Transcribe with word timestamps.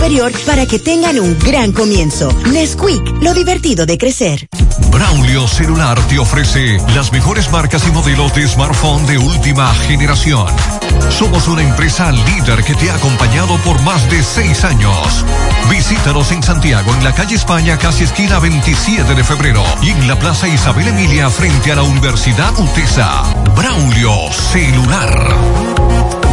superior 0.00 0.32
para 0.46 0.64
que 0.64 0.78
tengan 0.78 1.20
un 1.20 1.38
gran 1.38 1.72
comienzo. 1.72 2.32
Nesquik, 2.50 3.02
lo 3.20 3.34
divertido 3.34 3.84
de 3.84 3.98
crecer. 3.98 4.48
Braulio 4.90 5.46
Celular 5.46 6.00
te 6.08 6.18
ofrece 6.18 6.78
las 6.94 7.12
mejores 7.12 7.50
marcas 7.50 7.86
y 7.86 7.90
modelos 7.90 8.34
de 8.34 8.48
smartphone 8.48 9.04
de 9.04 9.18
última 9.18 9.74
generación. 9.86 10.46
Somos 11.10 11.48
una 11.48 11.62
empresa 11.62 12.10
líder 12.12 12.64
que 12.64 12.74
te 12.76 12.90
ha 12.90 12.94
acompañado 12.94 13.58
por 13.58 13.82
más 13.82 14.10
de 14.10 14.22
seis 14.22 14.64
años. 14.64 15.22
Visítanos 15.68 16.32
en 16.32 16.42
Santiago, 16.42 16.94
en 16.94 17.04
la 17.04 17.14
calle 17.14 17.34
España, 17.34 17.76
casi 17.76 18.04
esquina 18.04 18.38
27 18.38 19.14
de 19.14 19.22
febrero, 19.22 19.62
y 19.82 19.90
en 19.90 20.08
la 20.08 20.18
Plaza 20.18 20.48
Isabel 20.48 20.88
Emilia, 20.88 21.28
frente 21.28 21.72
a 21.72 21.76
la 21.76 21.82
Universidad 21.82 22.58
UTESA. 22.58 23.22
Braulio 23.54 24.32
Celular. 24.32 25.36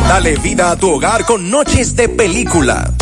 Dale 0.07 0.37
vida 0.37 0.71
a 0.71 0.77
tu 0.77 0.89
hogar 0.89 1.25
con 1.25 1.51
noches 1.51 1.97
de 1.97 2.07
película. 2.07 2.93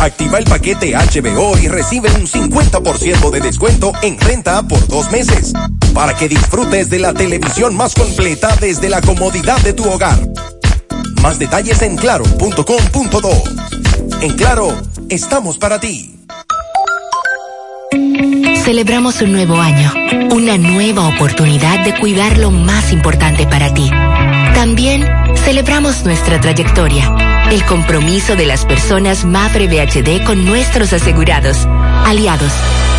Activa 0.00 0.38
el 0.38 0.44
paquete 0.44 0.94
HBO 0.94 1.56
y 1.58 1.68
recibe 1.68 2.10
un 2.12 2.26
50% 2.26 3.30
de 3.30 3.40
descuento 3.40 3.92
en 4.02 4.18
renta 4.20 4.62
por 4.62 4.86
dos 4.88 5.10
meses. 5.10 5.52
Para 5.94 6.14
que 6.14 6.28
disfrutes 6.28 6.90
de 6.90 6.98
la 6.98 7.14
televisión 7.14 7.74
más 7.74 7.94
completa 7.94 8.54
desde 8.60 8.88
la 8.88 9.00
comodidad 9.00 9.58
de 9.60 9.72
tu 9.72 9.88
hogar. 9.88 10.18
Más 11.22 11.38
detalles 11.38 11.80
en 11.82 11.96
claro.com.do. 11.96 13.42
En 14.20 14.32
Claro, 14.34 14.68
estamos 15.08 15.58
para 15.58 15.80
ti. 15.80 16.12
Celebramos 18.64 19.22
un 19.22 19.32
nuevo 19.32 19.56
año, 19.60 19.92
una 20.32 20.58
nueva 20.58 21.08
oportunidad 21.08 21.84
de 21.84 21.98
cuidar 21.98 22.36
lo 22.36 22.50
más 22.50 22.92
importante 22.92 23.46
para 23.46 23.72
ti. 23.72 23.90
También 24.54 25.06
celebramos 25.46 26.02
nuestra 26.02 26.40
trayectoria, 26.40 27.14
el 27.52 27.64
compromiso 27.64 28.34
de 28.34 28.46
las 28.46 28.64
personas 28.64 29.24
Mafre 29.24 29.68
BHD 29.68 30.24
con 30.24 30.44
nuestros 30.44 30.92
asegurados, 30.92 31.68
aliados, 32.04 32.52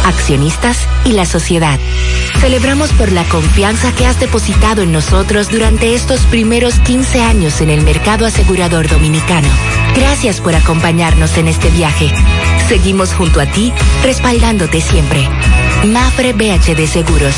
accionistas 0.06 0.78
y 1.04 1.12
la 1.12 1.26
sociedad. 1.26 1.78
Celebramos 2.40 2.90
por 2.94 3.12
la 3.12 3.26
confianza 3.26 3.92
que 3.92 4.06
has 4.06 4.22
depositado 4.22 4.82
en 4.82 4.94
nosotros 4.94 5.50
durante 5.52 5.94
estos 5.94 6.22
primeros 6.22 6.76
15 6.80 7.20
años 7.20 7.60
en 7.60 7.70
el 7.70 7.82
mercado 7.82 8.26
asegurador 8.26 8.88
dominicano. 8.88 9.50
Gracias 9.94 10.40
por 10.40 10.56
acompañarnos 10.56 11.38
en 11.38 11.50
este 11.50 11.70
viaje. 11.72 12.10
Seguimos 12.70 13.14
junto 13.14 13.42
a 13.42 13.46
ti, 13.46 13.74
respaldándote 14.04 14.80
siempre. 14.80 15.28
Mafre 15.86 16.32
BHD 16.32 16.88
Seguros. 16.88 17.36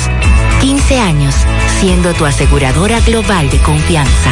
15 0.61 0.99
años 0.99 1.33
siendo 1.79 2.13
tu 2.13 2.25
aseguradora 2.25 2.99
global 2.99 3.49
de 3.49 3.57
confianza. 3.57 4.31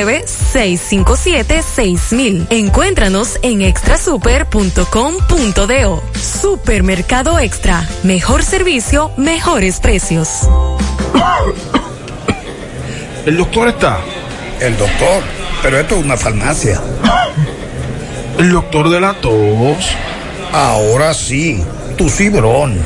657-6000. 0.05 2.47
Encuéntranos 2.49 3.39
en 3.41 3.61
extrasuper.com.do. 3.61 6.03
Supermercado 6.19 7.39
Extra. 7.39 7.87
Mejor 8.03 8.43
servicio, 8.43 9.11
mejores 9.17 9.79
precios. 9.79 10.41
¿El 13.25 13.37
doctor 13.37 13.69
está? 13.69 13.99
El 14.59 14.77
doctor, 14.77 15.23
pero 15.61 15.79
esto 15.79 15.95
es 15.95 16.03
una 16.03 16.17
farmacia. 16.17 16.81
¿El 18.37 18.51
doctor 18.51 18.89
de 18.89 18.99
la 18.99 19.13
tos? 19.13 19.95
Ahora 20.51 21.13
sí, 21.13 21.63
tu 21.97 22.09
cibrón. 22.09 22.77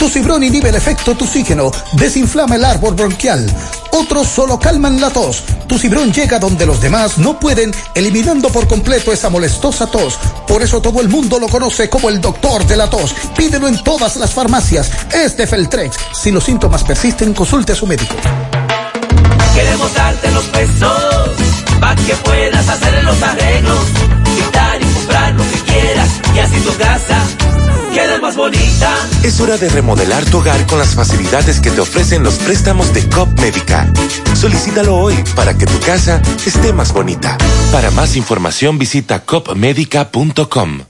Tu 0.00 0.08
cibrón 0.08 0.42
inhibe 0.42 0.70
el 0.70 0.76
efecto 0.76 1.14
toxígeno, 1.14 1.70
desinflama 1.92 2.56
el 2.56 2.64
árbol 2.64 2.94
bronquial. 2.94 3.46
Otros 3.90 4.28
solo 4.28 4.58
calman 4.58 4.98
la 4.98 5.10
tos. 5.10 5.42
Tu 5.66 5.78
cibrón 5.78 6.10
llega 6.10 6.38
donde 6.38 6.64
los 6.64 6.80
demás 6.80 7.18
no 7.18 7.38
pueden, 7.38 7.70
eliminando 7.94 8.48
por 8.48 8.66
completo 8.66 9.12
esa 9.12 9.28
molestosa 9.28 9.88
tos. 9.88 10.18
Por 10.48 10.62
eso 10.62 10.80
todo 10.80 11.02
el 11.02 11.10
mundo 11.10 11.38
lo 11.38 11.48
conoce 11.48 11.90
como 11.90 12.08
el 12.08 12.18
doctor 12.18 12.66
de 12.66 12.78
la 12.78 12.88
tos. 12.88 13.14
Pídelo 13.36 13.68
en 13.68 13.84
todas 13.84 14.16
las 14.16 14.32
farmacias. 14.32 14.90
Es 15.12 15.36
de 15.36 15.46
Feltrex. 15.46 15.98
Si 16.14 16.30
los 16.30 16.44
síntomas 16.44 16.82
persisten, 16.82 17.34
consulte 17.34 17.72
a 17.72 17.76
su 17.76 17.86
médico. 17.86 18.14
Queremos 19.54 19.92
darte 19.92 20.30
los 20.30 20.44
pesos 20.44 21.30
para 21.78 21.96
que 21.96 22.14
puedas 22.14 22.66
hacer 22.66 23.04
los 23.04 23.22
arreglos, 23.22 23.84
quitar 24.34 24.80
y 24.80 24.94
comprar 24.94 25.34
lo 25.34 25.42
que 25.42 25.58
quieras 25.70 26.08
y 26.34 26.38
así 26.38 26.58
tu 26.60 26.74
casa 26.78 27.22
queda 27.92 28.18
más 28.20 28.36
bonita. 28.36 28.94
Es 29.22 29.40
hora 29.40 29.56
de 29.56 29.68
remodelar 29.68 30.24
tu 30.26 30.38
hogar 30.38 30.66
con 30.66 30.78
las 30.78 30.94
facilidades 30.94 31.60
que 31.60 31.70
te 31.70 31.80
ofrecen 31.80 32.22
los 32.22 32.34
préstamos 32.34 32.92
de 32.94 33.08
COP 33.08 33.38
Médica. 33.40 33.90
Solicítalo 34.34 34.96
hoy 34.96 35.14
para 35.34 35.56
que 35.56 35.66
tu 35.66 35.78
casa 35.80 36.20
esté 36.44 36.72
más 36.72 36.92
bonita. 36.92 37.36
Para 37.72 37.90
más 37.90 38.16
información 38.16 38.78
visita 38.78 39.24
copmedica.com. 39.24 40.89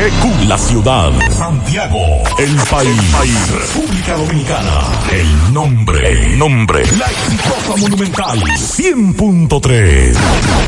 GQ, 0.00 0.48
la 0.48 0.56
ciudad. 0.56 1.12
Santiago, 1.30 2.00
el 2.38 2.56
país. 2.70 3.50
República 3.50 4.16
Dominicana. 4.16 4.80
El 5.12 5.52
nombre. 5.52 6.12
El 6.12 6.38
nombre. 6.38 6.82
La 6.96 7.04
exitosa 7.04 7.76
monumental. 7.76 8.40
100.3. 8.40 10.16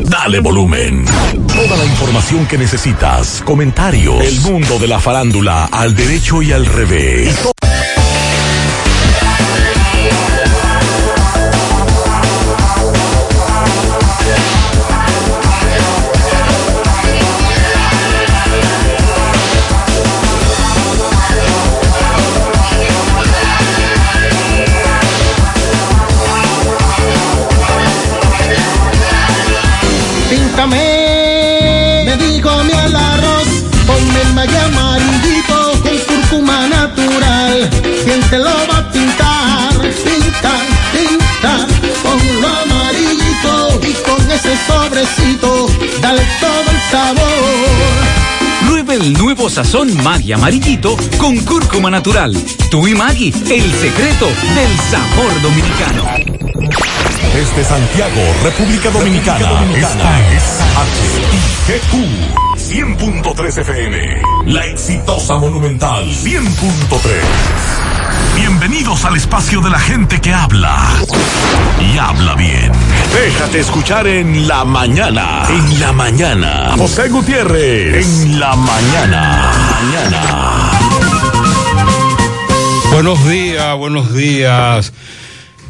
Dale 0.03 0.39
volumen. 0.41 1.07
Toda 1.47 1.79
la 1.79 1.85
información 1.87 2.45
que 2.45 2.59
necesitas. 2.59 3.41
Comentarios. 3.47 4.23
El 4.23 4.39
mundo 4.43 4.79
de 4.79 4.89
la 4.89 5.01
farándula 5.01 5.65
al 5.73 5.95
derecho 5.95 6.43
y 6.43 6.53
al 6.53 6.67
revés. 6.67 7.35
El 49.03 49.15
nuevo 49.15 49.51
sazón 49.51 49.93
Maggi 50.05 50.33
amarillito 50.33 50.97
con 51.19 51.37
cúrcuma 51.39 51.91
natural. 51.91 52.37
Tú 52.71 52.87
y 52.87 52.95
Maggi, 52.95 53.33
el 53.51 53.73
secreto 53.73 54.27
del 54.27 54.79
sabor 54.91 55.43
dominicano. 55.43 56.05
Desde 57.35 57.65
Santiago, 57.65 58.21
República 58.45 58.91
Dominicana, 58.91 59.65
esta 59.75 60.33
es 60.33 60.61
HIGQ 61.67 62.52
100.3 62.73 63.03
100.3 63.03 63.59
FM. 63.59 64.23
La 64.47 64.65
exitosa 64.65 65.37
Monumental 65.37 66.07
100.3. 66.07 67.01
Bienvenidos 68.35 69.05
al 69.05 69.15
espacio 69.15 69.61
de 69.61 69.69
la 69.69 69.79
gente 69.79 70.19
que 70.23 70.33
habla 70.33 70.89
y 71.79 71.99
habla 71.99 72.35
bien. 72.35 72.73
Déjate 73.13 73.61
escuchar 73.61 74.07
en 74.07 74.49
la 74.49 74.65
mañana. 74.65 75.43
En 75.51 75.81
la 75.81 75.93
mañana. 75.93 76.75
José 76.79 77.11
Gutiérrez. 77.11 78.07
En 78.07 78.41
la 78.41 78.57
mañana. 78.57 79.53
Mañana. 79.83 80.71
Buenos 82.91 83.29
días, 83.29 83.77
buenos 83.77 84.15
días. 84.15 84.95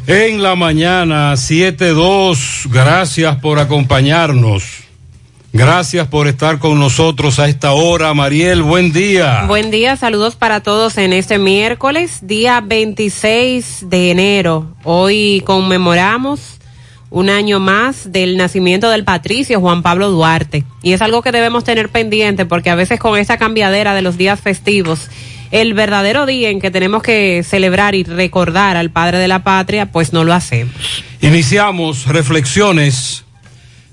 En 0.07 0.41
la 0.41 0.55
mañana 0.55 1.33
7-2, 1.33 2.69
gracias 2.69 3.35
por 3.39 3.59
acompañarnos. 3.59 4.82
Gracias 5.55 6.07
por 6.07 6.27
estar 6.27 6.57
con 6.57 6.79
nosotros 6.79 7.37
a 7.37 7.47
esta 7.47 7.73
hora. 7.73 8.11
Mariel, 8.15 8.63
buen 8.63 8.91
día. 8.91 9.43
Buen 9.45 9.69
día, 9.69 9.95
saludos 9.95 10.35
para 10.35 10.61
todos 10.61 10.97
en 10.97 11.13
este 11.13 11.37
miércoles, 11.37 12.21
día 12.23 12.59
26 12.59 13.87
de 13.87 14.09
enero. 14.09 14.75
Hoy 14.83 15.43
conmemoramos 15.45 16.57
un 17.11 17.29
año 17.29 17.59
más 17.59 18.11
del 18.11 18.35
nacimiento 18.35 18.89
del 18.89 19.03
patricio 19.03 19.59
Juan 19.59 19.83
Pablo 19.83 20.09
Duarte. 20.09 20.63
Y 20.81 20.93
es 20.93 21.03
algo 21.03 21.21
que 21.21 21.31
debemos 21.31 21.63
tener 21.63 21.89
pendiente 21.89 22.47
porque 22.47 22.71
a 22.71 22.75
veces 22.75 22.99
con 22.99 23.19
esta 23.19 23.37
cambiadera 23.37 23.93
de 23.93 24.01
los 24.01 24.17
días 24.17 24.41
festivos, 24.41 25.11
el 25.51 25.75
verdadero 25.75 26.25
día 26.25 26.49
en 26.49 26.59
que 26.59 26.71
tenemos 26.71 27.03
que 27.03 27.43
celebrar 27.47 27.93
y 27.93 28.03
recordar 28.03 28.75
al 28.75 28.89
padre 28.89 29.19
de 29.19 29.27
la 29.27 29.43
patria, 29.43 29.91
pues 29.91 30.13
no 30.13 30.23
lo 30.23 30.33
hacemos. 30.33 30.73
Iniciamos 31.21 32.07
reflexiones 32.07 33.22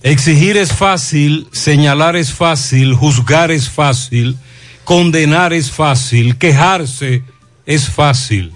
Exigir 0.03 0.57
es 0.57 0.73
fácil, 0.73 1.47
señalar 1.53 2.17
es 2.17 2.33
fácil, 2.33 2.95
juzgar 2.95 3.51
es 3.51 3.69
fácil, 3.69 4.39
condenar 4.85 5.53
es 5.53 5.71
fácil, 5.71 6.39
quejarse 6.39 7.23
es 7.67 7.91
fácil, 7.91 8.53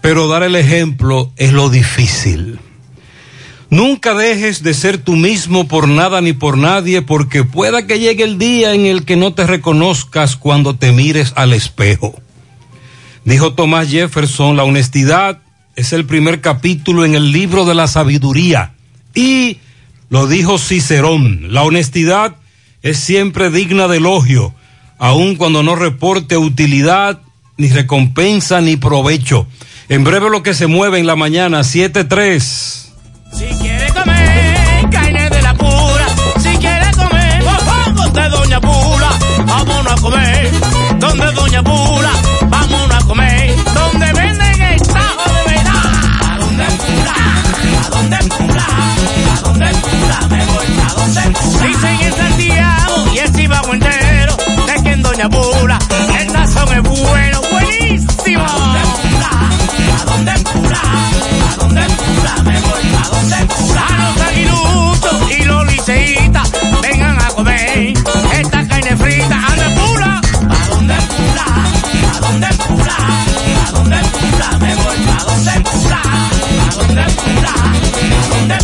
pero 0.00 0.26
dar 0.26 0.42
el 0.42 0.56
ejemplo 0.56 1.32
es 1.36 1.52
lo 1.52 1.70
difícil. 1.70 2.58
Nunca 3.70 4.14
dejes 4.14 4.64
de 4.64 4.74
ser 4.74 4.98
tú 4.98 5.14
mismo 5.14 5.68
por 5.68 5.86
nada 5.86 6.20
ni 6.20 6.32
por 6.32 6.58
nadie, 6.58 7.02
porque 7.02 7.44
pueda 7.44 7.86
que 7.86 8.00
llegue 8.00 8.24
el 8.24 8.36
día 8.36 8.74
en 8.74 8.86
el 8.86 9.04
que 9.04 9.14
no 9.14 9.32
te 9.32 9.46
reconozcas 9.46 10.34
cuando 10.34 10.74
te 10.74 10.90
mires 10.90 11.32
al 11.36 11.52
espejo. 11.52 12.20
Dijo 13.24 13.52
Thomas 13.52 13.88
Jefferson, 13.88 14.56
la 14.56 14.64
honestidad 14.64 15.38
es 15.76 15.92
el 15.92 16.04
primer 16.04 16.40
capítulo 16.40 17.04
en 17.04 17.14
el 17.14 17.30
libro 17.30 17.64
de 17.64 17.76
la 17.76 17.86
sabiduría 17.86 18.74
y 19.14 19.58
lo 20.10 20.26
dijo 20.26 20.58
Cicerón, 20.58 21.54
la 21.54 21.62
honestidad 21.62 22.34
es 22.82 22.98
siempre 22.98 23.50
digna 23.50 23.86
de 23.86 23.98
elogio, 23.98 24.52
aun 24.98 25.36
cuando 25.36 25.62
no 25.62 25.76
reporte 25.76 26.36
utilidad, 26.36 27.20
ni 27.56 27.68
recompensa, 27.68 28.60
ni 28.60 28.76
provecho. 28.76 29.46
En 29.88 30.02
breve 30.02 30.28
lo 30.28 30.42
que 30.42 30.52
se 30.52 30.66
mueve 30.66 30.98
en 30.98 31.06
la 31.06 31.14
mañana, 31.14 31.60
7-3. 31.60 32.40
Si 32.40 33.44
quiere 33.60 33.86
comer 33.92 34.90
carne 34.90 35.30
de 35.30 35.42
la 35.42 35.54
pura, 35.54 36.06
si 36.38 36.56
quiere 36.58 36.90
comer 36.92 37.44
vamos 37.44 38.12
de 38.12 38.28
Doña 38.28 38.60
Pula, 38.60 39.10
vámonos 39.46 39.92
a 39.92 39.96
comer, 39.96 40.50
donde 40.98 41.32
Doña 41.32 41.62
Pula, 41.62 42.10
vámonos 42.48 42.96
a 42.96 43.06
comer, 43.06 43.54
donde 43.74 44.12
venden 44.12 44.62
el 44.62 44.82
tajo 44.82 45.32
de 45.32 45.52
verdad, 45.52 45.92
a 46.24 46.38
donde 46.40 46.64
Pula, 46.64 47.14
a 47.84 47.90
donde 47.90 48.16
Pula, 48.16 48.49
Dicen 51.62 52.00
en 52.00 52.12
Santiago 52.12 53.06
y 53.14 53.18
el 53.18 54.82
que 54.82 54.96
Doña 54.96 55.28
Pula, 55.28 55.78
el 56.20 56.26
es 56.28 56.82
bueno. 56.82 57.40
A 58.32 58.44
donde 58.62 58.82
Pula, 59.02 59.30
a 60.00 60.04
donde 60.04 60.32
Pula, 60.32 60.80
a 61.50 61.56
donde 61.56 61.82
Pula, 61.82 62.42
me 62.44 62.60
voy 62.60 62.94
a 62.94 63.08
donde 63.08 63.36
Pula. 63.54 63.86
A 63.88 64.22
y 65.32 65.44
los 65.44 65.66
liceitas, 65.66 66.52
vengan 66.82 67.18
a 67.20 67.28
comer 67.28 67.94
esta 68.32 68.68
carne 68.68 68.96
frita, 68.96 69.36
a 69.36 69.56
donde 69.56 69.80
Pula, 69.80 70.20
a 70.48 70.68
donde 70.68 70.94
Pula, 70.94 71.46
a 72.14 72.20
donde 72.20 72.46
Pula, 72.68 72.96
a 73.66 73.70
donde 73.72 73.96
Pula, 73.96 74.58
me 74.60 74.74
voy 74.76 75.00
a 75.08 75.24
donde 75.24 75.54
Pula, 75.70 76.02
a 76.02 76.74
donde 76.76 77.04
Pula, 77.12 77.54
a 77.54 78.38
donde 78.38 78.59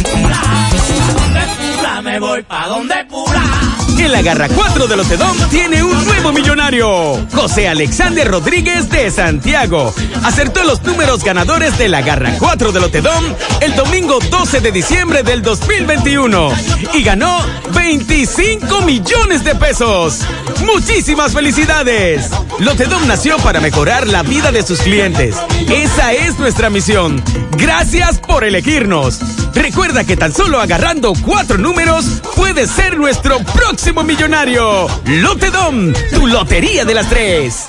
me 2.03 2.19
voy 2.19 2.43
pa' 2.43 2.69
donde 2.69 3.05
Pula. 3.07 3.66
En 3.99 4.13
la 4.13 4.23
Garra 4.23 4.49
4 4.49 4.87
de 4.87 4.97
Lotedom 4.97 5.37
tiene 5.51 5.83
un 5.83 6.05
nuevo 6.05 6.31
millonario. 6.31 7.27
José 7.33 7.67
Alexander 7.67 8.31
Rodríguez 8.31 8.89
de 8.89 9.11
Santiago. 9.11 9.93
Acertó 10.23 10.63
los 10.65 10.83
números 10.83 11.25
ganadores 11.25 11.77
de 11.77 11.89
la 11.89 12.03
Garra 12.03 12.35
4 12.39 12.73
de 12.73 12.81
Lotedom 12.81 13.25
el 13.61 13.75
domingo 13.75 14.19
12 14.31 14.61
de 14.61 14.71
diciembre 14.71 15.23
del 15.23 15.43
2021. 15.43 16.51
Y 16.95 17.03
ganó 17.03 17.45
25 17.75 18.83
millones 18.83 19.43
de 19.43 19.55
pesos. 19.55 20.21
Muchísimas 20.65 21.33
felicidades. 21.33 22.31
Lotedom 22.59 23.07
nació 23.09 23.39
para 23.39 23.61
mejorar 23.61 24.07
la 24.07 24.23
vida 24.23 24.53
de 24.53 24.63
sus 24.63 24.81
clientes. 24.81 25.37
Esa 25.69 26.13
es 26.13 26.39
nuestra 26.39 26.71
misión. 26.71 27.23
Gracias 27.59 28.19
por 28.19 28.45
elegirnos. 28.45 29.19
Recuerda 29.55 30.05
que 30.05 30.17
tan 30.17 30.35
solo 30.35 30.61
agarrando 30.61 31.15
cuatro 31.25 31.57
números 31.57 32.21
puedes 32.37 32.71
ser 32.71 32.99
nuestro 32.99 33.39
próximo 33.39 33.86
millonario. 33.93 34.89
Lotedom, 35.07 35.93
tu 36.13 36.27
lotería 36.27 36.85
de 36.85 36.95
las 36.95 37.09
tres. 37.09 37.69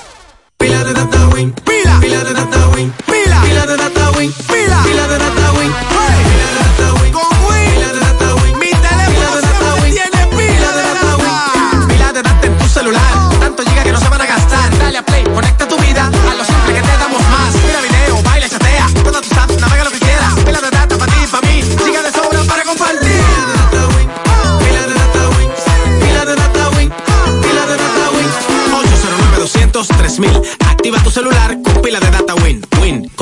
Pila 0.56 0.84
de 0.84 0.92
pila, 1.64 1.98
pila 2.00 2.24
de 2.24 3.07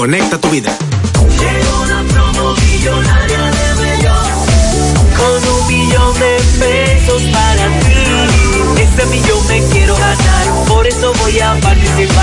conecta 0.07 0.39
tu 0.39 0.49
vida. 0.51 0.71
Llegó 1.41 1.83
una 1.83 2.01
promo 2.13 2.55
millonaria 2.55 3.43
de 3.59 3.69
Bellón. 3.83 4.27
Con 5.19 5.41
un 5.53 5.67
millón 5.67 6.15
de 6.21 6.37
pesos 6.61 7.23
para 7.33 7.67
ti. 7.81 8.07
Ese 8.87 9.07
millón 9.07 9.47
me 9.49 9.63
quiero 9.73 9.95
ganar 9.97 10.65
Por 10.69 10.87
eso 10.87 11.13
voy 11.15 11.41
a 11.41 11.55
participar 11.61 12.16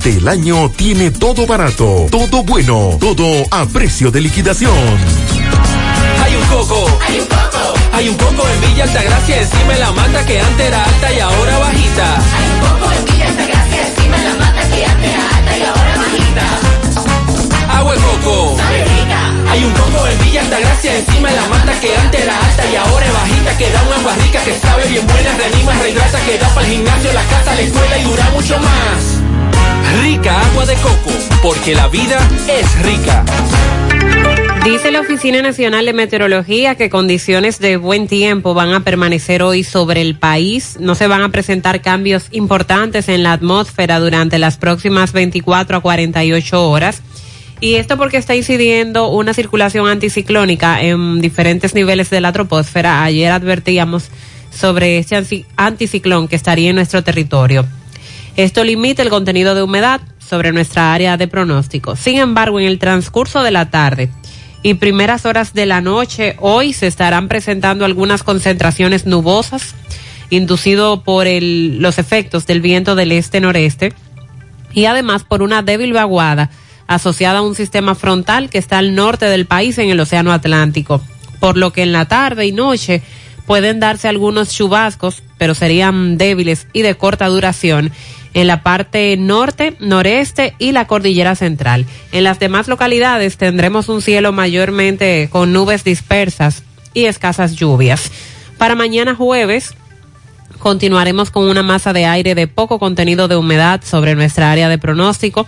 el 0.00 0.26
año 0.26 0.70
tiene 0.70 1.10
todo 1.10 1.46
barato, 1.46 2.06
todo 2.10 2.42
bueno, 2.44 2.96
todo 2.98 3.44
a 3.50 3.66
precio 3.66 4.10
de 4.10 4.22
liquidación. 4.22 4.72
Hay 6.24 6.34
un 6.34 6.42
coco, 6.46 6.86
hay 7.06 7.20
un 7.20 7.26
coco, 7.26 7.74
hay 7.92 8.08
un 8.08 8.14
coco 8.16 8.48
en 8.48 8.60
Villa 8.60 8.84
Altagracia 8.84 9.42
encima 9.42 9.72
de 9.74 9.80
la 9.80 9.92
mata 9.92 10.24
que 10.24 10.40
antes 10.40 10.66
era 10.66 10.82
alta 10.82 11.12
y 11.12 11.20
ahora 11.20 11.58
bajita. 11.58 12.16
Hay 12.16 12.46
un 12.48 12.60
coco 12.60 12.92
en 12.92 13.04
Villa 13.04 13.28
Altagracia 13.28 13.86
encima 13.88 14.16
de 14.16 14.24
la 14.24 14.34
mata 14.34 14.68
que 14.70 14.84
antes 14.86 15.10
era 15.12 15.36
alta 15.36 15.58
y 15.58 15.62
ahora 15.62 15.96
bajita. 15.98 17.78
Agua 17.78 17.94
de 17.94 18.00
coco, 18.00 18.56
sabe 18.56 18.84
rica. 18.84 19.20
Hay 19.50 19.64
un 19.64 19.72
coco 19.72 20.06
en 20.06 20.18
Villa 20.24 20.40
Altagracia 20.40 20.96
encima 20.96 21.28
de 21.28 21.36
la 21.36 21.46
mata 21.48 21.80
que 21.80 21.96
antes 21.96 22.20
era 22.22 22.38
alta 22.38 22.64
y 22.64 22.76
ahora 22.76 23.06
es 23.06 23.12
bajita 23.12 23.58
que 23.58 23.70
da 23.70 23.82
una 23.82 23.96
agua 23.96 24.14
rica 24.24 24.42
que 24.42 24.58
sabe 24.58 24.88
bien 24.88 25.06
buena, 25.06 25.36
reanima, 25.36 25.72
rehidrata, 25.74 26.20
que 26.24 26.38
da 26.38 26.48
para 26.54 26.66
el 26.66 26.72
gimnasio, 26.72 27.12
la 27.12 27.24
casa, 27.24 27.54
la 27.54 27.60
escuela 27.60 27.98
y 27.98 28.02
dura 28.04 28.30
mucho 28.30 28.58
más. 28.58 29.31
Rica 30.00 30.40
agua 30.48 30.64
de 30.64 30.74
coco, 30.76 31.10
porque 31.42 31.74
la 31.74 31.88
vida 31.88 32.18
es 32.48 32.82
rica. 32.82 33.24
Dice 34.64 34.92
la 34.92 35.00
Oficina 35.00 35.42
Nacional 35.42 35.86
de 35.86 35.92
Meteorología 35.92 36.76
que 36.76 36.88
condiciones 36.88 37.58
de 37.58 37.76
buen 37.76 38.06
tiempo 38.06 38.54
van 38.54 38.72
a 38.72 38.80
permanecer 38.84 39.42
hoy 39.42 39.64
sobre 39.64 40.00
el 40.00 40.16
país. 40.16 40.76
No 40.78 40.94
se 40.94 41.08
van 41.08 41.22
a 41.22 41.30
presentar 41.30 41.82
cambios 41.82 42.28
importantes 42.30 43.08
en 43.08 43.24
la 43.24 43.32
atmósfera 43.32 43.98
durante 43.98 44.38
las 44.38 44.58
próximas 44.58 45.12
24 45.12 45.78
a 45.78 45.80
48 45.80 46.70
horas. 46.70 47.02
Y 47.60 47.74
esto 47.74 47.96
porque 47.98 48.16
está 48.16 48.36
incidiendo 48.36 49.08
una 49.08 49.34
circulación 49.34 49.88
anticiclónica 49.88 50.80
en 50.80 51.20
diferentes 51.20 51.74
niveles 51.74 52.08
de 52.10 52.20
la 52.20 52.32
troposfera. 52.32 53.02
Ayer 53.02 53.32
advertíamos 53.32 54.10
sobre 54.50 54.98
este 54.98 55.44
anticiclón 55.56 56.28
que 56.28 56.36
estaría 56.36 56.70
en 56.70 56.76
nuestro 56.76 57.02
territorio. 57.02 57.66
Esto 58.36 58.64
limita 58.64 59.02
el 59.02 59.10
contenido 59.10 59.54
de 59.54 59.62
humedad 59.62 60.00
sobre 60.18 60.52
nuestra 60.52 60.94
área 60.94 61.18
de 61.18 61.28
pronóstico. 61.28 61.96
Sin 61.96 62.18
embargo, 62.18 62.58
en 62.58 62.66
el 62.66 62.78
transcurso 62.78 63.42
de 63.42 63.50
la 63.50 63.70
tarde 63.70 64.10
y 64.62 64.74
primeras 64.74 65.26
horas 65.26 65.52
de 65.52 65.66
la 65.66 65.82
noche, 65.82 66.36
hoy 66.38 66.72
se 66.72 66.86
estarán 66.86 67.28
presentando 67.28 67.84
algunas 67.84 68.22
concentraciones 68.22 69.04
nubosas, 69.04 69.74
inducido 70.30 71.02
por 71.02 71.26
los 71.30 71.98
efectos 71.98 72.46
del 72.46 72.62
viento 72.62 72.94
del 72.94 73.12
este-noreste 73.12 73.92
y 74.72 74.86
además 74.86 75.24
por 75.24 75.42
una 75.42 75.62
débil 75.62 75.92
vaguada 75.92 76.50
asociada 76.86 77.38
a 77.38 77.42
un 77.42 77.54
sistema 77.54 77.94
frontal 77.94 78.48
que 78.48 78.58
está 78.58 78.78
al 78.78 78.94
norte 78.94 79.26
del 79.26 79.44
país 79.46 79.76
en 79.76 79.90
el 79.90 80.00
Océano 80.00 80.32
Atlántico, 80.32 81.02
por 81.38 81.58
lo 81.58 81.72
que 81.72 81.82
en 81.82 81.92
la 81.92 82.06
tarde 82.06 82.46
y 82.46 82.52
noche 82.52 83.02
pueden 83.46 83.80
darse 83.80 84.08
algunos 84.08 84.54
chubascos, 84.54 85.22
pero 85.36 85.54
serían 85.54 86.16
débiles 86.16 86.66
y 86.72 86.82
de 86.82 86.94
corta 86.94 87.26
duración 87.26 87.92
en 88.34 88.46
la 88.46 88.62
parte 88.62 89.16
norte, 89.16 89.76
noreste 89.80 90.54
y 90.58 90.72
la 90.72 90.86
cordillera 90.86 91.34
central. 91.34 91.86
En 92.12 92.24
las 92.24 92.38
demás 92.38 92.68
localidades 92.68 93.36
tendremos 93.36 93.88
un 93.88 94.02
cielo 94.02 94.32
mayormente 94.32 95.28
con 95.30 95.52
nubes 95.52 95.84
dispersas 95.84 96.62
y 96.94 97.04
escasas 97.04 97.54
lluvias. 97.54 98.10
Para 98.58 98.74
mañana 98.74 99.14
jueves 99.14 99.74
continuaremos 100.58 101.30
con 101.30 101.48
una 101.48 101.62
masa 101.62 101.92
de 101.92 102.06
aire 102.06 102.34
de 102.34 102.46
poco 102.46 102.78
contenido 102.78 103.28
de 103.28 103.36
humedad 103.36 103.80
sobre 103.84 104.14
nuestra 104.14 104.52
área 104.52 104.68
de 104.68 104.78
pronóstico 104.78 105.46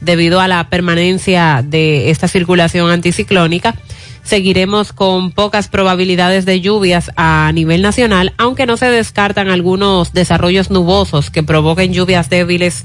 debido 0.00 0.40
a 0.40 0.48
la 0.48 0.68
permanencia 0.68 1.62
de 1.64 2.10
esta 2.10 2.28
circulación 2.28 2.90
anticiclónica. 2.90 3.74
Seguiremos 4.28 4.92
con 4.92 5.30
pocas 5.30 5.68
probabilidades 5.68 6.44
de 6.44 6.60
lluvias 6.60 7.10
a 7.16 7.50
nivel 7.54 7.80
nacional, 7.80 8.34
aunque 8.36 8.66
no 8.66 8.76
se 8.76 8.84
descartan 8.90 9.48
algunos 9.48 10.12
desarrollos 10.12 10.70
nubosos 10.70 11.30
que 11.30 11.42
provoquen 11.42 11.94
lluvias 11.94 12.28
débiles 12.28 12.84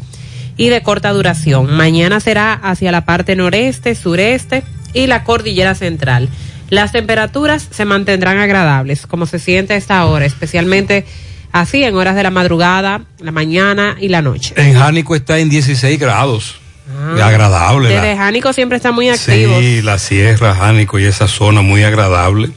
y 0.55 0.69
de 0.69 0.81
corta 0.81 1.12
duración. 1.12 1.75
Mañana 1.75 2.21
será 2.21 2.53
hacia 2.53 2.93
la 2.93 3.03
parte 3.03 3.35
noreste, 3.35 3.93
sureste 3.93 4.63
y 4.93 5.07
la 5.07 5.25
cordillera 5.25 5.75
central. 5.75 6.29
Las 6.69 6.93
temperaturas 6.93 7.67
se 7.69 7.83
mantendrán 7.83 8.38
agradables, 8.38 9.05
como 9.05 9.25
se 9.25 9.38
siente 9.38 9.73
a 9.73 9.75
esta 9.75 10.05
hora, 10.05 10.25
especialmente 10.25 11.03
así 11.51 11.83
en 11.83 11.95
horas 11.95 12.15
de 12.15 12.23
la 12.23 12.31
madrugada, 12.31 13.01
la 13.19 13.33
mañana 13.33 13.97
y 14.00 14.07
la 14.07 14.21
noche. 14.21 14.53
En 14.55 14.75
Jánico 14.75 15.13
está 15.13 15.39
en 15.39 15.50
16 15.50 16.00
grados. 16.00 16.62
Ah, 17.03 17.27
agradable. 17.27 17.89
Desde 17.89 18.15
la... 18.15 18.17
Jánico 18.17 18.53
siempre 18.53 18.77
está 18.77 18.91
muy 18.91 19.10
activo. 19.10 19.60
Sí, 19.60 19.81
la 19.81 20.00
sierra, 20.00 20.55
Jánico 20.55 21.00
y 21.00 21.05
esa 21.05 21.27
zona 21.27 21.62
muy 21.62 21.83
agradable. 21.83 22.51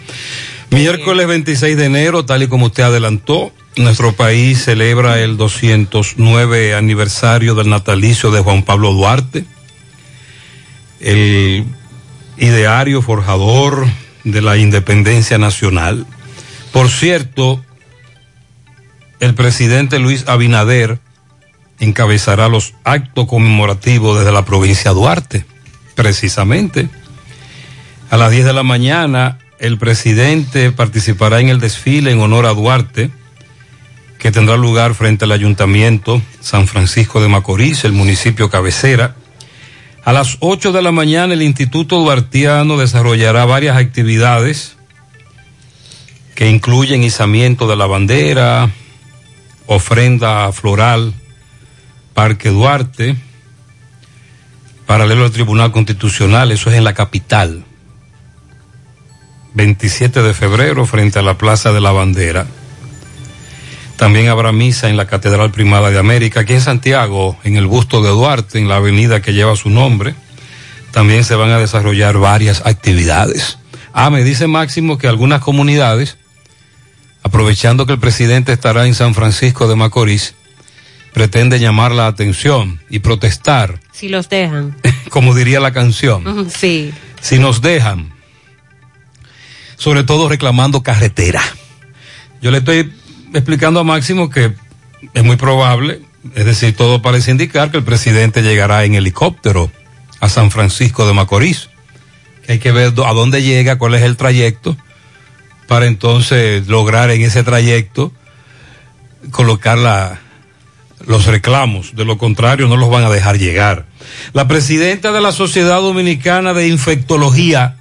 Miércoles 0.71 1.27
26 1.27 1.77
de 1.77 1.85
enero, 1.85 2.25
tal 2.25 2.43
y 2.43 2.49
como 2.49 2.67
usted 2.67 2.85
adelantó, 2.85 3.53
nuestro 3.77 4.13
país 4.13 4.65
celebra 4.65 5.21
el 5.21 5.37
209 5.37 6.75
aniversario 6.75 7.55
del 7.55 7.69
natalicio 7.69 8.31
de 8.31 8.41
Juan 8.41 8.63
Pablo 8.63 8.93
Duarte, 8.93 9.45
el 11.01 11.65
ideario 12.37 13.03
forjador 13.03 13.87
de 14.25 14.43
la 14.43 14.57
independencia 14.57 15.39
nacional. 15.39 16.07
Por 16.73 16.89
cierto, 16.91 17.65
el 19.21 19.35
presidente 19.35 19.99
Luis 19.99 20.25
Abinader 20.27 20.99
encabezará 21.81 22.49
los 22.49 22.75
actos 22.85 23.27
conmemorativos 23.27 24.19
desde 24.19 24.33
la 24.33 24.45
provincia 24.45 24.91
de 24.91 24.97
Duarte, 24.97 25.45
precisamente. 25.95 26.89
A 28.11 28.17
las 28.17 28.31
10 28.31 28.47
de 28.47 28.53
la 28.53 28.63
mañana, 28.63 29.39
el 29.59 29.79
presidente 29.79 30.73
participará 30.73 31.41
en 31.41 31.49
el 31.49 31.61
desfile 31.61 32.11
en 32.11 32.21
honor 32.21 32.47
a 32.47 32.55
Duarte, 32.55 33.11
que 34.19 34.33
tendrá 34.33 34.57
lugar 34.57 34.95
frente 34.95 35.25
al 35.25 35.33
Ayuntamiento 35.33 36.23
San 36.41 36.67
Francisco 36.67 37.21
de 37.21 37.29
Macorís, 37.29 37.85
el 37.85 37.93
municipio 37.93 38.51
cabecera. 38.51 39.17
A 40.05 40.13
las 40.13 40.37
8 40.41 40.73
de 40.73 40.83
la 40.83 40.93
mañana, 40.93 41.35
el 41.35 41.43
Instituto 41.43 41.99
Duartiano 41.99 42.77
desarrollará 42.77 43.45
varias 43.45 43.77
actividades 43.77 44.77
que 46.35 46.49
incluyen 46.49 47.03
izamiento 47.03 47.67
de 47.67 47.77
la 47.77 47.87
bandera, 47.87 48.71
ofrenda 49.67 50.53
floral, 50.53 51.15
Parque 52.17 52.49
Duarte, 52.49 53.15
paralelo 54.87 55.27
al 55.27 55.33
Tribunal 55.33 55.71
Constitucional, 55.71 56.51
eso 56.51 56.71
es 56.71 56.77
en 56.79 56.85
la 56.85 56.95
capital. 56.95 57.63
27 59.53 60.23
de 60.23 60.33
febrero 60.33 60.87
frente 60.87 61.19
a 61.19 61.23
la 61.23 61.37
Plaza 61.37 61.73
de 61.73 61.83
la 61.83 61.93
Bandera. 61.93 62.47
También 63.97 64.29
habrá 64.29 64.51
misa 64.51 64.89
en 64.89 64.97
la 64.97 65.07
Catedral 65.07 65.51
Primada 65.51 65.91
de 65.91 65.99
América, 65.99 66.41
aquí 66.41 66.55
en 66.55 66.63
Santiago, 66.63 67.37
en 67.45 67.57
el 67.57 67.67
busto 67.67 68.01
de 68.01 68.09
Duarte, 68.09 68.59
en 68.59 68.69
la 68.69 68.77
avenida 68.77 69.21
que 69.21 69.35
lleva 69.35 69.55
su 69.55 69.69
nombre. 69.69 70.15
también 70.93 71.23
se 71.23 71.35
van 71.35 71.51
a 71.51 71.59
desarrollar 71.59 72.17
varias 72.17 72.63
actividades. 72.65 73.59
Ah, 73.93 74.09
me 74.09 74.25
dice 74.25 74.47
Máximo 74.47 74.97
que 74.97 75.07
algunas 75.07 75.43
comunidades, 75.43 76.17
aprovechando 77.23 77.85
que 77.85 77.93
el 77.93 77.99
presidente 77.99 78.55
estará 78.55 78.87
en 78.87 78.95
San 78.95 79.13
Francisco 79.13 79.69
de 79.69 79.77
Macorís, 79.77 80.35
pretende 81.17 81.59
llamar 81.59 81.93
la 81.93 82.09
atención 82.09 82.79
y 82.91 82.99
protestar, 82.99 83.81
Si 83.91 84.11
los 84.11 84.29
dejan. 84.29 84.77
como 85.09 85.35
diría 85.35 85.61
la 85.61 85.73
canción, 85.73 86.51
Sí. 86.51 86.93
si 87.23 87.39
nos 87.39 87.63
dejan, 87.63 88.13
sobre 89.79 90.05
todo 90.05 90.29
reclamando 90.29 90.83
carretera. 90.83 91.41
Yo 92.43 92.51
le 92.51 92.59
estoy 92.59 92.93
explicando 93.33 93.81
a 93.81 93.85
Máximo 93.85 94.29
que 94.29 94.53
es 95.15 95.25
muy 95.25 95.37
probable, 95.37 96.03
es 96.35 96.45
decir, 96.45 96.77
todo 96.77 97.01
parece 97.01 97.31
indicar 97.31 97.71
que 97.71 97.79
el 97.79 97.83
presidente 97.85 98.43
llegará 98.43 98.85
en 98.85 98.95
helicóptero 98.95 99.73
a 100.21 100.29
San 100.29 100.51
Francisco 100.51 101.07
de 101.07 101.15
Macorís. 101.15 101.71
Que 102.45 102.53
hay 102.53 102.59
que 102.59 102.73
ver 102.73 102.89
a 102.89 103.13
dónde 103.15 103.43
llega, 103.43 103.79
cuál 103.79 103.95
es 103.95 104.03
el 104.03 104.19
trayecto, 104.19 104.77
para 105.67 105.87
entonces 105.87 106.67
lograr 106.69 107.11
en 107.11 107.23
ese 107.23 107.43
trayecto 107.43 108.13
colocar 109.31 109.79
la- 109.79 110.21
los 111.05 111.27
reclamos. 111.27 111.95
De 111.95 112.05
lo 112.05 112.19
contrario, 112.19 112.69
no 112.69 112.77
los 112.77 112.91
van 112.91 113.05
a 113.05 113.11
dejar 113.11 113.39
llegar. 113.39 113.87
La 114.33 114.49
presidenta 114.49 115.13
de 115.13 115.21
la 115.21 115.33
Sociedad 115.33 115.81
Dominicana 115.81 116.55
de 116.55 116.69
Infectología, 116.69 117.77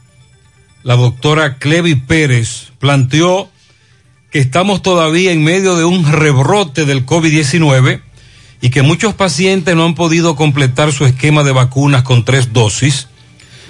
la 0.83 0.95
doctora 0.95 1.57
Clevi 1.57 1.95
Pérez, 1.95 2.71
planteó 2.79 3.49
que 4.31 4.39
estamos 4.39 4.81
todavía 4.81 5.31
en 5.31 5.43
medio 5.43 5.75
de 5.75 5.85
un 5.85 6.11
rebrote 6.11 6.85
del 6.85 7.05
COVID-19 7.05 8.01
y 8.61 8.69
que 8.69 8.81
muchos 8.81 9.13
pacientes 9.13 9.75
no 9.75 9.85
han 9.85 9.95
podido 9.95 10.35
completar 10.35 10.91
su 10.91 11.05
esquema 11.05 11.43
de 11.43 11.51
vacunas 11.51 12.03
con 12.03 12.25
tres 12.25 12.51
dosis, 12.51 13.07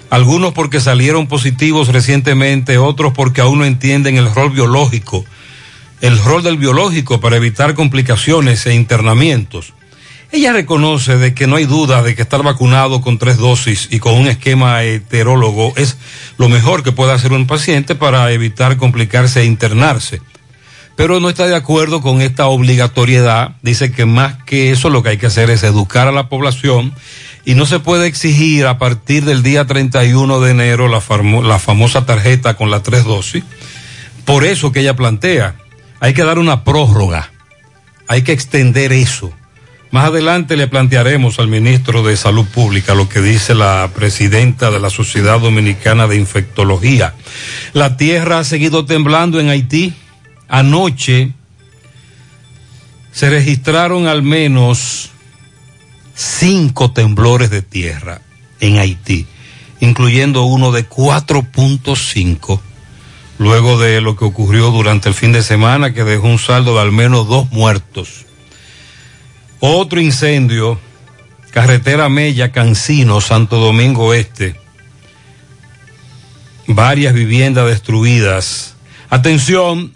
algunos 0.09 0.53
porque 0.53 0.79
salieron 0.79 1.27
positivos 1.27 1.89
recientemente, 1.89 2.77
otros 2.77 3.13
porque 3.13 3.41
aún 3.41 3.59
no 3.59 3.65
entienden 3.65 4.17
el 4.17 4.33
rol 4.33 4.51
biológico, 4.51 5.25
el 6.05 6.19
rol 6.19 6.43
del 6.43 6.57
biológico 6.57 7.19
para 7.19 7.37
evitar 7.37 7.73
complicaciones 7.73 8.67
e 8.67 8.75
internamientos. 8.75 9.73
Ella 10.31 10.53
reconoce 10.53 11.17
de 11.17 11.33
que 11.33 11.47
no 11.47 11.55
hay 11.55 11.65
duda 11.65 12.03
de 12.03 12.15
que 12.15 12.21
estar 12.21 12.43
vacunado 12.43 13.01
con 13.01 13.17
tres 13.17 13.37
dosis 13.37 13.87
y 13.89 13.97
con 13.97 14.13
un 14.13 14.27
esquema 14.27 14.83
heterólogo 14.83 15.73
es 15.75 15.97
lo 16.37 16.47
mejor 16.47 16.83
que 16.83 16.91
puede 16.91 17.11
hacer 17.11 17.33
un 17.33 17.47
paciente 17.47 17.95
para 17.95 18.31
evitar 18.31 18.77
complicarse 18.77 19.41
e 19.41 19.45
internarse. 19.45 20.21
Pero 20.95 21.19
no 21.19 21.27
está 21.27 21.47
de 21.47 21.55
acuerdo 21.55 22.01
con 22.01 22.21
esta 22.21 22.45
obligatoriedad. 22.45 23.55
Dice 23.63 23.91
que 23.91 24.05
más 24.05 24.35
que 24.43 24.71
eso 24.71 24.91
lo 24.91 25.01
que 25.01 25.09
hay 25.09 25.17
que 25.17 25.25
hacer 25.25 25.49
es 25.49 25.63
educar 25.63 26.07
a 26.07 26.11
la 26.11 26.29
población 26.29 26.93
y 27.45 27.55
no 27.55 27.65
se 27.65 27.79
puede 27.79 28.05
exigir 28.05 28.67
a 28.67 28.77
partir 28.77 29.25
del 29.25 29.41
día 29.41 29.65
31 29.65 30.39
de 30.39 30.51
enero 30.51 30.87
la, 30.87 31.01
la 31.41 31.57
famosa 31.57 32.05
tarjeta 32.05 32.53
con 32.53 32.69
las 32.69 32.83
tres 32.83 33.05
dosis. 33.05 33.43
Por 34.23 34.43
eso 34.43 34.71
que 34.71 34.81
ella 34.81 34.95
plantea, 34.95 35.55
hay 35.99 36.13
que 36.13 36.23
dar 36.23 36.39
una 36.39 36.63
prórroga, 36.63 37.31
hay 38.07 38.23
que 38.23 38.31
extender 38.31 38.91
eso. 38.93 39.31
Más 39.91 40.07
adelante 40.07 40.57
le 40.57 40.67
plantearemos 40.67 41.39
al 41.39 41.47
ministro 41.47 42.03
de 42.03 42.17
Salud 42.17 42.45
Pública 42.45 42.95
lo 42.95 43.07
que 43.07 43.21
dice 43.21 43.55
la 43.55 43.89
presidenta 43.95 44.69
de 44.69 44.79
la 44.79 44.89
Sociedad 44.89 45.39
Dominicana 45.39 46.07
de 46.07 46.17
Infectología. 46.17 47.13
La 47.73 47.95
tierra 47.95 48.39
ha 48.39 48.43
seguido 48.43 48.85
temblando 48.85 49.39
en 49.39 49.49
Haití. 49.49 49.93
Anoche 50.49 51.31
se 53.13 53.29
registraron 53.29 54.07
al 54.07 54.21
menos 54.21 55.11
cinco 56.13 56.91
temblores 56.91 57.49
de 57.49 57.61
tierra 57.61 58.19
en 58.59 58.77
Haití, 58.77 59.25
incluyendo 59.79 60.43
uno 60.43 60.73
de 60.73 60.89
4.5, 60.89 62.59
luego 63.37 63.79
de 63.79 64.01
lo 64.01 64.15
que 64.15 64.25
ocurrió 64.25 64.71
durante 64.71 65.09
el 65.09 65.15
fin 65.15 65.31
de 65.31 65.43
semana 65.43 65.93
que 65.93 66.03
dejó 66.03 66.27
un 66.27 66.39
saldo 66.39 66.75
de 66.75 66.81
al 66.81 66.91
menos 66.91 67.27
dos 67.27 67.51
muertos. 67.51 68.25
Otro 69.59 69.99
incendio, 69.99 70.79
carretera 71.51 72.09
Mella, 72.09 72.51
Cancino, 72.51 73.21
Santo 73.21 73.57
Domingo 73.57 74.13
Este. 74.13 74.55
Varias 76.67 77.13
viviendas 77.13 77.67
destruidas. 77.67 78.75
Atención, 79.09 79.93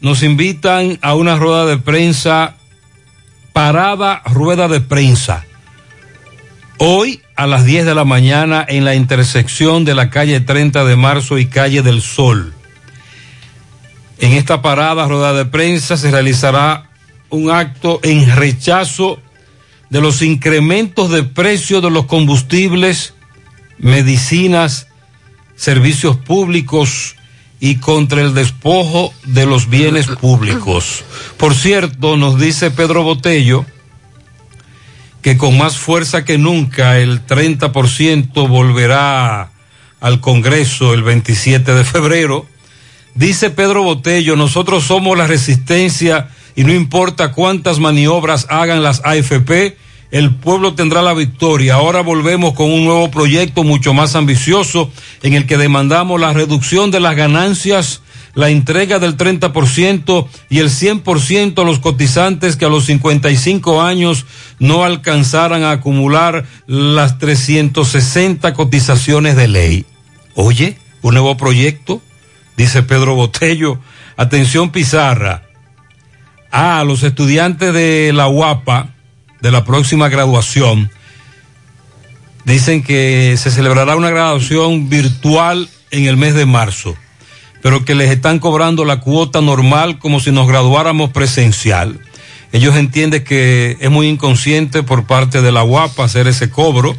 nos 0.00 0.22
invitan 0.22 0.98
a 1.02 1.14
una 1.14 1.36
rueda 1.36 1.64
de 1.66 1.78
prensa, 1.78 2.56
parada 3.52 4.22
rueda 4.26 4.68
de 4.68 4.80
prensa. 4.80 5.44
Hoy 6.84 7.22
a 7.36 7.46
las 7.46 7.64
10 7.64 7.86
de 7.86 7.94
la 7.94 8.04
mañana 8.04 8.66
en 8.68 8.84
la 8.84 8.96
intersección 8.96 9.84
de 9.84 9.94
la 9.94 10.10
calle 10.10 10.40
30 10.40 10.84
de 10.84 10.96
marzo 10.96 11.38
y 11.38 11.46
calle 11.46 11.80
del 11.80 12.02
Sol. 12.02 12.52
En 14.18 14.32
esta 14.32 14.62
parada 14.62 15.06
rueda 15.06 15.32
de 15.32 15.44
prensa 15.44 15.96
se 15.96 16.10
realizará 16.10 16.90
un 17.30 17.52
acto 17.52 18.00
en 18.02 18.34
rechazo 18.34 19.20
de 19.90 20.00
los 20.00 20.22
incrementos 20.22 21.08
de 21.12 21.22
precio 21.22 21.80
de 21.80 21.90
los 21.90 22.06
combustibles, 22.06 23.14
medicinas, 23.78 24.88
servicios 25.54 26.16
públicos 26.16 27.14
y 27.60 27.76
contra 27.76 28.22
el 28.22 28.34
despojo 28.34 29.14
de 29.22 29.46
los 29.46 29.70
bienes 29.70 30.08
públicos. 30.08 31.04
Por 31.36 31.54
cierto, 31.54 32.16
nos 32.16 32.40
dice 32.40 32.72
Pedro 32.72 33.04
Botello 33.04 33.64
que 35.22 35.38
con 35.38 35.56
más 35.56 35.78
fuerza 35.78 36.24
que 36.24 36.36
nunca 36.36 36.98
el 36.98 37.24
30% 37.24 38.48
volverá 38.48 39.52
al 40.00 40.20
Congreso 40.20 40.92
el 40.94 41.02
27 41.04 41.74
de 41.74 41.84
febrero. 41.84 42.46
Dice 43.14 43.50
Pedro 43.50 43.84
Botello, 43.84 44.34
nosotros 44.36 44.84
somos 44.84 45.16
la 45.16 45.28
resistencia 45.28 46.28
y 46.56 46.64
no 46.64 46.72
importa 46.72 47.32
cuántas 47.32 47.78
maniobras 47.78 48.46
hagan 48.50 48.82
las 48.82 49.00
AFP, 49.04 49.76
el 50.10 50.34
pueblo 50.34 50.74
tendrá 50.74 51.02
la 51.02 51.14
victoria. 51.14 51.74
Ahora 51.74 52.02
volvemos 52.02 52.52
con 52.54 52.70
un 52.70 52.84
nuevo 52.84 53.10
proyecto 53.10 53.62
mucho 53.62 53.94
más 53.94 54.14
ambicioso 54.16 54.90
en 55.22 55.34
el 55.34 55.46
que 55.46 55.56
demandamos 55.56 56.20
la 56.20 56.32
reducción 56.32 56.90
de 56.90 57.00
las 57.00 57.16
ganancias, 57.16 58.01
la 58.34 58.48
entrega 58.48 58.98
del 58.98 59.16
30% 59.16 60.26
y 60.48 60.58
el 60.58 60.70
100% 60.70 61.60
a 61.60 61.64
los 61.64 61.78
cotizantes 61.78 62.56
que 62.56 62.64
a 62.64 62.68
los 62.68 62.86
55 62.86 63.82
años 63.82 64.26
no 64.58 64.84
alcanzaran 64.84 65.62
a 65.62 65.72
acumular 65.72 66.44
las 66.66 67.18
360 67.18 68.54
cotizaciones 68.54 69.36
de 69.36 69.48
ley. 69.48 69.86
Oye, 70.34 70.78
un 71.02 71.14
nuevo 71.14 71.36
proyecto, 71.36 72.00
dice 72.56 72.82
Pedro 72.82 73.14
Botello. 73.14 73.78
Atención 74.16 74.70
Pizarra. 74.70 75.42
A 76.50 76.84
los 76.84 77.02
estudiantes 77.02 77.72
de 77.72 78.12
la 78.14 78.28
UAPA, 78.28 78.94
de 79.40 79.50
la 79.50 79.64
próxima 79.64 80.08
graduación, 80.08 80.90
dicen 82.44 82.82
que 82.82 83.36
se 83.38 83.50
celebrará 83.50 83.96
una 83.96 84.10
graduación 84.10 84.88
virtual 84.88 85.68
en 85.90 86.06
el 86.06 86.16
mes 86.16 86.34
de 86.34 86.46
marzo, 86.46 86.96
pero 87.62 87.84
que 87.84 87.94
les 87.94 88.10
están 88.10 88.40
cobrando 88.40 88.84
la 88.84 89.00
cuota 89.00 89.40
normal 89.40 89.98
como 89.98 90.20
si 90.20 90.32
nos 90.32 90.48
graduáramos 90.48 91.10
presencial. 91.10 92.00
Ellos 92.50 92.76
entienden 92.76 93.24
que 93.24 93.78
es 93.80 93.90
muy 93.90 94.08
inconsciente 94.08 94.82
por 94.82 95.06
parte 95.06 95.40
de 95.40 95.52
la 95.52 95.64
UAPA 95.64 96.04
hacer 96.04 96.26
ese 96.26 96.50
cobro. 96.50 96.94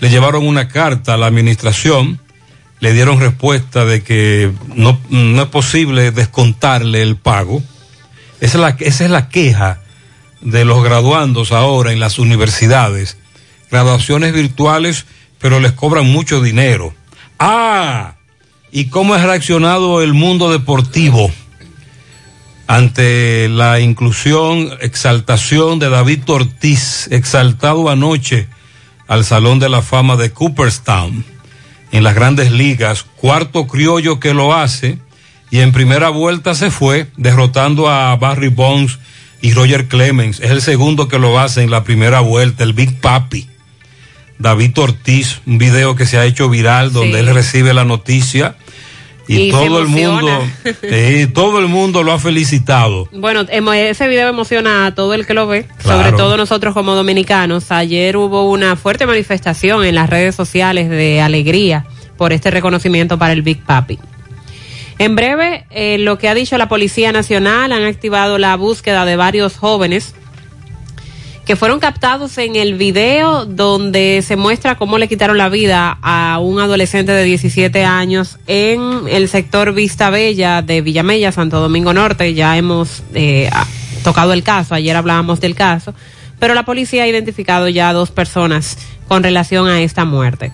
Le 0.00 0.10
llevaron 0.10 0.46
una 0.46 0.66
carta 0.66 1.14
a 1.14 1.16
la 1.16 1.26
administración, 1.26 2.18
le 2.80 2.92
dieron 2.92 3.20
respuesta 3.20 3.84
de 3.84 4.02
que 4.02 4.50
no, 4.74 4.98
no 5.10 5.42
es 5.42 5.48
posible 5.48 6.10
descontarle 6.10 7.02
el 7.02 7.16
pago. 7.16 7.62
Esa 8.40 8.58
es, 8.58 8.60
la, 8.60 8.76
esa 8.80 9.04
es 9.04 9.10
la 9.10 9.28
queja 9.28 9.82
de 10.40 10.64
los 10.64 10.82
graduandos 10.82 11.52
ahora 11.52 11.92
en 11.92 12.00
las 12.00 12.18
universidades. 12.18 13.18
Graduaciones 13.70 14.32
virtuales, 14.32 15.04
pero 15.38 15.60
les 15.60 15.72
cobran 15.72 16.06
mucho 16.06 16.40
dinero. 16.40 16.92
Ah, 17.38 18.14
¿y 18.72 18.86
cómo 18.86 19.14
ha 19.14 19.24
reaccionado 19.24 20.02
el 20.02 20.14
mundo 20.14 20.50
deportivo 20.50 21.30
ante 22.66 23.48
la 23.50 23.80
inclusión, 23.80 24.70
exaltación 24.80 25.78
de 25.78 25.90
David 25.90 26.22
Ortiz, 26.26 27.06
exaltado 27.10 27.90
anoche 27.90 28.48
al 29.08 29.24
Salón 29.26 29.58
de 29.58 29.68
la 29.68 29.82
Fama 29.82 30.16
de 30.16 30.30
Cooperstown 30.30 31.24
en 31.90 32.02
las 32.02 32.14
grandes 32.14 32.50
ligas, 32.50 33.02
cuarto 33.16 33.66
criollo 33.66 34.18
que 34.18 34.32
lo 34.32 34.54
hace, 34.54 34.98
y 35.50 35.58
en 35.58 35.72
primera 35.72 36.08
vuelta 36.08 36.54
se 36.54 36.70
fue 36.70 37.08
derrotando 37.18 37.90
a 37.90 38.16
Barry 38.16 38.48
Bonds 38.48 38.98
y 39.42 39.52
Roger 39.52 39.86
Clemens. 39.88 40.40
Es 40.40 40.50
el 40.50 40.62
segundo 40.62 41.08
que 41.08 41.18
lo 41.18 41.38
hace 41.38 41.62
en 41.62 41.70
la 41.70 41.84
primera 41.84 42.20
vuelta, 42.20 42.64
el 42.64 42.72
Big 42.72 42.98
Papi. 43.02 43.48
David 44.38 44.78
Ortiz, 44.78 45.42
un 45.44 45.58
video 45.58 45.94
que 45.94 46.06
se 46.06 46.16
ha 46.16 46.24
hecho 46.24 46.48
viral 46.48 46.92
donde 46.92 47.20
Sí. 47.20 47.28
él 47.28 47.34
recibe 47.34 47.74
la 47.74 47.84
noticia 47.84 48.56
Y, 49.28 49.50
todo 49.50 49.80
el 49.80 49.86
mundo, 49.88 50.42
eh, 50.82 51.28
todo 51.32 51.58
el 51.60 51.68
mundo 51.68 52.02
lo 52.02 52.12
ha 52.12 52.18
felicitado. 52.18 53.08
Bueno, 53.12 53.42
ese 53.48 54.08
video 54.08 54.28
emociona 54.28 54.86
a 54.86 54.94
todo 54.94 55.14
el 55.14 55.26
que 55.26 55.34
lo 55.34 55.46
ve, 55.46 55.66
Claro. 55.82 56.02
sobre 56.02 56.16
todo 56.16 56.36
nosotros 56.36 56.74
como 56.74 56.94
dominicanos. 56.94 57.70
Ayer 57.70 58.16
hubo 58.16 58.50
una 58.50 58.76
fuerte 58.76 59.06
manifestación 59.06 59.84
en 59.84 59.94
las 59.94 60.10
redes 60.10 60.34
sociales 60.34 60.90
de 60.90 61.20
alegría 61.20 61.86
por 62.16 62.32
este 62.32 62.50
reconocimiento 62.50 63.18
para 63.18 63.32
el 63.32 63.42
Big 63.42 63.62
Papi. 63.64 63.98
En 64.98 65.16
breve, 65.16 65.64
eh, 65.70 65.98
lo 65.98 66.18
que 66.18 66.28
ha 66.28 66.34
dicho 66.34 66.56
la 66.58 66.68
Policía 66.68 67.12
Nacional, 67.12 67.72
han 67.72 67.84
activado 67.84 68.38
la 68.38 68.56
búsqueda 68.56 69.04
de 69.04 69.16
varios 69.16 69.56
jóvenes 69.56 70.14
fueron 71.56 71.80
captados 71.80 72.38
en 72.38 72.56
el 72.56 72.74
video 72.74 73.44
donde 73.46 74.22
se 74.26 74.36
muestra 74.36 74.76
cómo 74.76 74.98
le 74.98 75.08
quitaron 75.08 75.38
la 75.38 75.48
vida 75.48 75.98
a 76.02 76.38
un 76.38 76.60
adolescente 76.60 77.12
de 77.12 77.24
17 77.24 77.84
años 77.84 78.38
en 78.46 79.08
el 79.08 79.28
sector 79.28 79.72
Vista 79.72 80.10
Bella 80.10 80.62
de 80.62 80.80
Villamella, 80.80 81.32
Santo 81.32 81.60
Domingo 81.60 81.92
Norte. 81.92 82.34
Ya 82.34 82.56
hemos 82.56 83.02
eh, 83.14 83.50
tocado 84.04 84.32
el 84.32 84.42
caso, 84.42 84.74
ayer 84.74 84.96
hablábamos 84.96 85.40
del 85.40 85.54
caso, 85.54 85.94
pero 86.38 86.54
la 86.54 86.64
policía 86.64 87.04
ha 87.04 87.08
identificado 87.08 87.68
ya 87.68 87.88
a 87.88 87.92
dos 87.92 88.10
personas 88.10 88.78
con 89.08 89.22
relación 89.22 89.68
a 89.68 89.82
esta 89.82 90.04
muerte. 90.04 90.52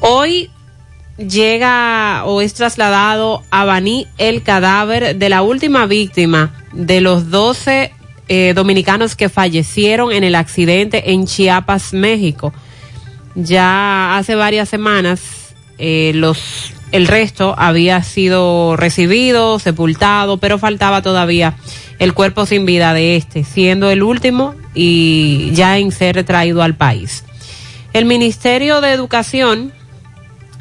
Hoy 0.00 0.50
llega 1.18 2.24
o 2.24 2.40
es 2.40 2.54
trasladado 2.54 3.42
a 3.50 3.64
Baní 3.64 4.06
el 4.18 4.42
cadáver 4.42 5.16
de 5.16 5.28
la 5.28 5.42
última 5.42 5.86
víctima 5.86 6.52
de 6.72 7.00
los 7.00 7.30
12 7.30 7.92
eh, 8.28 8.52
dominicanos 8.54 9.16
que 9.16 9.28
fallecieron 9.28 10.12
en 10.12 10.24
el 10.24 10.34
accidente 10.34 11.12
en 11.12 11.26
Chiapas, 11.26 11.92
México. 11.92 12.52
Ya 13.34 14.16
hace 14.16 14.34
varias 14.34 14.68
semanas 14.68 15.54
eh, 15.78 16.12
los 16.14 16.72
el 16.90 17.06
resto 17.06 17.54
había 17.58 18.02
sido 18.02 18.76
recibido, 18.76 19.58
sepultado, 19.58 20.38
pero 20.38 20.58
faltaba 20.58 21.02
todavía 21.02 21.54
el 21.98 22.14
cuerpo 22.14 22.46
sin 22.46 22.64
vida 22.64 22.94
de 22.94 23.16
este, 23.16 23.44
siendo 23.44 23.90
el 23.90 24.02
último 24.02 24.54
y 24.74 25.50
ya 25.52 25.78
en 25.78 25.92
ser 25.92 26.24
traído 26.24 26.62
al 26.62 26.74
país. 26.74 27.24
El 27.92 28.04
Ministerio 28.04 28.80
de 28.80 28.92
Educación 28.92 29.72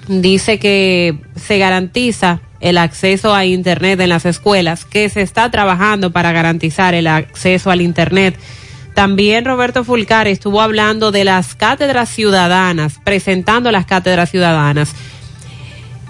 dice 0.07 0.59
que 0.59 1.17
se 1.35 1.57
garantiza 1.57 2.41
el 2.59 2.77
acceso 2.77 3.33
a 3.35 3.45
Internet 3.45 3.99
en 3.99 4.09
las 4.09 4.25
escuelas, 4.25 4.85
que 4.85 5.09
se 5.09 5.21
está 5.21 5.51
trabajando 5.51 6.11
para 6.11 6.31
garantizar 6.31 6.93
el 6.93 7.07
acceso 7.07 7.71
al 7.71 7.81
Internet. 7.81 8.37
También 8.93 9.45
Roberto 9.45 9.83
Fulcar 9.83 10.27
estuvo 10.27 10.59
hablando 10.59 11.11
de 11.11 11.23
las 11.23 11.53
cátedras 11.53 12.09
ciudadanas, 12.09 12.99
presentando 13.03 13.71
las 13.71 13.85
cátedras 13.85 14.31
ciudadanas. 14.31 14.93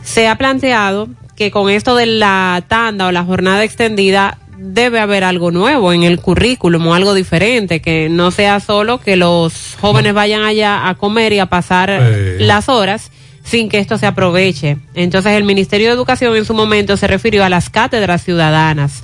Se 0.04 0.28
ha 0.28 0.38
planteado 0.38 1.10
que 1.36 1.52
con 1.52 1.70
esto 1.70 1.96
de 1.96 2.06
la 2.06 2.64
tanda 2.68 3.08
o 3.08 3.12
la 3.12 3.24
jornada 3.26 3.64
extendida 3.64 4.38
debe 4.58 5.00
haber 5.00 5.24
algo 5.24 5.52
nuevo 5.52 5.94
en 5.94 6.04
el 6.04 6.20
currículum 6.20 6.88
o 6.88 6.94
algo 6.94 7.14
diferente, 7.14 7.82
que 7.82 8.10
no 8.10 8.32
sea 8.32 8.60
solo 8.60 9.00
que 9.00 9.16
los 9.18 9.76
jóvenes 9.80 10.14
vayan 10.14 10.44
allá 10.44 10.88
a 10.88 10.96
comer 10.96 11.34
y 11.34 11.40
a 11.40 11.46
pasar 11.46 11.90
Eh. 11.92 12.38
las 12.40 12.70
horas 12.70 13.12
sin 13.50 13.70
que 13.70 13.80
esto 13.80 13.98
se 13.98 14.06
aproveche. 14.06 14.78
Entonces 14.94 15.32
el 15.34 15.44
Ministerio 15.46 15.88
de 15.88 15.94
Educación 15.94 16.36
en 16.36 16.44
su 16.46 16.54
momento 16.54 16.98
se 16.98 17.08
refirió 17.08 17.46
a 17.46 17.50
las 17.50 17.70
cátedras 17.70 18.24
ciudadanas. 18.24 19.04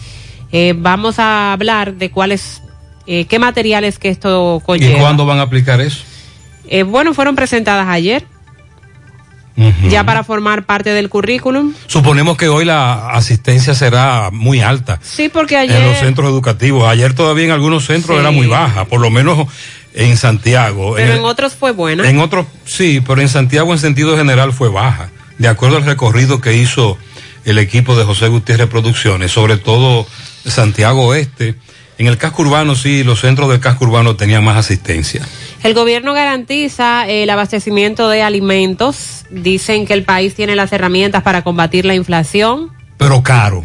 Eh, 0.52 0.74
vamos 0.76 1.18
a 1.18 1.54
hablar 1.54 1.94
de 1.96 2.12
cuáles, 2.12 2.62
eh, 3.08 3.26
qué 3.26 3.40
materiales 3.40 3.98
que 4.00 4.10
esto 4.10 4.60
¿Y 4.62 4.66
conlleva. 4.66 5.00
cuándo 5.00 5.26
van 5.26 5.40
a 5.40 5.44
aplicar 5.44 5.80
eso? 5.82 6.04
Eh, 6.68 6.84
bueno, 6.84 7.14
fueron 7.14 7.36
presentadas 7.36 7.88
ayer, 7.88 8.26
ya 9.90 10.04
para 10.04 10.24
formar 10.24 10.66
parte 10.66 10.90
del 10.92 11.10
currículum. 11.10 11.74
Suponemos 11.88 12.38
que 12.38 12.48
hoy 12.50 12.66
la 12.66 13.10
asistencia 13.12 13.76
será 13.76 14.30
muy 14.32 14.62
alta 14.62 15.00
Sí, 15.04 15.30
porque 15.30 15.56
ayer... 15.58 15.80
en 15.80 15.90
los 15.90 15.98
centros 16.00 16.28
educativos. 16.30 16.88
Ayer 16.88 17.14
todavía 17.14 17.46
en 17.46 17.52
algunos 17.52 17.86
centros 17.86 18.18
Sí. 18.18 18.22
era 18.22 18.32
muy 18.32 18.48
baja, 18.48 18.86
por 18.86 19.00
lo 19.00 19.10
menos 19.12 19.48
en 19.94 20.18
Santiago. 20.18 20.94
Pero 20.96 21.14
En- 21.14 21.20
en 21.20 21.26
otros 21.26 21.54
fue 21.54 21.72
buena. 21.72 22.08
En 22.10 22.20
otros, 22.20 22.46
sí, 22.66 23.02
pero 23.06 23.22
en 23.22 23.30
Santiago 23.30 23.72
en 23.74 23.80
sentido 23.80 24.18
general 24.18 24.54
fue 24.54 24.70
baja, 24.70 25.10
de 25.38 25.48
acuerdo 25.48 25.78
al 25.78 25.86
recorrido 25.86 26.42
que 26.42 26.56
hizo 26.56 26.98
el 27.46 27.58
equipo 27.58 27.96
de 27.96 28.04
José 28.06 28.28
Gutiérrez 28.30 28.68
Producciones, 28.70 29.32
sobre 29.32 29.58
todo 29.58 30.08
Santiago 30.46 31.06
Oeste. 31.08 31.56
En 32.00 32.08
el 32.08 32.18
casco 32.18 32.42
urbano 32.42 32.74
sí, 32.76 33.04
los 33.04 33.20
centros 33.22 33.50
del 33.50 33.60
casco 33.60 33.86
urbano 33.86 34.16
tenían 34.16 34.44
más 34.44 34.58
asistencia. 34.58 35.22
El 35.62 35.76
gobierno 35.76 36.14
garantiza 36.14 37.08
el 37.08 37.30
abastecimiento 37.30 38.10
de 38.10 38.24
alimentos. 38.24 39.26
Dicen 39.30 39.86
que 39.86 39.94
el 39.94 40.04
país 40.04 40.34
tiene 40.34 40.56
las 40.56 40.74
herramientas 40.74 41.22
para 41.22 41.44
combatir 41.44 41.86
la 41.86 41.94
inflación. 41.94 42.72
Pero 42.98 43.22
caro. 43.22 43.64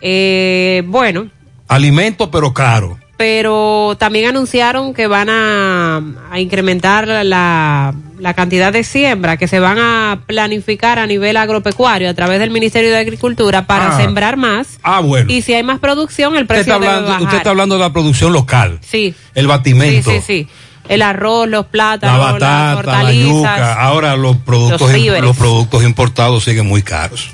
Eh, 0.00 0.82
bueno, 0.86 1.30
Alimento, 1.68 2.30
pero 2.30 2.52
caro. 2.52 2.98
Pero 3.16 3.96
también 3.98 4.28
anunciaron 4.28 4.92
que 4.92 5.06
van 5.06 5.28
a, 5.30 6.02
a 6.30 6.40
incrementar 6.40 7.08
la, 7.08 7.94
la 8.18 8.34
cantidad 8.34 8.72
de 8.72 8.84
siembra 8.84 9.36
que 9.38 9.48
se 9.48 9.58
van 9.58 9.78
a 9.78 10.20
planificar 10.26 10.98
a 10.98 11.06
nivel 11.06 11.36
agropecuario 11.38 12.10
a 12.10 12.14
través 12.14 12.38
del 12.40 12.50
Ministerio 12.50 12.90
de 12.90 12.98
Agricultura 12.98 13.66
para 13.66 13.94
Ah. 13.94 13.96
sembrar 13.96 14.36
más. 14.36 14.78
Ah, 14.82 15.00
bueno. 15.00 15.32
Y 15.32 15.40
si 15.42 15.54
hay 15.54 15.62
más 15.62 15.78
producción, 15.78 16.36
el 16.36 16.42
Usted 16.42 16.54
precio 16.56 16.72
está, 16.74 16.80
debe 16.80 16.86
hablando, 16.92 17.08
bajar. 17.08 17.22
usted 17.24 17.36
está 17.38 17.50
hablando 17.50 17.74
de 17.76 17.80
la 17.80 17.92
producción 17.92 18.32
local, 18.32 18.78
Sí. 18.82 19.14
el 19.34 19.42
Sí, 19.44 19.48
batimento, 19.48 20.10
sí, 20.10 20.20
sí. 20.26 20.48
El 20.88 21.02
arroz, 21.02 21.48
los 21.48 21.64
la 21.64 21.68
plátanos, 21.70 22.18
las 22.18 22.32
batata, 22.34 23.02
la 23.02 23.12
yuca. 23.12 23.74
Ahora 23.82 24.16
los 24.16 24.36
productos, 24.36 24.92
los 25.20 25.36
productos 25.36 25.82
importados 25.84 26.44
siguen 26.44 26.66
muy 26.66 26.82
caros. 26.82 27.30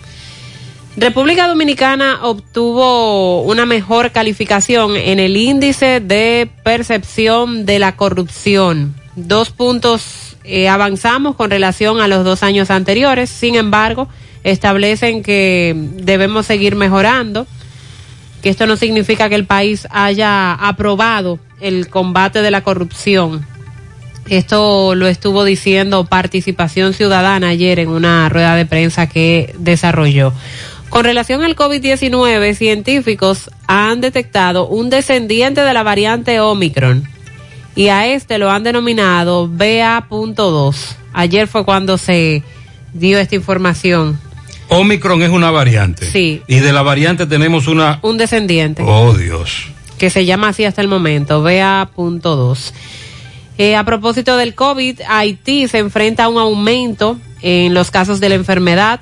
República 0.97 1.49
Dominicana 1.49 2.19
obtuvo 2.23 3.43
una 3.43 3.65
mejor 3.65 4.11
calificación 4.13 4.97
en 4.97 5.21
el 5.21 5.39
índice 5.39 6.01
de 6.01 6.51
percepción 6.63 7.65
de 7.65 7.79
la 7.79 7.97
corrupción. 7.97 8.95
Dos 9.17 9.51
puntos 9.51 10.37
eh, 10.45 10.69
avanzamos 10.69 11.35
con 11.35 11.51
relación 11.51 12.01
a 12.01 12.09
los 12.09 12.25
dos 12.25 12.43
años 12.43 12.71
anteriores. 12.71 13.31
Sin 13.31 13.55
embargo, 13.55 14.09
establecen 14.45 15.23
que 15.23 15.75
debemos 15.77 16.45
seguir 16.45 16.77
mejorando, 16.77 17.47
que 18.43 18.51
esto 18.51 18.67
no 18.67 18.77
significa 18.77 19.31
que 19.31 19.35
el 19.35 19.47
país 19.47 19.89
haya 19.91 20.53
aprobado 20.53 21.39
el 21.61 21.89
combate 21.89 22.43
de 22.43 22.51
la 22.51 22.63
corrupción. 22.63 23.47
Esto 24.29 24.95
lo 24.95 25.09
estuvo 25.09 25.45
diciendo 25.45 26.05
Participación 26.05 26.95
Ciudadana 26.95 27.49
ayer 27.49 27.79
en 27.79 27.89
una 27.89 28.29
rueda 28.29 28.55
de 28.57 28.67
prensa 28.67 29.09
que 29.09 29.55
desarrolló. 29.59 30.33
Con 30.93 31.05
relación 31.07 31.43
al 31.43 31.57
COVID-19, 31.57 32.55
científicos 32.55 33.49
han 33.67 34.03
detectado 34.03 34.67
un 34.67 34.91
descendiente 34.91 35.63
de 35.63 35.73
la 35.73 35.83
variante 35.83 36.39
Omicron 36.39 37.09
y 37.75 37.89
a 37.89 38.09
este 38.09 38.37
lo 38.37 38.51
han 38.51 38.63
denominado 38.63 39.49
BA.2. 39.49 40.77
Ayer 41.15 41.49
fue 41.49 41.65
cuando 41.65 41.97
se 41.97 42.43
dio 42.93 43.19
esta 43.19 43.35
información. 43.35 44.21
Omicron 44.69 45.23
es 45.23 45.31
una 45.31 45.51
variante. 45.51 46.05
Sí. 46.11 46.43
Y 46.47 46.57
de 46.57 46.75
la 46.75 46.83
variante 46.83 47.25
tenemos 47.25 47.69
una... 47.69 47.99
Un 48.03 48.19
descendiente. 48.19 48.83
Oh, 48.87 49.15
Dios. 49.15 49.69
que 49.97 50.11
se 50.11 50.27
llama 50.27 50.49
así 50.49 50.67
hasta 50.67 50.83
el 50.83 50.89
momento, 50.89 51.43
BA.2. 51.43 52.73
Eh, 53.57 53.77
a 53.77 53.85
propósito 53.85 54.37
del 54.37 54.55
COVID, 54.55 55.01
Haití 55.09 55.69
se 55.69 55.79
enfrenta 55.79 56.25
a 56.25 56.29
un 56.29 56.37
aumento 56.37 57.17
en 57.41 57.73
los 57.73 57.91
casos 57.91 58.21
de 58.21 58.29
la 58.29 58.35
enfermedad. 58.35 59.01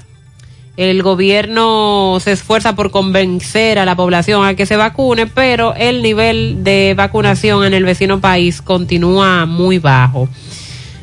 El 0.81 1.03
gobierno 1.03 2.17
se 2.23 2.33
esfuerza 2.33 2.75
por 2.75 2.91
convencer 2.91 3.79
a 3.79 3.85
la 3.85 3.97
población 3.97 4.47
a 4.47 4.55
que 4.55 4.65
se 4.65 4.77
vacune, 4.77 5.27
pero 5.27 5.75
el 5.75 6.01
nivel 6.01 6.65
de 6.65 6.95
vacunación 6.97 7.67
en 7.67 7.75
el 7.75 7.85
vecino 7.85 8.23
país 8.23 8.63
continúa 8.63 9.45
muy 9.45 9.79
bajo. 9.79 10.27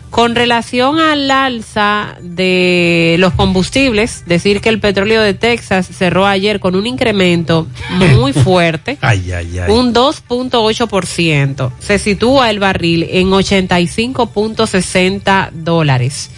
Con 0.09 0.33
relación 0.33 0.99
al 0.99 1.29
alza 1.29 2.17
de 2.21 3.17
los 3.19 3.33
combustibles, 3.33 4.23
decir 4.25 4.61
que 4.61 4.69
el 4.69 4.79
petróleo 4.79 5.21
de 5.21 5.35
Texas 5.35 5.85
cerró 5.85 6.25
ayer 6.25 6.59
con 6.59 6.75
un 6.75 6.87
incremento 6.87 7.67
muy 8.15 8.33
fuerte 8.33 8.97
Ay, 9.01 9.31
ay, 9.31 9.59
ay. 9.59 9.71
un 9.71 9.93
2.8%. 9.93 11.71
Se 11.77 11.99
sitúa 11.99 12.49
el 12.49 12.57
barril 12.57 13.05
en 13.11 13.29
85.60 13.29 15.51
dólares. 15.51 16.31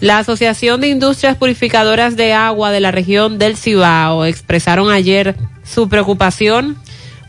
La 0.00 0.18
Asociación 0.18 0.80
de 0.80 0.88
Industrias 0.88 1.36
Purificadoras 1.36 2.16
de 2.16 2.32
Agua 2.32 2.70
de 2.70 2.78
la 2.78 2.92
región 2.92 3.36
del 3.38 3.56
Cibao 3.56 4.24
expresaron 4.24 4.92
ayer 4.92 5.34
su 5.64 5.88
preocupación 5.88 6.76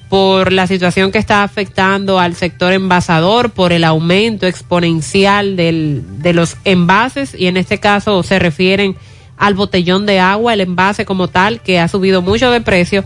por 0.07 0.53
la 0.53 0.67
situación 0.67 1.11
que 1.11 1.17
está 1.17 1.41
afectando 1.41 2.19
al 2.19 2.35
sector 2.35 2.71
envasador, 2.73 3.49
por 3.49 3.73
el 3.73 3.83
aumento 3.83 4.45
exponencial 4.45 5.55
del, 5.55 6.03
de 6.21 6.33
los 6.33 6.57
envases 6.63 7.33
y 7.33 7.47
en 7.47 7.57
este 7.57 7.79
caso 7.79 8.21
se 8.21 8.37
refieren 8.37 8.95
al 9.37 9.55
botellón 9.55 10.05
de 10.05 10.19
agua, 10.19 10.53
el 10.53 10.61
envase 10.61 11.05
como 11.05 11.27
tal, 11.27 11.61
que 11.61 11.79
ha 11.79 11.87
subido 11.87 12.21
mucho 12.21 12.51
de 12.51 12.61
precio 12.61 13.03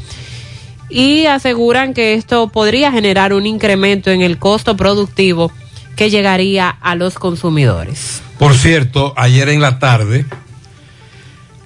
y 0.89 1.25
aseguran 1.25 1.93
que 1.93 2.15
esto 2.15 2.49
podría 2.49 2.91
generar 2.91 3.33
un 3.33 3.45
incremento 3.45 4.11
en 4.11 4.21
el 4.21 4.39
costo 4.39 4.75
productivo 4.75 5.51
que 5.95 6.09
llegaría 6.09 6.69
a 6.69 6.95
los 6.95 7.15
consumidores. 7.15 8.21
Por 8.39 8.55
cierto, 8.55 9.13
ayer 9.17 9.49
en 9.49 9.61
la 9.61 9.79
tarde, 9.79 10.25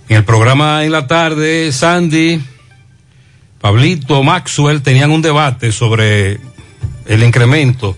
En 0.09 0.17
el 0.17 0.23
programa 0.23 0.85
en 0.85 0.91
la 0.93 1.05
tarde, 1.07 1.69
Sandy, 1.73 2.41
Pablito, 3.59 4.23
Maxwell 4.23 4.81
tenían 4.81 5.11
un 5.11 5.21
debate 5.21 5.71
sobre 5.71 6.39
el 7.05 7.23
incremento 7.23 7.97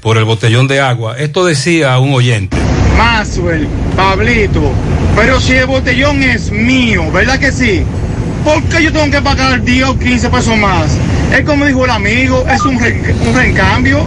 por 0.00 0.16
el 0.16 0.24
botellón 0.24 0.68
de 0.68 0.80
agua. 0.80 1.18
Esto 1.18 1.44
decía 1.44 1.98
un 1.98 2.14
oyente. 2.14 2.56
Maxwell, 2.96 3.66
Pablito, 3.96 4.72
pero 5.16 5.40
si 5.40 5.52
el 5.52 5.66
botellón 5.66 6.22
es 6.22 6.50
mío, 6.50 7.10
¿verdad 7.12 7.38
que 7.38 7.52
sí? 7.52 7.82
¿Por 8.44 8.62
qué 8.64 8.82
yo 8.84 8.92
tengo 8.92 9.10
que 9.10 9.20
pagar 9.20 9.62
10 9.62 9.84
o 9.88 9.98
15 9.98 10.30
pesos 10.30 10.56
más? 10.56 10.96
Es 11.32 11.44
como 11.44 11.66
dijo 11.66 11.84
el 11.84 11.90
amigo, 11.90 12.46
es 12.48 12.62
un, 12.62 12.78
re- 12.80 13.14
un 13.26 13.34
recambio, 13.34 14.06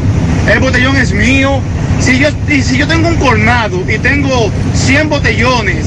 el 0.51 0.59
botellón 0.59 0.95
es 0.97 1.13
mío. 1.13 1.59
Si 1.99 2.19
yo, 2.19 2.29
si 2.47 2.77
yo 2.77 2.87
tengo 2.87 3.07
un 3.07 3.15
colmado 3.15 3.81
y 3.87 3.97
tengo 3.99 4.51
100 4.73 5.09
botellones, 5.09 5.85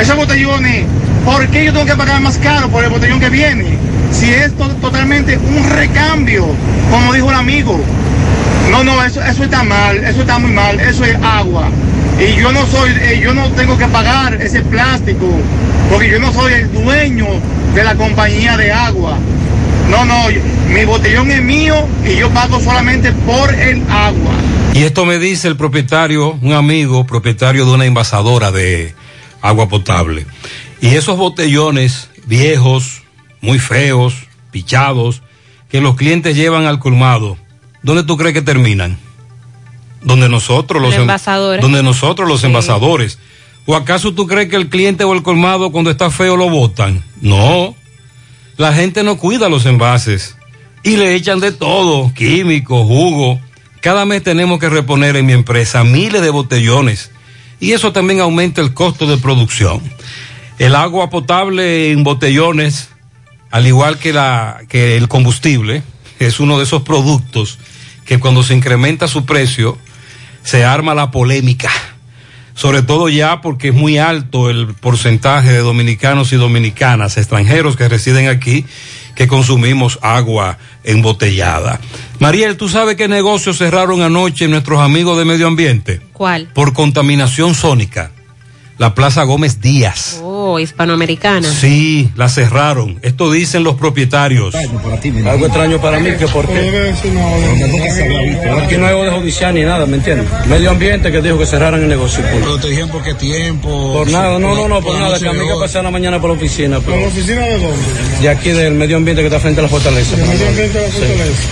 esos 0.00 0.16
botellones, 0.16 0.84
¿por 1.24 1.46
qué 1.48 1.64
yo 1.64 1.72
tengo 1.72 1.86
que 1.86 1.96
pagar 1.96 2.20
más 2.20 2.38
caro 2.38 2.68
por 2.68 2.84
el 2.84 2.90
botellón 2.90 3.18
que 3.20 3.28
viene? 3.30 3.64
Si 4.12 4.30
es 4.30 4.52
to- 4.56 4.68
totalmente 4.76 5.38
un 5.38 5.68
recambio, 5.70 6.46
como 6.90 7.12
dijo 7.12 7.30
el 7.30 7.36
amigo. 7.36 7.80
No, 8.70 8.84
no, 8.84 9.02
eso, 9.02 9.20
eso 9.24 9.42
está 9.42 9.64
mal, 9.64 9.96
eso 10.04 10.20
está 10.20 10.38
muy 10.38 10.52
mal, 10.52 10.78
eso 10.78 11.04
es 11.04 11.16
agua. 11.22 11.68
Y 12.20 12.40
yo 12.40 12.52
no 12.52 12.64
soy, 12.66 12.90
eh, 13.02 13.20
yo 13.22 13.34
no 13.34 13.48
tengo 13.50 13.76
que 13.76 13.86
pagar 13.86 14.34
ese 14.40 14.60
plástico, 14.62 15.26
porque 15.90 16.08
yo 16.10 16.20
no 16.20 16.32
soy 16.32 16.52
el 16.52 16.72
dueño 16.72 17.26
de 17.74 17.82
la 17.84 17.94
compañía 17.96 18.56
de 18.56 18.70
agua. 18.72 19.18
No, 19.92 20.04
no, 20.06 20.24
mi 20.68 20.84
botellón 20.86 21.30
es 21.30 21.42
mío 21.42 21.74
y 22.04 22.16
yo 22.16 22.30
pago 22.30 22.58
solamente 22.60 23.12
por 23.12 23.52
el 23.54 23.82
agua. 23.90 24.32
Y 24.74 24.84
esto 24.84 25.04
me 25.04 25.18
dice 25.18 25.48
el 25.48 25.56
propietario, 25.56 26.38
un 26.40 26.54
amigo 26.54 27.04
propietario 27.06 27.66
de 27.66 27.72
una 27.72 27.84
envasadora 27.84 28.50
de 28.50 28.94
agua 29.42 29.68
potable. 29.68 30.24
Y 30.80 30.94
esos 30.94 31.18
botellones 31.18 32.08
viejos, 32.26 33.02
muy 33.42 33.58
feos, 33.58 34.14
pichados, 34.50 35.22
que 35.70 35.80
los 35.82 35.94
clientes 35.94 36.36
llevan 36.36 36.64
al 36.64 36.78
colmado, 36.78 37.36
¿dónde 37.82 38.02
tú 38.02 38.16
crees 38.16 38.32
que 38.34 38.42
terminan? 38.42 38.98
Donde 40.02 40.28
nosotros 40.30 40.80
los 40.80 40.90
Los 40.90 40.96
en- 40.96 41.02
envasadores. 41.02 41.60
donde 41.62 41.82
nosotros 41.82 42.26
los 42.26 42.42
envasadores. 42.44 43.18
¿O 43.66 43.76
acaso 43.76 44.12
tú 44.14 44.26
crees 44.26 44.48
que 44.48 44.56
el 44.56 44.68
cliente 44.70 45.04
o 45.04 45.12
el 45.12 45.22
colmado 45.22 45.70
cuando 45.70 45.90
está 45.90 46.10
feo 46.10 46.36
lo 46.36 46.48
botan? 46.48 47.04
No. 47.20 47.76
La 48.56 48.72
gente 48.72 49.02
no 49.02 49.16
cuida 49.16 49.48
los 49.48 49.66
envases 49.66 50.36
y 50.82 50.96
le 50.96 51.14
echan 51.14 51.40
de 51.40 51.52
todo, 51.52 52.12
químicos, 52.14 52.86
jugo. 52.86 53.40
Cada 53.80 54.04
mes 54.04 54.22
tenemos 54.22 54.60
que 54.60 54.68
reponer 54.68 55.16
en 55.16 55.26
mi 55.26 55.32
empresa 55.32 55.84
miles 55.84 56.22
de 56.22 56.30
botellones 56.30 57.10
y 57.60 57.72
eso 57.72 57.92
también 57.92 58.20
aumenta 58.20 58.60
el 58.60 58.74
costo 58.74 59.06
de 59.06 59.16
producción. 59.16 59.80
El 60.58 60.74
agua 60.74 61.10
potable 61.10 61.90
en 61.90 62.04
botellones, 62.04 62.90
al 63.50 63.66
igual 63.66 63.98
que, 63.98 64.12
la, 64.12 64.60
que 64.68 64.96
el 64.96 65.08
combustible, 65.08 65.82
es 66.18 66.40
uno 66.40 66.58
de 66.58 66.64
esos 66.64 66.82
productos 66.82 67.58
que 68.04 68.18
cuando 68.18 68.42
se 68.42 68.54
incrementa 68.54 69.08
su 69.08 69.24
precio, 69.24 69.78
se 70.42 70.64
arma 70.64 70.94
la 70.94 71.10
polémica. 71.10 71.70
Sobre 72.54 72.82
todo 72.82 73.08
ya 73.08 73.40
porque 73.40 73.68
es 73.68 73.74
muy 73.74 73.98
alto 73.98 74.50
el 74.50 74.74
porcentaje 74.74 75.50
de 75.52 75.58
dominicanos 75.58 76.32
y 76.32 76.36
dominicanas, 76.36 77.16
extranjeros 77.16 77.76
que 77.76 77.88
residen 77.88 78.28
aquí, 78.28 78.66
que 79.14 79.26
consumimos 79.26 79.98
agua 80.02 80.58
embotellada. 80.84 81.80
Mariel, 82.18 82.56
¿tú 82.56 82.68
sabes 82.68 82.96
qué 82.96 83.08
negocios 83.08 83.58
cerraron 83.58 84.02
anoche 84.02 84.48
nuestros 84.48 84.80
amigos 84.80 85.18
de 85.18 85.24
medio 85.24 85.46
ambiente? 85.46 86.00
¿Cuál? 86.12 86.48
Por 86.54 86.72
contaminación 86.72 87.54
sónica. 87.54 88.10
La 88.82 88.96
Plaza 88.96 89.22
Gómez 89.22 89.60
Díaz. 89.60 90.18
Oh, 90.24 90.58
hispanoamericana. 90.58 91.48
Sí, 91.48 92.10
la 92.16 92.28
cerraron. 92.28 92.98
Esto 93.02 93.30
dicen 93.30 93.62
los 93.62 93.76
propietarios. 93.76 94.56
Algo 94.56 95.46
extraño 95.46 95.80
para 95.80 96.00
mí, 96.00 96.10
que 96.18 96.26
porque 96.26 96.92
aquí 98.60 98.76
no 98.76 98.86
hay 98.88 98.92
orden 98.92 99.14
judicial 99.14 99.54
ni 99.54 99.62
nada, 99.62 99.86
¿me 99.86 99.98
entiendes? 99.98 100.26
Medio 100.48 100.72
ambiente 100.72 101.12
que 101.12 101.22
dijo 101.22 101.38
que 101.38 101.46
cerraran 101.46 101.80
el 101.80 101.88
negocio. 101.90 102.24
Por, 102.24 102.40
Pero 102.40 102.58
te 102.58 102.70
dijeron 102.70 102.90
por 102.90 103.04
qué 103.04 103.14
tiempo. 103.14 103.92
por 103.92 104.10
nada, 104.10 104.40
no, 104.40 104.52
no, 104.52 104.66
no, 104.66 104.80
por 104.80 104.98
nada, 104.98 105.16
que 105.16 105.28
a 105.28 105.32
mí 105.32 105.46
que 105.46 105.54
pasé 105.60 105.80
la 105.80 105.92
mañana 105.92 106.20
por 106.20 106.30
la 106.30 106.36
oficina. 106.36 106.80
¿Por 106.80 106.98
la 106.98 107.06
oficina 107.06 107.42
de 107.42 107.58
dónde? 107.60 108.18
De 108.20 108.28
aquí 108.28 108.50
del 108.50 108.74
medio 108.74 108.96
ambiente 108.96 109.22
que 109.22 109.28
está 109.28 109.38
frente 109.38 109.60
a 109.60 109.62
la 109.62 109.68
fortaleza. 109.68 110.16
medio 110.16 110.48
ambiente 110.48 110.76
de 110.76 110.86
la 110.88 110.92
fortaleza? 110.92 111.42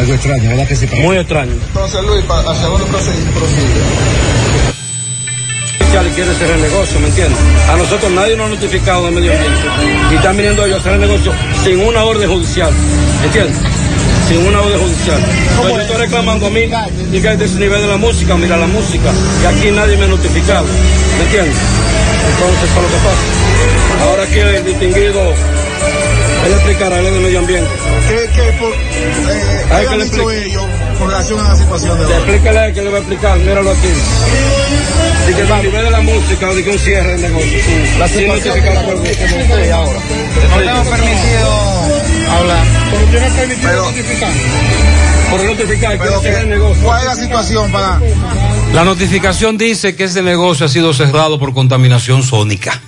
Algo 0.00 0.14
extraño, 0.14 0.48
¿verdad 0.50 0.66
que 0.66 0.74
sí? 0.74 0.88
Muy 1.00 1.16
extraño. 1.16 1.52
Entonces, 1.52 2.02
Luis, 2.02 2.24
¿hacia 2.28 2.66
dónde 2.66 2.86
prosigue? 2.86 4.49
Y 5.90 6.12
quiere 6.12 6.32
cerrar 6.34 6.56
el 6.56 6.62
negocio, 6.62 7.00
¿me 7.00 7.08
entiendes? 7.08 7.38
A 7.68 7.76
nosotros 7.76 8.10
nadie 8.12 8.36
nos 8.36 8.46
ha 8.46 8.50
notificado 8.54 9.06
del 9.06 9.14
medio 9.14 9.32
ambiente. 9.32 9.60
Y 10.12 10.14
están 10.14 10.36
viniendo 10.36 10.64
ellos 10.64 10.78
a 10.78 10.82
cerrar 10.84 11.00
el 11.00 11.08
negocio 11.08 11.32
sin 11.64 11.80
una 11.80 12.04
orden 12.04 12.30
judicial, 12.30 12.70
¿me 13.20 13.26
entiendes? 13.26 13.56
Sin 14.28 14.46
una 14.46 14.60
orden 14.60 14.78
judicial. 14.80 15.18
Entonces 15.18 15.74
yo 15.74 15.80
estoy 15.82 15.96
reclamando 15.96 16.46
a 16.46 16.50
mí 16.50 16.70
y 17.12 17.20
que 17.20 17.28
desde 17.30 17.44
ese 17.44 17.58
nivel 17.58 17.82
de 17.82 17.88
la 17.88 17.96
música, 17.96 18.36
mira 18.36 18.56
la 18.56 18.68
música, 18.68 19.10
y 19.42 19.46
aquí 19.46 19.70
nadie 19.72 19.96
me 19.96 20.04
ha 20.04 20.08
notificado, 20.08 20.64
¿me 21.18 21.24
entiendes? 21.24 21.56
Entonces, 22.30 22.70
es 22.70 22.76
lo 22.76 22.88
que 22.88 22.96
pasa. 23.04 24.04
Ahora 24.08 24.22
aquí 24.22 24.38
el 24.38 24.64
distinguido, 24.64 25.20
él 26.46 26.52
explicará, 26.52 27.00
él 27.00 27.06
es 27.06 27.12
del 27.12 27.22
medio 27.22 27.38
ambiente. 27.40 27.70
¿Qué, 28.08 28.30
qué, 28.34 28.52
por, 28.58 28.72
eh, 28.72 29.64
Hay 29.72 29.82
¿qué 29.82 29.88
que 29.88 29.94
han 29.94 30.00
dicho 30.08 30.30
explique. 30.30 30.46
ellos 30.50 30.64
con 31.00 31.08
relación 31.10 31.40
a 31.40 31.48
la 31.48 31.56
situación 31.56 31.98
de 31.98 32.04
hoy? 32.04 32.12
Explícale 32.12 32.72
que 32.74 32.82
le 32.82 32.90
va 32.90 32.96
a 32.96 33.00
explicar, 33.00 33.38
míralo 33.38 33.70
aquí. 33.70 33.88
Dice 35.26 35.42
que 35.46 35.52
a 35.52 35.62
nivel 35.62 35.84
de 35.84 35.90
la 35.90 36.00
música, 36.00 36.54
de 36.54 36.64
que 36.64 36.70
un 36.70 36.78
cierre 36.78 37.12
del 37.12 37.22
negocio. 37.22 37.58
Sí. 37.64 37.98
La 37.98 38.08
situación 38.08 38.54
que 38.54 38.60
que 38.60 39.24
estoy 39.24 39.68
ahora. 39.70 39.98
No 40.50 40.56
tenemos 40.58 40.88
permitido 40.88 41.50
hablar. 42.38 42.64
Pero 42.90 43.04
tiene 43.10 43.30
permitido 43.30 43.82
notificar. 43.90 44.32
Por 45.30 45.44
notificar, 45.44 45.92
que 45.92 45.98
Pero 45.98 46.20
cierre 46.20 46.36
el 46.38 46.44
que- 46.44 46.50
negocio. 46.50 46.82
¿Cuál 46.84 47.00
es 47.00 47.06
la 47.06 47.14
situación 47.14 47.72
para.? 47.72 48.00
La 48.74 48.84
notificación 48.84 49.56
dice 49.58 49.96
que 49.96 50.04
ese 50.04 50.22
negocio 50.22 50.66
ha 50.66 50.68
sido 50.68 50.92
cerrado 50.92 51.38
por 51.38 51.54
contaminación 51.54 52.22
sónica. 52.22 52.80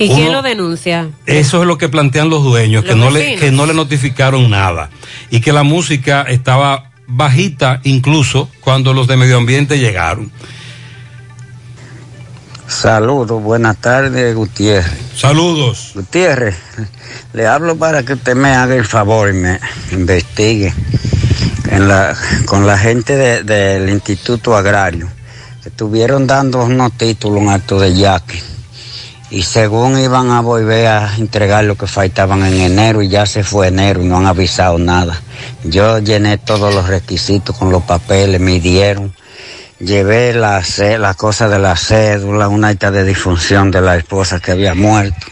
¿Y 0.00 0.08
quién 0.10 0.32
lo 0.32 0.42
denuncia? 0.42 1.08
Eso 1.26 1.60
es 1.60 1.66
lo 1.66 1.76
que 1.76 1.88
plantean 1.88 2.30
los 2.30 2.44
dueños, 2.44 2.84
que 2.84 2.94
no, 2.94 3.10
le, 3.10 3.34
que 3.34 3.50
no 3.50 3.66
le 3.66 3.74
notificaron 3.74 4.48
nada 4.48 4.90
y 5.28 5.40
que 5.40 5.52
la 5.52 5.64
música 5.64 6.22
estaba 6.28 6.87
bajita 7.08 7.80
incluso 7.84 8.48
cuando 8.60 8.92
los 8.92 9.08
de 9.08 9.16
medio 9.16 9.38
ambiente 9.38 9.78
llegaron. 9.78 10.30
Saludos, 12.66 13.42
buenas 13.42 13.78
tardes, 13.78 14.34
Gutiérrez. 14.34 14.92
Saludos. 15.16 15.92
Gutiérrez, 15.94 16.54
le 17.32 17.46
hablo 17.46 17.76
para 17.76 18.02
que 18.02 18.12
usted 18.12 18.36
me 18.36 18.50
haga 18.50 18.74
el 18.74 18.84
favor 18.84 19.30
y 19.30 19.32
me 19.32 19.58
investigue 19.92 20.72
en 21.70 21.88
la, 21.88 22.14
con 22.44 22.66
la 22.66 22.76
gente 22.76 23.16
de- 23.16 23.42
del 23.42 23.88
Instituto 23.88 24.54
Agrario. 24.54 25.08
Estuvieron 25.64 26.26
dando 26.26 26.62
unos 26.64 26.92
títulos 26.92 27.40
en 27.42 27.48
acto 27.48 27.80
de 27.80 27.94
yaque 27.94 28.42
y 29.30 29.42
según 29.42 29.98
iban 29.98 30.30
a 30.30 30.40
volver 30.40 30.86
a 30.86 31.16
entregar 31.16 31.64
lo 31.64 31.74
que 31.76 31.86
faltaban 31.86 32.44
en 32.44 32.60
enero 32.60 33.02
y 33.02 33.08
ya 33.08 33.26
se 33.26 33.44
fue 33.44 33.68
enero 33.68 34.02
y 34.02 34.06
no 34.06 34.18
han 34.18 34.26
avisado 34.26 34.78
nada. 34.78 35.20
Yo 35.64 35.98
llené 35.98 36.38
todos 36.38 36.74
los 36.74 36.86
requisitos 36.88 37.56
con 37.56 37.70
los 37.70 37.82
papeles, 37.82 38.40
me 38.40 38.58
dieron. 38.60 39.14
Llevé 39.80 40.32
la, 40.32 40.62
ce- 40.64 40.98
la 40.98 41.14
cosa 41.14 41.48
de 41.48 41.58
la 41.58 41.76
cédula, 41.76 42.48
una 42.48 42.68
acta 42.68 42.90
de 42.90 43.04
disfunción 43.04 43.70
de 43.70 43.80
la 43.80 43.96
esposa 43.96 44.40
que 44.40 44.52
había 44.52 44.74
muerto. 44.74 45.26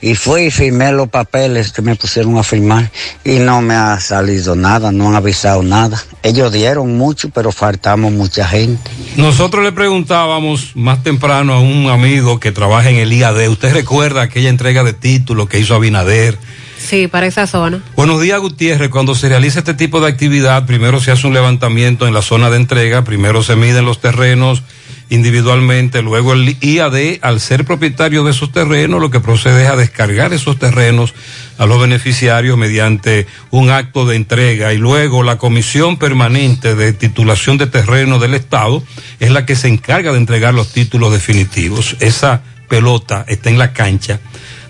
Y 0.00 0.14
fui 0.14 0.46
y 0.46 0.50
firmé 0.50 0.92
los 0.92 1.08
papeles 1.08 1.72
que 1.72 1.82
me 1.82 1.96
pusieron 1.96 2.36
a 2.38 2.42
firmar 2.42 2.90
y 3.24 3.38
no 3.38 3.62
me 3.62 3.74
ha 3.74 3.98
salido 4.00 4.54
nada, 4.56 4.92
no 4.92 5.08
han 5.08 5.14
avisado 5.14 5.62
nada. 5.62 6.02
Ellos 6.22 6.52
dieron 6.52 6.96
mucho, 6.96 7.30
pero 7.30 7.52
faltamos 7.52 8.12
mucha 8.12 8.46
gente. 8.46 8.90
Nosotros 9.16 9.62
le 9.64 9.72
preguntábamos 9.72 10.72
más 10.74 11.02
temprano 11.02 11.54
a 11.54 11.60
un 11.60 11.88
amigo 11.88 12.40
que 12.40 12.52
trabaja 12.52 12.90
en 12.90 12.96
el 12.96 13.12
IAD, 13.12 13.48
¿usted 13.48 13.72
recuerda 13.72 14.22
aquella 14.22 14.48
entrega 14.48 14.84
de 14.84 14.92
títulos 14.92 15.48
que 15.48 15.58
hizo 15.58 15.74
Abinader? 15.74 16.38
Sí, 16.78 17.08
para 17.08 17.26
esa 17.26 17.46
zona. 17.46 17.82
Buenos 17.96 18.20
días, 18.20 18.38
Gutiérrez. 18.40 18.90
Cuando 18.90 19.14
se 19.14 19.28
realiza 19.28 19.60
este 19.60 19.72
tipo 19.72 20.00
de 20.00 20.08
actividad, 20.08 20.66
primero 20.66 21.00
se 21.00 21.12
hace 21.12 21.26
un 21.26 21.32
levantamiento 21.32 22.06
en 22.06 22.12
la 22.12 22.20
zona 22.20 22.50
de 22.50 22.58
entrega, 22.58 23.04
primero 23.04 23.42
se 23.42 23.56
miden 23.56 23.86
los 23.86 24.00
terrenos 24.00 24.62
individualmente, 25.10 26.02
luego 26.02 26.32
el 26.32 26.56
IAD, 26.60 27.18
al 27.22 27.40
ser 27.40 27.64
propietario 27.64 28.24
de 28.24 28.30
esos 28.30 28.52
terrenos, 28.52 29.00
lo 29.00 29.10
que 29.10 29.20
procede 29.20 29.64
es 29.64 29.68
a 29.68 29.76
descargar 29.76 30.32
esos 30.32 30.58
terrenos 30.58 31.14
a 31.58 31.66
los 31.66 31.80
beneficiarios 31.80 32.58
mediante 32.58 33.26
un 33.50 33.70
acto 33.70 34.06
de 34.06 34.16
entrega 34.16 34.72
y 34.72 34.78
luego 34.78 35.22
la 35.22 35.38
Comisión 35.38 35.98
Permanente 35.98 36.74
de 36.74 36.92
Titulación 36.92 37.58
de 37.58 37.66
Terreno 37.66 38.18
del 38.18 38.34
Estado 38.34 38.82
es 39.20 39.30
la 39.30 39.46
que 39.46 39.56
se 39.56 39.68
encarga 39.68 40.12
de 40.12 40.18
entregar 40.18 40.54
los 40.54 40.72
títulos 40.72 41.12
definitivos. 41.12 41.96
Esa 42.00 42.42
pelota 42.68 43.24
está 43.28 43.50
en 43.50 43.58
la 43.58 43.72
cancha 43.72 44.20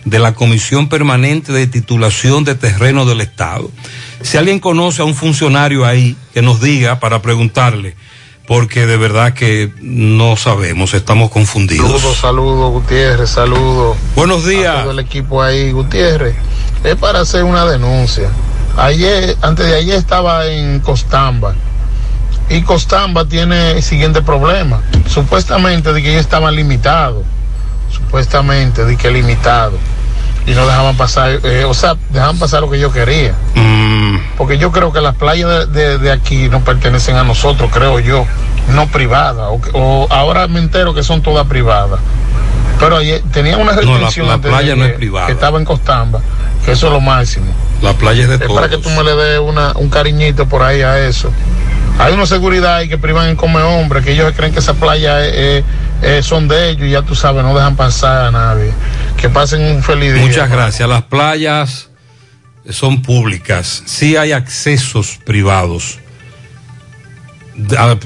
de 0.04 0.18
la 0.18 0.34
Comisión 0.34 0.88
Permanente 0.88 1.52
de 1.52 1.66
Titulación 1.66 2.44
de 2.44 2.54
Terreno 2.54 3.06
del 3.06 3.22
Estado. 3.22 3.70
Si 4.20 4.36
alguien 4.36 4.60
conoce 4.60 5.02
a 5.02 5.04
un 5.04 5.14
funcionario 5.14 5.86
ahí 5.86 6.16
que 6.34 6.42
nos 6.42 6.60
diga 6.60 7.00
para 7.00 7.22
preguntarle 7.22 7.94
porque 8.46 8.86
de 8.86 8.96
verdad 8.96 9.32
que 9.32 9.72
no 9.80 10.36
sabemos, 10.36 10.92
estamos 10.94 11.30
confundidos. 11.30 11.86
Saludos, 11.86 12.16
saludos, 12.18 12.72
Gutiérrez, 12.72 13.30
saludos. 13.30 13.96
Buenos 14.14 14.44
días. 14.44 14.76
A 14.76 14.82
todo 14.82 14.92
el 14.92 14.98
equipo 14.98 15.42
ahí, 15.42 15.72
Gutiérrez. 15.72 16.36
Es 16.82 16.96
para 16.96 17.20
hacer 17.20 17.44
una 17.44 17.64
denuncia. 17.64 18.28
Ayer, 18.76 19.36
antes 19.40 19.66
de 19.66 19.76
ayer 19.76 19.96
estaba 19.96 20.46
en 20.46 20.80
Costamba. 20.80 21.54
Y 22.50 22.60
Costamba 22.62 23.24
tiene 23.24 23.72
el 23.72 23.82
siguiente 23.82 24.20
problema. 24.20 24.82
Supuestamente 25.08 25.94
de 25.94 26.02
que 26.02 26.10
ellos 26.10 26.20
estaban 26.20 26.54
limitados. 26.54 27.24
Supuestamente 27.90 28.84
de 28.84 28.96
que 28.98 29.10
limitado. 29.10 29.78
Y 30.46 30.52
no 30.52 30.66
dejaban 30.66 30.96
pasar, 30.96 31.40
eh, 31.42 31.64
o 31.64 31.72
sea, 31.74 31.96
dejaban 32.10 32.38
pasar 32.38 32.60
lo 32.60 32.70
que 32.70 32.78
yo 32.78 32.92
quería. 32.92 33.32
Mm, 33.54 34.16
Porque 34.36 34.58
yo 34.58 34.70
creo 34.72 34.92
que 34.92 35.00
las 35.00 35.14
playas 35.14 35.48
de, 35.48 35.66
de- 35.66 35.98
de 35.98 36.12
aquí 36.12 36.48
no 36.48 36.62
pertenecen 36.62 37.16
a 37.16 37.24
nosotros, 37.24 37.70
creo 37.72 37.98
yo, 38.00 38.26
no 38.68 38.86
privadas. 38.88 39.46
O, 39.72 40.06
ahora 40.10 40.46
me 40.48 40.60
entero 40.60 40.92
que 40.92 41.02
son 41.02 41.22
todas 41.22 41.46
privadas. 41.46 41.98
Pero 42.78 42.96
ayer 42.96 43.22
tenía 43.32 43.56
una 43.56 43.72
No, 43.72 43.80
la- 43.80 43.86
restricción 43.86 44.28
la 44.28 44.38
playa 44.38 44.74
no 44.76 44.84
es 44.84 44.92
que- 44.92 44.96
privada. 44.98 45.26
que 45.26 45.32
estaba 45.32 45.58
en 45.58 45.64
Costamba, 45.64 46.20
que 46.64 46.72
eso 46.72 46.86
es 46.88 46.92
lo 46.92 47.00
máximo. 47.00 47.46
la 47.80 47.92
playa 47.94 48.22
es 48.24 48.28
de 48.28 48.34
Es 48.46 48.52
para 48.52 48.68
que 48.68 48.78
tú 48.78 48.90
me 48.90 49.02
le 49.04 49.14
des 49.14 49.38
una- 49.38 49.72
un 49.76 49.88
cariñito 49.88 50.46
por 50.46 50.62
ahí 50.62 50.82
a 50.82 50.98
eso. 51.06 51.30
Hay 51.98 52.12
una 52.12 52.26
seguridad 52.26 52.76
ahí 52.76 52.88
que 52.88 52.98
privan 52.98 53.28
en 53.28 53.36
come 53.36 53.62
hombre, 53.62 54.02
que 54.02 54.12
ellos 54.12 54.32
creen 54.36 54.52
que 54.52 54.58
esa 54.58 54.74
playa 54.74 55.24
es- 55.24 55.64
es- 56.02 56.26
son 56.26 56.48
de 56.48 56.70
ellos 56.70 56.88
y 56.88 56.90
ya 56.90 57.02
tú 57.02 57.14
sabes, 57.14 57.44
no 57.44 57.54
dejan 57.54 57.76
pasar 57.76 58.26
a 58.26 58.30
nadie. 58.32 58.72
Que 59.20 59.28
pasen 59.28 59.62
un 59.62 59.82
feliz 59.82 60.14
día. 60.14 60.22
Muchas 60.22 60.50
gracias. 60.50 60.88
Las 60.88 61.04
playas 61.04 61.90
son 62.70 63.02
públicas. 63.02 63.82
Sí 63.86 64.16
hay 64.16 64.32
accesos 64.32 65.18
privados. 65.24 65.98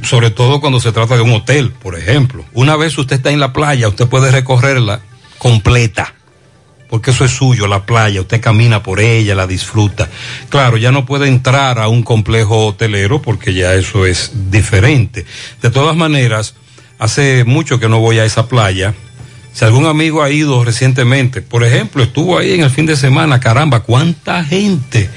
Sobre 0.02 0.30
todo 0.30 0.60
cuando 0.60 0.78
se 0.80 0.92
trata 0.92 1.16
de 1.16 1.22
un 1.22 1.32
hotel, 1.32 1.70
por 1.70 1.96
ejemplo. 1.96 2.44
Una 2.52 2.76
vez 2.76 2.96
usted 2.98 3.16
está 3.16 3.30
en 3.30 3.40
la 3.40 3.52
playa, 3.52 3.88
usted 3.88 4.06
puede 4.06 4.30
recorrerla 4.30 5.00
completa. 5.38 6.14
Porque 6.88 7.10
eso 7.10 7.24
es 7.24 7.32
suyo, 7.32 7.66
la 7.66 7.84
playa. 7.84 8.20
Usted 8.22 8.40
camina 8.40 8.82
por 8.82 9.00
ella, 9.00 9.34
la 9.34 9.46
disfruta. 9.46 10.08
Claro, 10.48 10.78
ya 10.78 10.90
no 10.90 11.04
puede 11.04 11.28
entrar 11.28 11.78
a 11.78 11.88
un 11.88 12.02
complejo 12.02 12.66
hotelero 12.66 13.20
porque 13.20 13.52
ya 13.52 13.74
eso 13.74 14.06
es 14.06 14.32
diferente. 14.50 15.26
De 15.60 15.70
todas 15.70 15.96
maneras, 15.96 16.54
hace 16.98 17.44
mucho 17.44 17.78
que 17.78 17.88
no 17.88 18.00
voy 18.00 18.18
a 18.18 18.24
esa 18.24 18.48
playa. 18.48 18.94
Si 19.58 19.64
algún 19.64 19.86
amigo 19.86 20.22
ha 20.22 20.30
ido 20.30 20.62
recientemente, 20.64 21.42
por 21.42 21.64
ejemplo, 21.64 22.04
estuvo 22.04 22.38
ahí 22.38 22.52
en 22.52 22.60
el 22.60 22.70
fin 22.70 22.86
de 22.86 22.94
semana, 22.94 23.40
caramba, 23.40 23.80
cuánta 23.80 24.44
gente 24.44 25.10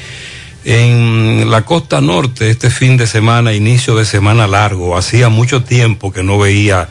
en 0.65 1.51
la 1.51 1.61
costa 1.61 2.01
norte 2.01 2.49
este 2.49 2.71
fin 2.71 2.97
de 2.97 3.05
semana, 3.05 3.53
inicio 3.53 3.95
de 3.95 4.03
semana 4.03 4.47
largo. 4.47 4.97
Hacía 4.97 5.29
mucho 5.29 5.63
tiempo 5.63 6.11
que 6.11 6.23
no 6.23 6.39
veía 6.39 6.89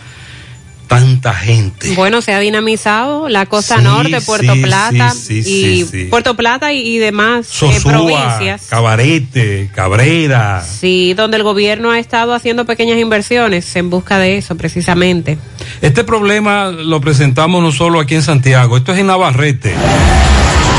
tanta 0.90 1.32
gente. 1.32 1.94
Bueno, 1.94 2.20
se 2.20 2.32
ha 2.34 2.40
dinamizado 2.40 3.28
la 3.28 3.46
costa 3.46 3.76
Sí, 3.76 3.84
norte, 3.84 4.20
Puerto 4.22 4.54
sí, 4.54 4.60
Plata 4.60 5.10
sí, 5.10 5.38
y 5.38 5.42
sí, 5.44 5.62
sí, 5.62 5.88
sí. 5.88 6.04
Puerto 6.06 6.34
Plata 6.34 6.72
y, 6.72 6.80
y 6.80 6.98
demás 6.98 7.46
eh, 7.46 7.48
Sosúa, 7.48 7.92
provincias. 7.92 8.66
Cabarete, 8.68 9.70
Cabrera. 9.72 10.64
Sí, 10.64 11.14
donde 11.14 11.36
el 11.36 11.44
gobierno 11.44 11.92
ha 11.92 12.00
estado 12.00 12.34
haciendo 12.34 12.64
pequeñas 12.66 12.98
inversiones 12.98 13.76
en 13.76 13.88
busca 13.88 14.18
de 14.18 14.38
eso, 14.38 14.56
precisamente. 14.56 15.38
Este 15.80 16.02
problema 16.02 16.72
lo 16.72 17.00
presentamos 17.00 17.62
no 17.62 17.70
solo 17.70 18.00
aquí 18.00 18.16
en 18.16 18.22
Santiago, 18.24 18.76
esto 18.76 18.92
es 18.92 18.98
en 18.98 19.06
Navarrete. 19.06 19.72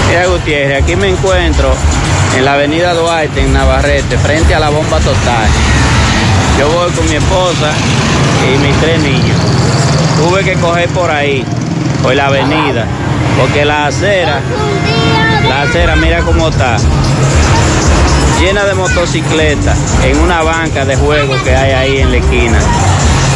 Mira 0.09 0.27
Gutiérrez, 0.27 0.83
aquí 0.83 0.97
me 0.97 1.07
encuentro 1.07 1.73
en 2.35 2.43
la 2.43 2.55
avenida 2.55 2.93
Duarte, 2.93 3.39
en 3.39 3.53
Navarrete, 3.53 4.17
frente 4.17 4.53
a 4.53 4.59
la 4.59 4.71
bomba 4.71 4.99
total. 4.99 5.47
Yo 6.59 6.67
voy 6.69 6.91
con 6.91 7.09
mi 7.09 7.15
esposa 7.15 7.71
y 8.53 8.57
mis 8.57 8.75
tres 8.81 9.01
niños. 9.01 9.37
Tuve 10.21 10.43
que 10.43 10.53
coger 10.53 10.87
por 10.89 11.09
ahí, 11.09 11.43
por 12.03 12.13
la 12.13 12.27
avenida, 12.27 12.85
porque 13.39 13.65
la 13.65 13.87
acera, 13.87 14.39
la 15.49 15.63
acera, 15.63 15.95
mira 15.95 16.21
cómo 16.21 16.49
está, 16.49 16.77
llena 18.39 18.63
de 18.65 18.75
motocicletas, 18.75 19.79
en 20.03 20.19
una 20.19 20.43
banca 20.43 20.85
de 20.85 20.95
juego 20.95 21.33
que 21.43 21.55
hay 21.55 21.71
ahí 21.71 21.97
en 22.01 22.11
la 22.11 22.17
esquina. 22.17 22.59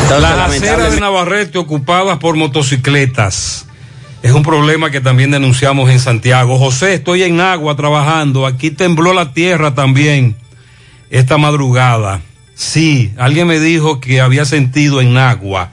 Entonces, 0.04 0.22
Las 0.22 0.52
aceras 0.52 0.94
de 0.94 1.00
Navarrete 1.02 1.58
ocupadas 1.58 2.20
por 2.20 2.36
motocicletas. 2.36 3.66
Es 4.22 4.34
un 4.34 4.44
problema 4.44 4.92
que 4.92 5.02
también 5.02 5.32
denunciamos 5.32 5.90
en 5.90 6.00
Santiago. 6.00 6.60
José, 6.60 6.94
estoy 6.94 7.24
en 7.24 7.42
agua 7.42 7.76
trabajando. 7.76 8.46
Aquí 8.46 8.70
tembló 8.70 9.12
la 9.14 9.34
tierra 9.34 9.74
también 9.74 10.36
esta 11.10 11.40
madrugada. 11.40 12.22
Sí, 12.54 13.12
alguien 13.18 13.48
me 13.48 13.60
dijo 13.60 14.00
que 14.00 14.22
había 14.22 14.46
sentido 14.46 15.02
en 15.02 15.18
agua 15.18 15.72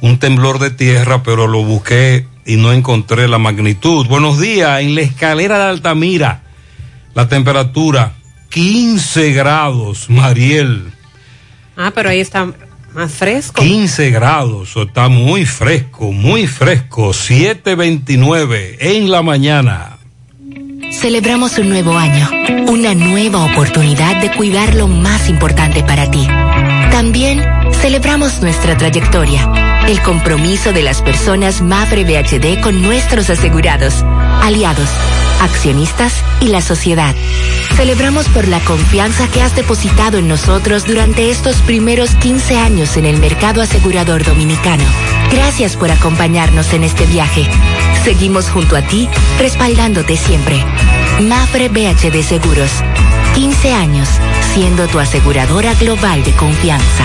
un 0.00 0.18
temblor 0.18 0.58
de 0.58 0.70
tierra, 0.70 1.22
pero 1.22 1.46
lo 1.46 1.62
busqué 1.64 2.26
y 2.44 2.56
no 2.56 2.72
encontré 2.72 3.28
la 3.28 3.38
magnitud. 3.38 4.06
Buenos 4.06 4.40
días, 4.40 4.80
en 4.80 4.94
la 4.94 5.02
escalera 5.02 5.58
de 5.58 5.64
Altamira, 5.64 6.42
la 7.14 7.28
temperatura 7.28 8.14
15 8.50 9.32
grados, 9.32 10.10
Mariel. 10.10 10.92
Ah, 11.76 11.92
pero 11.94 12.08
ahí 12.10 12.20
está 12.20 12.48
más 12.94 13.12
fresco. 13.12 13.62
15 13.62 14.10
grados, 14.10 14.76
está 14.76 15.08
muy 15.08 15.46
fresco, 15.46 16.12
muy 16.12 16.46
fresco. 16.46 17.10
7.29 17.10 18.76
en 18.80 19.10
la 19.10 19.22
mañana. 19.22 19.98
Celebramos 20.92 21.56
un 21.58 21.68
nuevo 21.68 21.96
año, 21.96 22.28
una 22.66 22.94
nueva 22.94 23.44
oportunidad 23.44 24.20
de 24.20 24.32
cuidar 24.32 24.74
lo 24.74 24.88
más 24.88 25.28
importante 25.28 25.84
para 25.84 26.10
ti. 26.10 26.26
También 26.90 27.40
celebramos 27.80 28.42
nuestra 28.42 28.76
trayectoria, 28.76 29.48
el 29.90 30.00
compromiso 30.02 30.72
de 30.72 30.82
las 30.82 31.02
personas 31.02 31.62
Mafre 31.62 32.04
BHD 32.04 32.60
con 32.60 32.80
nuestros 32.80 33.28
asegurados, 33.28 34.04
aliados, 34.40 34.88
accionistas 35.40 36.14
y 36.40 36.46
la 36.46 36.60
sociedad. 36.60 37.14
Celebramos 37.74 38.28
por 38.28 38.46
la 38.46 38.60
confianza 38.60 39.26
que 39.28 39.42
has 39.42 39.56
depositado 39.56 40.18
en 40.18 40.28
nosotros 40.28 40.86
durante 40.86 41.30
estos 41.30 41.56
primeros 41.62 42.14
15 42.16 42.56
años 42.56 42.96
en 42.96 43.04
el 43.04 43.18
mercado 43.18 43.62
asegurador 43.62 44.24
dominicano. 44.24 44.84
Gracias 45.32 45.76
por 45.76 45.90
acompañarnos 45.90 46.72
en 46.72 46.84
este 46.84 47.06
viaje. 47.06 47.48
Seguimos 48.04 48.48
junto 48.48 48.76
a 48.76 48.82
ti, 48.82 49.08
respaldándote 49.38 50.16
siempre. 50.16 50.64
Mafre 51.22 51.68
BHD 51.68 52.22
Seguros. 52.22 52.70
15 53.34 53.72
años 53.72 54.08
siendo 54.54 54.86
tu 54.86 55.00
aseguradora 55.00 55.74
global 55.74 56.22
de 56.22 56.32
confianza. 56.32 57.04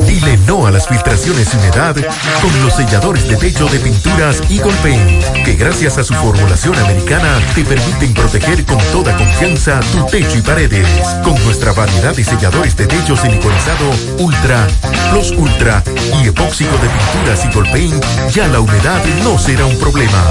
Dile 0.07 0.37
no 0.47 0.67
a 0.67 0.71
las 0.71 0.87
filtraciones 0.89 1.55
y 1.55 1.57
humedad 1.57 1.97
con 2.43 2.63
los 2.63 2.75
selladores 2.75 3.27
de 3.29 3.37
techo 3.37 3.67
de 3.69 3.79
pinturas 3.79 4.43
Eagle 4.51 4.75
Paint, 4.83 5.25
que 5.45 5.55
gracias 5.55 5.97
a 5.99 6.05
su 6.05 6.15
formulación 6.15 6.75
americana 6.77 7.39
te 7.55 7.65
permiten 7.65 8.13
proteger 8.13 8.65
con 8.65 8.79
toda 8.93 9.17
confianza 9.17 9.79
tu 9.93 10.05
techo 10.07 10.39
y 10.39 10.43
paredes. 10.43 10.89
Con 11.23 11.35
nuestra 11.45 11.73
variedad 11.73 12.13
de 12.15 12.25
selladores 12.25 12.77
de 12.77 12.87
techo 12.87 13.17
siliconizado 13.17 13.91
Ultra, 14.19 14.67
Plus 15.11 15.31
Ultra 15.33 15.83
y 16.23 16.29
epóxico 16.29 16.77
de 16.79 16.89
pinturas 16.89 17.45
Eagle 17.45 17.71
Paint, 17.71 18.05
ya 18.33 18.49
la 18.49 18.61
humedad 18.61 19.03
no 19.23 19.39
será 19.39 19.67
un 19.67 19.79
problema. 19.79 20.25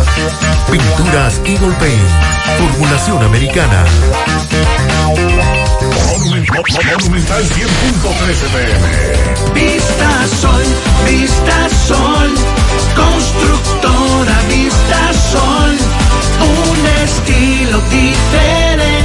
Pinturas 0.69 1.39
Eagle 1.45 1.75
Paint, 1.79 2.09
formulación 2.59 3.23
americana. 3.23 3.44
Monumental 6.89 7.43
100.13 7.43 8.49
pm. 8.49 9.53
Vista 9.53 10.27
Sol, 10.41 10.63
Vista 11.05 11.69
Sol, 11.87 12.33
constructora 12.95 14.37
Vista 14.47 15.13
Sol, 15.13 15.77
un 16.41 16.87
estilo 17.03 17.81
diferente, 17.89 19.04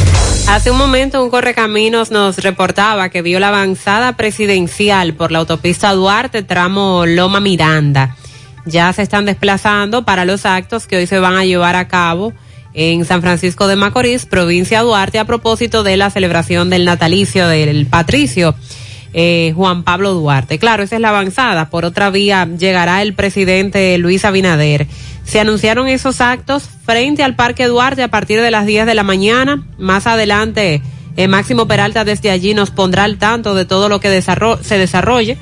Hace 0.48 0.72
un 0.72 0.78
momento 0.78 1.24
un 1.24 1.30
correcaminos 1.30 2.12
nos 2.12 2.38
reportaba 2.38 3.10
que 3.10 3.22
vio 3.22 3.40
la 3.40 3.48
avanzada 3.50 4.18
presidencial 4.18 5.14
por 5.14 5.32
la 5.32 5.40
autopista 5.40 5.94
Duarte, 5.94 6.44
tramo 6.44 7.06
Loma 7.06 7.40
Miranda. 7.40 8.18
Ya 8.66 8.92
se 8.94 9.02
están 9.02 9.26
desplazando 9.26 10.06
para 10.06 10.26
los 10.26 10.46
actos 10.46 10.86
que 10.86 10.98
hoy 10.98 11.08
se 11.08 11.18
van 11.20 11.38
a 11.38 11.46
llevar 11.46 11.76
a 11.76 11.88
cabo 11.88 12.34
en 12.74 13.06
San 13.06 13.22
Francisco 13.22 13.68
de 13.68 13.76
Macorís, 13.76 14.26
provincia 14.26 14.82
Duarte, 14.82 15.20
a 15.20 15.26
propósito 15.26 15.84
de 15.84 15.98
la 15.98 16.10
celebración 16.10 16.70
del 16.70 16.86
natalicio 16.86 17.48
del 17.48 17.86
patricio 17.88 18.56
eh, 19.14 19.54
Juan 19.56 19.84
Pablo 19.84 20.14
Duarte. 20.14 20.60
Claro, 20.60 20.84
esa 20.84 20.96
es 20.96 21.02
la 21.02 21.10
avanzada. 21.10 21.70
Por 21.70 21.86
otra 21.86 22.10
vía, 22.10 22.48
llegará 22.58 23.02
el 23.02 23.14
presidente 23.14 23.98
Luis 23.98 24.24
Abinader. 24.24 24.88
Se 25.24 25.40
anunciaron 25.40 25.88
esos 25.88 26.22
actos 26.22 26.70
frente 26.86 27.24
al 27.24 27.36
Parque 27.36 27.68
Duarte 27.68 28.04
a 28.04 28.08
partir 28.10 28.42
de 28.42 28.52
las 28.52 28.66
10 28.66 28.86
de 28.86 28.96
la 28.96 29.04
mañana. 29.04 29.64
Más 29.78 30.08
adelante, 30.08 30.82
eh, 31.18 31.28
Máximo 31.28 31.68
Peralta 31.68 32.04
desde 32.04 32.32
allí 32.32 32.54
nos 32.54 32.72
pondrá 32.72 33.04
al 33.04 33.18
tanto 33.18 33.56
de 33.56 33.66
todo 33.66 33.90
lo 33.90 34.00
que 34.00 34.22
se 34.22 34.78
desarrolle. 34.78 35.38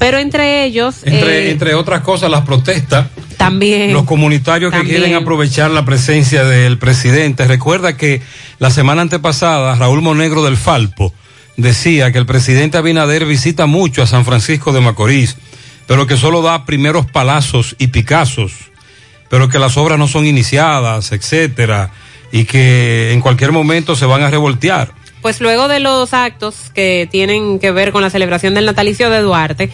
Pero 0.00 0.16
entre 0.16 0.64
ellos... 0.64 1.02
Entre, 1.04 1.48
eh, 1.48 1.50
entre 1.50 1.74
otras 1.74 2.00
cosas, 2.00 2.30
las 2.30 2.40
protestas. 2.46 3.08
También. 3.36 3.92
Los 3.92 4.04
comunitarios 4.04 4.72
que 4.72 4.82
quieren 4.82 5.14
aprovechar 5.14 5.70
la 5.70 5.84
presencia 5.84 6.42
del 6.42 6.78
presidente. 6.78 7.46
Recuerda 7.46 7.98
que 7.98 8.22
la 8.58 8.70
semana 8.70 9.02
antepasada, 9.02 9.74
Raúl 9.76 10.00
Monegro 10.00 10.42
del 10.42 10.56
Falpo 10.56 11.12
decía 11.58 12.12
que 12.12 12.18
el 12.18 12.24
presidente 12.24 12.78
Abinader 12.78 13.26
visita 13.26 13.66
mucho 13.66 14.02
a 14.02 14.06
San 14.06 14.24
Francisco 14.24 14.72
de 14.72 14.80
Macorís, 14.80 15.36
pero 15.86 16.06
que 16.06 16.16
solo 16.16 16.40
da 16.40 16.64
primeros 16.64 17.04
palazos 17.04 17.76
y 17.78 17.88
picazos, 17.88 18.52
pero 19.28 19.50
que 19.50 19.58
las 19.58 19.76
obras 19.76 19.98
no 19.98 20.08
son 20.08 20.24
iniciadas, 20.24 21.12
etcétera, 21.12 21.92
y 22.32 22.46
que 22.46 23.12
en 23.12 23.20
cualquier 23.20 23.52
momento 23.52 23.94
se 23.94 24.06
van 24.06 24.22
a 24.22 24.30
revoltear. 24.30 24.94
Pues 25.22 25.40
luego 25.40 25.68
de 25.68 25.80
los 25.80 26.14
actos 26.14 26.70
que 26.74 27.08
tienen 27.10 27.58
que 27.58 27.70
ver 27.72 27.92
con 27.92 28.02
la 28.02 28.10
celebración 28.10 28.54
del 28.54 28.66
natalicio 28.66 29.10
de 29.10 29.20
Duarte, 29.20 29.70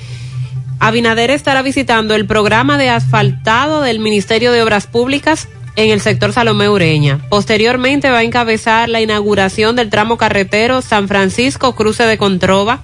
Abinader 0.79 1.31
estará 1.31 1.63
visitando 1.63 2.15
el 2.15 2.27
programa 2.27 2.77
de 2.79 2.91
asfaltado 2.91 3.81
del 3.81 3.99
Ministerio 3.99 4.53
de 4.53 4.63
Obras 4.63 4.87
Públicas 4.87 5.49
en 5.77 5.91
el 5.91 6.01
sector 6.01 6.33
Salomé 6.33 6.69
Ureña. 6.69 7.21
Posteriormente 7.29 8.11
va 8.11 8.19
a 8.19 8.23
encabezar 8.23 8.89
la 8.89 9.01
inauguración 9.01 9.77
del 9.77 9.91
tramo 9.91 10.17
carretero 10.17 10.83
San 10.83 11.09
Francisco 11.09 11.75
Cruce 11.75 12.05
de 12.05 12.19
Controva. 12.19 12.83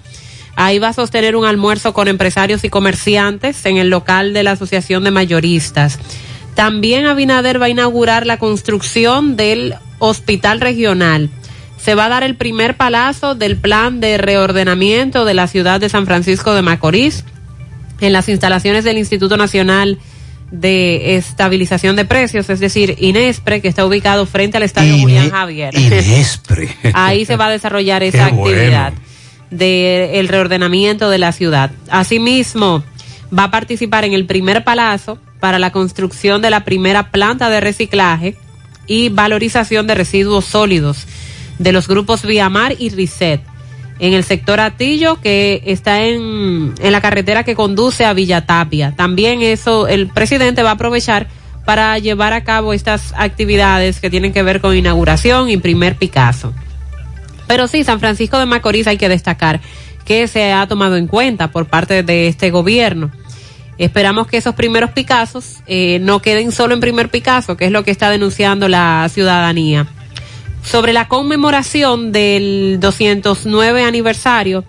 Ahí 0.55 0.79
va 0.79 0.89
a 0.89 0.93
sostener 0.93 1.35
un 1.35 1.45
almuerzo 1.45 1.93
con 1.93 2.09
empresarios 2.09 2.65
y 2.65 2.69
comerciantes 2.69 3.65
en 3.67 3.79
el 3.79 3.89
local 3.89 4.35
de 4.35 4.43
la 4.43 4.53
Asociación 4.53 5.05
de 5.05 5.11
Mayoristas. 5.11 5.99
También 6.55 7.07
Abinader 7.07 7.61
va 7.61 7.67
a 7.67 7.71
inaugurar 7.71 8.27
la 8.27 8.39
construcción 8.39 9.37
del 9.37 9.75
Hospital 9.99 10.61
Regional. 10.61 11.31
Se 11.83 11.97
va 11.97 12.07
a 12.07 12.09
dar 12.09 12.22
el 12.22 12.37
primer 12.37 12.76
palazo 12.76 13.35
del 13.35 13.57
plan 13.57 13.99
de 13.99 14.16
reordenamiento 14.16 15.24
de 15.24 15.35
la 15.35 15.49
ciudad 15.49 15.80
de 15.80 15.89
San 15.89 16.07
Francisco 16.07 16.55
de 16.55 16.62
Macorís 16.62 17.24
en 18.01 18.12
las 18.12 18.28
instalaciones 18.28 18.85
del 18.85 18.99
Instituto 18.99 19.37
Nacional 19.37 19.99
de 20.53 21.16
Estabilización 21.16 21.97
de 21.97 22.05
Precios, 22.05 22.49
es 22.51 22.61
decir, 22.61 22.95
INESPRE, 22.99 23.61
que 23.61 23.68
está 23.68 23.85
ubicado 23.85 24.26
frente 24.26 24.59
al 24.59 24.62
Estadio 24.62 24.97
Julián 24.99 25.30
Javier. 25.30 25.76
Inespre. 25.76 26.68
Ahí 26.95 27.24
se 27.24 27.37
va 27.37 27.47
a 27.47 27.51
desarrollar 27.51 28.03
esa 28.05 28.26
Qué 28.26 28.33
bueno. 28.33 28.57
actividad 28.57 28.93
del 29.51 30.28
reordenamiento 30.28 31.11
de 31.11 31.18
la 31.18 31.33
ciudad. 31.33 31.72
Asimismo, 31.91 32.85
va 33.37 33.45
a 33.45 33.51
participar 33.51 34.05
en 34.05 34.12
el 34.12 34.26
primer 34.26 34.62
palazo 34.62 35.18
para 35.41 35.59
la 35.59 35.72
construcción 35.72 36.43
de 36.43 36.51
la 36.51 36.64
primera 36.64 37.11
planta 37.11 37.51
de 37.51 37.61
reciclaje 37.61 38.37
y 38.87 39.09
valorización 39.09 39.89
de 39.89 39.95
residuos 39.97 40.45
sólidos 40.45 41.07
de 41.59 41.72
los 41.72 41.88
grupos 41.88 42.22
Viamar 42.24 42.74
y 42.78 42.90
RICET 42.90 43.40
en 43.98 44.14
el 44.14 44.24
sector 44.24 44.59
Atillo, 44.59 45.20
que 45.20 45.62
está 45.66 46.03
en, 46.03 46.74
en 46.80 46.92
la 46.92 47.00
carretera 47.00 47.44
que 47.44 47.55
conduce 47.55 48.05
a 48.05 48.12
Villa 48.12 48.46
Tapia. 48.46 48.94
También 48.96 49.42
eso, 49.42 49.86
el 49.86 50.09
presidente 50.09 50.62
va 50.62 50.70
a 50.70 50.74
aprovechar 50.74 51.28
para 51.64 51.98
llevar 51.98 52.32
a 52.32 52.42
cabo 52.42 52.72
estas 52.72 53.14
actividades 53.16 54.00
que 54.00 54.11
tienen 54.11 54.32
que 54.32 54.42
ver 54.42 54.61
con 54.61 54.76
inauguración 54.76 55.50
y 55.50 55.57
primer 55.57 55.96
Picasso. 55.96 56.53
Pero 57.46 57.68
sí, 57.68 57.84
San 57.84 58.00
Francisco 58.00 58.38
de 58.38 58.46
Macorís 58.46 58.86
hay 58.86 58.96
que 58.96 59.09
destacar 59.09 59.61
que 60.05 60.26
se 60.26 60.53
ha 60.53 60.66
tomado 60.66 60.96
en 60.96 61.07
cuenta 61.07 61.50
por 61.50 61.66
parte 61.66 62.03
de 62.03 62.26
este 62.26 62.50
gobierno. 62.50 63.11
Esperamos 63.78 64.26
que 64.26 64.36
esos 64.36 64.55
primeros 64.55 64.90
Picassos 64.90 65.62
eh, 65.66 65.98
no 66.00 66.20
queden 66.20 66.53
solo 66.53 66.74
en 66.74 66.80
primer 66.80 67.09
Picasso, 67.09 67.57
que 67.57 67.66
es 67.66 67.72
lo 67.72 67.84
que 67.84 67.90
está 67.90 68.11
denunciando 68.11 68.68
la 68.68 69.09
ciudadanía. 69.11 69.86
Sobre 70.63 70.93
la 70.93 71.09
conmemoración 71.09 72.13
del 72.13 72.79
209 72.81 73.85
aniversario, 73.85 74.65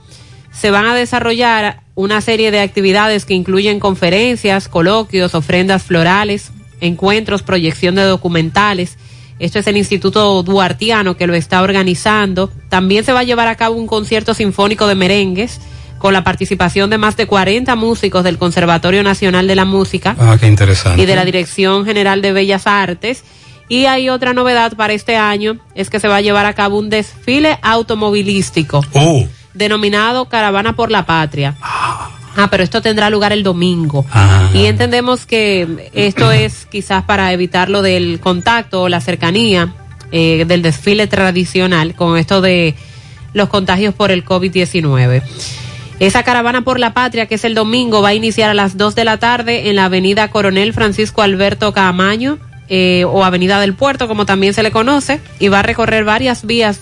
se 0.51 0.71
van 0.71 0.85
a 0.85 0.95
desarrollar 0.95 1.81
una 1.95 2.21
serie 2.21 2.51
de 2.51 2.59
actividades 2.59 3.25
que 3.25 3.33
incluyen 3.33 3.79
conferencias, 3.79 4.67
coloquios, 4.67 5.35
ofrendas 5.35 5.83
florales, 5.83 6.51
encuentros, 6.81 7.43
proyección 7.43 7.95
de 7.95 8.03
documentales. 8.03 8.97
Esto 9.39 9.59
es 9.59 9.67
el 9.67 9.77
Instituto 9.77 10.41
Duartiano 10.43 11.15
que 11.15 11.27
lo 11.27 11.33
está 11.35 11.61
organizando. 11.61 12.51
También 12.69 13.03
se 13.03 13.13
va 13.13 13.19
a 13.21 13.23
llevar 13.23 13.47
a 13.47 13.55
cabo 13.55 13.75
un 13.75 13.87
concierto 13.87 14.33
sinfónico 14.33 14.87
de 14.87 14.95
merengues 14.95 15.59
con 15.99 16.13
la 16.13 16.23
participación 16.23 16.89
de 16.89 16.97
más 16.97 17.15
de 17.15 17.27
40 17.27 17.75
músicos 17.75 18.23
del 18.23 18.37
Conservatorio 18.37 19.03
Nacional 19.03 19.47
de 19.47 19.55
la 19.55 19.65
Música 19.65 20.15
Ah, 20.19 20.37
qué 20.39 20.47
interesante. 20.47 21.01
y 21.01 21.05
de 21.05 21.15
la 21.15 21.23
Dirección 21.23 21.85
General 21.85 22.21
de 22.21 22.33
Bellas 22.33 22.67
Artes. 22.67 23.23
Y 23.73 23.87
hay 23.87 24.07
otra 24.07 24.33
novedad 24.33 24.73
para 24.75 24.93
este 24.93 25.15
año, 25.15 25.57
es 25.73 25.89
que 25.89 25.99
se 25.99 26.07
va 26.07 26.17
a 26.17 26.21
llevar 26.21 26.45
a 26.45 26.53
cabo 26.53 26.77
un 26.77 26.91
desfile 26.91 27.57
automovilístico 27.63 28.85
Oh, 28.93 29.25
denominado 29.55 30.25
Caravana 30.25 30.75
por 30.75 30.91
la 30.91 31.07
Patria. 31.07 31.55
Ah, 31.59 32.49
pero 32.51 32.61
esto 32.61 32.83
tendrá 32.83 33.09
lugar 33.09 33.33
el 33.33 33.41
domingo. 33.41 34.05
Y 34.53 34.67
entendemos 34.67 35.25
que 35.25 35.89
esto 35.91 36.31
es 36.31 36.67
quizás 36.67 37.05
para 37.05 37.33
evitar 37.33 37.71
lo 37.71 37.81
del 37.81 38.19
contacto 38.19 38.83
o 38.83 38.89
la 38.89 39.01
cercanía 39.01 39.73
eh, 40.11 40.45
del 40.45 40.61
desfile 40.61 41.07
tradicional 41.07 41.95
con 41.95 42.15
esto 42.19 42.41
de 42.41 42.75
los 43.33 43.49
contagios 43.49 43.95
por 43.95 44.11
el 44.11 44.23
COVID-19. 44.23 45.23
Esa 45.97 46.21
caravana 46.21 46.61
por 46.61 46.79
la 46.79 46.93
patria, 46.93 47.25
que 47.25 47.35
es 47.35 47.43
el 47.43 47.55
domingo, 47.55 48.03
va 48.03 48.09
a 48.09 48.13
iniciar 48.13 48.51
a 48.51 48.53
las 48.53 48.77
2 48.77 48.93
de 48.93 49.03
la 49.03 49.17
tarde 49.17 49.69
en 49.71 49.77
la 49.77 49.85
avenida 49.85 50.29
Coronel 50.29 50.73
Francisco 50.73 51.23
Alberto 51.23 51.73
Camaño, 51.73 52.37
eh, 52.69 53.05
o 53.05 53.23
Avenida 53.23 53.59
del 53.59 53.73
Puerto, 53.73 54.07
como 54.07 54.25
también 54.25 54.53
se 54.53 54.63
le 54.63 54.71
conoce, 54.71 55.19
y 55.39 55.47
va 55.47 55.59
a 55.59 55.63
recorrer 55.63 56.03
varias 56.03 56.45
vías 56.45 56.79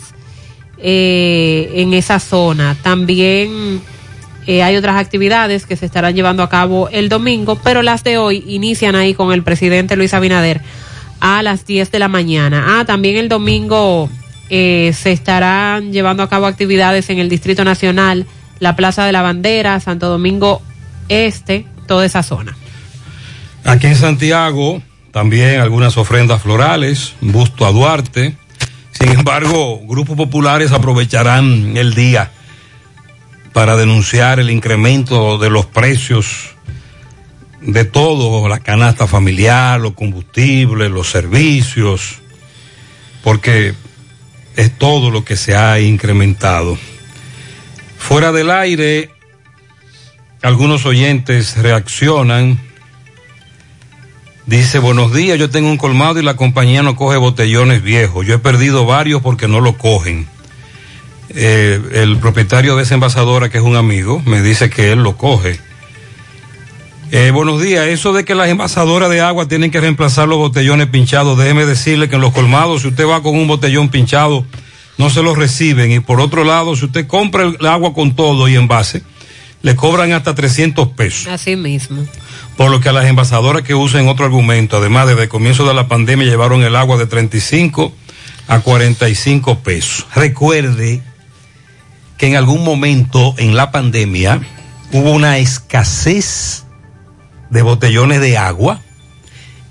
eh, 0.77 1.71
en 1.75 1.93
esa 1.93 2.19
zona. 2.19 2.75
También 2.81 3.81
eh, 4.47 4.63
hay 4.63 4.75
otras 4.75 4.95
actividades 4.95 5.65
que 5.65 5.75
se 5.75 5.85
estarán 5.85 6.15
llevando 6.15 6.41
a 6.41 6.49
cabo 6.49 6.89
el 6.89 7.09
domingo, 7.09 7.55
pero 7.63 7.83
las 7.83 8.03
de 8.03 8.17
hoy 8.17 8.43
inician 8.47 8.95
ahí 8.95 9.13
con 9.13 9.31
el 9.31 9.43
presidente 9.43 9.95
Luis 9.95 10.13
Abinader 10.13 10.61
a 11.19 11.43
las 11.43 11.65
10 11.65 11.91
de 11.91 11.99
la 11.99 12.07
mañana. 12.07 12.79
Ah, 12.79 12.85
también 12.85 13.17
el 13.17 13.29
domingo 13.29 14.09
eh, 14.49 14.91
se 14.95 15.11
estarán 15.11 15.93
llevando 15.93 16.23
a 16.23 16.29
cabo 16.29 16.47
actividades 16.47 17.09
en 17.11 17.19
el 17.19 17.29
Distrito 17.29 17.63
Nacional, 17.63 18.25
la 18.59 18.75
Plaza 18.75 19.05
de 19.05 19.11
la 19.11 19.21
Bandera, 19.21 19.79
Santo 19.79 20.09
Domingo 20.09 20.61
Este, 21.09 21.65
toda 21.87 22.05
esa 22.05 22.23
zona. 22.23 22.57
Aquí 23.63 23.85
en 23.87 23.95
Santiago 23.95 24.81
también 25.11 25.59
algunas 25.59 25.97
ofrendas 25.97 26.41
florales, 26.41 27.15
busto 27.21 27.65
a 27.65 27.71
Duarte. 27.71 28.35
Sin 28.91 29.09
embargo, 29.09 29.79
grupos 29.85 30.15
populares 30.15 30.71
aprovecharán 30.71 31.75
el 31.75 31.93
día 31.93 32.31
para 33.53 33.75
denunciar 33.75 34.39
el 34.39 34.49
incremento 34.49 35.37
de 35.37 35.49
los 35.49 35.65
precios 35.65 36.55
de 37.61 37.85
todo, 37.85 38.47
la 38.47 38.59
canasta 38.59 39.07
familiar, 39.07 39.79
los 39.79 39.93
combustibles, 39.93 40.89
los 40.89 41.09
servicios, 41.09 42.19
porque 43.23 43.73
es 44.55 44.77
todo 44.77 45.11
lo 45.11 45.23
que 45.23 45.35
se 45.35 45.55
ha 45.55 45.79
incrementado. 45.79 46.77
Fuera 47.97 48.31
del 48.31 48.49
aire, 48.49 49.11
algunos 50.41 50.85
oyentes 50.85 51.57
reaccionan. 51.57 52.59
Dice, 54.45 54.79
buenos 54.79 55.13
días, 55.13 55.37
yo 55.37 55.49
tengo 55.51 55.69
un 55.69 55.77
colmado 55.77 56.19
y 56.19 56.23
la 56.23 56.35
compañía 56.35 56.81
no 56.81 56.95
coge 56.95 57.17
botellones 57.17 57.83
viejos. 57.83 58.25
Yo 58.25 58.35
he 58.35 58.39
perdido 58.39 58.85
varios 58.85 59.21
porque 59.21 59.47
no 59.47 59.61
lo 59.61 59.77
cogen. 59.77 60.27
Eh, 61.29 61.79
el 61.93 62.17
propietario 62.17 62.75
de 62.75 62.83
esa 62.83 62.95
envasadora, 62.95 63.49
que 63.49 63.59
es 63.59 63.63
un 63.63 63.75
amigo, 63.75 64.21
me 64.25 64.41
dice 64.41 64.69
que 64.69 64.91
él 64.91 65.03
lo 65.03 65.15
coge. 65.15 65.59
Eh, 67.11 67.31
buenos 67.31 67.61
días, 67.61 67.87
eso 67.87 68.13
de 68.13 68.25
que 68.25 68.33
las 68.35 68.49
envasadoras 68.49 69.09
de 69.09 69.21
agua 69.21 69.47
tienen 69.47 69.69
que 69.69 69.79
reemplazar 69.79 70.27
los 70.27 70.37
botellones 70.37 70.87
pinchados, 70.87 71.37
déjeme 71.37 71.65
decirle 71.65 72.09
que 72.09 72.15
en 72.15 72.21
los 72.21 72.33
colmados, 72.33 72.81
si 72.81 72.87
usted 72.87 73.05
va 73.05 73.21
con 73.21 73.35
un 73.35 73.47
botellón 73.47 73.89
pinchado, 73.89 74.45
no 74.97 75.09
se 75.09 75.21
los 75.21 75.37
reciben. 75.37 75.91
Y 75.91 75.99
por 75.99 76.19
otro 76.19 76.43
lado, 76.43 76.75
si 76.75 76.85
usted 76.85 77.05
compra 77.05 77.43
el 77.43 77.65
agua 77.65 77.93
con 77.93 78.15
todo 78.15 78.47
y 78.47 78.55
envase, 78.55 79.03
le 79.61 79.75
cobran 79.75 80.11
hasta 80.13 80.33
300 80.33 80.89
pesos. 80.89 81.27
Así 81.27 81.55
mismo. 81.55 82.05
Por 82.57 82.71
lo 82.71 82.79
que 82.79 82.89
a 82.89 82.93
las 82.93 83.05
envasadoras 83.05 83.63
que 83.63 83.75
usen 83.75 84.07
otro 84.07 84.25
argumento, 84.25 84.77
además 84.77 85.07
desde 85.07 85.23
el 85.23 85.29
comienzo 85.29 85.67
de 85.67 85.73
la 85.73 85.87
pandemia 85.87 86.27
llevaron 86.27 86.63
el 86.63 86.75
agua 86.75 86.97
de 86.97 87.05
35 87.05 87.93
a 88.47 88.59
45 88.59 89.59
pesos. 89.59 90.05
Recuerde 90.15 91.01
que 92.17 92.27
en 92.27 92.35
algún 92.35 92.63
momento 92.63 93.35
en 93.37 93.55
la 93.55 93.71
pandemia 93.71 94.41
hubo 94.91 95.11
una 95.11 95.37
escasez 95.37 96.65
de 97.49 97.61
botellones 97.61 98.21
de 98.21 98.37
agua 98.37 98.81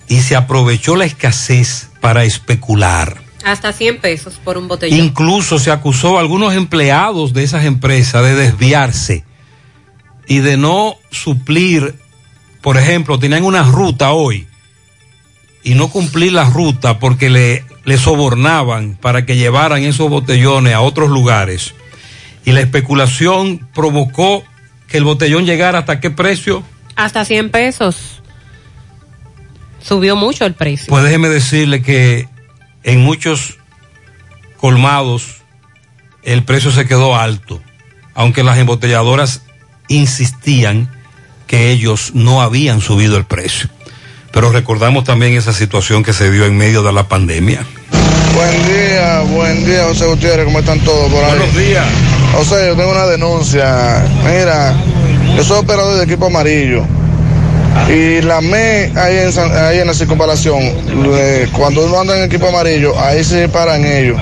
y 0.08 0.20
se 0.20 0.36
aprovechó 0.36 0.96
la 0.96 1.04
escasez 1.04 1.90
para 2.00 2.24
especular. 2.24 3.22
Hasta 3.44 3.72
100 3.72 4.00
pesos 4.00 4.40
por 4.42 4.58
un 4.58 4.68
botellón. 4.68 4.98
Incluso 4.98 5.58
se 5.58 5.70
acusó 5.70 6.18
a 6.18 6.20
algunos 6.20 6.54
empleados 6.54 7.32
de 7.32 7.44
esas 7.44 7.64
empresas 7.64 8.22
de 8.22 8.34
desviarse 8.34 9.24
y 10.30 10.38
de 10.38 10.56
no 10.56 10.96
suplir, 11.10 11.96
por 12.62 12.78
ejemplo, 12.78 13.18
tenían 13.18 13.42
una 13.42 13.64
ruta 13.64 14.12
hoy 14.12 14.46
y 15.64 15.74
no 15.74 15.88
cumplir 15.88 16.32
la 16.32 16.44
ruta 16.44 17.00
porque 17.00 17.28
le, 17.28 17.64
le 17.84 17.98
sobornaban 17.98 18.94
para 18.94 19.26
que 19.26 19.36
llevaran 19.36 19.82
esos 19.82 20.08
botellones 20.08 20.72
a 20.72 20.82
otros 20.82 21.10
lugares. 21.10 21.74
Y 22.44 22.52
la 22.52 22.60
especulación 22.60 23.68
provocó 23.74 24.44
que 24.86 24.98
el 24.98 25.04
botellón 25.04 25.46
llegara 25.46 25.80
hasta 25.80 25.98
qué 25.98 26.12
precio. 26.12 26.62
Hasta 26.94 27.24
100 27.24 27.50
pesos. 27.50 28.22
Subió 29.82 30.14
mucho 30.14 30.46
el 30.46 30.54
precio. 30.54 30.86
Pues 30.90 31.02
déjeme 31.02 31.28
decirle 31.28 31.82
que 31.82 32.28
en 32.84 33.00
muchos 33.00 33.58
colmados 34.58 35.38
el 36.22 36.44
precio 36.44 36.70
se 36.70 36.86
quedó 36.86 37.16
alto, 37.16 37.60
aunque 38.14 38.44
las 38.44 38.58
embotelladoras 38.58 39.42
insistían 39.90 40.88
que 41.46 41.70
ellos 41.70 42.12
no 42.14 42.40
habían 42.40 42.80
subido 42.80 43.16
el 43.18 43.24
precio. 43.24 43.68
Pero 44.32 44.50
recordamos 44.52 45.04
también 45.04 45.34
esa 45.34 45.52
situación 45.52 46.02
que 46.04 46.12
se 46.12 46.30
dio 46.30 46.46
en 46.46 46.56
medio 46.56 46.82
de 46.82 46.92
la 46.92 47.08
pandemia. 47.08 47.66
Buen 48.34 48.66
día, 48.66 49.20
buen 49.22 49.66
día, 49.66 49.84
José 49.88 50.06
Gutiérrez, 50.06 50.44
¿cómo 50.44 50.60
están 50.60 50.78
todos 50.80 51.10
por 51.12 51.22
ahí? 51.24 51.30
Buenos 51.36 51.56
días. 51.56 51.84
José, 52.32 52.68
yo 52.68 52.76
tengo 52.76 52.92
una 52.92 53.06
denuncia. 53.06 54.04
Mira, 54.24 54.72
yo 55.36 55.42
soy 55.42 55.58
operador 55.58 55.98
de 55.98 56.04
equipo 56.04 56.26
amarillo. 56.26 56.84
Y 57.88 58.20
la 58.22 58.40
ME 58.40 58.92
ahí 58.96 59.16
en, 59.18 59.32
San- 59.32 59.52
ahí 59.56 59.78
en 59.78 59.86
la 59.88 59.94
circunvalación, 59.94 60.60
eh, 60.62 61.48
cuando 61.52 61.84
uno 61.86 62.00
anda 62.00 62.16
en 62.16 62.24
equipo 62.24 62.46
amarillo, 62.48 62.98
ahí 63.00 63.24
se 63.24 63.48
paran 63.48 63.84
ellos. 63.84 64.16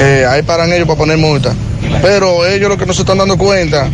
Eh, 0.00 0.24
ahí 0.28 0.42
paran 0.42 0.72
ellos 0.72 0.86
para 0.86 0.98
poner 0.98 1.18
multa. 1.18 1.54
Pero 2.00 2.46
ellos 2.46 2.68
lo 2.68 2.76
que 2.78 2.86
no 2.86 2.92
se 2.92 3.02
están 3.02 3.18
dando 3.18 3.36
cuenta 3.36 3.88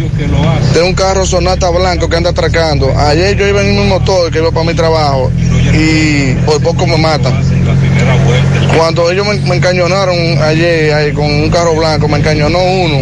de 0.75 0.83
un 0.83 0.95
carro 0.95 1.27
Sonata 1.27 1.71
blanco 1.71 2.09
que 2.09 2.17
anda 2.17 2.31
atracando. 2.31 2.97
Ayer 2.97 3.37
yo 3.37 3.47
iba 3.47 3.61
en 3.63 3.77
mi 3.77 3.87
motor 3.87 4.31
que 4.31 4.39
iba 4.39 4.51
para 4.51 4.67
mi 4.67 4.75
trabajo 4.75 5.31
y 5.75 6.35
por 6.47 6.63
poco 6.63 6.87
me 6.87 6.97
matan. 6.97 7.43
Cuando 8.77 9.11
ellos 9.11 9.27
me, 9.27 9.35
me 9.41 9.57
encañonaron 9.57 10.17
ayer 10.43 10.95
ahí 10.95 11.13
con 11.13 11.27
un 11.27 11.51
carro 11.51 11.75
blanco, 11.75 12.09
me 12.09 12.19
encañonó 12.19 12.59
uno. 12.59 13.01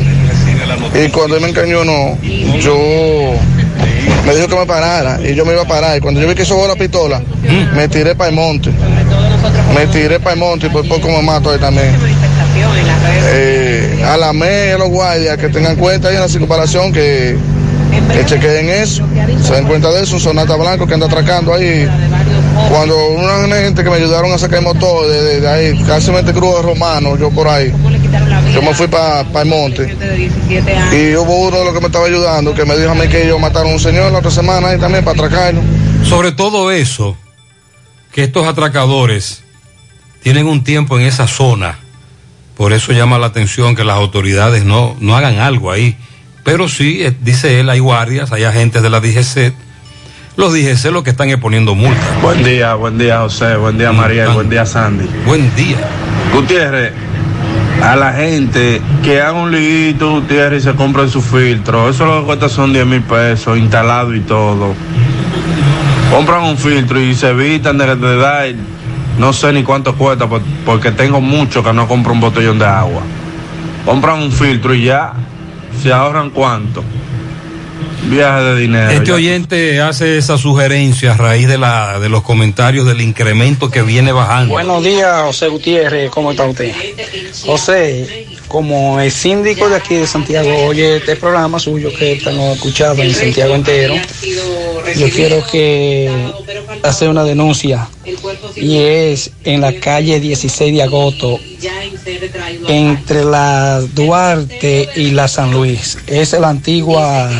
Y 0.95 1.09
cuando 1.11 1.37
él 1.37 1.43
me 1.43 1.49
encañonó, 1.51 2.19
yo 2.61 3.35
me 4.27 4.35
dijo 4.35 4.49
que 4.49 4.57
me 4.57 4.67
parara 4.67 5.21
y 5.23 5.35
yo 5.35 5.45
me 5.45 5.53
iba 5.53 5.63
a 5.63 5.67
parar. 5.67 5.97
Y 5.97 6.01
cuando 6.01 6.21
yo 6.21 6.29
vi 6.29 6.35
que 6.35 6.43
eso 6.43 6.67
la 6.67 6.75
pistola, 6.75 7.23
me 7.75 7.89
tiré 7.89 8.15
para 8.15 8.31
el 8.31 8.37
monte. 8.37 8.71
Me 9.75 9.87
tiré 9.87 10.19
para 10.19 10.35
el 10.35 10.41
monte 10.41 10.67
y 10.67 10.71
por 10.71 10.87
poco 10.89 11.09
me 11.09 11.23
mato 11.23 11.51
ahí 11.51 11.59
también. 11.59 11.95
Eh, 13.29 14.05
a 14.07 14.17
la 14.17 14.33
ME 14.33 14.69
y 14.69 14.71
a 14.73 14.79
los 14.79 14.89
guardias 14.89 15.37
que 15.39 15.49
tengan 15.49 15.77
cuenta 15.77 16.09
ahí 16.09 16.15
en 16.17 16.21
la 16.23 16.29
circunvalación 16.29 16.93
que 16.93 17.37
que 18.13 18.25
chequeen 18.27 18.69
eso, 18.69 19.05
se 19.43 19.55
den 19.55 19.65
cuenta 19.67 19.91
de 19.91 20.03
eso, 20.03 20.15
un 20.17 20.21
sonata 20.21 20.55
blanco 20.57 20.87
que 20.87 20.95
anda 20.95 21.07
atracando 21.07 21.55
ahí. 21.55 21.89
Cuando 22.71 22.95
una 23.11 23.57
gente 23.57 23.83
que 23.83 23.91
me 23.91 23.97
ayudaron 23.97 24.33
a 24.33 24.39
sacar 24.39 24.59
el 24.59 24.65
motor 24.65 25.09
de, 25.09 25.23
de- 25.23 25.41
de 25.41 25.49
ahí, 25.49 25.83
casi 25.87 26.11
me 26.11 26.23
cruz 26.23 26.57
de 26.57 26.63
romano, 26.63 27.17
yo 27.17 27.31
por 27.31 27.49
ahí, 27.49 27.73
yo 28.53 28.63
me 28.63 28.75
fui 28.75 28.87
para 28.87 29.21
el 29.41 29.47
monte. 29.49 29.97
Y 30.95 31.15
hubo 31.17 31.49
uno 31.49 31.59
de 31.59 31.65
los 31.65 31.75
que 31.75 31.81
me 31.81 31.87
estaba 31.87 32.07
ayudando 32.07 32.55
que 32.55 32.65
me 32.65 32.77
dijo 32.77 32.91
a 32.91 32.95
mí 32.95 33.09
que 33.09 33.25
ellos 33.25 33.41
mataron 33.41 33.71
a 33.71 33.75
un 33.75 33.81
señor 33.81 34.13
la 34.13 34.19
otra 34.19 34.31
semana 34.31 34.69
ahí 34.69 34.79
también 34.79 35.05
para 35.05 35.17
atracarlo. 35.25 35.63
Sobre 36.05 36.33
todo 36.33 36.71
eso, 36.71 37.17
que 38.13 38.25
estos 38.25 38.47
atracadores 38.47 39.43
tienen 40.23 40.47
un 40.47 40.63
tiempo 40.65 40.99
en 40.99 41.07
esa 41.07 41.27
zona. 41.27 41.79
Por 42.57 42.73
eso 42.73 42.93
llama 42.93 43.19
la 43.19 43.27
atención 43.27 43.77
que 43.77 43.85
las 43.85 43.97
autoridades 43.97 44.65
no, 44.65 44.97
no 45.01 45.17
hagan 45.17 45.39
algo 45.39 45.71
ahí. 45.71 45.97
Pero 46.43 46.69
sí, 46.69 47.03
eh, 47.03 47.15
dice 47.21 47.61
él, 47.61 47.69
hay 47.69 47.81
guardias, 47.81 48.33
hay 48.33 48.45
agentes 48.45 48.83
de 48.83 48.89
la 48.89 49.01
DGC. 49.01 49.53
Los 50.37 50.53
DGC 50.53 50.91
lo 50.93 51.03
que 51.03 51.11
están 51.11 51.29
es 51.29 51.37
poniendo 51.37 51.75
multas. 51.75 52.23
Buen 52.23 52.43
día, 52.45 52.75
buen 52.75 52.99
día 52.99 53.21
José, 53.21 53.57
buen 53.57 53.77
día 53.77 53.93
María, 53.93 54.29
buen 54.29 54.49
día 54.49 54.65
Sandy. 54.65 55.07
Buen 55.27 55.55
día. 55.55 55.77
Gutiérrez, 56.33 56.93
a 57.83 57.97
la 57.97 58.13
gente 58.13 58.81
que 59.03 59.21
haga 59.21 59.33
un 59.33 59.51
liguito, 59.51 60.11
Gutiérrez, 60.13 60.63
y 60.63 60.67
se 60.67 60.75
compren 60.75 61.11
su 61.11 61.21
filtro. 61.21 61.91
Eso 61.91 62.07
lo 62.07 62.21
que 62.21 62.27
cuesta 62.27 62.49
son 62.49 62.73
10 62.73 62.87
mil 62.87 63.03
pesos, 63.03 63.59
instalado 63.59 64.15
y 64.15 64.21
todo. 64.21 64.75
Compran 66.11 66.43
un 66.45 66.57
filtro 66.57 67.01
y 67.01 67.15
se 67.15 67.31
evitan 67.31 67.77
de, 67.77 67.97
de 67.97 68.17
dar, 68.17 68.47
no 69.19 69.33
sé 69.33 69.53
ni 69.53 69.63
cuánto 69.63 69.95
cuesta, 69.97 70.29
por- 70.29 70.43
porque 70.65 70.91
tengo 70.93 71.21
mucho 71.21 71.63
que 71.63 71.73
no 71.73 71.87
compro 71.89 72.13
un 72.13 72.21
botellón 72.21 72.59
de 72.59 72.67
agua. 72.67 73.03
Compran 73.85 74.21
un 74.23 74.33
filtro 74.33 74.75
y 74.75 74.85
ya, 74.85 75.13
se 75.83 75.93
ahorran 75.93 76.31
cuánto. 76.31 76.83
Viaje 78.09 78.43
de 78.45 78.57
dinero. 78.61 78.91
Este 78.91 79.07
ya. 79.07 79.15
oyente 79.15 79.81
hace 79.81 80.17
esa 80.19 80.39
sugerencia 80.39 81.13
a 81.13 81.17
raíz 81.17 81.49
de, 81.49 81.59
la, 81.59 81.99
de 81.99 82.09
los 82.09 82.23
comentarios 82.23 82.87
del 82.87 83.01
incremento 83.01 83.71
que 83.71 83.83
viene 83.83 84.13
bajando. 84.13 84.53
Buenos 84.53 84.85
días, 84.85 85.23
José 85.23 85.49
Gutiérrez, 85.49 86.11
¿cómo 86.11 86.31
está 86.31 86.45
usted? 86.45 86.73
José, 87.45 88.26
como 88.49 89.01
el 89.01 89.11
síndico 89.11 89.69
de 89.69 89.77
aquí 89.77 89.95
de 89.97 90.07
Santiago 90.07 90.67
oye 90.67 90.97
este 90.97 91.17
programa 91.17 91.59
suyo 91.59 91.91
que 91.95 92.21
tengo 92.23 92.53
escuchado 92.53 93.03
en 93.03 93.15
Santiago 93.15 93.55
entero, 93.55 93.95
yo 94.97 95.11
quiero 95.11 95.45
que 95.47 96.11
hacer 96.83 97.09
una 97.09 97.25
denuncia 97.25 97.89
y 98.55 98.79
es 98.79 99.31
en 99.45 99.61
la 99.61 99.73
calle 99.75 100.21
16 100.21 100.75
de 100.75 100.83
agosto, 100.83 101.39
entre 102.69 103.25
la 103.25 103.81
Duarte 103.81 104.89
y 104.97 105.11
la 105.11 105.29
San 105.29 105.53
Luis. 105.53 105.99
Es 106.07 106.33
la 106.33 106.49
antigua 106.49 107.31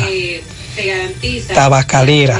tabacalera. 1.53 2.39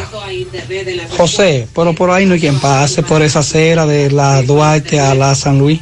José, 1.18 1.68
pero 1.74 1.94
por 1.94 2.12
ahí 2.12 2.26
no 2.26 2.34
hay 2.34 2.40
quien 2.40 2.60
pase 2.60 3.04
por 3.04 3.22
esa 3.22 3.40
acera 3.40 3.86
de 3.86 4.12
la 4.12 4.42
Duarte 4.44 5.00
a 5.00 5.16
la 5.16 5.34
San 5.36 5.58
Luis, 5.58 5.80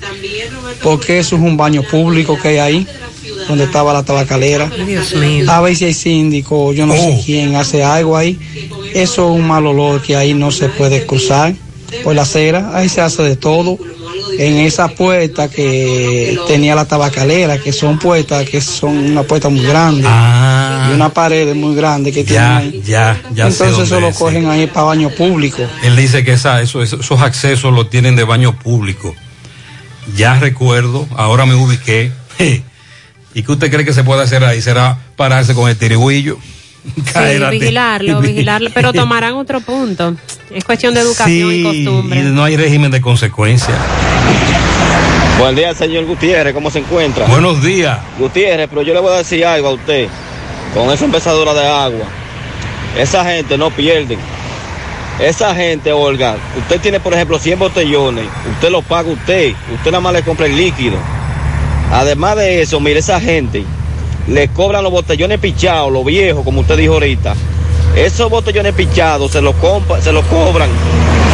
porque 0.84 1.19
eso 1.19 1.36
es 1.36 1.41
un 1.41 1.57
baño 1.57 1.84
público 1.84 2.38
que 2.41 2.47
hay 2.49 2.57
ahí, 2.57 2.88
donde 3.47 3.63
estaba 3.65 3.93
la 3.93 4.03
tabacalera. 4.03 4.69
A 5.49 5.61
ver 5.61 5.76
si 5.76 5.86
hay 5.86 5.93
síndico, 5.93 6.73
yo 6.73 6.86
no 6.86 6.93
sé 6.93 7.21
quién 7.26 7.55
hace 7.55 7.84
algo 7.84 8.15
ahí. 8.17 8.39
Eso 8.93 9.30
es 9.34 9.39
un 9.39 9.47
mal 9.47 9.65
olor 9.65 10.01
que 10.01 10.15
ahí 10.15 10.34
no 10.34 10.51
se 10.51 10.69
puede 10.69 11.05
cruzar 11.05 11.53
por 12.03 12.15
la 12.15 12.23
acera, 12.23 12.71
ahí 12.73 12.89
se 12.89 13.01
hace 13.01 13.23
de 13.23 13.36
todo. 13.36 13.78
En 14.38 14.57
esa 14.57 14.89
puerta 14.89 15.47
que 15.49 16.38
tenía 16.47 16.76
la 16.76 16.86
tabacalera, 16.86 17.57
que 17.57 17.71
son 17.71 17.97
puertas 17.99 18.47
que 18.49 18.59
son 18.59 18.97
una 19.11 19.23
puerta 19.23 19.47
muy 19.47 19.63
grande 19.65 20.01
y 20.89 20.93
una 20.93 21.09
pared 21.13 21.53
muy 21.55 21.73
grande 21.76 22.11
que 22.11 22.23
tienen 22.26 22.43
Ya, 22.43 22.57
ahí. 22.57 22.82
ya, 22.86 23.21
ya 23.34 23.47
Entonces 23.47 23.80
eso 23.88 23.99
lo 24.01 24.11
cogen 24.11 24.47
ahí 24.49 24.67
para 24.67 24.88
baño 24.88 25.09
público. 25.11 25.61
Él 25.84 25.95
dice 25.95 26.26
que 26.26 26.34
esa, 26.34 26.61
eso, 26.61 26.82
eso- 26.84 26.99
esos 26.99 27.21
accesos 27.21 27.73
los 27.73 27.89
tienen 27.89 28.15
de 28.17 28.23
baño 28.26 28.57
público. 28.59 29.15
Ya 30.15 30.35
recuerdo, 30.39 31.07
ahora 31.15 31.45
me 31.45 31.55
ubiqué. 31.55 32.11
¿Y 33.33 33.43
qué 33.43 33.51
usted 33.51 33.71
cree 33.71 33.83
que 33.85 33.93
se 33.93 34.03
puede 34.03 34.21
hacer 34.23 34.43
ahí? 34.45 34.61
¿Será 34.61 34.97
pararse 35.15 35.53
con 35.53 35.69
el 35.69 35.77
tirigüillo? 35.77 36.37
Sí, 36.85 37.39
vigilarlo, 37.49 38.21
vigilarlo, 38.21 38.69
pero 38.71 38.93
tomarán 38.93 39.33
otro 39.33 39.59
punto. 39.59 40.15
Es 40.51 40.63
cuestión 40.63 40.93
de 40.93 40.99
educación 41.01 41.51
y 41.51 41.55
Sí, 41.55 41.63
costumbre. 41.85 42.19
y 42.19 42.23
no 42.25 42.43
hay 42.43 42.55
régimen 42.57 42.91
de 42.91 43.01
consecuencia. 43.01 43.73
Buen 45.39 45.55
día, 45.55 45.73
señor 45.73 46.05
Gutiérrez, 46.05 46.53
¿cómo 46.53 46.69
se 46.69 46.79
encuentra? 46.79 47.25
Buenos 47.25 47.63
días. 47.63 47.97
Gutiérrez, 48.19 48.67
pero 48.69 48.83
yo 48.83 48.93
le 48.93 48.99
voy 48.99 49.13
a 49.13 49.17
decir 49.17 49.43
algo 49.45 49.69
a 49.69 49.73
usted. 49.73 50.07
Con 50.75 50.91
esa 50.91 51.05
empesadora 51.05 51.53
de 51.55 51.65
agua, 51.67 52.05
esa 52.97 53.25
gente 53.25 53.57
no 53.57 53.71
pierde. 53.71 54.17
Esa 55.20 55.55
gente, 55.55 55.93
Olga, 55.93 56.36
usted 56.57 56.82
tiene, 56.82 56.99
por 56.99 57.13
ejemplo, 57.13 57.39
100 57.39 57.57
botellones, 57.59 58.26
usted 58.51 58.70
lo 58.70 58.82
paga 58.82 59.09
usted, 59.09 59.53
usted 59.74 59.91
nada 59.91 60.01
más 60.01 60.13
le 60.13 60.24
compra 60.24 60.45
el 60.45 60.57
líquido. 60.57 60.97
Además 61.91 62.36
de 62.36 62.61
eso, 62.61 62.80
mire, 62.82 62.99
esa 62.99 63.20
gente 63.22 63.63
le 64.28 64.49
cobran 64.49 64.84
los 64.84 64.91
botellones 64.91 65.39
pichados, 65.39 65.91
los 65.91 66.03
viejos, 66.03 66.43
como 66.43 66.61
usted 66.61 66.78
dijo 66.78 66.93
ahorita. 66.95 67.34
Esos 67.95 68.30
botellones 68.30 68.74
pichados 68.74 69.32
se 69.32 69.41
los, 69.41 69.55
compra- 69.55 70.01
se 70.01 70.11
los 70.11 70.26
cobran 70.26 70.70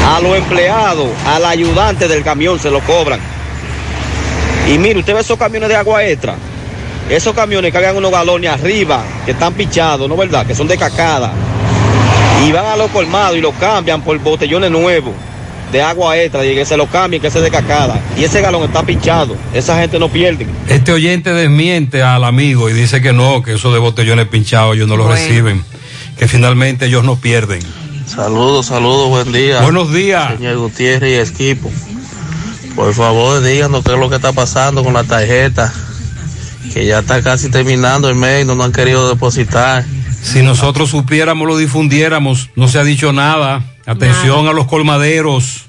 a 0.08 0.20
los 0.20 0.38
empleados, 0.38 1.08
al 1.26 1.44
ayudante 1.46 2.08
del 2.08 2.24
camión, 2.24 2.60
se 2.60 2.70
los 2.70 2.84
cobran. 2.84 3.20
Y 4.68 4.78
mire, 4.78 5.00
usted 5.00 5.16
ve 5.16 5.22
esos 5.22 5.40
camiones 5.40 5.70
de 5.70 5.76
agua 5.76 6.06
extra. 6.06 6.36
Esos 7.10 7.34
camiones 7.34 7.74
cargan 7.74 7.98
unos 7.98 8.12
galones 8.12 8.52
arriba, 8.52 9.02
que 9.26 9.32
están 9.32 9.54
pichados, 9.54 10.08
¿no 10.08 10.16
verdad? 10.16 10.46
Que 10.46 10.54
son 10.54 10.68
de 10.68 10.78
cacada. 10.78 11.32
Y 12.48 12.52
van 12.52 12.66
a 12.66 12.76
los 12.76 12.89
colmados 12.92 13.38
y 13.38 13.42
los 13.42 13.54
cambian 13.56 14.02
por 14.02 14.18
botellones 14.20 14.72
nuevos 14.72 15.14
de 15.72 15.82
agua 15.82 16.18
extra 16.18 16.46
y 16.46 16.54
que 16.54 16.66
se 16.66 16.76
lo 16.76 16.88
cambien, 16.88 17.22
que 17.22 17.28
ese 17.30 17.38
es 17.38 17.44
de 17.46 17.52
cacada. 17.52 18.00
Y 18.18 18.24
ese 18.26 18.42
galón 18.42 18.64
está 18.64 18.84
pichado. 18.84 19.38
Esa 19.54 19.80
gente 19.80 20.00
no 20.00 20.10
pierde. 20.10 20.46
Este 20.68 20.92
oyente 20.92 21.34
desmiente 21.34 22.04
al 22.04 22.24
amigo 22.26 22.70
y 22.70 22.74
dice 22.74 23.02
que 23.02 23.14
no, 23.14 23.42
que 23.42 23.54
eso 23.54 23.72
de 23.72 23.80
botellones 23.80 24.28
pinchados 24.28 24.76
ellos 24.76 24.88
no 24.89 24.98
lo 24.98 25.06
Bueno. 25.06 25.18
reciben, 25.20 25.64
que 26.18 26.28
finalmente 26.28 26.88
ellos 26.88 27.04
no 27.06 27.16
pierden. 27.16 27.62
Saludos, 28.06 28.66
saludos, 28.66 29.08
buen 29.08 29.32
día. 29.32 29.62
Buenos 29.62 29.94
días. 29.94 30.34
Señor 30.36 30.58
Gutiérrez 30.58 31.30
y 31.30 31.32
equipo. 31.34 31.72
Por 32.76 32.94
favor, 32.94 33.42
díganos 33.42 33.84
qué 33.86 33.94
es 33.94 34.00
lo 34.00 34.10
que 34.10 34.16
está 34.18 34.34
pasando 34.34 34.84
con 34.84 34.94
la 34.94 35.04
tarjeta. 35.06 35.72
Que 36.74 36.86
ya 36.86 37.00
está 37.00 37.22
casi 37.22 37.50
terminando 37.50 38.10
el 38.10 38.16
mes 38.16 38.44
y 38.44 38.46
no 38.46 38.56
nos 38.56 38.66
han 38.66 38.72
querido 38.74 39.08
depositar. 39.08 39.86
Si 40.22 40.41
nosotros 40.43 40.89
supiéramos, 40.89 41.47
lo 41.47 41.57
difundiéramos, 41.57 42.49
no 42.55 42.67
se 42.67 42.80
ha 42.80 42.84
dicho 42.84 43.11
nada. 43.11 43.63
Atención 43.86 44.47
a 44.47 44.53
los 44.53 44.67
colmaderos. 44.67 45.65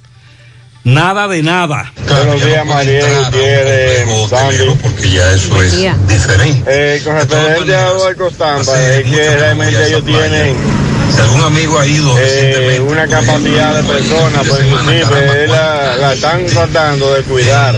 Nada 0.84 1.28
de 1.28 1.42
nada. 1.42 1.92
Buenos 2.08 2.44
días, 2.44 2.66
María 2.66 3.24
Gutiérrez. 3.24 4.06
Porque 4.82 5.10
ya 5.10 5.32
eso 5.32 5.62
es 5.62 6.06
diferente. 6.08 6.96
Eh, 6.96 7.00
con 7.04 7.14
referente 7.14 7.76
a 7.76 8.14
Costampa, 8.16 8.82
es 8.82 9.04
que 9.04 9.36
realmente 9.36 9.86
ellos 9.86 10.04
tienen 10.04 10.56
algún 11.20 11.42
amigo 11.42 11.78
ha 11.78 11.86
ido 11.86 12.14
eh, 12.18 12.80
una 12.80 13.06
capacidad 13.06 13.74
de 13.74 13.82
personas, 13.82 14.46
pues 14.48 14.64
inclusive 14.64 15.46
la, 15.48 15.96
la 15.96 16.12
están 16.14 16.46
tratando 16.46 17.12
de 17.14 17.22
cuidar. 17.22 17.76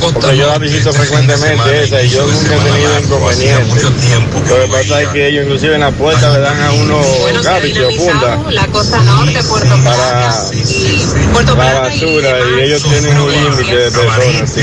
Porque 0.00 0.36
yo 0.36 0.46
la 0.46 0.58
visito 0.58 0.92
frecuentemente 0.92 1.82
esa 1.82 2.02
y 2.02 2.08
yo 2.10 2.26
nunca 2.26 2.54
he 2.54 2.58
tenido 2.58 3.00
inconvenientes. 3.00 3.82
Lo 3.82 4.56
que 4.56 4.68
pasa 4.70 5.02
es 5.02 5.08
que 5.08 5.28
ellos 5.28 5.44
inclusive 5.44 5.74
en 5.74 5.80
la 5.80 5.90
puerta 5.90 6.32
le 6.32 6.40
dan 6.40 6.60
a 6.60 6.72
uno 6.72 7.00
gabiche 7.42 7.84
o 7.84 7.90
funda 7.92 8.38
La 8.50 8.66
costa 8.66 9.00
norte, 9.02 9.40
Puerto 9.42 9.76
para 11.56 11.74
la 11.74 11.80
basura 11.80 12.30
y 12.56 12.60
ellos 12.62 12.82
tienen 12.82 13.18
un 13.18 13.32
límite 13.32 13.76
de 13.76 13.90
personas. 13.90 14.52
sí. 14.52 14.60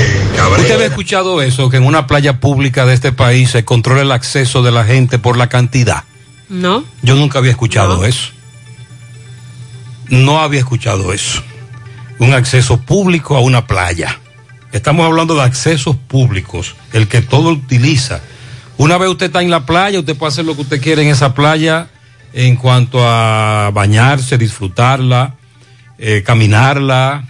¿Usted 0.58 0.74
había 0.74 0.86
escuchado 0.86 1.42
eso? 1.42 1.68
Que 1.70 1.78
en 1.78 1.84
una 1.84 2.06
playa 2.06 2.40
pública 2.40 2.86
de 2.86 2.94
este 2.94 3.12
país 3.12 3.50
se 3.50 3.64
controla 3.64 4.02
el 4.02 4.12
acceso 4.12 4.62
de 4.62 4.70
la 4.70 4.84
gente 4.84 5.18
por 5.18 5.36
la 5.36 5.48
cantidad. 5.48 6.04
¿No? 6.48 6.84
Yo 7.02 7.14
nunca 7.14 7.38
había 7.38 7.50
escuchado 7.50 8.04
eso. 8.04 8.30
No 10.08 10.40
había 10.40 10.60
escuchado 10.60 11.12
eso. 11.12 11.42
Un 12.18 12.32
acceso 12.32 12.80
público 12.80 13.36
a 13.36 13.40
una 13.40 13.66
playa. 13.66 14.18
Estamos 14.72 15.06
hablando 15.06 15.34
de 15.34 15.42
accesos 15.42 15.96
públicos, 15.96 16.74
el 16.92 17.08
que 17.08 17.22
todo 17.22 17.50
utiliza. 17.50 18.20
Una 18.76 18.98
vez 18.98 19.08
usted 19.08 19.26
está 19.26 19.42
en 19.42 19.50
la 19.50 19.66
playa, 19.66 19.98
usted 19.98 20.16
puede 20.16 20.32
hacer 20.32 20.44
lo 20.44 20.54
que 20.54 20.62
usted 20.62 20.82
quiera 20.82 21.02
en 21.02 21.08
esa 21.08 21.34
playa 21.34 21.88
en 22.32 22.56
cuanto 22.56 23.06
a 23.06 23.70
bañarse, 23.72 24.36
disfrutarla, 24.36 25.34
eh, 25.98 26.22
caminarla, 26.24 27.24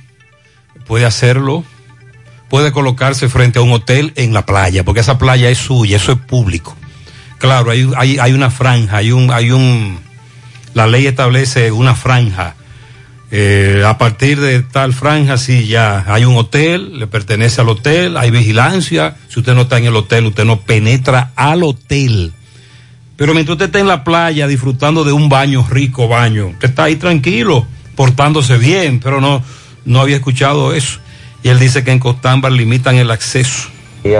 puede 0.86 1.04
hacerlo. 1.04 1.64
Puede 2.48 2.72
colocarse 2.72 3.28
frente 3.28 3.58
a 3.58 3.62
un 3.62 3.72
hotel 3.72 4.12
en 4.16 4.32
la 4.32 4.46
playa, 4.46 4.82
porque 4.82 5.00
esa 5.00 5.18
playa 5.18 5.50
es 5.50 5.58
suya, 5.58 5.96
eso 5.96 6.12
es 6.12 6.18
público. 6.18 6.74
Claro, 7.38 7.70
hay, 7.70 7.88
hay, 7.96 8.18
hay 8.18 8.32
una 8.32 8.50
franja, 8.50 8.96
hay 8.96 9.12
un, 9.12 9.30
hay 9.30 9.50
un, 9.50 9.98
la 10.74 10.86
ley 10.86 11.06
establece 11.06 11.70
una 11.70 11.94
franja. 11.94 12.54
Eh, 13.30 13.82
a 13.86 13.98
partir 13.98 14.40
de 14.40 14.62
tal 14.62 14.94
franja, 14.94 15.36
sí, 15.36 15.66
ya 15.66 16.04
hay 16.08 16.24
un 16.24 16.36
hotel, 16.36 16.98
le 16.98 17.06
pertenece 17.06 17.60
al 17.60 17.68
hotel, 17.68 18.16
hay 18.16 18.30
vigilancia. 18.30 19.16
Si 19.28 19.38
usted 19.38 19.54
no 19.54 19.62
está 19.62 19.78
en 19.78 19.84
el 19.84 19.96
hotel, 19.96 20.26
usted 20.26 20.44
no 20.44 20.60
penetra 20.60 21.32
al 21.36 21.62
hotel. 21.62 22.32
Pero 23.16 23.34
mientras 23.34 23.54
usted 23.54 23.66
está 23.66 23.80
en 23.80 23.88
la 23.88 24.04
playa 24.04 24.46
disfrutando 24.46 25.04
de 25.04 25.12
un 25.12 25.28
baño 25.28 25.66
rico, 25.68 26.08
baño, 26.08 26.48
usted 26.48 26.70
está 26.70 26.84
ahí 26.84 26.96
tranquilo, 26.96 27.66
portándose 27.96 28.56
bien, 28.56 29.00
pero 29.00 29.20
no, 29.20 29.42
no 29.84 30.00
había 30.00 30.16
escuchado 30.16 30.72
eso. 30.72 31.00
Y 31.42 31.50
él 31.50 31.58
dice 31.58 31.84
que 31.84 31.92
en 31.92 31.98
Costambar 31.98 32.52
limitan 32.52 32.96
el 32.96 33.10
acceso. 33.10 33.68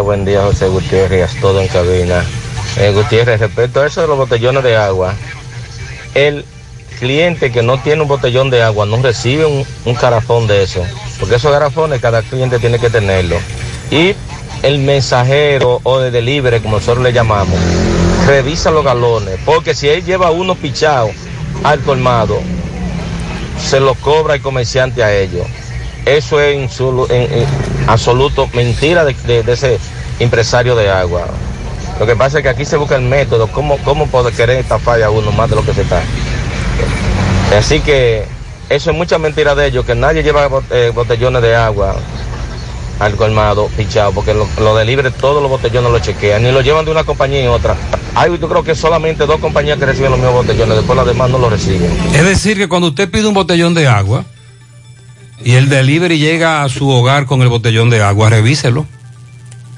Buen 0.05 0.25
día, 0.25 0.43
José 0.43 0.67
Gutiérrez, 0.67 1.41
todo 1.41 1.63
en 1.63 1.69
cabina. 1.69 2.23
Eh, 2.77 2.93
Gutiérrez, 2.93 3.41
respecto 3.41 3.81
a 3.81 3.87
eso 3.87 4.01
de 4.03 4.07
los 4.07 4.19
botellones 4.19 4.63
de 4.63 4.77
agua, 4.77 5.15
el 6.15 6.45
cliente 6.99 7.51
que 7.51 7.63
no 7.63 7.81
tiene 7.81 8.03
un 8.03 8.09
botellón 8.09 8.51
de 8.51 8.63
agua 8.63 8.87
no 8.87 9.01
recibe 9.03 9.47
un, 9.47 9.65
un 9.85 9.95
carafón 9.95 10.47
de 10.47 10.63
eso, 10.63 10.85
porque 11.19 11.37
esos 11.37 11.51
garafones 11.51 12.01
cada 12.01 12.23
cliente 12.23 12.59
tiene 12.59 12.79
que 12.79 12.91
tenerlo. 12.91 13.37
Y 13.91 14.15
el 14.63 14.79
mensajero 14.79 15.81
o 15.83 15.99
de 16.01 16.11
delivery, 16.11 16.61
como 16.61 16.77
nosotros 16.77 17.03
le 17.03 17.13
llamamos, 17.13 17.59
revisa 18.27 18.71
los 18.71 18.85
galones, 18.85 19.39
porque 19.45 19.75
si 19.75 19.89
él 19.89 20.05
lleva 20.05 20.31
uno 20.31 20.55
pichado 20.55 21.11
al 21.65 21.81
colmado, 21.81 22.41
se 23.59 23.81
lo 23.81 23.95
cobra 23.95 24.35
el 24.35 24.43
comerciante 24.43 25.03
a 25.03 25.15
ellos. 25.15 25.47
Eso 26.05 26.41
es 26.41 26.81
en, 27.11 27.47
absoluto 27.87 28.49
mentira 28.55 29.05
de 29.05 29.45
ese 29.47 29.79
empresario 30.21 30.75
de 30.75 30.91
agua. 30.91 31.27
Lo 31.99 32.07
que 32.07 32.15
pasa 32.15 32.39
es 32.39 32.43
que 32.43 32.49
aquí 32.49 32.65
se 32.65 32.77
busca 32.77 32.97
el 32.97 33.03
método, 33.03 33.49
cómo, 33.49 33.79
cómo 33.79 34.07
poder 34.07 34.33
querer 34.35 34.59
estafar 34.59 35.03
a 35.03 35.11
uno 35.11 35.33
más 35.33 35.51
de 35.51 35.57
lo 35.57 35.65
que 35.65 35.75
se 35.75 35.83
está. 35.83 36.01
Así 37.57 37.81
que 37.81 38.25
eso 38.69 38.91
es 38.91 38.97
mucha 38.97 39.19
mentira 39.19 39.55
de 39.55 39.67
ellos, 39.67 39.85
que 39.85 39.95
nadie 39.95 40.23
lleva 40.23 40.49
eh, 40.71 40.93
botellones 40.95 41.43
de 41.43 41.57
agua 41.57 41.97
al 43.01 43.15
colmado 43.15 43.69
pichado, 43.77 44.13
porque 44.13 44.35
lo, 44.35 44.47
lo 44.61 44.77
delivery 44.77 45.11
todos 45.13 45.41
los 45.41 45.51
botellones 45.51 45.91
lo 45.91 45.99
chequean, 46.01 46.43
ni 46.43 46.53
lo 46.53 46.61
llevan 46.61 46.85
de 46.85 46.91
una 46.91 47.05
compañía 47.05 47.45
y 47.45 47.47
otra. 47.47 47.77
Hay, 48.15 48.37
yo 48.39 48.49
creo 48.49 48.63
que 48.63 48.75
solamente 48.75 49.25
dos 49.27 49.41
compañías 49.41 49.79
que 49.79 49.87
reciben 49.87 50.11
los 50.11 50.21
mismos 50.21 50.47
botellones, 50.47 50.77
después 50.77 50.97
las 50.97 51.07
demás 51.07 51.31
no 51.31 51.39
lo 51.39 51.49
reciben. 51.49 51.91
Es 52.13 52.25
decir, 52.25 52.57
que 52.57 52.69
cuando 52.69 52.89
usted 52.89 53.11
pide 53.11 53.27
un 53.27 53.35
botellón 53.35 53.75
de 53.75 53.89
agua 53.89 54.25
y 55.43 55.55
el 55.55 55.69
delivery 55.69 56.19
llega 56.19 56.63
a 56.63 56.69
su 56.69 56.89
hogar 56.89 57.27
con 57.27 57.43
el 57.43 57.49
botellón 57.49 57.91
de 57.91 58.03
agua, 58.03 58.31
revíselo. 58.31 58.87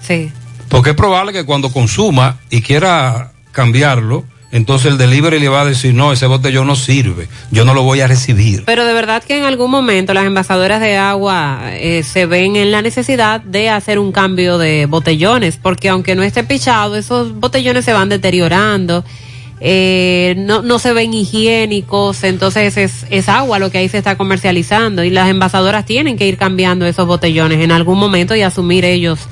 Sí. 0.03 0.33
Porque 0.71 0.91
es 0.91 0.97
probable 0.97 1.33
que 1.33 1.45
cuando 1.45 1.71
consuma 1.73 2.39
y 2.49 2.63
quiera 2.63 3.33
cambiarlo, 3.53 4.25
entonces 4.53 4.91
el 4.93 4.99
delivery 4.99 5.41
le 5.41 5.49
va 5.49 5.63
a 5.63 5.65
decir, 5.65 5.93
no, 5.95 6.13
ese 6.13 6.27
botellón 6.27 6.69
no 6.69 6.77
sirve, 6.77 7.29
yo 7.51 7.65
no 7.65 7.75
lo 7.75 7.83
voy 7.83 8.01
a 8.01 8.07
recibir. 8.07 8.65
Pero 8.67 8.85
de 8.85 8.95
verdad 8.95 9.23
que 9.23 9.37
en 9.37 9.45
algún 9.45 9.71
momento 9.71 10.15
las 10.15 10.25
envasadoras 10.25 10.81
de 10.81 10.97
agua 10.97 11.61
eh, 11.73 12.05
se 12.05 12.27
ven 12.27 12.55
en 12.55 12.71
la 12.71 12.83
necesidad 12.83 13.41
de 13.41 13.69
hacer 13.69 13.99
un 13.99 14.13
cambio 14.13 14.59
de 14.59 14.87
botellones, 14.87 15.57
porque 15.57 15.89
aunque 15.89 16.15
no 16.15 16.23
esté 16.23 16.45
pichado, 16.45 16.97
esos 16.97 17.35
botellones 17.35 17.85
se 17.85 17.93
van 17.93 18.09
deteriorando, 18.09 19.05
eh, 19.61 20.37
no, 20.39 20.63
no 20.63 20.79
se 20.79 20.93
ven 20.93 21.13
higiénicos, 21.15 22.23
entonces 22.23 22.77
es, 22.77 23.07
es 23.11 23.29
agua 23.29 23.59
lo 23.59 23.73
que 23.73 23.79
ahí 23.79 23.89
se 23.89 23.99
está 23.99 24.17
comercializando 24.17 25.03
y 25.03 25.11
las 25.11 25.29
envasadoras 25.29 25.85
tienen 25.85 26.17
que 26.17 26.29
ir 26.29 26.39
cambiando 26.39 26.87
esos 26.87 27.09
botellones 27.09 27.61
en 27.61 27.73
algún 27.73 27.99
momento 27.99 28.37
y 28.37 28.43
asumir 28.43 28.85
ellos 28.85 29.29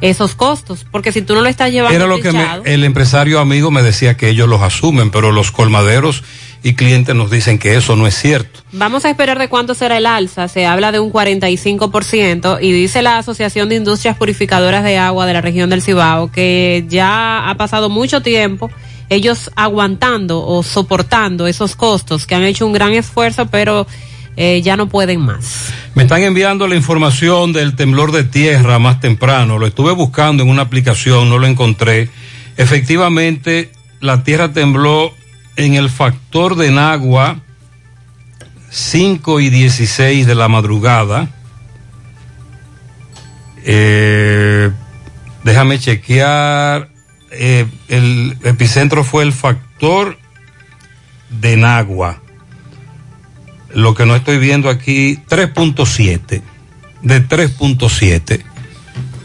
esos 0.00 0.34
costos, 0.34 0.86
porque 0.90 1.12
si 1.12 1.22
tú 1.22 1.34
no 1.34 1.40
lo 1.42 1.48
estás 1.48 1.70
llevando 1.70 1.94
Era 1.96 2.06
lo 2.06 2.20
que 2.20 2.32
me- 2.32 2.46
el 2.64 2.84
empresario 2.84 3.38
amigo 3.40 3.70
me 3.70 3.82
decía 3.82 4.16
que 4.16 4.28
ellos 4.28 4.48
los 4.48 4.62
asumen, 4.62 5.10
pero 5.10 5.30
los 5.32 5.50
colmaderos 5.52 6.22
y 6.62 6.74
clientes 6.74 7.14
nos 7.14 7.30
dicen 7.30 7.58
que 7.58 7.76
eso 7.76 7.96
no 7.96 8.06
es 8.06 8.14
cierto. 8.14 8.60
Vamos 8.72 9.04
a 9.04 9.10
esperar 9.10 9.38
de 9.38 9.48
cuánto 9.48 9.74
será 9.74 9.96
el 9.98 10.04
alza. 10.06 10.46
Se 10.48 10.66
habla 10.66 10.92
de 10.92 11.00
un 11.00 11.10
45% 11.10 12.58
y 12.60 12.72
dice 12.72 13.02
la 13.02 13.18
Asociación 13.18 13.68
de 13.68 13.76
Industrias 13.76 14.16
Purificadoras 14.16 14.84
de 14.84 14.98
Agua 14.98 15.26
de 15.26 15.32
la 15.32 15.40
región 15.40 15.70
del 15.70 15.82
Cibao 15.82 16.30
que 16.30 16.84
ya 16.88 17.48
ha 17.48 17.54
pasado 17.56 17.88
mucho 17.88 18.20
tiempo 18.22 18.70
ellos 19.08 19.50
aguantando 19.56 20.46
o 20.46 20.62
soportando 20.62 21.46
esos 21.48 21.74
costos, 21.76 22.26
que 22.26 22.34
han 22.36 22.44
hecho 22.44 22.64
un 22.66 22.72
gran 22.72 22.92
esfuerzo, 22.92 23.46
pero 23.46 23.86
eh, 24.36 24.62
ya 24.62 24.76
no 24.76 24.88
pueden 24.88 25.20
más. 25.20 25.72
Me 25.94 26.04
están 26.04 26.22
enviando 26.22 26.66
la 26.68 26.76
información 26.76 27.52
del 27.52 27.74
temblor 27.74 28.12
de 28.12 28.24
tierra 28.24 28.78
más 28.78 29.00
temprano. 29.00 29.58
Lo 29.58 29.66
estuve 29.66 29.92
buscando 29.92 30.42
en 30.42 30.48
una 30.48 30.62
aplicación, 30.62 31.28
no 31.28 31.38
lo 31.38 31.46
encontré. 31.46 32.08
Efectivamente, 32.56 33.70
la 34.00 34.22
tierra 34.22 34.52
tembló 34.52 35.12
en 35.56 35.74
el 35.74 35.90
factor 35.90 36.56
de 36.56 36.70
Nagua 36.70 37.40
5 38.70 39.40
y 39.40 39.50
16 39.50 40.26
de 40.26 40.34
la 40.34 40.48
madrugada. 40.48 41.28
Eh, 43.64 44.70
déjame 45.42 45.78
chequear. 45.78 46.88
Eh, 47.32 47.66
el 47.88 48.36
epicentro 48.44 49.04
fue 49.04 49.24
el 49.24 49.32
factor 49.32 50.18
de 51.28 51.56
Nagua 51.56 52.20
lo 53.74 53.94
que 53.94 54.06
no 54.06 54.16
estoy 54.16 54.38
viendo 54.38 54.68
aquí, 54.68 55.18
3.7, 55.28 56.42
de 57.02 57.28
3.7. 57.28 58.42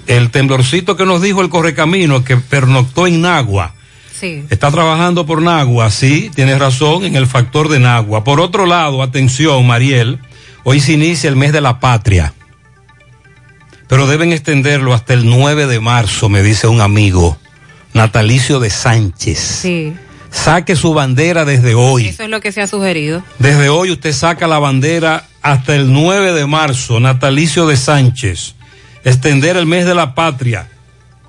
El 0.08 0.30
temblorcito 0.30 0.96
que 0.96 1.06
nos 1.06 1.22
dijo 1.22 1.42
el 1.42 1.50
correcamino 1.50 2.24
que 2.24 2.38
pernoctó 2.38 3.08
en 3.08 3.22
Nagua. 3.22 3.74
Sí. 4.12 4.46
Está 4.50 4.72
trabajando 4.72 5.26
por 5.26 5.42
Nagua, 5.42 5.90
sí, 5.90 6.32
tienes 6.34 6.60
razón, 6.60 7.04
en 7.04 7.16
el 7.16 7.28
factor 7.28 7.68
de 7.68 7.80
Nagua. 7.80 8.24
Por 8.24 8.40
otro 8.40 8.66
lado, 8.66 9.02
atención, 9.04 9.68
Mariel, 9.68 10.20
hoy 10.64 10.80
se 10.80 10.94
inicia 10.94 11.30
el 11.30 11.36
mes 11.36 11.52
de 11.52 11.60
la 11.60 11.80
patria, 11.80 12.34
pero 13.88 14.08
deben 14.08 14.32
extenderlo 14.32 14.94
hasta 14.94 15.14
el 15.14 15.26
9 15.26 15.68
de 15.68 15.80
marzo, 15.80 16.30
me 16.30 16.44
dice 16.44 16.68
un 16.68 16.80
amigo, 16.80 17.38
natalicio 17.94 18.60
de 18.60 18.70
Sánchez. 18.70 19.40
Sí. 19.40 19.94
Saque 20.36 20.76
su 20.76 20.94
bandera 20.94 21.44
desde 21.46 21.74
hoy. 21.74 22.08
Eso 22.08 22.24
es 22.24 22.30
lo 22.30 22.40
que 22.40 22.52
se 22.52 22.62
ha 22.62 22.68
sugerido. 22.68 23.24
Desde 23.40 23.70
hoy 23.70 23.90
usted 23.90 24.14
saca 24.14 24.48
la 24.48 24.60
bandera 24.60 25.26
hasta 25.42 25.76
el 25.76 25.92
9 25.92 26.34
de 26.34 26.46
marzo, 26.46 27.00
natalicio 27.00 27.66
de 27.66 27.78
Sánchez. 27.78 28.54
Extender 29.04 29.58
el 29.58 29.66
mes 29.66 29.86
de 29.86 29.96
la 29.96 30.14
patria. 30.14 30.68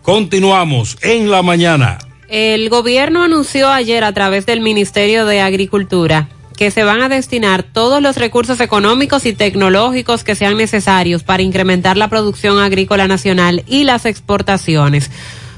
Continuamos 0.03 0.99
en 1.01 1.31
la 1.31 1.43
mañana. 1.43 1.99
El 2.29 2.69
gobierno 2.69 3.23
anunció 3.23 3.71
ayer 3.71 4.05
a 4.05 4.13
través 4.13 4.45
del 4.45 4.61
Ministerio 4.61 5.25
de 5.25 5.41
Agricultura 5.41 6.29
que 6.57 6.71
se 6.71 6.85
van 6.85 7.03
a 7.03 7.09
destinar 7.09 7.63
todos 7.63 8.03
los 8.03 8.17
recursos 8.17 8.61
económicos 8.61 9.27
y 9.27 9.33
tecnológicos 9.33 10.25
que 10.25 10.35
sean 10.35 10.57
necesarios 10.57 11.23
para 11.23 11.43
incrementar 11.43 11.97
la 11.97 12.09
producción 12.09 12.59
agrícola 12.59 13.07
nacional 13.07 13.63
y 13.67 13.85
las 13.85 14.07
exportaciones. 14.07 15.11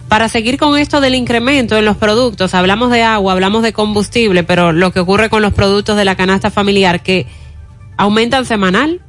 Para 0.08 0.28
seguir 0.30 0.56
con 0.58 0.78
esto 0.78 1.00
del 1.02 1.14
incremento 1.14 1.76
en 1.76 1.84
los 1.84 1.96
productos, 1.98 2.54
hablamos 2.54 2.90
de 2.90 3.02
agua, 3.02 3.32
hablamos 3.34 3.62
de 3.62 3.74
combustible, 3.74 4.42
pero 4.42 4.72
lo 4.72 4.90
que 4.90 5.00
ocurre 5.00 5.28
con 5.28 5.42
los 5.42 5.52
productos 5.52 5.96
de 5.98 6.06
la 6.06 6.16
canasta 6.16 6.50
familiar 6.50 7.02
que 7.02 7.26
aumentan 7.98 8.46
semanal, 8.46 9.02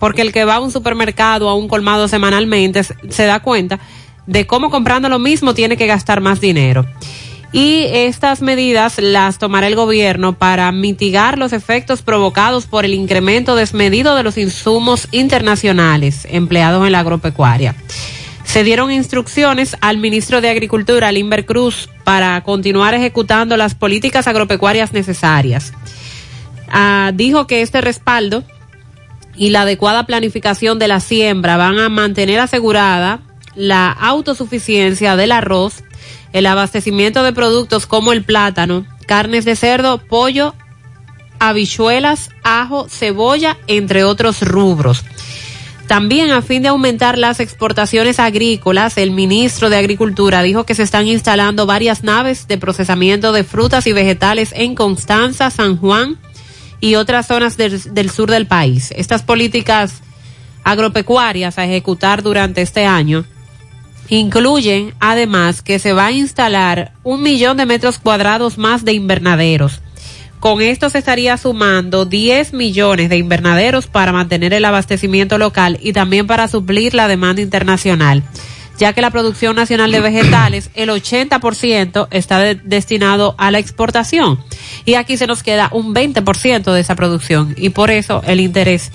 porque 0.00 0.22
el 0.22 0.32
que 0.32 0.44
va 0.44 0.54
a 0.56 0.60
un 0.60 0.70
supermercado, 0.70 1.50
a 1.50 1.54
un 1.54 1.68
colmado 1.68 2.08
semanalmente, 2.08 2.82
se- 2.84 3.26
da 3.26 3.40
cuenta 3.40 3.80
de 4.26 4.46
cómo 4.46 4.70
comprando 4.70 5.10
lo 5.10 5.18
mismo 5.18 5.52
tiene 5.52 5.76
que 5.76 5.86
gastar 5.86 6.20
más 6.22 6.40
dinero. 6.40 6.86
Y 7.52 7.84
estas 7.90 8.40
medidas 8.42 8.98
las 8.98 9.38
tomará 9.38 9.66
el 9.66 9.76
gobierno 9.76 10.32
para 10.32 10.72
mitigar 10.72 11.38
los 11.38 11.52
efectos 11.52 12.02
provocados 12.02 12.66
por 12.66 12.84
el 12.84 12.94
incremento 12.94 13.56
desmedido 13.56 14.16
de 14.16 14.22
los 14.22 14.36
insumos 14.38 15.06
internacionales 15.12 16.26
empleados 16.30 16.84
en 16.86 16.92
la 16.92 17.00
agropecuaria. 17.00 17.74
Se 18.56 18.64
dieron 18.64 18.90
instrucciones 18.90 19.76
al 19.82 19.98
ministro 19.98 20.40
de 20.40 20.48
Agricultura, 20.48 21.12
Limber 21.12 21.44
Cruz, 21.44 21.90
para 22.04 22.42
continuar 22.42 22.94
ejecutando 22.94 23.54
las 23.58 23.74
políticas 23.74 24.26
agropecuarias 24.28 24.94
necesarias. 24.94 25.74
Ah, 26.70 27.12
dijo 27.12 27.46
que 27.46 27.60
este 27.60 27.82
respaldo 27.82 28.44
y 29.36 29.50
la 29.50 29.60
adecuada 29.60 30.06
planificación 30.06 30.78
de 30.78 30.88
la 30.88 31.00
siembra 31.00 31.58
van 31.58 31.78
a 31.78 31.90
mantener 31.90 32.40
asegurada 32.40 33.20
la 33.54 33.90
autosuficiencia 33.92 35.16
del 35.16 35.32
arroz, 35.32 35.84
el 36.32 36.46
abastecimiento 36.46 37.22
de 37.24 37.34
productos 37.34 37.84
como 37.84 38.12
el 38.12 38.24
plátano, 38.24 38.86
carnes 39.06 39.44
de 39.44 39.54
cerdo, 39.54 39.98
pollo, 39.98 40.54
habichuelas, 41.40 42.30
ajo, 42.42 42.88
cebolla, 42.88 43.58
entre 43.66 44.04
otros 44.04 44.40
rubros. 44.40 45.04
También 45.86 46.32
a 46.32 46.42
fin 46.42 46.62
de 46.62 46.68
aumentar 46.68 47.16
las 47.16 47.38
exportaciones 47.38 48.18
agrícolas, 48.18 48.98
el 48.98 49.12
ministro 49.12 49.70
de 49.70 49.76
Agricultura 49.76 50.42
dijo 50.42 50.64
que 50.64 50.74
se 50.74 50.82
están 50.82 51.06
instalando 51.06 51.64
varias 51.64 52.02
naves 52.02 52.48
de 52.48 52.58
procesamiento 52.58 53.32
de 53.32 53.44
frutas 53.44 53.86
y 53.86 53.92
vegetales 53.92 54.50
en 54.52 54.74
Constanza, 54.74 55.48
San 55.50 55.76
Juan 55.76 56.18
y 56.80 56.96
otras 56.96 57.28
zonas 57.28 57.56
del, 57.56 58.10
sur 58.10 58.30
del 58.30 58.46
país. 58.46 58.92
Estas 58.96 59.22
políticas 59.22 60.02
agropecuarias 60.64 61.56
a 61.56 61.64
ejecutar 61.64 62.24
durante 62.24 62.62
este 62.62 62.84
año 62.84 63.24
incluyen 64.08 64.92
además 64.98 65.62
que 65.62 65.78
se 65.78 65.92
va 65.92 66.06
a 66.06 66.12
instalar 66.12 66.92
un 67.04 67.22
millón 67.22 67.56
de 67.56 67.66
metros 67.66 68.00
cuadrados 68.00 68.58
más 68.58 68.84
de 68.84 68.92
invernaderos. 68.92 69.80
Con 70.40 70.60
esto 70.62 70.90
se 70.90 70.98
estaría 70.98 71.36
sumando 71.38 72.04
10 72.04 72.52
millones 72.52 73.08
de 73.08 73.16
invernaderos 73.16 73.86
para 73.86 74.12
mantener 74.12 74.52
el 74.52 74.64
abastecimiento 74.64 75.38
local 75.38 75.78
y 75.82 75.92
también 75.92 76.26
para 76.26 76.46
suplir 76.48 76.94
la 76.94 77.08
demanda 77.08 77.42
internacional. 77.42 78.22
ya 78.78 78.92
que 78.92 79.00
la 79.00 79.10
producción 79.10 79.56
nacional 79.56 79.90
de 79.90 80.00
vegetales, 80.00 80.68
el 80.74 80.90
80% 80.90 82.08
está 82.10 82.38
de- 82.40 82.56
destinado 82.56 83.34
a 83.38 83.50
la 83.50 83.58
exportación. 83.58 84.38
Y 84.84 84.96
aquí 84.96 85.16
se 85.16 85.26
nos 85.26 85.42
queda 85.42 85.70
un 85.72 85.94
20% 85.94 86.74
de 86.74 86.80
esa 86.82 86.94
producción. 86.94 87.54
Y 87.56 87.70
por 87.70 87.90
eso 87.90 88.22
el 88.26 88.38
interés 88.38 88.92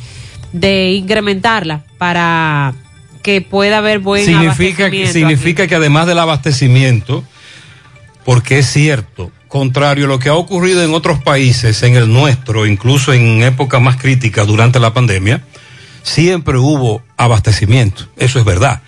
de 0.53 0.91
incrementarla 0.91 1.83
para 1.97 2.75
que 3.23 3.41
pueda 3.41 3.79
haber 3.79 3.97
buen 3.97 4.23
significa, 4.23 4.51
que- 4.91 4.97
abastecimiento 4.99 5.13
significa 5.13 5.65
que 5.65 5.73
además 5.73 6.05
del 6.05 6.19
abastecimiento, 6.19 7.23
porque 8.23 8.59
es 8.59 8.67
cierto, 8.71 9.31
contrario 9.51 10.05
a 10.05 10.07
lo 10.07 10.17
que 10.17 10.29
ha 10.29 10.33
ocurrido 10.33 10.81
en 10.81 10.93
otros 10.93 11.21
países, 11.21 11.83
en 11.83 11.95
el 11.95 12.11
nuestro, 12.11 12.65
incluso 12.65 13.11
en 13.13 13.43
épocas 13.43 13.81
más 13.81 13.97
críticas 13.97 14.47
durante 14.47 14.79
la 14.79 14.93
pandemia, 14.93 15.41
siempre 16.03 16.57
hubo 16.57 17.03
abastecimiento, 17.17 18.05
eso 18.17 18.39
es 18.39 18.45
verdad. 18.45 18.81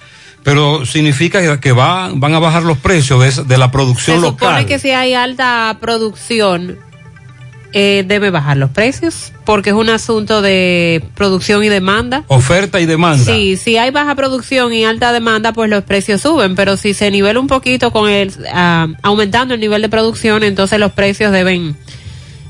Pero 0.43 0.85
significa 0.85 1.59
que- 1.59 1.71
va- 1.73 2.11
van 2.15 2.33
a 2.33 2.39
bajar 2.39 2.63
los 2.63 2.77
precios 2.77 3.45
de 3.47 3.57
la 3.57 3.71
producción 3.71 4.21
Se 4.21 4.25
supone 4.27 4.51
local. 4.51 4.65
que 4.65 4.79
si 4.79 4.91
hay 4.91 5.13
alta 5.13 5.77
producción, 5.79 6.79
eh, 7.73 8.03
debe 8.07 8.29
bajar 8.29 8.57
los 8.57 8.69
precios, 8.69 9.33
porque 9.45 9.71
es 9.71 9.75
un 9.75 9.89
asunto 9.89 10.41
de 10.43 11.03
producción 11.15 11.63
y 11.63 11.69
demanda. 11.69 12.23
Oferta 12.27 12.79
y 12.79 12.85
demanda. 12.85 13.25
Sí, 13.25 13.57
si 13.57 13.77
hay 13.77 13.89
baja 13.89 14.13
producción 14.13 14.71
y 14.73 14.85
alta 14.85 15.11
demanda, 15.11 15.53
pues 15.53 15.69
los 15.69 15.83
precios 15.83 16.21
suben, 16.21 16.55
pero 16.55 16.77
si 16.77 16.93
se 16.93 17.09
nivela 17.09 17.39
un 17.39 17.47
poquito 17.47 17.91
con 17.91 18.09
el, 18.09 18.31
ah, 18.53 18.87
aumentando 19.01 19.55
el 19.55 19.59
nivel 19.59 19.81
de 19.81 19.89
producción, 19.89 20.43
entonces 20.43 20.79
los 20.79 20.91
precios 20.91 21.31
deben, 21.31 21.75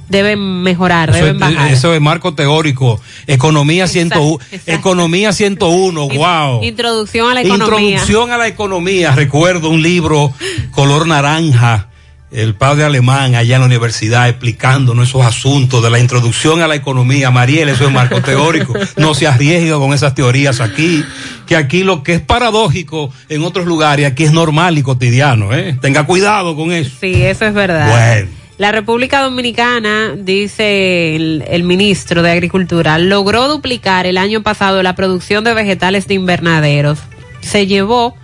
deben 0.09 0.61
mejorar, 0.61 1.09
Eso 1.09 1.19
deben 1.19 1.35
es, 1.35 1.39
bajar. 1.39 1.71
eso 1.71 1.93
es 1.93 2.01
marco 2.01 2.33
teórico. 2.33 2.99
Economía 3.25 3.87
101. 3.87 4.39
Economía 4.65 5.31
101. 5.31 6.09
Wow. 6.09 6.63
Introducción 6.63 7.31
a 7.31 7.33
la 7.35 7.41
economía. 7.41 7.89
Introducción 7.91 8.31
a 8.31 8.37
la 8.37 8.47
economía. 8.47 9.11
Recuerdo 9.15 9.69
un 9.69 9.81
libro 9.81 10.33
color 10.71 11.07
naranja, 11.07 11.87
el 12.33 12.55
padre 12.55 12.83
alemán 12.83 13.35
allá 13.35 13.55
en 13.55 13.61
la 13.61 13.67
universidad 13.67 14.27
explicándonos 14.27 15.09
esos 15.09 15.23
asuntos 15.23 15.83
de 15.83 15.89
la 15.89 15.99
introducción 15.99 16.61
a 16.61 16.67
la 16.67 16.75
economía. 16.75 17.29
Mariel, 17.29 17.69
eso 17.69 17.85
es 17.85 17.91
marco 17.91 18.21
teórico. 18.21 18.73
No 18.97 19.13
se 19.13 19.27
arriesga 19.27 19.77
con 19.77 19.93
esas 19.93 20.15
teorías 20.15 20.59
aquí, 20.59 21.03
que 21.45 21.55
aquí 21.55 21.83
lo 21.83 22.03
que 22.03 22.15
es 22.15 22.21
paradójico 22.21 23.11
en 23.29 23.43
otros 23.43 23.65
lugares, 23.65 24.07
aquí 24.07 24.23
es 24.23 24.31
normal 24.31 24.77
y 24.77 24.81
cotidiano. 24.83 25.53
¿eh? 25.53 25.77
Tenga 25.81 26.05
cuidado 26.05 26.55
con 26.55 26.71
eso. 26.71 26.91
Sí, 26.99 27.21
eso 27.21 27.45
es 27.45 27.53
verdad. 27.53 27.89
Bueno. 27.89 28.31
La 28.57 28.71
República 28.71 29.21
Dominicana, 29.21 30.13
dice 30.15 31.15
el, 31.15 31.43
el 31.47 31.63
ministro 31.63 32.21
de 32.21 32.31
Agricultura, 32.31 32.97
logró 32.99 33.47
duplicar 33.47 34.05
el 34.05 34.17
año 34.17 34.43
pasado 34.43 34.83
la 34.83 34.95
producción 34.95 35.43
de 35.43 35.53
vegetales 35.53 36.07
de 36.07 36.13
invernaderos. 36.13 36.99
Se 37.41 37.67
llevó 37.67 38.15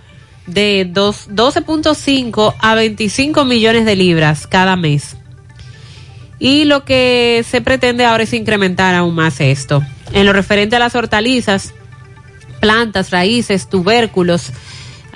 de 0.52 0.86
dos- 0.90 1.28
12.5 1.28 2.54
a 2.58 2.74
25 2.74 3.44
millones 3.44 3.84
de 3.84 3.96
libras 3.96 4.46
cada 4.46 4.76
mes. 4.76 5.16
Y 6.38 6.64
lo 6.64 6.84
que 6.84 7.44
se 7.48 7.60
pretende 7.60 8.04
ahora 8.04 8.24
es 8.24 8.32
incrementar 8.32 8.94
aún 8.94 9.14
más 9.14 9.40
esto. 9.40 9.82
En 10.12 10.26
lo 10.26 10.32
referente 10.32 10.76
a 10.76 10.78
las 10.78 10.94
hortalizas, 10.94 11.74
plantas, 12.60 13.10
raíces, 13.10 13.68
tubérculos. 13.68 14.50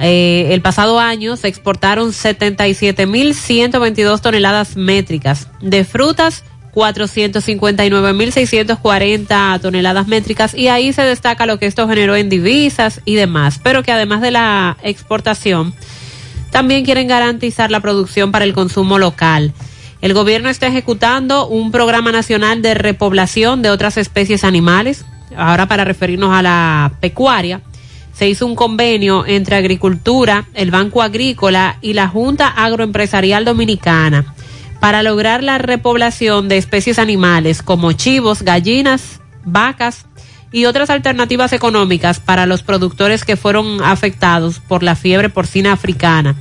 Eh, 0.01 0.49
el 0.51 0.61
pasado 0.61 0.99
año 0.99 1.37
se 1.37 1.49
exportaron 1.49 2.13
77.122 2.13 4.21
toneladas 4.21 4.77
métricas. 4.77 5.49
De 5.61 5.85
frutas, 5.85 6.45
459.640 6.75 9.61
toneladas 9.61 10.09
métricas. 10.09 10.55
Y 10.55 10.69
ahí 10.69 10.93
se 10.93 11.03
destaca 11.03 11.47
lo 11.47 11.59
que 11.59 11.65
esto 11.67 11.89
generó 11.89 12.15
en 12.17 12.29
divisas 12.29 13.01
y 13.05 13.15
demás. 13.15 13.59
Pero 13.63 13.83
que 13.83 13.93
además 13.93 14.21
de 14.21 14.33
la 14.33 14.77
exportación, 14.83 15.75
también 16.51 16.85
quieren 16.85 17.09
garantizar 17.09 17.71
la 17.71 17.81
producción 17.81 18.33
para 18.33 18.45
el 18.45 18.53
consumo 18.55 18.99
local. 18.99 19.53
El 20.01 20.13
gobierno 20.13 20.51
está 20.51 20.67
ejecutando 20.67 21.47
un 21.47 21.71
programa 21.71 22.11
nacional 22.13 22.61
de 22.61 22.75
repoblación 22.75 23.63
de 23.63 23.71
otras 23.71 23.97
especies 23.97 24.45
animales. 24.45 25.07
Ahora 25.37 25.67
para 25.67 25.85
referirnos 25.85 26.35
a 26.35 26.43
la 26.43 26.93
pecuaria, 27.01 27.63
se 28.13 28.29
hizo 28.29 28.47
un 28.47 28.55
convenio 28.55 29.25
entre 29.27 29.57
Agricultura, 29.57 30.47
el 30.55 30.71
Banco 30.71 31.03
Agrícola 31.03 31.79
y 31.81 31.95
la 31.95 32.07
Junta 32.09 32.49
Agroempresarial 32.49 33.45
Dominicana 33.45 34.35
para 34.85 35.03
lograr 35.03 35.43
la 35.43 35.57
repoblación 35.57 36.51
de 36.51 36.59
especies 36.59 36.99
animales 36.99 37.63
como 37.63 37.93
chivos, 37.93 38.43
gallinas, 38.43 39.19
vacas 39.43 40.05
y 40.53 40.67
otras 40.67 40.91
alternativas 40.91 41.55
económicas 41.55 42.21
para 42.21 42.45
los 42.45 42.63
productores 42.63 43.25
que 43.25 43.39
fueron 43.39 43.83
afectados 43.83 44.61
por 44.61 44.83
la 44.83 44.95
fiebre 44.95 45.31
porcina 45.31 45.73
africana. 45.73 46.37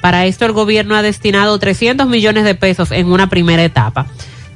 Para 0.00 0.24
esto 0.24 0.46
el 0.46 0.52
gobierno 0.52 0.96
ha 0.96 1.02
destinado 1.02 1.58
300 1.58 2.08
millones 2.08 2.44
de 2.44 2.54
pesos 2.54 2.92
en 2.92 3.12
una 3.12 3.28
primera 3.28 3.62
etapa. 3.62 4.06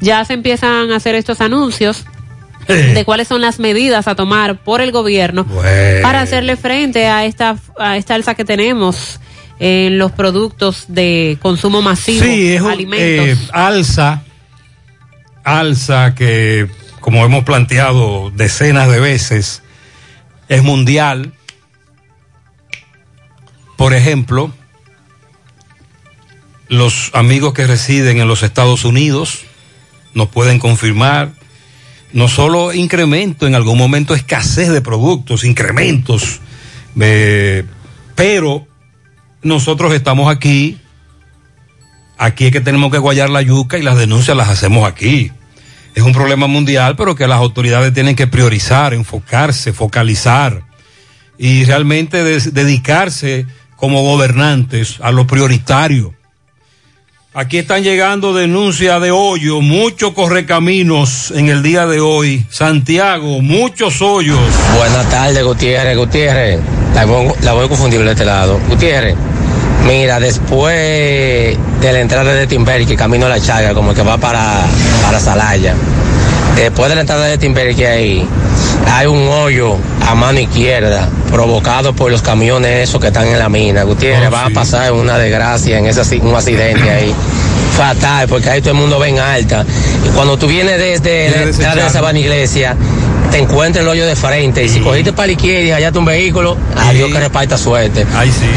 Ya 0.01 0.25
se 0.25 0.33
empiezan 0.33 0.91
a 0.91 0.97
hacer 0.97 1.15
estos 1.15 1.43
anuncios 1.43 2.07
de 2.67 3.05
cuáles 3.05 3.29
son 3.29 3.43
las 3.43 3.59
medidas 3.59 4.09
a 4.09 4.15
tomar 4.15 4.65
por 4.65 4.81
el 4.81 4.93
gobierno 4.93 5.47
para 6.01 6.23
hacerle 6.23 6.57
frente 6.57 7.07
a 7.07 7.27
esta 7.27 7.59
a 7.79 7.99
esta 7.99 8.15
alza 8.15 8.35
que 8.35 8.47
tenemos 8.47 9.21
en 9.59 9.99
los 9.99 10.13
productos 10.13 10.85
de 10.89 11.39
consumo 11.41 11.81
masivo, 11.83 12.25
Sí, 12.25 12.53
es 12.55 12.61
un, 12.61 12.71
alimentos. 12.71 13.47
eh, 13.47 13.51
alza, 13.53 14.23
alza 15.45 16.15
que, 16.15 16.69
como 17.01 17.25
hemos 17.25 17.45
planteado 17.45 18.31
decenas 18.35 18.89
de 18.91 19.01
veces, 19.01 19.63
es 20.49 20.63
mundial. 20.63 21.33
Por 23.77 23.95
ejemplo, 23.95 24.53
los 26.69 27.11
amigos 27.15 27.53
que 27.55 27.67
residen 27.67 28.19
en 28.21 28.29
los 28.29 28.43
Estados 28.43 28.85
Unidos 28.85 29.45
nos 30.15 30.29
pueden 30.29 30.59
confirmar 30.59 31.33
no 32.13 32.29
solo 32.29 32.73
incremento, 32.73 33.47
en 33.47 33.55
algún 33.55 33.77
momento 33.77 34.15
escasez 34.15 34.71
de 34.71 34.81
productos, 34.81 35.45
incrementos, 35.45 36.41
eh, 36.99 37.65
pero 38.15 38.67
nosotros 39.47 39.95
estamos 39.95 40.31
aquí, 40.31 40.79
aquí 42.19 42.47
es 42.47 42.53
que 42.53 42.61
tenemos 42.61 42.91
que 42.91 42.99
guayar 42.99 43.31
la 43.31 43.43
yuca 43.43 43.79
y 43.79 43.83
las 43.83 43.97
denuncias 43.97 44.37
las 44.37 44.49
hacemos 44.49 44.87
aquí. 44.87 45.31
Es 45.95 46.03
un 46.03 46.13
problema 46.13 46.47
mundial, 46.47 46.95
pero 46.97 47.15
que 47.15 47.27
las 47.27 47.39
autoridades 47.39 47.95
tienen 47.95 48.17
que 48.17 48.27
priorizar, 48.27 48.93
enfocarse, 48.93 49.73
focalizar 49.73 50.63
y 51.39 51.65
realmente 51.65 52.23
dedicarse 52.23 53.47
como 53.77 54.03
gobernantes 54.03 54.99
a 55.01 55.11
lo 55.11 55.27
prioritario. 55.27 56.15
Aquí 57.33 57.59
están 57.59 57.83
llegando 57.83 58.33
denuncias 58.33 59.01
de 59.03 59.11
hoyo, 59.11 59.61
muchos 59.61 60.15
correcaminos 60.15 61.31
en 61.33 61.51
el 61.51 61.63
día 61.63 61.87
de 61.87 62.01
hoy. 62.01 62.47
Santiago, 62.49 63.43
muchos 63.43 64.01
hoyos. 64.01 64.41
Buenas 64.75 65.07
tardes, 65.11 65.45
Gutiérrez. 65.45 65.99
Gutiérrez, 65.99 66.61
la 66.95 67.53
voy 67.53 67.67
a 67.67 67.69
confundir 67.69 68.03
de 68.03 68.13
este 68.13 68.25
lado. 68.25 68.59
Gutiérrez, 68.71 69.17
mira, 69.87 70.21
después 70.21 71.57
de 71.81 71.93
la 71.93 72.01
entrada 72.01 72.33
de 72.35 72.47
Timberque, 72.47 72.97
camino 72.97 73.27
a 73.27 73.29
la 73.29 73.41
Chaga, 73.41 73.75
como 73.75 73.95
que 73.95 74.03
va 74.03 74.19
para, 74.19 74.61
para 75.03 75.21
Salaya. 75.21 75.75
Después 76.57 76.89
de 76.89 76.95
la 76.95 77.01
entrada 77.03 77.27
de 77.27 77.39
Timberque 77.39 77.87
ahí, 77.87 78.29
hay 78.93 79.07
un 79.07 79.29
hoyo 79.29 79.77
a 80.07 80.15
mano 80.15 80.41
izquierda 80.41 81.09
provocado 81.31 81.93
por 81.93 82.11
los 82.11 82.23
camiones 82.23 82.89
esos 82.89 83.01
que 83.01 83.09
están 83.09 83.27
en 83.27 83.39
la 83.39 83.49
mina. 83.49 83.83
Gutiérrez, 83.83 84.33
va 84.33 84.47
a 84.47 84.51
pasar 84.51 84.93
una 84.93 85.19
desgracia 85.19 85.79
en 85.79 85.87
ese 85.87 86.19
un 86.19 86.35
accidente 86.35 86.91
ahí. 86.91 87.15
Fatal, 87.77 88.27
porque 88.27 88.49
ahí 88.49 88.61
todo 88.61 88.73
el 88.73 88.79
mundo 88.79 88.99
ve 88.99 89.09
en 89.09 89.19
alta. 89.19 89.67
Y 90.05 90.09
cuando 90.15 90.39
tú 90.39 90.47
vienes 90.47 90.79
desde 90.79 91.31
la 91.31 91.43
entrada 91.43 91.85
de 91.85 91.91
Sabana 91.91 92.19
Iglesia, 92.19 92.75
te 93.31 93.39
encuentras 93.39 93.85
el 93.85 93.89
hoyo 93.89 94.07
de 94.07 94.17
frente. 94.17 94.65
Y 94.65 94.69
si 94.71 94.81
cogiste 94.81 95.13
para 95.13 95.27
la 95.27 95.33
izquierda 95.33 95.63
y 95.63 95.71
hallaste 95.73 95.99
un 95.99 96.07
vehículo, 96.07 96.57
adiós 96.75 97.13
que 97.13 97.21
reparta 97.21 97.59
suerte. 97.59 98.07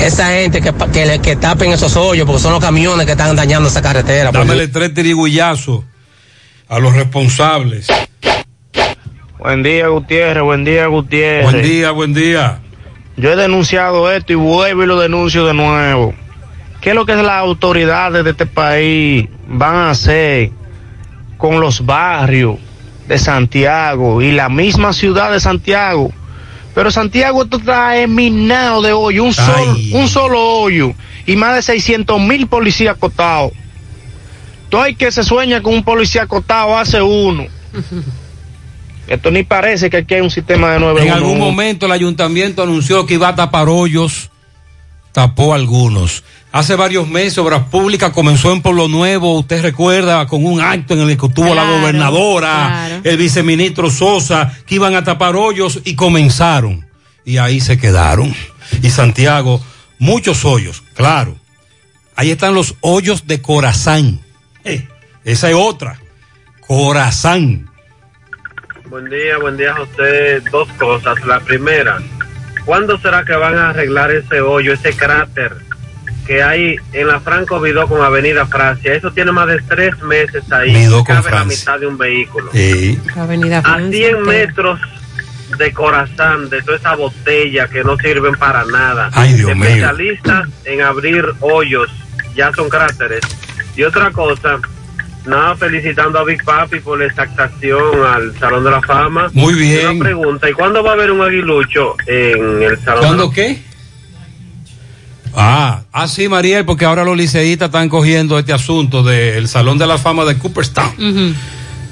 Esa 0.02 0.30
gente 0.30 0.62
que, 0.62 0.74
que, 1.22 1.36
tapen 1.36 1.74
esos 1.74 1.98
hoyos, 1.98 2.26
porque 2.26 2.42
son 2.42 2.54
los 2.54 2.62
camiones 2.62 3.06
que 3.06 3.12
están 3.12 3.36
dañando 3.36 3.68
esa 3.68 3.82
carretera. 3.82 4.32
por 4.32 4.40
Dámele 4.40 4.70
tres 4.70 4.94
tirigullazos 4.94 5.84
a 6.70 6.80
los 6.80 6.94
responsables. 6.96 7.88
Buen 9.38 9.64
día, 9.64 9.88
Gutiérrez. 9.88 10.44
Buen 10.44 10.64
día, 10.64 10.88
Gutiérrez. 10.88 11.52
Buen 11.52 11.62
día, 11.62 11.92
buen 11.92 12.14
día. 12.14 12.60
Yo 13.18 13.34
he 13.34 13.36
denunciado 13.36 14.10
esto 14.12 14.32
y 14.32 14.36
vuelvo 14.36 14.84
y 14.84 14.86
lo 14.86 14.98
denuncio 14.98 15.46
de 15.46 15.54
nuevo. 15.54 16.14
¿Qué 16.82 16.90
es 16.90 16.96
lo 16.96 17.06
que 17.06 17.16
las 17.16 17.40
autoridades 17.40 18.24
de 18.24 18.32
este 18.32 18.46
país 18.46 19.28
van 19.48 19.76
a 19.76 19.90
hacer 19.92 20.52
con 21.38 21.60
los 21.60 21.86
barrios 21.86 22.58
de 23.08 23.18
Santiago 23.18 24.22
y 24.22 24.32
la 24.32 24.50
misma 24.50 24.94
ciudad 24.94 25.32
de 25.32 25.40
Santiago? 25.40 26.14
Pero 26.74 26.92
Santiago 26.92 27.44
está 27.44 27.98
eminado 27.98 28.82
de 28.82 28.94
hoyo, 28.94 29.24
un 29.26 29.34
solo, 29.34 29.76
un 29.94 30.08
solo 30.08 30.42
hoyo 30.42 30.94
y 31.26 31.36
más 31.36 31.56
de 31.56 31.62
600 31.62 32.22
mil 32.22 32.48
policías 32.48 32.96
acotados. 32.96 33.52
Todo 34.70 34.86
el 34.86 34.96
que 34.96 35.12
se 35.12 35.24
sueña 35.24 35.62
con 35.62 35.74
un 35.74 35.84
policía 35.84 36.24
acotado 36.24 36.78
hace 36.78 37.02
uno. 37.02 37.46
Esto 39.08 39.32
ni 39.32 39.44
parece 39.44 39.90
que 39.90 39.98
aquí 39.98 40.14
hay 40.14 40.22
un 40.22 40.30
sistema 40.30 40.72
de 40.72 40.80
nueve 40.80 41.02
En 41.02 41.12
algún 41.12 41.40
momento 41.40 41.88
el 41.88 41.92
ayuntamiento 41.92 42.62
anunció 42.62 43.08
que 43.08 43.16
iba 43.16 43.28
a 43.28 43.36
tapar 43.36 43.68
hoyos 43.68 44.30
tapó 45.20 45.54
algunos. 45.54 46.24
Hace 46.54 46.76
varios 46.76 47.06
meses 47.10 47.38
Obras 47.40 47.64
Públicas 47.66 48.14
comenzó 48.14 48.54
en 48.54 48.62
Pueblo 48.62 48.88
Nuevo, 48.88 49.38
usted 49.40 49.62
recuerda, 49.62 50.26
con 50.28 50.46
un 50.46 50.62
acto 50.62 50.94
en 50.94 51.02
el 51.02 51.18
que 51.18 51.26
estuvo 51.26 51.48
la 51.54 51.64
Claro, 51.64 51.78
gobernadora, 51.82 52.86
claro. 52.88 53.02
el 53.04 53.18
viceministro 53.18 53.90
Sosa, 53.92 54.58
que 54.66 54.76
iban 54.76 54.96
a 54.96 55.04
tapar 55.04 55.36
hoyos 55.36 55.82
y 55.84 55.96
comenzaron. 55.96 56.88
Y 57.26 57.36
ahí 57.36 57.60
se 57.60 57.78
quedaron. 57.78 58.34
Y 58.82 58.90
Santiago, 58.92 59.62
muchos 59.98 60.46
hoyos, 60.46 60.84
claro. 60.94 61.36
Ahí 62.16 62.32
están 62.32 62.54
los 62.54 62.76
hoyos 62.80 63.28
de 63.28 63.42
Corazán. 63.42 64.22
Eh, 64.64 64.88
esa 65.26 65.50
es 65.50 65.56
otra. 65.56 66.00
Corazán. 66.66 67.70
Buen 68.90 69.10
día, 69.10 69.38
buen 69.38 69.58
día 69.58 69.76
José. 69.76 70.40
Dos 70.50 70.70
cosas. 70.80 71.22
La 71.26 71.42
primera, 71.42 72.00
¿cuándo 72.66 72.98
será 73.00 73.24
que 73.24 73.34
van 73.34 73.58
a 73.58 73.70
arreglar 73.70 74.12
ese 74.12 74.42
hoyo, 74.42 74.74
ese 74.74 74.94
cráter 74.94 75.54
que 76.26 76.44
hay 76.44 76.76
en 76.94 77.08
la 77.08 77.20
Franco 77.20 77.60
Vidó 77.60 77.88
con 77.88 78.02
Avenida 78.02 78.46
Francia? 78.46 78.94
Eso 78.94 79.12
tiene 79.12 79.32
más 79.32 79.48
de 79.48 79.62
tres 79.62 80.02
meses 80.04 80.44
ahí. 80.52 80.74
Vidó 80.74 81.04
con 81.04 81.16
Cabe 81.16 81.32
la 81.32 81.46
mitad 81.46 81.80
de 81.80 81.88
un 81.88 81.98
vehículo. 81.98 82.52
Sí. 82.52 83.00
Avenida 83.16 83.60
A 83.60 83.62
Francia. 83.62 84.10
100 84.10 84.22
metros 84.24 84.80
de 85.58 85.74
corazón, 85.74 86.50
de 86.50 86.62
toda 86.62 86.78
esa 86.78 86.96
botella 86.96 87.68
que 87.68 87.84
no 87.84 87.98
sirven 87.98 88.36
para 88.36 88.66
nada. 88.66 89.10
Ay, 89.14 89.34
Dios 89.34 89.56
mío. 89.56 89.66
Especialistas 89.66 90.48
en 90.66 90.82
abrir 90.82 91.26
hoyos, 91.40 91.90
ya 92.36 92.52
son 92.54 92.70
cráteres. 92.70 93.22
Y 93.76 93.84
otra 93.84 94.12
cosa, 94.12 94.60
nada, 95.30 95.56
felicitando 95.56 96.20
a 96.20 96.24
Big 96.26 96.44
Papi 96.44 96.80
por 96.80 97.00
la 97.00 97.06
exactación 97.06 98.06
al 98.06 98.38
Salón 98.38 98.64
de 98.64 98.72
la 98.72 98.82
Fama. 98.82 99.30
Muy 99.34 99.54
Y 99.54 99.58
bien. 99.58 99.90
Una 99.92 100.04
pregunta, 100.04 100.50
¿y 100.50 100.54
cuándo 100.54 100.84
va 100.84 100.92
a 100.92 100.94
haber 100.94 101.12
un 101.12 101.22
aguilucho 101.22 101.96
en 102.08 102.64
el 102.64 102.78
Salón 102.84 103.00
¿Cuándo 103.06 103.24
de 103.24 103.30
la 103.30 103.34
qué? 103.34 103.62
Ah, 105.36 105.82
ah, 105.92 106.08
sí, 106.08 106.28
Mariel, 106.28 106.66
porque 106.66 106.86
ahora 106.86 107.04
los 107.04 107.16
liceístas 107.16 107.68
están 107.68 107.88
cogiendo 107.88 108.38
este 108.40 108.52
asunto 108.52 109.04
del 109.04 109.48
Salón 109.48 109.78
de 109.78 109.86
la 109.86 109.98
Fama 109.98 110.26
de 110.26 110.38
Cooperstown 110.38 110.94
Ujú. 110.98 111.36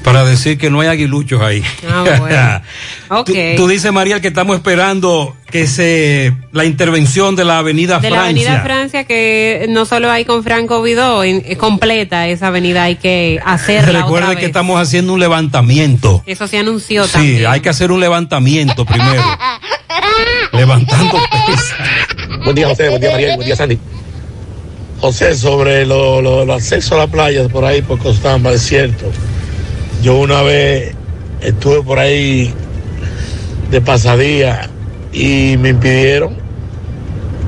Para 0.07 0.23
decir 0.25 0.57
que 0.57 0.69
no 0.69 0.79
hay 0.79 0.87
aguiluchos 0.87 1.41
ahí. 1.41 1.61
Ah, 1.89 2.03
bueno. 2.19 2.61
Ok. 3.09 3.25
tú, 3.27 3.33
tú 3.55 3.67
dices, 3.69 3.91
Mariel, 3.93 4.19
que 4.19 4.27
estamos 4.27 4.55
esperando 4.57 5.33
que 5.49 5.65
se 5.65 6.33
la 6.51 6.65
intervención 6.65 7.35
de 7.37 7.45
la 7.45 7.59
Avenida 7.59 7.99
de 7.99 8.09
la 8.09 8.17
Francia. 8.23 8.49
Avenida 8.51 8.63
Francia, 8.63 9.03
que 9.05 9.65
no 9.69 9.85
solo 9.85 10.11
hay 10.11 10.25
con 10.25 10.43
Franco 10.43 10.81
Vidó, 10.81 11.23
en- 11.23 11.41
eh, 11.45 11.55
completa 11.55 12.27
esa 12.27 12.47
avenida, 12.47 12.83
hay 12.83 12.95
que 12.97 13.39
hacerla 13.45 14.05
vez. 14.05 14.37
que 14.39 14.45
estamos 14.45 14.79
haciendo 14.81 15.13
un 15.13 15.19
levantamiento. 15.21 16.21
Eso 16.25 16.47
se 16.47 16.57
anunció 16.57 17.05
Sí, 17.05 17.11
también. 17.13 17.47
hay 17.47 17.59
que 17.61 17.69
hacer 17.69 17.91
un 17.93 17.99
levantamiento 18.01 18.83
primero. 18.85 19.23
Levantando 20.53 21.17
pesas. 21.47 21.75
Buen 22.43 22.55
día, 22.55 22.67
José. 22.67 22.89
Buen 22.89 23.01
día, 23.01 23.11
Mariel. 23.11 23.35
Buen 23.35 23.45
día, 23.47 23.55
Sandy. 23.55 23.77
José, 24.99 25.35
sobre 25.35 25.85
lo, 25.85 26.21
lo- 26.21 26.43
el 26.43 26.51
acceso 26.51 26.95
a 26.95 26.99
la 26.99 27.07
playa 27.07 27.47
por 27.47 27.63
ahí, 27.63 27.81
por 27.81 27.99
Costamba, 27.99 28.51
es 28.51 28.63
cierto. 28.63 29.05
Yo 30.07 30.15
una 30.19 30.41
vez 30.41 30.93
estuve 31.41 31.83
por 31.83 31.99
ahí 31.99 32.53
de 33.69 33.81
pasadía 33.81 34.69
y 35.11 35.57
me 35.59 35.67
impidieron, 35.71 36.37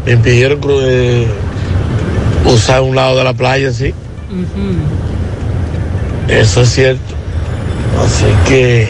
me 0.06 0.12
impidieron 0.12 0.60
cru- 0.60 0.82
eh, 0.84 1.26
usar 2.44 2.82
un 2.82 2.98
lado 2.98 3.18
de 3.18 3.24
la 3.24 3.34
playa, 3.34 3.72
sí. 3.72 3.94
Eso 6.28 6.64
es 6.64 6.70
cierto. 6.70 7.16
Así 8.06 8.26
que 8.46 8.90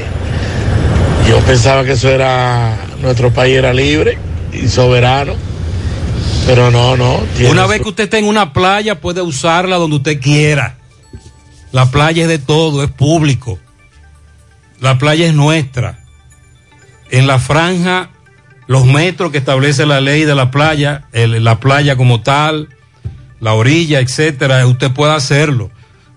yo 1.30 1.38
pensaba 1.42 1.84
que 1.84 1.92
eso 1.92 2.10
era, 2.10 2.76
nuestro 3.04 3.32
país 3.32 3.56
era 3.56 3.72
libre 3.72 4.18
y 4.52 4.68
soberano. 4.68 5.34
Pero 6.48 6.72
no, 6.72 6.98
no. 6.98 7.20
Una 7.52 7.66
su- 7.66 7.70
vez 7.70 7.82
que 7.84 7.90
usted 7.90 8.06
esté 8.06 8.18
en 8.18 8.26
una 8.26 8.52
playa, 8.52 9.00
puede 9.00 9.22
usarla 9.22 9.76
donde 9.76 9.98
usted 9.98 10.20
quiera. 10.20 10.79
La 11.72 11.86
playa 11.92 12.24
es 12.24 12.28
de 12.30 12.40
todo, 12.40 12.84
es 12.84 12.90
público. 12.92 13.60
La 14.82 14.98
playa 14.98 15.28
es 15.28 15.34
nuestra. 15.34 16.00
En 17.12 17.28
la 17.28 17.40
franja, 17.40 18.10
los 18.68 18.86
metros 18.86 19.32
que 19.32 19.38
establece 19.40 19.86
la 19.86 20.00
ley 20.02 20.26
de 20.26 20.36
la 20.36 20.52
playa, 20.52 21.06
el- 21.12 21.44
la 21.44 21.60
playa 21.60 21.96
como 21.96 22.22
tal, 22.22 22.70
la 23.40 23.54
orilla, 23.54 24.00
etcétera, 24.00 24.66
usted 24.68 24.92
puede 24.92 25.14
hacerlo. 25.14 25.70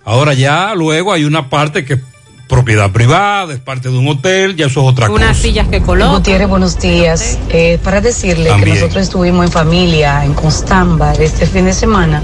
Ahora 0.05 0.35
ya 0.35 0.75
luego 0.75 1.13
hay 1.13 1.25
una 1.25 1.49
parte 1.49 1.85
que 1.85 1.95
es 1.95 2.01
propiedad 2.49 2.91
privada, 2.91 3.55
es 3.55 3.61
parte 3.61 3.89
de 3.89 3.97
un 3.97 4.07
hotel, 4.09 4.57
ya 4.57 4.67
eso 4.67 4.83
es 4.83 4.87
otra 4.93 5.09
Unas 5.11 5.29
cosa. 5.29 5.41
sillas 5.43 5.69
que 5.69 5.81
colocan. 5.81 6.17
Gutiérrez, 6.17 6.49
buenos 6.49 6.79
días. 6.79 7.39
Eh, 7.49 7.79
para 7.83 8.01
decirle 8.03 8.51
También. 8.51 8.75
que 8.75 8.81
nosotros 8.81 9.05
estuvimos 9.05 9.47
en 9.47 9.53
familia 9.53 10.25
en 10.25 10.35
Constamba 10.35 11.13
este 11.15 11.47
fin 11.47 11.65
de 11.65 11.73
semana 11.73 12.23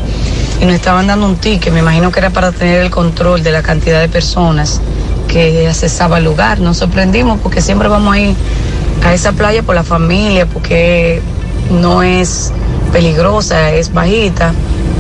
y 0.61 0.65
nos 0.65 0.75
estaban 0.75 1.07
dando 1.07 1.27
un 1.27 1.37
ticket, 1.37 1.73
me 1.73 1.81
imagino 1.81 2.11
que 2.11 2.19
era 2.19 2.31
para 2.31 2.53
tener 2.53 2.83
el 2.83 2.91
control 2.91 3.43
de 3.43 3.53
la 3.53 3.63
cantidad 3.63 4.01
de 4.01 4.09
personas 4.09 4.81
que 5.29 5.69
accesaba 5.69 6.19
el 6.19 6.25
lugar. 6.25 6.61
Nos 6.61 6.79
sorprendimos 6.79 7.39
porque 7.41 7.61
siempre 7.61 7.89
vamos 7.89 8.15
a 8.15 8.19
ir 8.19 8.35
a 9.05 9.15
esa 9.15 9.33
playa 9.33 9.63
por 9.63 9.75
la 9.75 9.85
familia, 9.85 10.47
porque 10.47 11.23
no 11.71 12.03
es 12.03 12.53
peligrosa, 12.93 13.71
es 13.71 13.93
bajita 13.93 14.53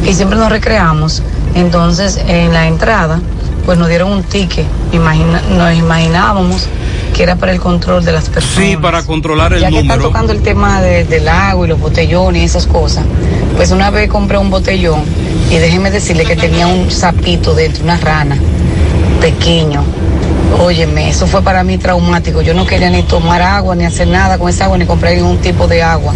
y 0.06 0.14
siempre 0.14 0.38
nos 0.38 0.50
recreamos. 0.50 1.22
Entonces, 1.54 2.20
en 2.28 2.52
la 2.52 2.66
entrada, 2.68 3.20
pues 3.64 3.78
nos 3.78 3.88
dieron 3.88 4.12
un 4.12 4.22
ticket. 4.22 4.66
Imagina- 4.92 5.42
nos 5.56 5.74
imaginábamos 5.74 6.68
que 7.18 7.24
era 7.24 7.34
para 7.34 7.50
el 7.50 7.58
control 7.58 8.04
de 8.04 8.12
las 8.12 8.28
personas. 8.28 8.68
Sí, 8.70 8.76
para 8.76 9.02
controlar 9.04 9.52
el 9.52 9.60
Ya 9.60 9.70
que 9.70 9.78
está 9.80 9.94
número. 9.94 10.08
tocando 10.10 10.32
el 10.32 10.40
tema 10.40 10.80
de- 10.80 11.02
del 11.04 11.26
agua 11.28 11.66
y 11.66 11.68
los 11.68 11.80
botellones 11.80 12.42
y 12.42 12.44
esas 12.44 12.68
cosas, 12.68 13.04
pues 13.56 13.72
una 13.72 13.90
vez 13.90 14.08
compré 14.08 14.38
un 14.38 14.50
botellón 14.50 15.02
y 15.50 15.56
déjeme 15.56 15.90
decirle 15.90 16.24
que 16.24 16.36
tenía 16.36 16.68
un 16.68 16.92
sapito 16.92 17.54
dentro, 17.54 17.82
una 17.82 17.96
rana 17.96 18.38
pequeño. 19.20 19.82
Óyeme, 20.60 21.10
eso 21.10 21.26
fue 21.26 21.42
para 21.42 21.64
mí 21.64 21.76
traumático. 21.76 22.40
Yo 22.40 22.54
no 22.54 22.64
quería 22.66 22.88
ni 22.88 23.02
tomar 23.02 23.42
agua, 23.42 23.74
ni 23.74 23.84
hacer 23.84 24.06
nada 24.06 24.38
con 24.38 24.48
esa 24.48 24.66
agua, 24.66 24.78
ni 24.78 24.86
comprar 24.86 25.14
ningún 25.14 25.38
tipo 25.38 25.66
de 25.66 25.82
agua. 25.82 26.14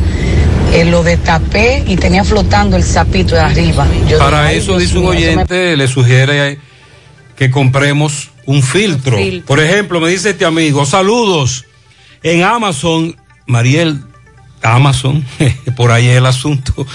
Eh, 0.72 0.84
lo 0.84 1.03
destapé 1.03 1.82
y 1.86 1.96
tenía 1.96 2.22
flotando 2.24 2.76
el 2.76 2.84
sapito 2.84 3.34
de 3.34 3.40
arriba. 3.40 3.86
Yo 4.09 4.18
Para 4.18 4.42
dije, 4.42 4.50
"Ay, 4.53 4.59
eso, 4.59 4.66
Dios 4.78 4.82
dice 4.82 4.98
un 4.98 5.05
me 5.05 5.11
oyente, 5.11 5.76
le 5.76 5.88
sugiere 5.88 6.59
que 7.36 7.50
compremos 7.50 8.30
un 8.47 8.62
filtro. 8.62 9.16
filtro. 9.16 9.47
Por 9.47 9.61
ejemplo, 9.61 10.01
me 10.01 10.11
dice 10.11 10.30
este 10.30 10.45
amigo, 10.45 10.84
saludos. 10.86 11.66
En 12.22 12.43
Amazon, 12.43 13.16
Mariel, 13.47 14.01
Amazon, 14.62 15.24
por 15.76 15.90
ahí 15.90 16.09
es 16.09 16.18
el 16.18 16.26
asunto. 16.26 16.86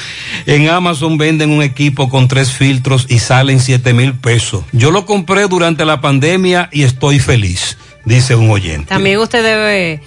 En 0.45 0.70
Amazon 0.70 1.18
venden 1.18 1.52
un 1.52 1.62
equipo 1.62 2.10
con 2.10 2.28
tres 2.28 2.52
filtros 2.52 3.06
y 3.10 3.20
salen 3.20 3.60
siete 3.60 3.93
mil 3.93 4.14
pesos. 4.14 4.64
Yo 4.72 4.91
lo 4.91 5.06
compré 5.06 5.48
durante 5.48 5.86
la 5.86 6.02
pandemia 6.02 6.70
y 6.72 6.84
estoy 6.84 7.20
feliz, 7.20 7.78
dice 8.06 8.36
un 8.36 8.50
oyente. 8.50 8.88
También 8.88 9.20
usted 9.20 9.43
debe 9.43 10.02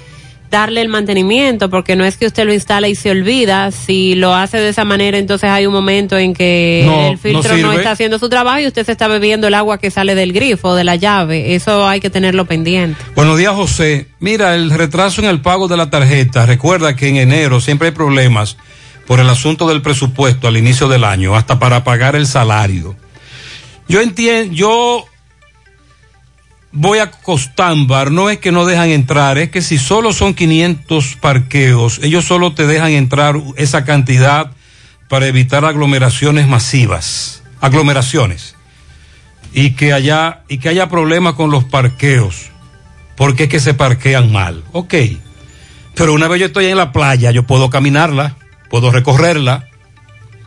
darle 0.50 0.80
el 0.80 0.88
mantenimiento, 0.88 1.70
porque 1.70 1.94
no 1.96 2.04
es 2.04 2.16
que 2.16 2.26
usted 2.26 2.44
lo 2.44 2.52
instala 2.52 2.88
y 2.88 2.94
se 2.94 3.10
olvida. 3.10 3.70
Si 3.70 4.14
lo 4.16 4.34
hace 4.34 4.58
de 4.58 4.70
esa 4.70 4.84
manera, 4.84 5.16
entonces 5.16 5.48
hay 5.48 5.66
un 5.66 5.72
momento 5.72 6.18
en 6.18 6.34
que 6.34 6.82
No, 6.84 7.08
el 7.08 7.18
filtro 7.18 7.56
no 7.58 7.72
está 7.72 7.92
haciendo 7.92 8.18
su 8.18 8.28
trabajo 8.28 8.60
y 8.60 8.66
usted 8.66 8.84
se 8.84 8.92
está 8.92 9.06
bebiendo 9.08 9.46
el 9.46 9.54
agua 9.54 9.78
que 9.78 9.90
sale 9.90 10.14
del 10.14 10.32
grifo, 10.32 10.74
de 10.74 10.84
la 10.84 10.96
llave. 10.96 11.54
Eso 11.54 11.86
hay 11.86 12.00
que 12.00 12.10
tenerlo 12.10 12.44
pendiente. 12.46 13.00
Buenos 13.14 13.38
días, 13.38 13.54
José. 13.54 14.08
Mira, 14.18 14.54
el 14.54 14.70
retraso 14.70 15.22
en 15.22 15.28
el 15.28 15.40
pago 15.40 15.68
de 15.68 15.76
la 15.76 15.88
tarjeta. 15.88 16.46
Recuerda 16.46 16.96
que 16.96 17.08
en 17.08 17.16
enero 17.16 17.60
siempre 17.60 17.88
hay 17.88 17.94
problemas 17.94 18.56
por 19.06 19.20
el 19.20 19.28
asunto 19.28 19.68
del 19.68 19.82
presupuesto 19.82 20.48
al 20.48 20.56
inicio 20.56 20.88
del 20.88 21.04
año, 21.04 21.34
hasta 21.34 21.58
para 21.58 21.84
pagar 21.84 22.16
el 22.16 22.26
salario. 22.26 22.96
Yo 23.88 24.00
entiendo, 24.00 24.54
yo 24.54 25.04
voy 26.72 26.98
a 26.98 27.10
Costámbar, 27.10 28.10
no 28.10 28.30
es 28.30 28.38
que 28.38 28.52
no 28.52 28.64
dejan 28.66 28.90
entrar, 28.90 29.38
es 29.38 29.50
que 29.50 29.62
si 29.62 29.78
solo 29.78 30.12
son 30.12 30.34
500 30.34 31.16
parqueos, 31.20 32.00
ellos 32.02 32.24
solo 32.24 32.52
te 32.54 32.66
dejan 32.66 32.92
entrar 32.92 33.36
esa 33.56 33.84
cantidad 33.84 34.52
para 35.08 35.26
evitar 35.26 35.64
aglomeraciones 35.64 36.46
masivas, 36.46 37.42
aglomeraciones. 37.60 38.54
Y 39.52 39.70
que 39.72 39.92
haya, 39.92 40.42
y 40.48 40.58
que 40.58 40.68
haya 40.68 40.88
problemas 40.88 41.34
con 41.34 41.50
los 41.50 41.64
parqueos, 41.64 42.50
porque 43.16 43.44
es 43.44 43.48
que 43.48 43.58
se 43.58 43.74
parquean 43.74 44.30
mal. 44.30 44.62
Ok. 44.72 44.94
Pero 45.96 46.12
una 46.14 46.28
vez 46.28 46.38
yo 46.40 46.46
estoy 46.46 46.66
en 46.66 46.76
la 46.76 46.92
playa, 46.92 47.32
yo 47.32 47.42
puedo 47.42 47.68
caminarla, 47.68 48.36
puedo 48.70 48.92
recorrerla. 48.92 49.66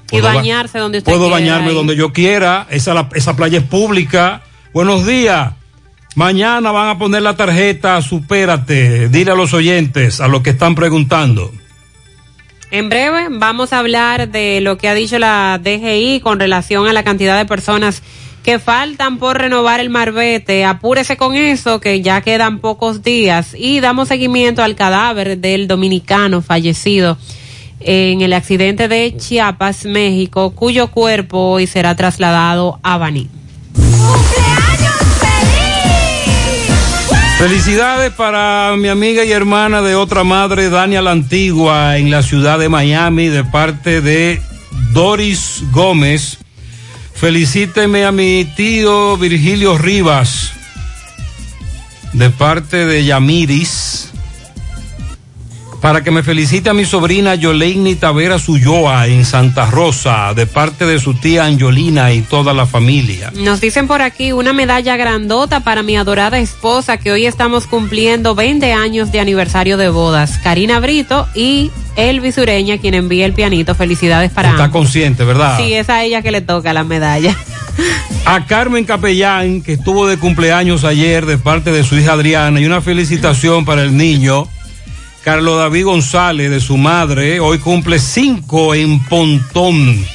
Y 0.05 0.09
puedo 0.09 0.27
ba- 0.27 0.35
bañarse 0.35 0.79
donde 0.79 0.99
usted 0.99 1.11
Puedo 1.11 1.25
quiera 1.25 1.35
bañarme 1.35 1.73
y- 1.73 1.75
donde 1.75 1.97
yo 1.97 2.13
quiera. 2.13 2.65
Esa, 2.69 2.93
la- 2.93 3.09
esa 3.13 3.35
playa 3.35 3.57
es 3.57 3.65
pública. 3.65 4.43
Buenos 4.73 5.05
días. 5.05 5.51
Mañana 6.15 6.71
van 6.71 6.89
a 6.89 6.97
poner 6.97 7.21
la 7.23 7.35
tarjeta, 7.35 8.01
supérate. 8.01 9.09
Dile 9.09 9.31
a 9.31 9.35
los 9.35 9.53
oyentes, 9.53 10.21
a 10.21 10.27
los 10.27 10.41
que 10.41 10.51
están 10.51 10.75
preguntando. 10.75 11.51
En 12.69 12.89
breve 12.89 13.27
vamos 13.29 13.73
a 13.73 13.79
hablar 13.79 14.29
de 14.29 14.59
lo 14.61 14.77
que 14.77 14.89
ha 14.89 14.93
dicho 14.93 15.19
la 15.19 15.59
DGI 15.63 16.21
con 16.21 16.39
relación 16.39 16.87
a 16.87 16.93
la 16.93 17.03
cantidad 17.03 17.37
de 17.37 17.45
personas 17.45 18.01
que 18.43 18.59
faltan 18.59 19.17
por 19.17 19.37
renovar 19.37 19.79
el 19.79 19.89
marbete. 19.89 20.65
Apúrese 20.65 21.17
con 21.17 21.35
eso, 21.35 21.79
que 21.79 22.01
ya 22.01 22.21
quedan 22.21 22.59
pocos 22.59 23.01
días. 23.01 23.55
Y 23.57 23.79
damos 23.79 24.09
seguimiento 24.09 24.61
al 24.61 24.75
cadáver 24.75 25.37
del 25.37 25.67
dominicano 25.67 26.41
fallecido 26.41 27.17
en 27.79 28.21
el 28.21 28.33
accidente 28.33 28.87
de 28.87 29.15
Chiapas, 29.17 29.85
México, 29.85 30.51
cuyo 30.51 30.87
cuerpo 30.87 31.51
hoy 31.51 31.67
será 31.67 31.95
trasladado 31.95 32.79
a 32.83 32.97
Baní. 32.97 33.29
Felicidades 37.43 38.13
para 38.13 38.73
mi 38.77 38.87
amiga 38.87 39.25
y 39.25 39.33
hermana 39.33 39.81
de 39.81 39.95
otra 39.95 40.23
madre, 40.23 40.69
Dania 40.69 41.01
la 41.01 41.11
Antigua, 41.11 41.97
en 41.97 42.09
la 42.09 42.23
ciudad 42.23 42.57
de 42.57 42.69
Miami, 42.69 43.27
de 43.27 43.43
parte 43.43 43.99
de 43.99 44.41
Doris 44.93 45.61
Gómez. 45.73 46.37
Felicíteme 47.13 48.05
a 48.05 48.13
mi 48.13 48.45
tío 48.55 49.17
Virgilio 49.17 49.77
Rivas, 49.77 50.53
de 52.13 52.29
parte 52.29 52.85
de 52.85 53.03
Yamiris. 53.03 53.92
Para 55.83 56.01
que 56.01 56.11
me 56.11 56.23
felicite 56.23 56.69
a 56.69 56.73
mi 56.73 56.85
sobrina 56.85 57.35
Yoleini 57.35 57.95
Tavera 57.95 58.39
Suyoa 58.39 59.05
en 59.07 59.25
Santa 59.25 59.69
Rosa, 59.69 60.33
de 60.33 60.47
parte 60.47 60.85
de 60.85 60.97
su 60.97 61.13
tía 61.13 61.43
Angelina 61.43 62.13
y 62.13 62.21
toda 62.21 62.53
la 62.53 62.65
familia. 62.65 63.33
Nos 63.35 63.59
dicen 63.59 63.85
por 63.85 64.01
aquí 64.01 64.31
una 64.31 64.53
medalla 64.53 64.95
grandota 64.95 65.59
para 65.59 65.83
mi 65.83 65.97
adorada 65.97 66.39
esposa 66.39 66.95
que 66.95 67.11
hoy 67.11 67.25
estamos 67.25 67.67
cumpliendo 67.67 68.33
20 68.33 68.71
años 68.71 69.11
de 69.11 69.19
aniversario 69.19 69.75
de 69.75 69.89
bodas. 69.89 70.37
Karina 70.41 70.79
Brito 70.79 71.27
y 71.35 71.69
Elvis 71.97 72.37
Ureña, 72.37 72.77
quien 72.77 72.93
envía 72.93 73.25
el 73.25 73.33
pianito. 73.33 73.75
Felicidades 73.75 74.31
para 74.31 74.51
Está 74.51 74.63
ambos. 74.63 74.79
consciente, 74.83 75.25
¿verdad? 75.25 75.57
Sí, 75.57 75.73
es 75.73 75.89
a 75.89 76.01
ella 76.01 76.21
que 76.21 76.31
le 76.31 76.39
toca 76.39 76.71
la 76.71 76.85
medalla. 76.85 77.35
A 78.25 78.45
Carmen 78.45 78.85
Capellán, 78.85 79.61
que 79.61 79.73
estuvo 79.73 80.07
de 80.07 80.15
cumpleaños 80.15 80.85
ayer 80.85 81.25
de 81.25 81.37
parte 81.37 81.73
de 81.73 81.83
su 81.83 81.97
hija 81.97 82.13
Adriana, 82.13 82.61
y 82.61 82.65
una 82.65 82.79
felicitación 82.79 83.65
para 83.65 83.81
el 83.81 83.97
niño 83.97 84.47
Carlos 85.23 85.57
David 85.57 85.85
González, 85.85 86.51
de 86.51 86.59
su 86.59 86.75
madre. 86.75 87.39
Hoy 87.39 87.57
cumple 87.59 87.97
cinco 87.99 88.75
en 88.75 89.01
Pontón 89.05 90.05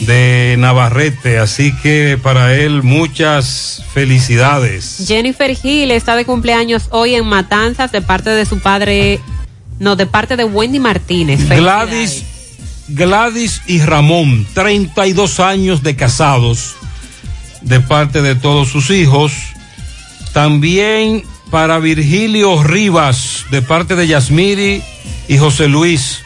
de 0.00 0.56
Navarrete, 0.58 1.38
así 1.38 1.74
que 1.82 2.18
para 2.22 2.54
él 2.54 2.82
muchas 2.82 3.82
felicidades. 3.94 5.04
Jennifer 5.08 5.56
Hill 5.62 5.90
está 5.92 6.14
de 6.14 6.26
cumpleaños 6.26 6.88
hoy 6.90 7.14
en 7.14 7.26
Matanzas 7.26 7.90
de 7.90 8.02
parte 8.02 8.30
de 8.30 8.44
su 8.44 8.58
padre, 8.58 9.18
no, 9.78 9.96
de 9.96 10.04
parte 10.06 10.36
de 10.36 10.44
Wendy 10.44 10.78
Martínez. 10.78 11.48
Gladys, 11.48 12.24
Gladys 12.88 13.62
y 13.66 13.80
Ramón, 13.80 14.46
32 14.52 15.40
años 15.40 15.82
de 15.82 15.96
casados 15.96 16.76
de 17.62 17.80
parte 17.80 18.20
de 18.20 18.34
todos 18.34 18.68
sus 18.68 18.90
hijos. 18.90 19.32
También 20.34 21.24
para 21.50 21.78
Virgilio 21.78 22.62
Rivas, 22.62 23.46
de 23.50 23.62
parte 23.62 23.96
de 23.96 24.06
Yasmiri 24.06 24.82
y 25.28 25.38
José 25.38 25.68
Luis, 25.68 26.22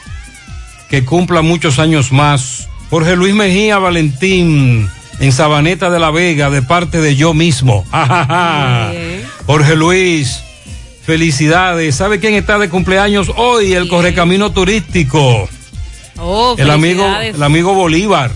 que 0.88 1.04
cumpla 1.04 1.42
muchos 1.42 1.78
años 1.78 2.12
más. 2.12 2.68
Jorge 2.90 3.16
Luis 3.16 3.34
Mejía 3.34 3.78
Valentín, 3.78 4.88
en 5.20 5.32
Sabaneta 5.32 5.90
de 5.90 5.98
la 5.98 6.10
Vega, 6.10 6.50
de 6.50 6.62
parte 6.62 7.00
de 7.00 7.16
yo 7.16 7.34
mismo. 7.34 7.84
Ajaja. 7.92 8.92
Jorge 9.46 9.76
Luis, 9.76 10.40
felicidades. 11.04 11.94
¿Sabe 11.94 12.20
quién 12.20 12.34
está 12.34 12.58
de 12.58 12.68
cumpleaños 12.68 13.30
hoy? 13.36 13.72
El 13.74 13.88
Correcamino 13.88 14.52
Turístico. 14.52 15.48
Oh, 16.18 16.54
El 16.58 16.70
amigo, 16.70 17.06
el 17.20 17.42
amigo 17.42 17.74
Bolívar. 17.74 18.30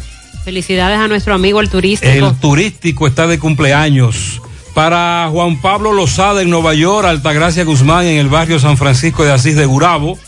Felicidades 0.44 0.98
a 0.98 1.08
nuestro 1.08 1.34
amigo 1.34 1.60
el 1.60 1.68
turístico. 1.70 2.12
El 2.12 2.34
turístico 2.38 3.06
está 3.06 3.26
de 3.26 3.38
cumpleaños. 3.38 4.40
Para 4.74 5.28
Juan 5.30 5.60
Pablo 5.60 5.92
Lozada 5.92 6.40
en 6.40 6.48
Nueva 6.50 6.72
York, 6.74 7.06
Altagracia 7.06 7.64
Guzmán 7.64 8.06
en 8.06 8.18
el 8.18 8.28
barrio 8.28 8.58
San 8.58 8.78
Francisco 8.78 9.22
de 9.24 9.32
Asís 9.32 9.54
de 9.54 9.66
Gurabo, 9.66 10.18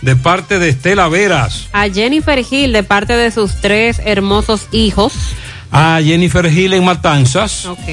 de 0.00 0.16
parte 0.16 0.58
de 0.58 0.70
Estela 0.70 1.08
Veras. 1.08 1.68
A 1.72 1.86
Jennifer 1.88 2.42
Hill 2.50 2.72
de 2.72 2.82
parte 2.82 3.12
de 3.12 3.30
sus 3.30 3.60
tres 3.60 4.00
hermosos 4.02 4.68
hijos. 4.72 5.12
A 5.70 6.00
Jennifer 6.02 6.50
Gil 6.50 6.72
en 6.72 6.84
Matanzas, 6.84 7.66
Ok. 7.66 7.86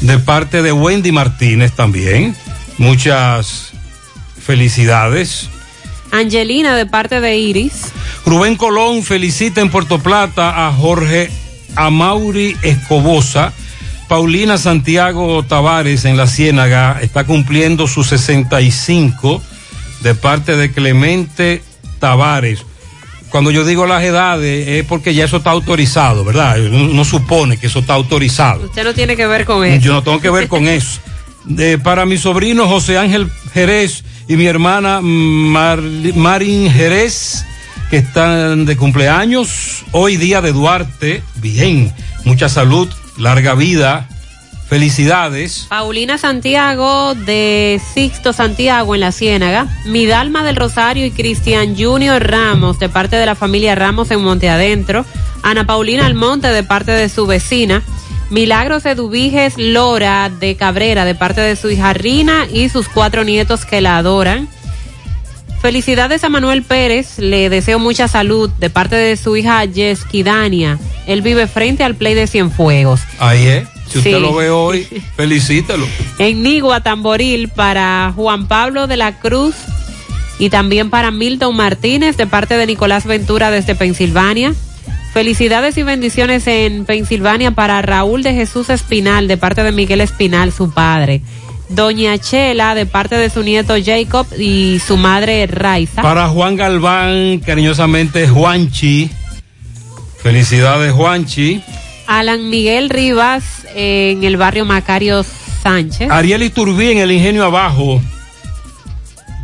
de 0.00 0.18
parte 0.24 0.62
de 0.62 0.72
Wendy 0.72 1.12
Martínez 1.12 1.72
también. 1.72 2.34
Muchas 2.76 3.70
felicidades. 4.44 5.48
Angelina 6.10 6.74
de 6.74 6.86
parte 6.86 7.20
de 7.20 7.36
Iris. 7.38 7.92
Rubén 8.26 8.56
Colón 8.56 9.04
felicita 9.04 9.60
en 9.60 9.70
Puerto 9.70 10.00
Plata 10.00 10.66
a 10.66 10.72
Jorge 10.72 11.30
Amauri 11.76 12.56
Escobosa. 12.62 13.52
Paulina 14.10 14.58
Santiago 14.58 15.44
Tavares 15.44 16.04
en 16.04 16.16
la 16.16 16.26
Ciénaga 16.26 16.98
está 17.00 17.22
cumpliendo 17.22 17.86
sus 17.86 18.08
65 18.08 19.40
de 20.00 20.16
parte 20.16 20.56
de 20.56 20.72
Clemente 20.72 21.62
Tavares. 22.00 22.64
Cuando 23.28 23.52
yo 23.52 23.64
digo 23.64 23.86
las 23.86 24.02
edades 24.02 24.66
es 24.66 24.84
porque 24.84 25.14
ya 25.14 25.26
eso 25.26 25.36
está 25.36 25.52
autorizado, 25.52 26.24
¿verdad? 26.24 26.58
Uno 26.60 27.04
supone 27.04 27.56
que 27.56 27.68
eso 27.68 27.78
está 27.78 27.94
autorizado. 27.94 28.64
Usted 28.64 28.82
no 28.82 28.94
tiene 28.94 29.14
que 29.14 29.28
ver 29.28 29.44
con 29.44 29.64
eso. 29.64 29.80
Yo 29.86 29.92
no 29.92 30.02
tengo 30.02 30.20
que 30.20 30.30
ver 30.30 30.48
con 30.48 30.66
eso. 30.68 30.98
De- 31.44 31.78
para 31.78 32.04
mi 32.04 32.18
sobrino 32.18 32.66
José 32.66 32.98
Ángel 32.98 33.30
Jerez 33.54 34.02
y 34.26 34.34
mi 34.34 34.46
hermana 34.46 34.98
Mar- 35.00 35.78
Marín 36.16 36.68
Jerez, 36.68 37.44
que 37.90 37.98
están 37.98 38.64
de 38.64 38.76
cumpleaños. 38.76 39.84
Hoy 39.92 40.16
día 40.16 40.40
de 40.40 40.50
Duarte. 40.52 41.22
Bien, 41.36 41.92
mucha 42.24 42.48
salud, 42.48 42.92
larga 43.16 43.54
vida. 43.54 44.08
Felicidades. 44.68 45.66
Paulina 45.68 46.16
Santiago 46.16 47.16
de 47.16 47.80
Sixto 47.92 48.32
Santiago 48.32 48.94
en 48.94 49.00
la 49.00 49.10
Ciénaga, 49.10 49.66
Midalma 49.84 50.44
del 50.44 50.54
Rosario 50.54 51.04
y 51.04 51.10
Cristian 51.10 51.74
Junior 51.76 52.22
Ramos 52.22 52.78
de 52.78 52.88
parte 52.88 53.16
de 53.16 53.26
la 53.26 53.34
familia 53.34 53.74
Ramos 53.74 54.12
en 54.12 54.22
Monte 54.22 54.48
Adentro, 54.48 55.04
Ana 55.42 55.66
Paulina 55.66 56.06
Almonte 56.06 56.46
de 56.46 56.62
parte 56.62 56.92
de 56.92 57.08
su 57.08 57.26
vecina, 57.26 57.82
Milagros 58.30 58.86
Eduviges 58.86 59.54
Lora 59.56 60.30
de 60.30 60.54
Cabrera 60.54 61.04
de 61.04 61.16
parte 61.16 61.40
de 61.40 61.56
su 61.56 61.68
hija 61.68 61.92
Rina 61.92 62.46
y 62.48 62.68
sus 62.68 62.88
cuatro 62.88 63.24
nietos 63.24 63.64
que 63.64 63.80
la 63.80 63.96
adoran. 63.96 64.48
Felicidades 65.60 66.24
a 66.24 66.30
Manuel 66.30 66.62
Pérez, 66.62 67.18
le 67.18 67.50
deseo 67.50 67.78
mucha 67.78 68.08
salud 68.08 68.48
de 68.58 68.70
parte 68.70 68.96
de 68.96 69.16
su 69.16 69.36
hija 69.36 69.62
Yeski 69.66 70.22
Dania. 70.22 70.78
Él 71.06 71.20
vive 71.20 71.46
frente 71.46 71.84
al 71.84 71.94
Play 71.96 72.14
de 72.14 72.26
Cienfuegos. 72.26 73.00
Ahí 73.18 73.46
es. 73.46 73.68
Si 73.90 73.98
usted 73.98 74.14
Sí. 74.16 74.20
lo 74.20 74.34
ve 74.34 74.48
hoy, 74.50 74.86
felicítelo. 75.16 75.86
En 76.18 76.42
Nigua, 76.42 76.80
Tamboril, 76.82 77.48
para 77.48 78.12
Juan 78.16 78.48
Pablo 78.48 78.86
de 78.86 78.96
la 78.96 79.18
Cruz 79.20 79.54
y 80.38 80.48
también 80.48 80.88
para 80.88 81.10
Milton 81.10 81.54
Martínez 81.54 82.16
de 82.16 82.26
parte 82.26 82.56
de 82.56 82.64
Nicolás 82.66 83.04
Ventura 83.04 83.50
desde 83.50 83.74
Pensilvania. 83.74 84.54
Felicidades 85.12 85.76
y 85.76 85.82
bendiciones 85.82 86.46
en 86.46 86.86
Pensilvania 86.86 87.50
para 87.50 87.82
Raúl 87.82 88.22
de 88.22 88.32
Jesús 88.32 88.70
Espinal 88.70 89.28
de 89.28 89.36
parte 89.36 89.62
de 89.62 89.72
Miguel 89.72 90.00
Espinal, 90.00 90.52
su 90.52 90.70
padre. 90.72 91.20
Doña 91.70 92.18
Chela 92.18 92.74
de 92.74 92.84
parte 92.84 93.16
de 93.16 93.30
su 93.30 93.42
nieto 93.42 93.74
Jacob 93.82 94.26
y 94.36 94.80
su 94.84 94.96
madre 94.96 95.46
Raiza. 95.46 96.02
Para 96.02 96.28
Juan 96.28 96.56
Galván, 96.56 97.38
cariñosamente 97.38 98.28
Juanchi. 98.28 99.08
Felicidades, 100.20 100.92
Juanchi. 100.92 101.62
Alan 102.06 102.50
Miguel 102.50 102.90
Rivas 102.90 103.66
en 103.74 104.24
el 104.24 104.36
barrio 104.36 104.64
Macario 104.64 105.24
Sánchez. 105.62 106.10
Ariel 106.10 106.42
Iturbí 106.42 106.90
en 106.90 106.98
el 106.98 107.12
Ingenio 107.12 107.44
Abajo, 107.44 108.02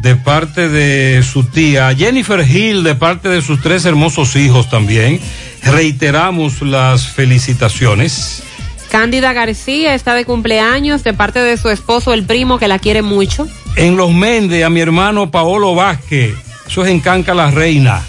de 0.02 0.16
parte 0.16 0.68
de 0.68 1.22
su 1.22 1.44
tía. 1.44 1.94
Jennifer 1.94 2.44
Hill, 2.44 2.82
de 2.82 2.96
parte 2.96 3.28
de 3.28 3.40
sus 3.40 3.62
tres 3.62 3.84
hermosos 3.84 4.34
hijos 4.34 4.68
también. 4.68 5.20
Reiteramos 5.62 6.60
las 6.60 7.06
felicitaciones. 7.06 8.42
Cándida 8.90 9.32
García 9.32 9.94
está 9.94 10.14
de 10.14 10.24
cumpleaños 10.24 11.04
de 11.04 11.12
parte 11.12 11.40
de 11.40 11.56
su 11.56 11.68
esposo, 11.68 12.12
el 12.12 12.24
primo, 12.24 12.58
que 12.58 12.68
la 12.68 12.78
quiere 12.78 13.02
mucho. 13.02 13.48
En 13.76 13.96
Los 13.96 14.12
Méndez, 14.12 14.64
a 14.64 14.70
mi 14.70 14.80
hermano 14.80 15.30
Paolo 15.30 15.74
Vázquez. 15.74 16.34
Eso 16.66 16.84
es 16.84 16.90
en 16.90 17.00
Canca 17.00 17.34
la 17.34 17.50
Reina. 17.50 18.02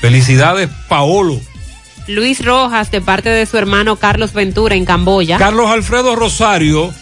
Felicidades, 0.00 0.68
Paolo. 0.88 1.40
Luis 2.06 2.44
Rojas 2.44 2.90
de 2.90 3.00
parte 3.00 3.30
de 3.30 3.46
su 3.46 3.56
hermano 3.56 3.96
Carlos 3.96 4.32
Ventura 4.32 4.74
en 4.74 4.84
Camboya. 4.84 5.38
Carlos 5.38 5.70
Alfredo 5.70 6.14
Rosario, 6.16 6.92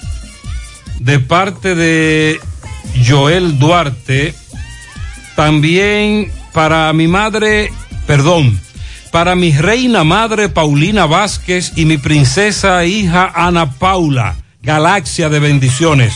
de 1.01 1.19
parte 1.19 1.75
de 1.75 2.41
Joel 3.07 3.59
Duarte, 3.59 4.35
también 5.35 6.31
para 6.53 6.93
mi 6.93 7.09
madre, 7.09 7.73
perdón, 8.07 8.61
para 9.13 9.37
mi 9.37 9.53
reina 9.53 10.05
madre 10.05 10.49
Paulina 10.49 11.05
Vázquez 11.05 11.75
y 11.77 11.85
mi 11.85 11.99
princesa 11.99 12.85
hija 12.87 13.31
Ana 13.35 13.71
Paula, 13.73 14.37
galaxia 14.63 15.29
de 15.29 15.39
bendiciones, 15.39 16.15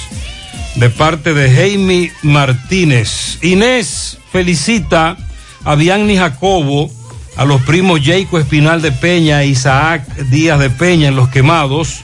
de 0.76 0.88
parte 0.88 1.34
de 1.34 1.50
Jaime 1.50 2.10
Martínez. 2.22 3.38
Inés 3.42 4.18
felicita 4.32 5.18
a 5.62 5.74
Bianni 5.74 6.16
Jacobo, 6.16 6.90
a 7.36 7.44
los 7.44 7.60
primos 7.62 8.00
Jaco 8.02 8.38
Espinal 8.38 8.80
de 8.80 8.92
Peña 8.92 9.42
e 9.42 9.48
Isaac 9.48 10.02
Díaz 10.30 10.58
de 10.58 10.70
Peña 10.70 11.08
en 11.08 11.16
Los 11.16 11.28
Quemados, 11.28 12.00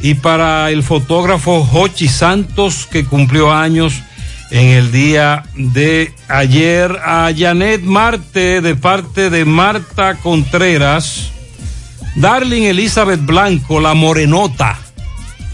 y 0.00 0.14
para 0.14 0.70
el 0.70 0.84
fotógrafo 0.84 1.64
Jochi 1.64 2.06
Santos, 2.06 2.86
que 2.90 3.04
cumplió 3.04 3.52
años 3.52 4.00
en 4.50 4.68
el 4.68 4.92
día 4.92 5.44
de 5.54 6.12
ayer. 6.28 6.98
A 7.04 7.30
Janet 7.36 7.82
Marte 7.82 8.60
de 8.60 8.74
parte 8.74 9.30
de 9.30 9.44
Marta 9.44 10.16
Contreras. 10.16 11.32
Darling 12.16 12.62
Elizabeth 12.62 13.24
Blanco, 13.24 13.80
la 13.80 13.94
morenota, 13.94 14.78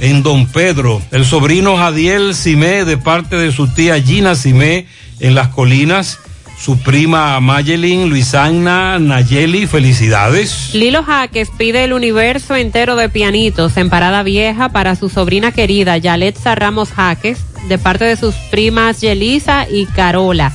en 0.00 0.22
Don 0.22 0.46
Pedro. 0.46 1.02
El 1.10 1.24
sobrino 1.24 1.76
Jadiel 1.76 2.34
Simé 2.34 2.84
de 2.84 2.96
parte 2.96 3.36
de 3.36 3.52
su 3.52 3.68
tía 3.68 4.00
Gina 4.00 4.34
Simé 4.34 4.86
en 5.20 5.34
Las 5.34 5.48
Colinas. 5.48 6.18
Su 6.58 6.78
prima 6.78 7.38
Mayelin, 7.38 8.08
Luisana, 8.08 8.98
Nayeli, 8.98 9.66
felicidades. 9.66 10.70
Lilo 10.72 11.02
Jaques 11.04 11.50
pide 11.56 11.84
el 11.84 11.92
universo 11.92 12.56
entero 12.56 12.96
de 12.96 13.10
pianitos 13.10 13.76
en 13.76 13.90
Parada 13.90 14.22
Vieja 14.22 14.70
para 14.70 14.96
su 14.96 15.10
sobrina 15.10 15.52
querida 15.52 15.98
Yaletza 15.98 16.54
Ramos 16.54 16.92
Jaques, 16.92 17.40
de 17.68 17.78
parte 17.78 18.04
de 18.04 18.16
sus 18.16 18.34
primas 18.50 19.00
Yelisa 19.00 19.66
y 19.68 19.86
Carola. 19.86 20.52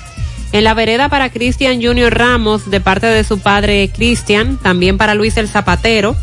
En 0.51 0.65
la 0.65 0.73
vereda 0.73 1.07
para 1.07 1.29
Cristian 1.29 1.81
Junior 1.81 2.13
Ramos, 2.13 2.69
de 2.69 2.81
parte 2.81 3.07
de 3.07 3.23
su 3.23 3.39
padre 3.39 3.89
Cristian, 3.93 4.57
también 4.57 4.97
para 4.97 5.15
Luis 5.15 5.37
el 5.37 5.47
Zapatero. 5.47 6.15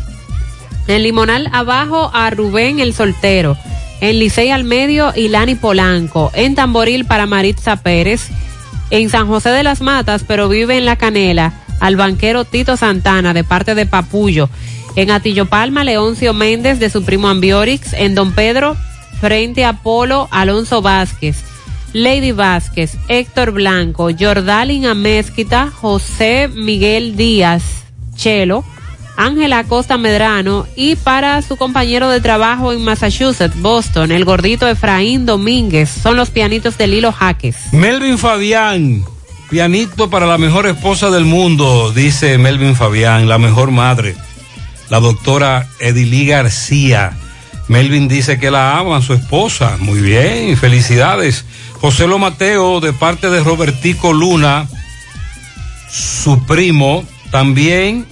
En 0.87 1.03
Limonal 1.03 1.49
abajo 1.51 2.11
a 2.13 2.29
Rubén 2.29 2.79
el 2.79 2.93
Soltero. 2.93 3.57
En 4.01 4.19
Licey 4.19 4.51
al 4.51 4.63
medio, 4.63 5.13
Ilani 5.15 5.55
Polanco. 5.55 6.31
En 6.33 6.55
Tamboril 6.55 7.05
para 7.05 7.25
Maritza 7.25 7.77
Pérez. 7.77 8.29
En 8.91 9.09
San 9.09 9.27
José 9.27 9.49
de 9.49 9.63
las 9.63 9.81
Matas, 9.81 10.23
pero 10.27 10.47
vive 10.47 10.77
en 10.77 10.85
La 10.85 10.95
Canela, 10.95 11.53
al 11.79 11.95
banquero 11.95 12.43
Tito 12.45 12.75
Santana, 12.77 13.33
de 13.33 13.43
parte 13.43 13.75
de 13.75 13.85
Papullo. 13.85 14.49
En 14.95 15.11
Atillo 15.11 15.45
Palma, 15.45 15.83
Leoncio 15.83 16.33
Méndez, 16.33 16.79
de 16.79 16.89
su 16.89 17.03
primo 17.03 17.27
Ambiorix. 17.27 17.93
En 17.93 18.15
Don 18.15 18.33
Pedro, 18.33 18.77
frente 19.19 19.65
a 19.65 19.73
Polo, 19.73 20.27
Alonso 20.31 20.81
Vázquez. 20.81 21.43
Lady 21.93 22.31
Vázquez, 22.31 22.97
Héctor 23.07 23.51
Blanco, 23.51 24.09
Jordalin 24.17 24.85
Amezquita, 24.85 25.71
José 25.71 26.47
Miguel 26.47 27.15
Díaz, 27.15 27.63
Chelo, 28.15 28.63
Ángela 29.17 29.59
Acosta 29.59 29.97
Medrano 29.97 30.65
y 30.75 30.95
para 30.95 31.41
su 31.41 31.57
compañero 31.57 32.09
de 32.09 32.21
trabajo 32.21 32.71
en 32.71 32.83
Massachusetts, 32.83 33.59
Boston, 33.59 34.11
el 34.11 34.23
gordito 34.23 34.67
Efraín 34.67 35.25
Domínguez. 35.25 35.89
Son 35.89 36.15
los 36.15 36.29
pianitos 36.29 36.77
de 36.77 36.87
Lilo 36.87 37.11
Jaques. 37.11 37.55
Melvin 37.73 38.17
Fabián, 38.17 39.03
pianito 39.49 40.09
para 40.09 40.25
la 40.25 40.37
mejor 40.37 40.67
esposa 40.67 41.09
del 41.09 41.25
mundo, 41.25 41.91
dice 41.91 42.37
Melvin 42.37 42.75
Fabián, 42.75 43.27
la 43.27 43.39
mejor 43.39 43.71
madre, 43.71 44.15
la 44.89 44.99
doctora 44.99 45.67
Edilí 45.79 46.27
García. 46.27 47.17
Melvin 47.69 48.07
dice 48.07 48.39
que 48.39 48.51
la 48.51 48.77
ama, 48.77 49.01
su 49.01 49.13
esposa. 49.13 49.77
Muy 49.79 50.01
bien, 50.01 50.57
felicidades. 50.57 51.45
José 51.79 52.07
Lo 52.07 52.17
Mateo, 52.17 52.81
de 52.81 52.93
parte 52.93 53.29
de 53.29 53.41
Robertico 53.41 54.11
Luna, 54.11 54.67
su 55.89 56.43
primo, 56.45 57.05
también. 57.31 58.05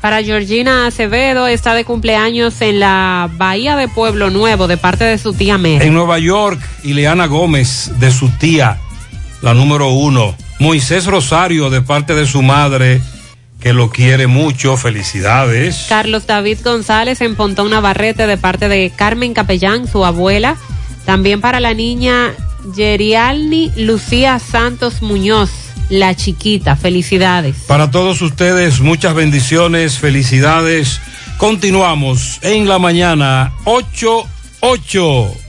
Para 0.00 0.22
Georgina 0.22 0.86
Acevedo, 0.86 1.46
está 1.46 1.74
de 1.74 1.84
cumpleaños 1.84 2.60
en 2.60 2.80
la 2.80 3.30
Bahía 3.36 3.76
de 3.76 3.86
Pueblo 3.86 4.30
Nuevo, 4.30 4.66
de 4.66 4.76
parte 4.76 5.04
de 5.04 5.16
su 5.16 5.32
tía 5.32 5.58
Mary. 5.58 5.78
En 5.80 5.94
Nueva 5.94 6.18
York, 6.18 6.60
Ileana 6.82 7.26
Gómez, 7.26 7.92
de 8.00 8.10
su 8.10 8.28
tía, 8.30 8.78
la 9.42 9.54
número 9.54 9.90
uno. 9.90 10.34
Moisés 10.58 11.06
Rosario, 11.06 11.70
de 11.70 11.82
parte 11.82 12.14
de 12.14 12.26
su 12.26 12.42
madre, 12.42 13.00
que 13.60 13.72
lo 13.72 13.90
quiere 13.90 14.26
mucho. 14.26 14.76
Felicidades. 14.76 15.86
Carlos 15.88 16.26
David 16.26 16.58
González 16.62 17.20
en 17.20 17.36
Pontón 17.36 17.70
Navarrete, 17.70 18.26
de 18.26 18.36
parte 18.36 18.68
de 18.68 18.90
Carmen 18.94 19.34
Capellán, 19.34 19.86
su 19.86 20.04
abuela. 20.04 20.56
También 21.04 21.40
para 21.40 21.60
la 21.60 21.74
niña 21.74 22.34
Yerialni 22.74 23.72
Lucía 23.76 24.38
Santos 24.38 25.02
Muñoz, 25.02 25.50
la 25.88 26.14
chiquita. 26.14 26.76
Felicidades. 26.76 27.56
Para 27.66 27.90
todos 27.90 28.20
ustedes, 28.22 28.80
muchas 28.80 29.14
bendiciones, 29.14 29.98
felicidades. 29.98 31.00
Continuamos 31.38 32.38
en 32.42 32.68
la 32.68 32.78
mañana 32.78 33.52
8-8. 33.64 35.48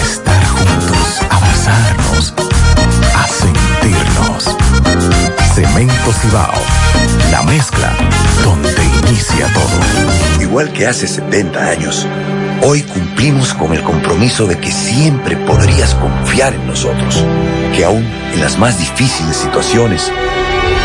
estar 0.01 0.45
juntos, 0.45 1.21
abrazarnos, 1.29 2.33
a 3.15 3.27
sentirnos. 3.27 4.57
Cemento 5.53 6.13
Cibao, 6.21 6.53
la 7.31 7.43
mezcla 7.43 7.93
donde 8.43 8.83
inicia 9.07 9.47
todo. 9.53 10.41
Igual 10.41 10.71
que 10.73 10.87
hace 10.87 11.07
70 11.07 11.59
años, 11.59 12.07
hoy 12.63 12.81
cumplimos 12.83 13.53
con 13.53 13.73
el 13.73 13.83
compromiso 13.83 14.45
de 14.47 14.57
que 14.57 14.71
siempre 14.71 15.35
podrías 15.37 15.93
confiar 15.95 16.53
en 16.53 16.67
nosotros, 16.67 17.23
que 17.75 17.85
aún 17.85 18.05
en 18.33 18.41
las 18.41 18.57
más 18.57 18.79
difíciles 18.79 19.35
situaciones 19.37 20.11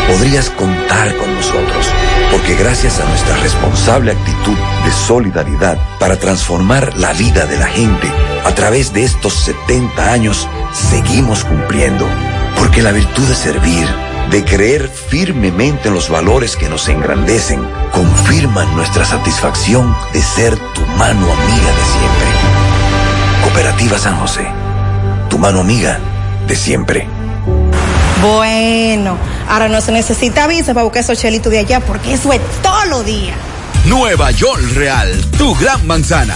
podrías 0.07 0.49
contar 0.51 1.15
con 1.17 1.33
nosotros, 1.35 1.87
porque 2.31 2.55
gracias 2.55 2.99
a 2.99 3.05
nuestra 3.09 3.35
responsable 3.37 4.11
actitud 4.11 4.57
de 4.85 4.91
solidaridad 4.91 5.77
para 5.99 6.17
transformar 6.17 6.97
la 6.97 7.13
vida 7.13 7.45
de 7.45 7.57
la 7.57 7.67
gente 7.67 8.11
a 8.47 8.55
través 8.55 8.93
de 8.93 9.03
estos 9.03 9.33
70 9.33 10.09
años, 10.09 10.47
seguimos 10.71 11.43
cumpliendo, 11.43 12.07
porque 12.57 12.81
la 12.81 12.93
virtud 12.93 13.27
de 13.27 13.35
servir, 13.35 13.85
de 14.31 14.45
creer 14.45 14.87
firmemente 14.87 15.89
en 15.89 15.93
los 15.93 16.07
valores 16.07 16.55
que 16.55 16.69
nos 16.69 16.87
engrandecen, 16.87 17.61
confirman 17.91 18.73
nuestra 18.73 19.03
satisfacción 19.03 19.93
de 20.13 20.21
ser 20.21 20.57
tu 20.73 20.79
mano 20.97 21.29
amiga 21.29 21.71
de 21.75 21.85
siempre. 21.91 22.27
Cooperativa 23.43 23.99
San 23.99 24.17
José, 24.17 24.47
tu 25.29 25.37
mano 25.37 25.59
amiga 25.59 25.99
de 26.47 26.55
siempre. 26.55 27.05
Bueno, 28.21 29.17
ahora 29.49 29.67
no 29.67 29.81
se 29.81 29.91
necesita 29.91 30.47
visa 30.47 30.73
para 30.73 30.85
buscar 30.85 31.03
esos 31.03 31.19
chelitos 31.19 31.51
de 31.51 31.59
allá 31.59 31.81
porque 31.81 32.13
eso 32.13 32.31
es 32.31 32.39
todo 32.63 32.85
lo 32.85 33.03
día. 33.03 33.33
Nueva 33.87 34.31
York 34.31 34.61
Real, 34.73 35.21
tu 35.37 35.53
gran 35.55 35.85
manzana. 35.85 36.35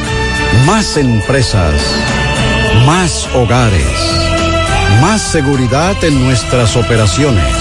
Más 0.65 0.97
empresas. 0.97 1.81
Más 2.85 3.27
hogares. 3.33 3.87
Más 4.99 5.21
seguridad 5.21 6.03
en 6.03 6.23
nuestras 6.23 6.75
operaciones. 6.75 7.55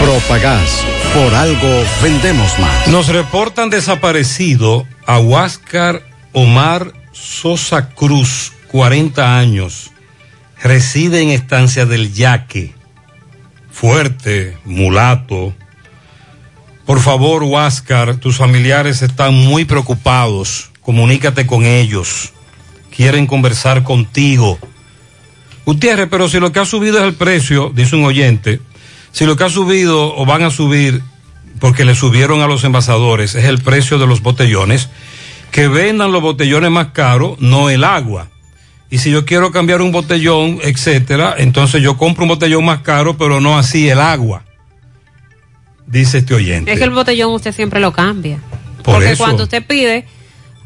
Propagás. 0.00 0.84
Por 1.14 1.34
algo 1.34 1.84
vendemos 2.02 2.58
más. 2.58 2.88
Nos 2.88 3.08
reportan 3.08 3.68
desaparecido 3.70 4.86
a 5.06 5.20
Huáscar 5.20 6.02
Omar 6.32 6.92
Sosa 7.12 7.90
Cruz, 7.90 8.52
40 8.68 9.38
años. 9.38 9.92
Reside 10.62 11.20
en 11.20 11.28
estancia 11.28 11.84
del 11.84 12.12
Yaque. 12.14 12.74
Fuerte, 13.70 14.56
mulato. 14.64 15.54
Por 16.86 17.00
favor, 17.00 17.44
Huáscar, 17.44 18.16
tus 18.16 18.38
familiares 18.38 19.02
están 19.02 19.34
muy 19.34 19.64
preocupados. 19.66 20.70
Comunícate 20.84 21.46
con 21.46 21.64
ellos. 21.64 22.32
Quieren 22.94 23.26
conversar 23.26 23.82
contigo. 23.82 24.58
Gutiérrez, 25.64 26.08
pero 26.10 26.28
si 26.28 26.38
lo 26.38 26.52
que 26.52 26.60
ha 26.60 26.66
subido 26.66 26.98
es 26.98 27.04
el 27.04 27.14
precio, 27.14 27.72
dice 27.74 27.96
un 27.96 28.04
oyente, 28.04 28.60
si 29.10 29.24
lo 29.24 29.36
que 29.36 29.44
ha 29.44 29.48
subido 29.48 30.14
o 30.14 30.26
van 30.26 30.42
a 30.42 30.50
subir, 30.50 31.02
porque 31.58 31.84
le 31.84 31.94
subieron 31.94 32.42
a 32.42 32.46
los 32.46 32.64
envasadores, 32.64 33.34
es 33.34 33.44
el 33.46 33.58
precio 33.58 33.98
de 33.98 34.06
los 34.06 34.20
botellones, 34.20 34.90
que 35.50 35.68
vendan 35.68 36.12
los 36.12 36.20
botellones 36.20 36.70
más 36.70 36.88
caros, 36.88 37.40
no 37.40 37.70
el 37.70 37.82
agua. 37.84 38.28
Y 38.90 38.98
si 38.98 39.10
yo 39.10 39.24
quiero 39.24 39.50
cambiar 39.50 39.80
un 39.80 39.90
botellón, 39.90 40.58
etcétera, 40.62 41.34
entonces 41.38 41.82
yo 41.82 41.96
compro 41.96 42.24
un 42.24 42.28
botellón 42.28 42.64
más 42.64 42.80
caro, 42.80 43.16
pero 43.16 43.40
no 43.40 43.58
así 43.58 43.88
el 43.88 44.00
agua. 44.00 44.44
Dice 45.86 46.18
este 46.18 46.34
oyente. 46.34 46.72
Es 46.72 46.78
que 46.78 46.84
el 46.84 46.90
botellón 46.90 47.32
usted 47.32 47.52
siempre 47.52 47.80
lo 47.80 47.92
cambia. 47.92 48.38
Por 48.82 48.94
Porque 48.94 49.12
eso. 49.12 49.24
cuando 49.24 49.44
usted 49.44 49.64
pide 49.66 50.06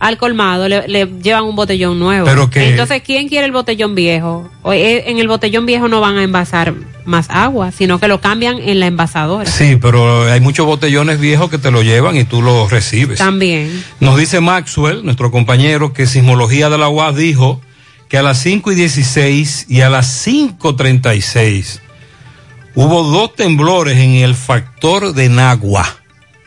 al 0.00 0.16
colmado 0.16 0.68
le, 0.68 0.86
le 0.86 1.06
llevan 1.22 1.44
un 1.44 1.56
botellón 1.56 1.98
nuevo. 1.98 2.26
Pero 2.26 2.48
que- 2.50 2.70
Entonces, 2.70 3.02
¿quién 3.04 3.28
quiere 3.28 3.46
el 3.46 3.52
botellón 3.52 3.94
viejo? 3.94 4.48
O, 4.62 4.72
eh, 4.72 5.10
en 5.10 5.18
el 5.18 5.26
botellón 5.28 5.66
viejo 5.66 5.88
no 5.88 6.00
van 6.00 6.16
a 6.18 6.22
envasar 6.22 6.72
más 7.04 7.26
agua, 7.30 7.72
sino 7.72 7.98
que 7.98 8.06
lo 8.06 8.20
cambian 8.20 8.58
en 8.60 8.80
la 8.80 8.86
envasadora. 8.86 9.50
Sí, 9.50 9.76
pero 9.80 10.30
hay 10.30 10.40
muchos 10.40 10.66
botellones 10.66 11.18
viejos 11.18 11.50
que 11.50 11.58
te 11.58 11.70
lo 11.70 11.82
llevan 11.82 12.16
y 12.16 12.24
tú 12.24 12.42
los 12.42 12.70
recibes. 12.70 13.18
También. 13.18 13.82
Nos 13.98 14.18
dice 14.18 14.40
Maxwell, 14.40 15.04
nuestro 15.04 15.30
compañero, 15.30 15.92
que 15.92 16.06
Sismología 16.06 16.68
de 16.70 16.78
la 16.78 16.88
UAS 16.88 17.16
dijo 17.16 17.60
que 18.08 18.18
a 18.18 18.22
las 18.22 18.38
5 18.38 18.72
y 18.72 18.74
16 18.74 19.66
y 19.68 19.80
a 19.80 19.90
las 19.90 20.06
5.36 20.26 21.80
hubo 22.74 23.02
dos 23.02 23.34
temblores 23.34 23.98
en 23.98 24.12
el 24.16 24.34
factor 24.34 25.12
de 25.14 25.28
Nagua. 25.28 25.96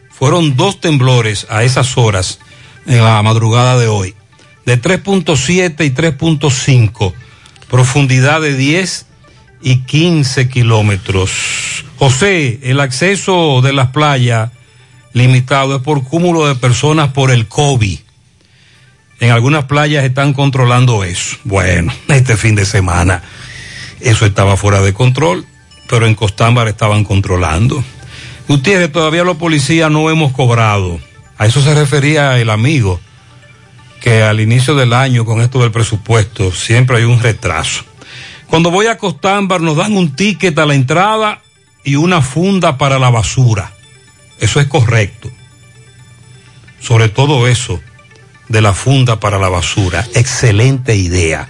Fueron 0.09 0.55
dos 0.55 0.79
temblores 0.79 1.47
a 1.49 1.63
esas 1.63 1.97
horas 1.97 2.39
en 2.85 3.03
la 3.03 3.21
madrugada 3.21 3.77
de 3.77 3.87
hoy, 3.87 4.15
de 4.65 4.81
3.7 4.81 5.85
y 5.85 5.91
3.5, 5.91 7.13
profundidad 7.69 8.41
de 8.41 8.55
10 8.55 9.05
y 9.61 9.77
15 9.77 10.49
kilómetros. 10.49 11.31
José, 11.97 12.59
el 12.63 12.79
acceso 12.79 13.61
de 13.61 13.73
las 13.73 13.89
playas 13.89 14.51
limitado 15.13 15.75
es 15.75 15.81
por 15.81 16.03
cúmulo 16.03 16.47
de 16.47 16.55
personas 16.55 17.09
por 17.09 17.31
el 17.31 17.47
COVID. 17.47 17.99
En 19.19 19.31
algunas 19.31 19.65
playas 19.65 20.03
están 20.03 20.33
controlando 20.33 21.03
eso. 21.03 21.37
Bueno, 21.43 21.93
este 22.07 22.37
fin 22.37 22.55
de 22.55 22.65
semana 22.65 23.21
eso 23.99 24.25
estaba 24.25 24.57
fuera 24.57 24.81
de 24.81 24.93
control, 24.93 25.45
pero 25.87 26.07
en 26.07 26.15
Costámbar 26.15 26.67
estaban 26.67 27.03
controlando. 27.03 27.83
Gutiérrez, 28.47 28.91
todavía 28.91 29.23
los 29.23 29.37
policías 29.37 29.91
no 29.91 30.09
hemos 30.09 30.31
cobrado. 30.33 30.99
A 31.41 31.47
eso 31.47 31.59
se 31.63 31.73
refería 31.73 32.37
el 32.37 32.51
amigo, 32.51 32.99
que 33.99 34.21
al 34.21 34.39
inicio 34.39 34.75
del 34.75 34.93
año 34.93 35.25
con 35.25 35.41
esto 35.41 35.59
del 35.59 35.71
presupuesto 35.71 36.51
siempre 36.51 36.97
hay 36.97 37.03
un 37.03 37.19
retraso. 37.19 37.83
Cuando 38.45 38.69
voy 38.69 38.85
a 38.85 38.99
Costámbar 38.99 39.59
nos 39.59 39.75
dan 39.75 39.97
un 39.97 40.15
ticket 40.15 40.59
a 40.59 40.67
la 40.67 40.75
entrada 40.75 41.41
y 41.83 41.95
una 41.95 42.21
funda 42.21 42.77
para 42.77 42.99
la 42.99 43.09
basura. 43.09 43.73
Eso 44.39 44.59
es 44.59 44.67
correcto. 44.67 45.31
Sobre 46.79 47.09
todo 47.09 47.47
eso 47.47 47.81
de 48.47 48.61
la 48.61 48.73
funda 48.73 49.19
para 49.19 49.39
la 49.39 49.49
basura. 49.49 50.07
Excelente 50.13 50.95
idea. 50.95 51.47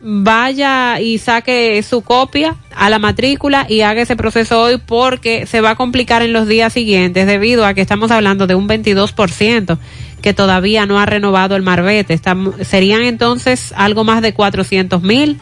vaya 0.01 1.01
y 1.01 1.19
saque 1.19 1.83
su 1.83 2.01
copia 2.01 2.57
a 2.75 2.89
la 2.89 2.99
matrícula 2.99 3.67
y 3.69 3.83
haga 3.83 4.03
ese 4.03 4.17
proceso 4.17 4.63
hoy 4.63 4.79
porque 4.79 5.47
se 5.47 5.61
va 5.61 5.71
a 5.71 5.77
complicar 5.77 6.23
en 6.23 6.33
los 6.33 6.49
días 6.49 6.73
siguientes 6.73 7.27
debido 7.27 7.67
a 7.67 7.75
que 7.75 7.83
estamos 7.83 8.11
hablando 8.11 8.47
de 8.47 8.55
un 8.55 8.69
22% 8.69 9.79
que 10.23 10.35
todavía 10.35 10.87
no 10.87 10.99
ha 10.99 11.07
renovado 11.07 11.57
el 11.57 11.63
marbete. 11.63 12.19
Serían 12.63 13.03
entonces 13.03 13.73
algo 13.77 14.05
más 14.05 14.23
de 14.23 14.35
400 14.35 15.03
mil 15.03 15.39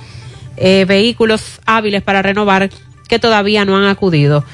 eh, 0.56 0.84
vehículos 0.86 1.60
hábiles 1.66 2.02
para 2.02 2.22
renovar 2.22 2.70
que 3.08 3.18
todavía 3.18 3.64
no 3.64 3.76
han 3.76 3.84
acudido. 3.84 4.44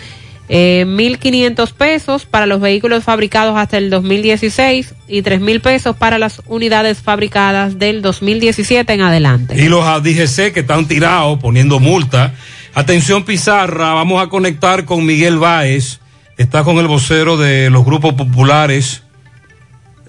Eh, 0.48 0.84
1.500 0.86 1.72
pesos 1.72 2.26
para 2.26 2.44
los 2.44 2.60
vehículos 2.60 3.02
fabricados 3.02 3.56
hasta 3.56 3.78
el 3.78 3.88
2016 3.88 4.94
y 5.08 5.22
3.000 5.22 5.60
pesos 5.62 5.96
para 5.96 6.18
las 6.18 6.42
unidades 6.46 7.00
fabricadas 7.00 7.78
del 7.78 8.02
2017 8.02 8.92
en 8.92 9.00
adelante. 9.00 9.54
Y 9.56 9.68
los 9.68 9.84
DGC 10.02 10.52
que 10.52 10.60
están 10.60 10.86
tirados 10.86 11.38
poniendo 11.38 11.80
multa. 11.80 12.34
Atención 12.74 13.24
Pizarra, 13.24 13.94
vamos 13.94 14.22
a 14.22 14.28
conectar 14.28 14.84
con 14.84 15.06
Miguel 15.06 15.38
Báez. 15.38 16.00
Está 16.36 16.62
con 16.62 16.76
el 16.78 16.88
vocero 16.88 17.38
de 17.38 17.70
los 17.70 17.84
grupos 17.84 18.12
populares 18.14 19.02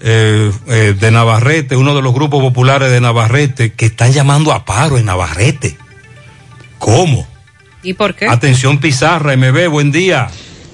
eh, 0.00 0.52
eh, 0.66 0.94
de 0.98 1.10
Navarrete, 1.10 1.76
uno 1.76 1.94
de 1.94 2.02
los 2.02 2.12
grupos 2.12 2.42
populares 2.42 2.90
de 2.90 3.00
Navarrete, 3.00 3.72
que 3.72 3.86
están 3.86 4.12
llamando 4.12 4.52
a 4.52 4.66
paro 4.66 4.98
en 4.98 5.06
Navarrete. 5.06 5.78
¿Cómo? 6.78 7.26
¿Y 7.86 7.94
por 7.94 8.14
qué? 8.16 8.26
Atención 8.26 8.80
Pizarra, 8.80 9.36
MB, 9.36 9.68
buen 9.68 9.92
día. 9.92 10.26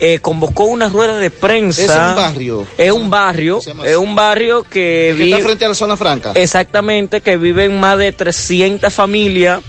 eh, 0.00 0.18
convocó 0.18 0.64
una 0.64 0.88
rueda 0.90 1.16
de 1.18 1.30
prensa. 1.30 1.82
Es 1.82 1.90
un 1.90 2.16
barrio. 2.16 2.66
Es 2.76 2.92
un 2.92 3.08
barrio, 3.10 3.60
es 3.86 3.96
un 3.96 4.14
barrio 4.14 4.62
que, 4.64 5.14
que 5.16 5.24
está 5.24 5.36
vive- 5.38 5.42
frente 5.44 5.64
a 5.64 5.68
la 5.68 5.74
zona 5.74 5.96
franca. 5.96 6.32
Exactamente, 6.34 7.22
que 7.22 7.36
viven 7.38 7.78
más 7.80 7.96
de 7.96 8.12
300 8.12 8.92
familias. 8.92 9.60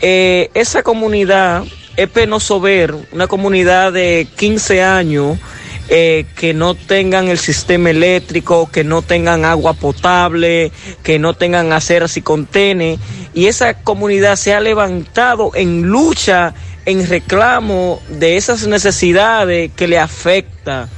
Eh, 0.00 0.50
esa 0.54 0.82
comunidad 0.82 1.64
es 1.96 2.08
penoso 2.08 2.60
ver, 2.60 2.94
una 3.12 3.26
comunidad 3.26 3.92
de 3.92 4.28
15 4.36 4.82
años, 4.82 5.38
eh, 5.90 6.26
que 6.36 6.52
no 6.52 6.74
tengan 6.74 7.28
el 7.28 7.38
sistema 7.38 7.90
eléctrico, 7.90 8.70
que 8.70 8.84
no 8.84 9.00
tengan 9.00 9.46
agua 9.46 9.72
potable, 9.72 10.70
que 11.02 11.18
no 11.18 11.32
tengan 11.32 11.72
aceras 11.72 12.16
y 12.18 12.22
contenes. 12.22 13.00
Y 13.32 13.46
esa 13.46 13.74
comunidad 13.74 14.36
se 14.36 14.52
ha 14.52 14.60
levantado 14.60 15.50
en 15.54 15.82
lucha, 15.82 16.54
en 16.84 17.08
reclamo 17.08 18.02
de 18.10 18.36
esas 18.36 18.66
necesidades 18.66 19.70
que 19.74 19.88
le 19.88 19.98
afecta. 19.98 20.88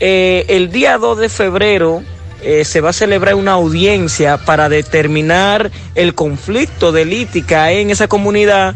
Eh, 0.00 0.44
el 0.48 0.70
día 0.72 0.98
2 0.98 1.18
de 1.20 1.28
febrero 1.28 2.02
eh, 2.42 2.64
se 2.64 2.80
va 2.80 2.90
a 2.90 2.92
celebrar 2.92 3.34
una 3.34 3.52
audiencia 3.52 4.38
para 4.38 4.68
determinar 4.68 5.70
el 5.94 6.14
conflicto 6.14 6.92
de 6.92 7.04
lítica 7.04 7.72
en 7.72 7.90
esa 7.90 8.08
comunidad 8.08 8.74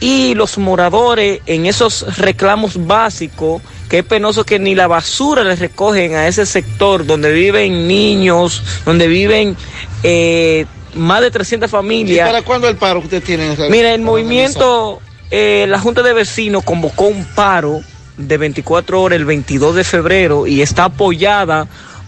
y 0.00 0.34
los 0.34 0.58
moradores 0.58 1.40
en 1.46 1.66
esos 1.66 2.18
reclamos 2.18 2.86
básicos, 2.86 3.62
que 3.88 4.00
es 4.00 4.04
penoso 4.04 4.44
que 4.44 4.58
ni 4.58 4.74
la 4.74 4.86
basura 4.86 5.42
les 5.44 5.58
recogen 5.58 6.14
a 6.14 6.28
ese 6.28 6.44
sector 6.44 7.06
donde 7.06 7.32
viven 7.32 7.88
niños, 7.88 8.62
donde 8.84 9.06
viven 9.06 9.56
eh, 10.02 10.66
más 10.94 11.20
de 11.20 11.30
300 11.30 11.68
¿Y 11.68 11.70
familias. 11.70 12.28
para 12.28 12.42
cuándo 12.42 12.68
el 12.68 12.76
paro 12.76 13.00
que 13.00 13.06
usted 13.06 13.22
tiene? 13.22 13.56
Mira, 13.70 13.94
el 13.94 14.02
movimiento, 14.02 15.00
eh, 15.30 15.66
la 15.68 15.78
Junta 15.78 16.02
de 16.02 16.12
Vecinos 16.12 16.64
convocó 16.64 17.06
un 17.06 17.24
paro 17.24 17.80
de 18.16 18.38
24 18.38 19.00
horas 19.00 19.18
el 19.18 19.24
22 19.24 19.76
de 19.76 19.84
febrero 19.84 20.46
y 20.46 20.62
está 20.62 20.84
apoyada 20.84 21.66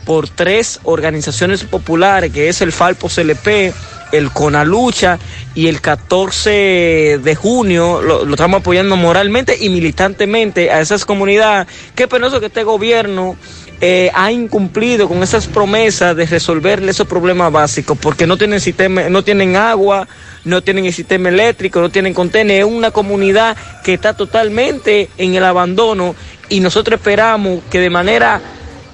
por 0.09 0.27
tres 0.27 0.81
organizaciones 0.85 1.65
populares, 1.65 2.33
que 2.33 2.49
es 2.49 2.63
el 2.63 2.73
Falpo 2.73 3.11
CLP, 3.11 3.75
el 4.11 4.31
Conalucha 4.31 5.19
y 5.55 5.67
el 5.67 5.83
14 5.83 7.21
de 7.23 7.35
junio 7.35 8.01
lo, 8.01 8.23
estamos 8.31 8.61
apoyando 8.61 8.97
moralmente 8.97 9.59
y 9.61 9.69
militantemente 9.69 10.71
a 10.71 10.81
esas 10.81 11.05
comunidades. 11.05 11.69
Qué 11.95 12.09
penoso 12.09 12.41
que 12.41 12.47
este 12.47 12.65
gobierno 12.65 13.37
eh, 13.83 14.11
ha 14.15 14.33
incumplido 14.33 15.09
con 15.09 15.23
esas 15.23 15.47
promesas 15.47 16.17
de 16.17 16.25
resolverle 16.25 16.91
esos 16.91 17.07
problemas 17.07 17.53
básicos, 17.53 17.99
porque 17.99 18.27
no 18.27 18.39
tienen 18.39 18.63
sistema, 18.63 19.11
no 19.11 19.23
tienen 19.23 19.57
agua, 19.57 20.09
no 20.43 20.63
tienen 20.63 20.87
el 20.87 20.95
sistema 20.95 21.29
eléctrico, 21.29 21.83
no 21.83 21.91
tienen 21.91 22.15
contenedores, 22.15 22.67
es 22.67 22.79
una 22.79 22.93
comunidad 22.93 23.59
que 23.85 23.93
está 23.93 24.15
totalmente 24.15 25.11
en 25.19 25.35
el 25.35 25.45
abandono 25.45 26.15
y 26.49 26.61
nosotros 26.61 26.99
esperamos 26.99 27.61
que 27.71 27.79
de 27.79 27.91
manera 27.91 28.41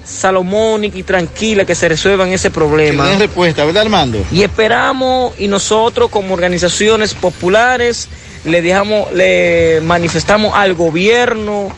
salomónica 0.05 0.97
y 0.97 1.03
tranquila 1.03 1.65
que 1.65 1.75
se 1.75 1.89
resuelvan 1.89 2.29
ese 2.29 2.51
problema. 2.51 3.05
Tiene 3.05 3.19
respuesta, 3.19 3.65
¿verdad, 3.65 3.83
Armando? 3.83 4.23
Y 4.31 4.43
esperamos, 4.43 5.33
y 5.39 5.47
nosotros 5.47 6.09
como 6.09 6.33
organizaciones 6.33 7.13
populares 7.13 8.07
le 8.45 8.61
dejamos, 8.61 9.11
le 9.13 9.81
manifestamos 9.81 10.53
al 10.53 10.75
gobierno 10.75 11.69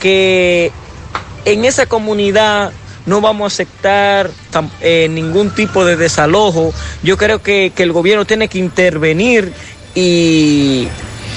que 0.00 0.72
en 1.44 1.64
esa 1.64 1.86
comunidad 1.86 2.72
no 3.06 3.20
vamos 3.20 3.44
a 3.44 3.54
aceptar 3.54 4.30
eh, 4.80 5.08
ningún 5.10 5.50
tipo 5.54 5.84
de 5.84 5.96
desalojo. 5.96 6.74
Yo 7.02 7.16
creo 7.16 7.42
que, 7.42 7.72
que 7.74 7.82
el 7.82 7.92
gobierno 7.92 8.24
tiene 8.24 8.48
que 8.48 8.58
intervenir 8.58 9.52
y, 9.94 10.88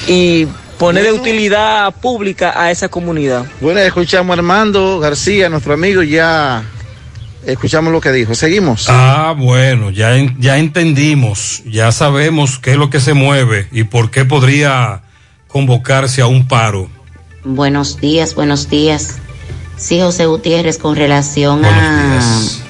y 0.07 0.47
poner 0.77 1.03
de 1.03 1.11
utilidad 1.11 1.93
pública 1.95 2.53
a 2.55 2.71
esa 2.71 2.89
comunidad. 2.89 3.45
Bueno, 3.61 3.79
escuchamos 3.79 4.35
a 4.35 4.39
Armando 4.39 4.99
García, 4.99 5.49
nuestro 5.49 5.73
amigo, 5.73 6.03
ya 6.03 6.63
escuchamos 7.45 7.91
lo 7.91 8.01
que 8.01 8.11
dijo. 8.11 8.35
Seguimos. 8.35 8.87
Ah, 8.89 9.35
bueno, 9.37 9.89
ya, 9.89 10.11
ya 10.39 10.57
entendimos, 10.57 11.63
ya 11.65 11.91
sabemos 11.91 12.59
qué 12.59 12.71
es 12.71 12.77
lo 12.77 12.89
que 12.89 12.99
se 12.99 13.13
mueve 13.13 13.67
y 13.71 13.83
por 13.83 14.11
qué 14.11 14.25
podría 14.25 15.01
convocarse 15.47 16.21
a 16.21 16.27
un 16.27 16.47
paro. 16.47 16.89
Buenos 17.43 17.99
días, 17.99 18.35
buenos 18.35 18.69
días. 18.69 19.17
Sí, 19.75 19.99
José 19.99 20.27
Gutiérrez, 20.27 20.77
con 20.77 20.95
relación 20.95 21.65
a, 21.65 22.21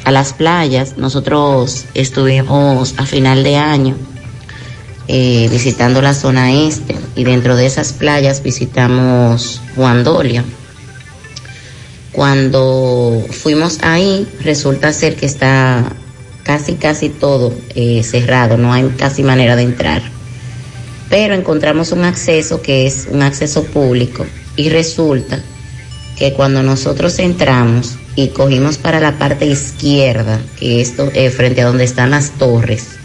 a 0.06 0.12
las 0.12 0.34
playas, 0.34 0.98
nosotros 0.98 1.86
estuvimos 1.94 2.96
a 2.98 3.06
final 3.06 3.44
de 3.44 3.58
año 3.58 3.96
eh, 5.08 5.48
visitando 5.52 6.02
la 6.02 6.14
zona 6.14 6.54
este. 6.54 6.96
Y 7.16 7.24
dentro 7.24 7.56
de 7.56 7.66
esas 7.66 7.94
playas 7.94 8.42
visitamos 8.42 9.62
Juan 9.76 10.04
Dolio. 10.04 10.44
Cuando 12.12 13.26
fuimos 13.32 13.80
ahí, 13.82 14.28
resulta 14.42 14.94
ser 14.94 15.16
que 15.16 15.26
está 15.26 15.84
casi, 16.44 16.76
casi 16.76 17.10
todo 17.10 17.54
eh, 17.76 18.04
cerrado, 18.04 18.58
no 18.58 18.72
hay 18.72 18.88
casi 18.98 19.24
manera 19.24 19.56
de 19.56 19.64
entrar. 19.64 20.04
Pero 21.10 21.34
encontramos 21.34 21.92
un 21.92 22.06
acceso 22.06 22.62
que 22.62 22.86
es 22.86 23.08
un 23.10 23.24
acceso 23.24 23.64
público. 23.64 24.26
Y 24.56 24.70
resulta 24.70 25.40
que 26.18 26.34
cuando 26.34 26.62
nosotros 26.62 27.18
entramos 27.20 27.98
y 28.16 28.28
cogimos 28.30 28.78
para 28.78 29.00
la 29.00 29.18
parte 29.18 29.46
izquierda, 29.46 30.40
que 30.60 30.82
esto 30.82 31.12
eh, 31.14 31.32
frente 31.32 31.62
a 31.62 31.66
donde 31.66 31.84
están 31.84 32.12
las 32.12 32.32
torres, 32.32 33.00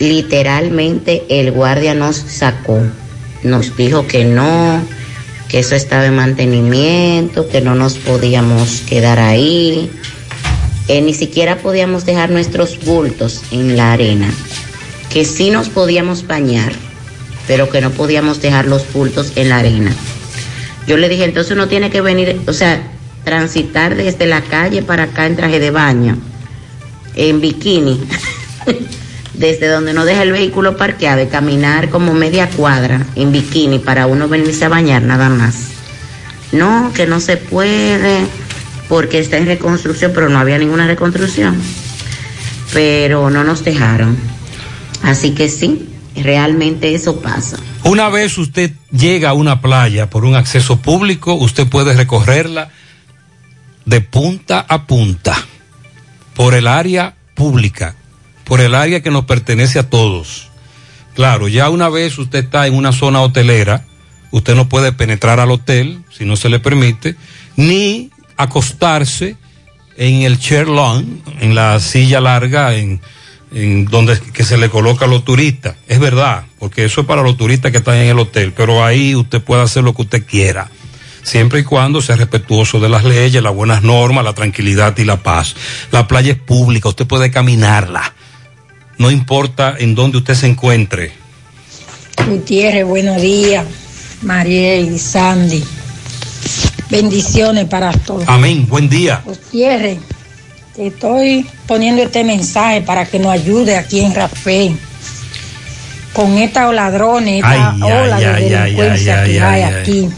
literalmente 0.00 1.22
el 1.28 1.52
guardia 1.52 1.94
nos 1.94 2.16
sacó, 2.16 2.82
nos 3.44 3.76
dijo 3.76 4.08
que 4.08 4.24
no, 4.24 4.82
que 5.48 5.60
eso 5.60 5.76
estaba 5.76 6.06
en 6.06 6.16
mantenimiento, 6.16 7.48
que 7.48 7.60
no 7.60 7.76
nos 7.76 7.98
podíamos 7.98 8.80
quedar 8.80 9.20
ahí, 9.20 9.88
ni 10.88 11.14
siquiera 11.14 11.58
podíamos 11.58 12.04
dejar 12.04 12.30
nuestros 12.30 12.84
bultos 12.84 13.42
en 13.52 13.76
la 13.76 13.92
arena 13.92 14.28
que 15.10 15.24
sí 15.24 15.50
nos 15.50 15.68
podíamos 15.68 16.26
bañar, 16.26 16.72
pero 17.46 17.68
que 17.68 17.80
no 17.80 17.90
podíamos 17.90 18.40
dejar 18.40 18.66
los 18.66 18.90
bultos 18.92 19.32
en 19.34 19.48
la 19.50 19.58
arena. 19.58 19.92
Yo 20.86 20.96
le 20.96 21.08
dije, 21.08 21.24
entonces 21.24 21.52
uno 21.52 21.68
tiene 21.68 21.90
que 21.90 22.00
venir, 22.00 22.40
o 22.46 22.52
sea, 22.52 22.80
transitar 23.24 23.96
desde 23.96 24.26
la 24.26 24.40
calle 24.40 24.82
para 24.82 25.04
acá 25.04 25.26
en 25.26 25.36
traje 25.36 25.58
de 25.58 25.70
baño, 25.70 26.16
en 27.16 27.40
bikini, 27.40 28.00
desde 29.34 29.68
donde 29.68 29.92
uno 29.92 30.04
deja 30.04 30.22
el 30.22 30.32
vehículo 30.32 30.76
parqueado 30.76 31.22
y 31.22 31.26
caminar 31.26 31.88
como 31.88 32.12
media 32.14 32.48
cuadra 32.48 33.06
en 33.16 33.32
bikini 33.32 33.78
para 33.78 34.06
uno 34.06 34.28
venirse 34.28 34.64
a 34.64 34.68
bañar 34.68 35.02
nada 35.02 35.28
más. 35.28 35.70
No, 36.52 36.92
que 36.94 37.06
no 37.06 37.20
se 37.20 37.36
puede, 37.36 38.26
porque 38.88 39.20
está 39.20 39.36
en 39.36 39.46
reconstrucción, 39.46 40.12
pero 40.14 40.28
no 40.28 40.38
había 40.38 40.58
ninguna 40.58 40.86
reconstrucción. 40.86 41.56
Pero 42.72 43.30
no 43.30 43.44
nos 43.44 43.64
dejaron. 43.64 44.16
Así 45.02 45.30
que 45.30 45.48
sí, 45.48 45.88
realmente 46.16 46.94
eso 46.94 47.20
pasa. 47.20 47.56
Una 47.84 48.08
vez 48.08 48.36
usted 48.36 48.72
llega 48.90 49.30
a 49.30 49.34
una 49.34 49.60
playa 49.60 50.10
por 50.10 50.24
un 50.24 50.34
acceso 50.34 50.80
público, 50.80 51.34
usted 51.34 51.68
puede 51.68 51.94
recorrerla 51.94 52.70
de 53.86 54.00
punta 54.00 54.64
a 54.68 54.86
punta, 54.86 55.36
por 56.34 56.54
el 56.54 56.66
área 56.66 57.14
pública, 57.34 57.96
por 58.50 58.60
el 58.60 58.74
área 58.74 59.00
que 59.00 59.12
nos 59.12 59.26
pertenece 59.26 59.78
a 59.78 59.88
todos. 59.88 60.48
Claro, 61.14 61.46
ya 61.46 61.70
una 61.70 61.88
vez 61.88 62.18
usted 62.18 62.40
está 62.40 62.66
en 62.66 62.74
una 62.74 62.90
zona 62.90 63.20
hotelera, 63.20 63.84
usted 64.32 64.56
no 64.56 64.68
puede 64.68 64.90
penetrar 64.90 65.38
al 65.38 65.52
hotel, 65.52 66.02
si 66.10 66.24
no 66.24 66.34
se 66.34 66.48
le 66.48 66.58
permite, 66.58 67.14
ni 67.54 68.10
acostarse 68.36 69.36
en 69.96 70.22
el 70.22 70.40
chair 70.40 70.66
long, 70.66 71.04
en 71.38 71.54
la 71.54 71.78
silla 71.78 72.20
larga, 72.20 72.74
en, 72.74 73.00
donde 73.84 74.18
que 74.18 74.42
se 74.42 74.58
le 74.58 74.68
coloca 74.68 75.04
a 75.04 75.08
los 75.08 75.24
turistas. 75.24 75.76
Es 75.86 76.00
verdad, 76.00 76.42
porque 76.58 76.84
eso 76.84 77.02
es 77.02 77.06
para 77.06 77.22
los 77.22 77.36
turistas 77.36 77.70
que 77.70 77.78
están 77.78 77.98
en 77.98 78.08
el 78.08 78.18
hotel, 78.18 78.52
pero 78.52 78.84
ahí 78.84 79.14
usted 79.14 79.40
puede 79.40 79.62
hacer 79.62 79.84
lo 79.84 79.94
que 79.94 80.02
usted 80.02 80.26
quiera, 80.26 80.68
siempre 81.22 81.60
y 81.60 81.62
cuando 81.62 82.02
sea 82.02 82.16
respetuoso 82.16 82.80
de 82.80 82.88
las 82.88 83.04
leyes, 83.04 83.44
las 83.44 83.54
buenas 83.54 83.84
normas, 83.84 84.24
la 84.24 84.32
tranquilidad 84.32 84.98
y 84.98 85.04
la 85.04 85.22
paz. 85.22 85.54
La 85.92 86.08
playa 86.08 86.32
es 86.32 86.38
pública, 86.38 86.88
usted 86.88 87.06
puede 87.06 87.30
caminarla, 87.30 88.12
no 89.00 89.10
importa 89.10 89.76
en 89.78 89.94
dónde 89.94 90.18
usted 90.18 90.34
se 90.34 90.46
encuentre. 90.46 91.10
Gutiérrez, 92.28 92.84
buenos 92.84 93.20
días. 93.22 93.64
Mariel 94.20 94.92
y 94.92 94.98
Sandy. 94.98 95.64
Bendiciones 96.90 97.64
para 97.64 97.92
todos. 97.92 98.24
Amén, 98.26 98.66
buen 98.68 98.90
día. 98.90 99.22
Gutiérrez, 99.24 100.00
te 100.76 100.88
estoy 100.88 101.46
poniendo 101.66 102.02
este 102.02 102.24
mensaje 102.24 102.82
para 102.82 103.06
que 103.06 103.18
nos 103.18 103.32
ayude 103.32 103.78
aquí 103.78 104.00
en 104.00 104.14
Rafael. 104.14 104.78
Con 106.12 106.36
esta 106.36 106.70
ladrones, 106.70 107.36
esta 107.36 107.70
Ay, 107.70 107.82
ola 107.82 108.16
ay, 108.16 108.22
de 108.22 108.28
ay, 108.28 108.48
delincuencia 108.50 109.24
que 109.24 109.30
ay, 109.30 109.38
hay 109.38 109.62
ay, 109.62 109.80
aquí. 109.80 110.08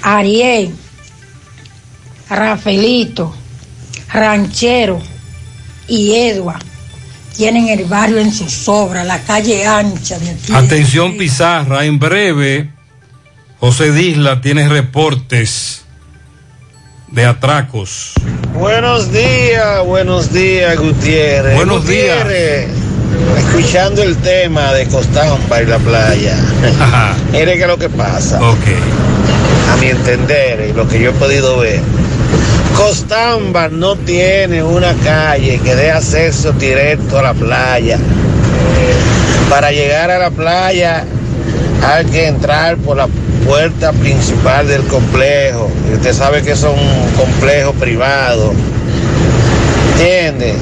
Ariel, 0.00 0.74
Rafaelito, 2.30 3.34
Ranchero 4.08 4.98
y 5.88 6.14
Edward 6.14 6.69
tienen 7.40 7.68
el 7.68 7.86
barrio 7.86 8.18
en 8.18 8.30
zozobra, 8.30 9.02
la 9.02 9.18
calle 9.22 9.66
ancha 9.66 10.18
de 10.18 10.28
aquí. 10.28 10.52
Atención 10.52 11.16
Pizarra, 11.16 11.86
en 11.86 11.98
breve, 11.98 12.68
José 13.58 13.92
Disla 13.92 14.42
tiene 14.42 14.68
reportes 14.68 15.86
de 17.08 17.24
atracos. 17.24 18.12
Buenos 18.52 19.10
días, 19.10 19.82
buenos 19.86 20.34
días, 20.34 20.76
Gutiérrez. 20.78 21.56
Buenos 21.56 21.80
Gutiérrez, 21.80 22.68
escuchando 23.38 24.02
el 24.02 24.18
tema 24.18 24.74
de 24.74 24.86
Costamba 24.88 25.62
y 25.62 25.64
la 25.64 25.78
playa. 25.78 26.36
Mire 27.32 27.56
que 27.56 27.66
lo 27.66 27.78
que 27.78 27.88
pasa. 27.88 28.38
A 28.38 29.76
mi 29.80 29.86
entender 29.86 30.68
y 30.68 30.72
lo 30.74 30.86
que 30.86 31.00
yo 31.00 31.08
he 31.08 31.14
podido 31.14 31.56
ver. 31.60 31.80
Costamba 32.80 33.68
no 33.68 33.94
tiene 33.94 34.62
una 34.62 34.94
calle 35.04 35.60
que 35.62 35.74
dé 35.74 35.90
acceso 35.90 36.52
directo 36.52 37.18
a 37.18 37.22
la 37.22 37.34
playa. 37.34 37.98
Para 39.50 39.70
llegar 39.70 40.10
a 40.10 40.18
la 40.18 40.30
playa 40.30 41.04
hay 41.86 42.06
que 42.06 42.26
entrar 42.26 42.78
por 42.78 42.96
la 42.96 43.06
puerta 43.44 43.92
principal 43.92 44.66
del 44.66 44.82
complejo. 44.84 45.70
Usted 45.92 46.14
sabe 46.14 46.40
que 46.40 46.52
es 46.52 46.62
un 46.62 47.10
complejo 47.18 47.74
privado. 47.74 48.54
¿Entiende? 49.92 50.54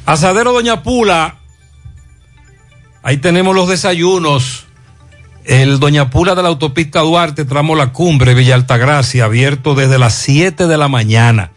Asadero 0.06 0.52
Doña 0.52 0.82
Pula. 0.82 1.36
Ahí 3.02 3.18
tenemos 3.18 3.54
los 3.54 3.68
desayunos. 3.68 4.64
El 5.44 5.78
Doña 5.78 6.08
Pula 6.08 6.34
de 6.34 6.42
la 6.42 6.48
autopista 6.48 7.00
Duarte, 7.00 7.44
tramo 7.44 7.76
La 7.76 7.92
Cumbre, 7.92 8.32
Villa 8.32 8.54
Altagracia, 8.54 9.26
abierto 9.26 9.74
desde 9.74 9.98
las 9.98 10.14
7 10.14 10.66
de 10.66 10.78
la 10.78 10.88
mañana. 10.88 11.50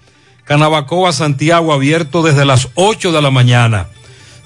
Canabacoa, 0.48 1.12
Santiago, 1.12 1.74
abierto 1.74 2.24
desde 2.24 2.46
las 2.46 2.70
8 2.76 3.12
de 3.12 3.22
la 3.22 3.32
mañana. 3.32 3.88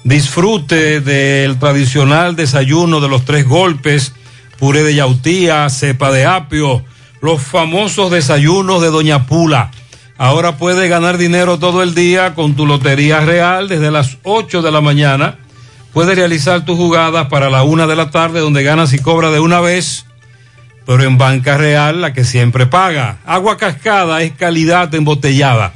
Disfrute 0.02 1.00
del 1.00 1.60
tradicional 1.60 2.34
desayuno 2.34 3.00
de 3.00 3.08
los 3.08 3.24
tres 3.24 3.46
golpes, 3.46 4.12
puré 4.58 4.82
de 4.82 4.96
yautía, 4.96 5.68
cepa 5.70 6.10
de 6.10 6.26
apio, 6.26 6.84
los 7.20 7.40
famosos 7.40 8.10
desayunos 8.10 8.82
de 8.82 8.90
Doña 8.90 9.26
Pula. 9.26 9.70
Ahora 10.18 10.56
puedes 10.56 10.90
ganar 10.90 11.18
dinero 11.18 11.60
todo 11.60 11.84
el 11.84 11.94
día 11.94 12.34
con 12.34 12.56
tu 12.56 12.66
Lotería 12.66 13.20
Real 13.20 13.68
desde 13.68 13.92
las 13.92 14.18
8 14.24 14.60
de 14.60 14.72
la 14.72 14.80
mañana. 14.80 15.38
Puedes 15.92 16.16
realizar 16.16 16.64
tus 16.64 16.76
jugadas 16.76 17.28
para 17.28 17.48
la 17.48 17.62
una 17.62 17.86
de 17.86 17.94
la 17.94 18.10
tarde 18.10 18.40
donde 18.40 18.64
ganas 18.64 18.92
y 18.92 18.98
cobras 18.98 19.32
de 19.32 19.38
una 19.38 19.60
vez, 19.60 20.04
pero 20.84 21.04
en 21.04 21.16
Banca 21.16 21.56
Real 21.56 22.00
la 22.00 22.12
que 22.12 22.24
siempre 22.24 22.66
paga. 22.66 23.18
Agua 23.24 23.56
cascada 23.56 24.20
es 24.22 24.32
calidad 24.32 24.92
embotellada. 24.94 25.74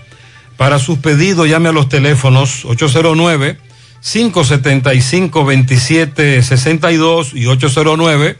Para 0.57 0.79
sus 0.79 0.99
pedidos 0.99 1.49
llame 1.49 1.69
a 1.69 1.73
los 1.73 1.89
teléfonos 1.89 2.65
809 2.65 3.59
575 4.01 5.41
2762 5.41 7.35
y 7.35 7.47
809 7.47 8.37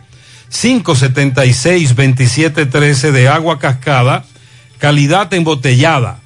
576 0.49 1.89
2713 1.97 3.13
de 3.13 3.29
agua 3.29 3.59
cascada, 3.59 4.25
calidad 4.79 5.33
embotellada. 5.35 6.21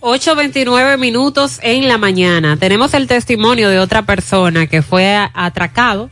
8.29 0.00 0.98
minutos 0.98 1.60
en 1.62 1.88
la 1.88 1.96
mañana. 1.96 2.58
Tenemos 2.58 2.92
el 2.92 3.06
testimonio 3.06 3.70
de 3.70 3.78
otra 3.78 4.02
persona 4.02 4.66
que 4.66 4.82
fue 4.82 5.16
atracado 5.32 6.10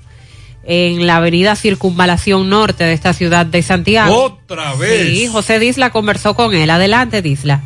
en 0.65 1.07
la 1.07 1.17
avenida 1.17 1.57
Circunvalación 1.57 2.49
Norte 2.49 2.85
de 2.85 2.95
esta 2.95 3.13
ciudad 3.13 3.45
de 3.45 3.63
Santiago. 3.63 4.23
Otra 4.23 4.75
vez. 4.77 5.09
Sí, 5.09 5.27
José 5.27 5.59
Disla 5.59 5.91
conversó 5.91 6.35
con 6.35 6.55
él. 6.55 6.71
Adelante, 6.71 7.21
Disla. 7.21 7.63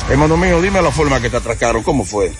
Hermano 0.10 0.38
mío, 0.38 0.62
dime 0.62 0.82
la 0.82 0.91
forma 0.91 1.22
que 1.22 1.30
te 1.30 1.38
atracaron, 1.38 1.84
¿cómo 1.84 2.04
fue? 2.04 2.32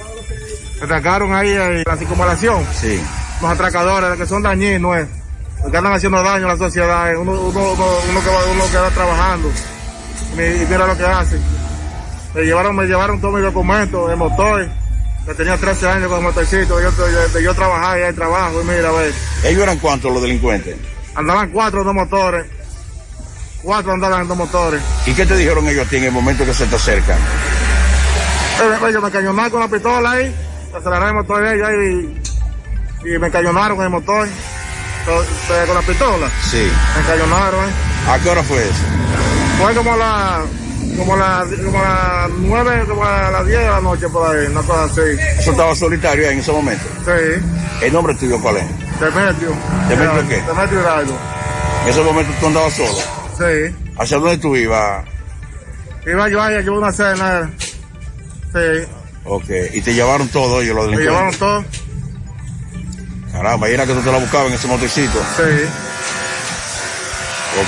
Me 0.80 0.86
atracaron 0.86 1.36
ahí 1.36 1.50
en 1.50 1.84
la 1.86 1.98
circunvalación. 1.98 2.66
Sí. 2.74 3.00
Los 3.42 3.52
atracadores 3.52 4.18
que 4.18 4.26
son 4.26 4.42
dañinos, 4.42 4.98
eh. 4.98 5.23
Los 5.64 5.72
que 5.72 5.78
andan 5.78 5.94
haciendo 5.94 6.22
daño 6.22 6.46
a 6.46 6.50
la 6.50 6.58
sociedad. 6.58 7.12
eh. 7.12 7.18
Uno, 7.18 7.32
uno, 7.32 7.60
uno, 7.74 7.86
uno 8.10 8.24
que 8.24 8.30
va, 8.30 8.46
uno 8.52 8.64
que 8.72 8.78
va 8.78 8.90
trabajando. 8.92 9.50
Y, 10.34 10.36
mi- 10.38 10.62
y 10.64 10.66
mira 10.70 10.86
lo 10.88 10.98
que 10.98 11.06
hacen. 11.06 11.42
Me 12.34 12.42
llevaron, 12.44 12.76
me 12.76 12.86
llevaron 12.86 13.20
todos 13.22 13.34
mis 13.36 13.44
documentos, 13.44 14.10
el 14.12 14.18
motor. 14.18 14.68
Que 15.26 15.34
tenía 15.36 15.56
13 15.58 15.88
años 15.90 16.10
con 16.10 16.18
el 16.18 16.24
motorcito. 16.24 16.82
Yo, 16.82 16.92
de 16.92 17.44
yo 17.44 17.54
trabajar 17.56 17.98
y 18.00 18.02
hay 18.04 18.14
trabajo. 18.14 18.62
Y 18.62 18.66
mira, 18.66 18.90
a 18.90 18.92
ver. 18.92 19.14
¿Ellos 19.44 19.64
eran 19.64 19.80
cuántos 19.80 20.12
los 20.12 20.22
delincuentes? 20.22 20.76
Andaban 21.16 21.50
cuatro 21.52 21.84
dos 21.84 21.94
motores. 21.94 22.46
Cuatro 23.62 23.94
andaban 23.94 24.24
en 24.24 24.28
dos 24.28 24.38
motores. 24.38 24.82
¿Y 25.06 25.14
qué 25.14 25.26
te 25.26 25.38
dijeron 25.38 25.66
ellos 25.70 25.88
a 25.88 25.90
ti 25.90 25.96
en 25.96 26.04
el 26.06 26.12
momento 26.12 26.44
que 26.46 26.54
se 26.54 26.66
te 26.66 26.76
acercan? 26.76 27.18
Eh, 27.18 28.90
Ellos 28.90 29.02
me 29.02 29.10
cañonaron 29.10 29.50
con 29.52 29.60
la 29.62 29.68
pistola 29.70 30.12
ahí, 30.12 30.36
aceleraron 30.76 31.08
el 31.10 31.14
motor 31.16 31.44
de 31.44 31.56
ellos 31.56 31.68
ahí 31.70 32.20
y, 33.06 33.16
y 33.16 33.20
me 33.20 33.32
cañonaron 33.32 33.78
con 33.78 33.86
el 33.86 33.92
motor, 33.92 34.28
con, 35.06 35.16
eh, 35.16 35.64
con 35.66 35.76
la 35.76 35.82
pistola. 35.82 36.30
Sí. 36.50 36.72
Me 36.98 37.04
cañonaron, 37.06 37.66
¿eh? 37.66 37.72
¿A 38.10 38.20
qué 38.20 38.30
hora 38.30 38.44
fue 38.44 38.64
eso? 38.64 38.84
Fue 39.62 39.74
como 39.76 39.94
a 39.94 39.98
la, 39.98 40.42
como 40.98 41.14
a 41.14 41.18
las 41.18 41.48
como 41.60 41.80
a 41.80 42.28
las 42.28 42.30
9, 42.38 42.86
como 42.88 43.04
a 43.04 43.32
las 43.32 43.46
10 43.48 43.60
de 43.60 43.68
la 43.68 43.82
noche 43.82 44.10
por 44.10 44.36
ahí, 44.36 44.46
una 44.48 44.62
cosa 44.62 44.84
así. 44.86 45.02
¿Eso 45.40 45.52
estaba 45.52 45.76
solitario 45.76 46.30
en 46.30 46.40
ese 46.40 46.52
momento? 46.52 46.86
Sí. 47.06 47.86
¿El 47.86 47.94
nombre 47.94 48.14
tuyo 48.16 48.40
cuál 48.42 48.58
es? 48.58 48.66
Demetrio. 49.00 49.56
¿Demetrio 49.90 50.30
qué? 50.30 50.42
Demetrio 50.42 50.82
Hidalgo. 50.82 51.18
En 51.84 51.90
ese 51.90 52.02
momento 52.02 52.32
tú 52.40 52.48
andabas 52.48 52.74
solo. 52.74 53.00
Sí. 53.38 53.76
¿Hacia 53.98 54.18
dónde 54.18 54.38
tú 54.38 54.56
ibas? 54.56 55.06
Iba 56.06 56.30
yo 56.30 56.42
allá, 56.42 56.62
yo 56.62 56.74
una 56.74 56.92
cena. 56.92 57.50
Sí. 58.54 58.88
Ok. 59.26 59.50
¿Y 59.74 59.82
te 59.82 59.94
llevaron 59.94 60.28
todo 60.30 60.62
ellos 60.62 60.76
los 60.76 60.90
Me 60.90 60.98
llevaron 60.98 61.34
todo. 61.36 61.66
Caramba, 63.34 63.70
y 63.70 63.74
era 63.74 63.86
que 63.86 63.94
tú 63.94 64.02
te 64.02 64.12
la 64.12 64.20
buscabas 64.20 64.48
en 64.48 64.54
ese 64.54 64.68
motorcito. 64.68 65.20
Sí. 65.36 65.44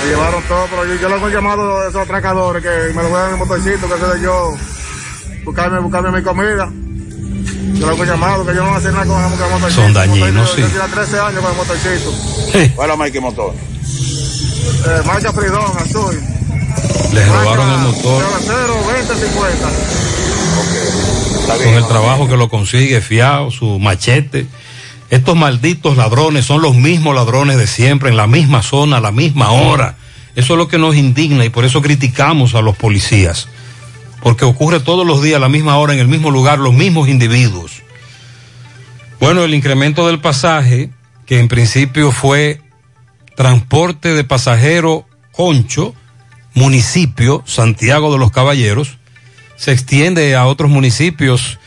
Me 0.02 0.08
llevaron 0.10 0.42
todo, 0.44 0.66
pero 0.70 0.84
yo, 0.84 0.94
yo 0.94 1.08
los 1.08 1.22
he 1.30 1.34
llamado 1.34 1.78
a 1.78 1.88
esos 1.88 2.02
atracadores 2.02 2.62
que 2.62 2.92
me 2.94 3.02
lo 3.02 3.08
voy 3.08 3.20
en 3.24 3.30
el 3.32 3.36
motorcito, 3.36 3.88
que 3.88 4.00
sé 4.00 4.06
de 4.18 4.22
yo, 4.22 4.56
buscarme, 5.44 5.78
buscarme 5.80 6.10
mi 6.10 6.22
comida. 6.22 6.68
Yo 7.74 7.86
los 7.90 8.00
he 8.00 8.06
llamado, 8.06 8.44
que 8.46 8.54
yo 8.54 8.60
no 8.62 8.66
voy 8.68 8.74
a 8.74 8.78
hacer 8.78 8.92
nada 8.92 9.06
con 9.06 9.22
el 9.22 9.30
motorcito. 9.30 9.70
Son 9.82 9.92
dañinos, 9.92 10.50
Yo- 10.56 10.56
Yo 10.62 10.66
sí. 10.66 10.72
tenía 10.72 10.86
13 10.88 11.20
años 11.20 11.40
con 11.42 11.50
el 11.52 11.56
motorcito. 11.56 12.12
¿Cuál 12.74 12.86
es 12.86 12.88
la 12.92 12.96
marca 12.96 13.18
y 13.18 13.20
motor? 13.20 13.54
Eh, 13.54 15.02
marcha 15.04 15.32
Fridón, 15.32 15.72
azul. 15.78 16.20
Les 17.12 17.28
robaron 17.28 17.70
el 17.70 17.78
motor 17.78 18.24
0, 18.44 18.74
20, 18.92 19.14
50. 19.26 19.68
con 21.64 21.74
el 21.74 21.86
trabajo 21.86 22.28
que 22.28 22.36
lo 22.36 22.48
consigue, 22.48 23.00
fiado, 23.00 23.50
su 23.52 23.78
machete. 23.78 24.46
Estos 25.10 25.36
malditos 25.36 25.96
ladrones 25.96 26.44
son 26.44 26.62
los 26.62 26.74
mismos 26.74 27.14
ladrones 27.14 27.56
de 27.58 27.66
siempre, 27.66 28.10
en 28.10 28.16
la 28.16 28.26
misma 28.26 28.62
zona, 28.62 28.96
a 28.96 29.00
la 29.00 29.12
misma 29.12 29.52
hora. 29.52 29.96
Eso 30.34 30.54
es 30.54 30.58
lo 30.58 30.68
que 30.68 30.78
nos 30.78 30.96
indigna 30.96 31.44
y 31.44 31.48
por 31.48 31.64
eso 31.64 31.80
criticamos 31.80 32.54
a 32.54 32.62
los 32.62 32.76
policías. 32.76 33.48
Porque 34.20 34.44
ocurre 34.44 34.80
todos 34.80 35.06
los 35.06 35.22
días 35.22 35.36
a 35.36 35.40
la 35.40 35.48
misma 35.48 35.76
hora, 35.76 35.94
en 35.94 36.00
el 36.00 36.08
mismo 36.08 36.30
lugar, 36.30 36.58
los 36.58 36.74
mismos 36.74 37.08
individuos. 37.08 37.82
Bueno, 39.20 39.44
el 39.44 39.54
incremento 39.54 40.06
del 40.06 40.20
pasaje, 40.20 40.90
que 41.24 41.38
en 41.38 41.48
principio 41.48 42.10
fue 42.12 42.60
transporte 43.36 44.12
de 44.14 44.24
pasajero 44.24 45.06
Concho, 45.32 45.94
municipio 46.54 47.42
Santiago 47.46 48.12
de 48.12 48.18
los 48.18 48.32
Caballeros, 48.32 48.98
se 49.56 49.72
extiende 49.72 50.34
a 50.34 50.46
otros 50.46 50.70
municipios 50.70 51.58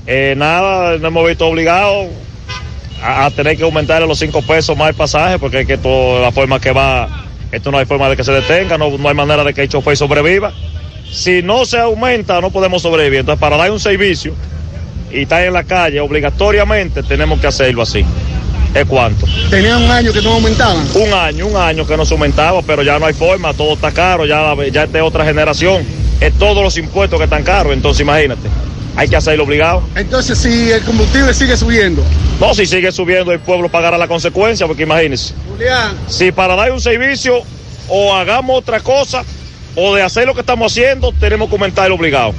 Eh, 0.07 0.35
nada, 0.37 0.99
nos 0.99 1.09
hemos 1.09 1.27
visto 1.27 1.47
obligados 1.47 2.07
a, 3.03 3.27
a 3.27 3.31
tener 3.31 3.57
que 3.57 3.65
aumentar 3.65 4.03
los 4.03 4.19
cinco 4.19 4.41
pesos 4.43 4.77
más 4.77 4.91
el 4.91 4.95
pasaje, 4.95 5.39
porque 5.39 5.61
es 5.61 5.67
que 5.67 5.79
toda 5.79 6.23
la 6.23 6.33
forma 6.33 6.61
que 6.61 6.71
va, 6.71 7.27
esto 7.51 7.71
no 7.71 7.79
hay 7.79 7.87
forma 7.87 8.09
de 8.09 8.17
que 8.17 8.25
se 8.25 8.33
detenga, 8.33 8.79
no, 8.79 8.97
no 8.97 9.09
hay 9.09 9.15
manera 9.15 9.43
de 9.43 9.53
que 9.53 9.63
el 9.63 9.69
chofer 9.69 9.97
sobreviva. 9.97 10.53
Si 11.11 11.43
no 11.43 11.65
se 11.65 11.79
aumenta, 11.79 12.41
no 12.41 12.51
podemos 12.51 12.83
sobrevivir. 12.83 13.21
Entonces, 13.21 13.41
para 13.41 13.57
dar 13.57 13.71
un 13.71 13.81
servicio 13.81 14.35
y 15.11 15.23
estar 15.23 15.43
en 15.43 15.53
la 15.53 15.65
calle, 15.65 16.01
obligatoriamente 16.01 17.03
tenemos 17.03 17.41
que 17.41 17.47
hacerlo 17.47 17.83
así. 17.83 18.05
¿Es 18.75 18.85
cuánto? 18.85 19.27
Tenían 19.49 19.83
un 19.83 19.91
año 19.91 20.13
que 20.13 20.21
no 20.21 20.35
aumentaban. 20.35 20.87
Un 20.95 21.13
año, 21.15 21.47
un 21.47 21.57
año 21.57 21.87
que 21.87 21.97
no 21.97 22.05
se 22.05 22.15
aumentaba, 22.15 22.61
pero 22.63 22.83
ya 22.83 22.99
no 22.99 23.07
hay 23.07 23.15
forma, 23.15 23.55
todo 23.55 23.73
está 23.73 23.91
caro, 23.93 24.27
ya, 24.27 24.55
ya 24.71 24.85
es 24.85 24.93
de 24.93 25.01
otra 25.01 25.25
generación. 25.25 25.83
Es 26.21 26.35
todos 26.35 26.63
los 26.63 26.77
impuestos 26.77 27.19
que 27.19 27.25
están 27.25 27.43
caros, 27.43 27.73
entonces 27.73 28.03
imagínate. 28.03 28.49
Hay 28.97 29.09
que 29.09 29.17
hacerlo 29.17 29.45
obligado. 29.45 29.83
Entonces, 29.95 30.39
si 30.39 30.71
el 30.71 30.83
combustible 30.83 31.35
sigue 31.35 31.57
subiendo. 31.57 32.03
No, 32.41 32.55
si 32.55 32.67
sigue 32.67 32.91
subiendo, 32.91 33.31
el 33.31 33.41
pueblo 33.41 33.69
pagará 33.69 33.99
la 33.99 34.09
consecuencia, 34.09 34.67
porque 34.67 34.85
imagínense. 34.85 35.35
Julián. 35.51 35.97
Si 36.09 36.33
para 36.33 36.57
dar 36.57 36.73
un 36.73 36.81
servicio 36.81 37.43
o 37.89 38.15
hagamos 38.15 38.59
otra 38.59 38.81
cosa, 38.81 39.23
o 39.75 39.95
de 39.95 40.03
hacer 40.03 40.27
lo 40.27 40.35
que 40.35 40.41
estamos 40.41 40.73
haciendo, 40.73 41.13
tenemos 41.13 41.49
que 41.49 41.55
aumentar 41.55 41.87
el 41.87 41.93
obligado. 41.93 42.33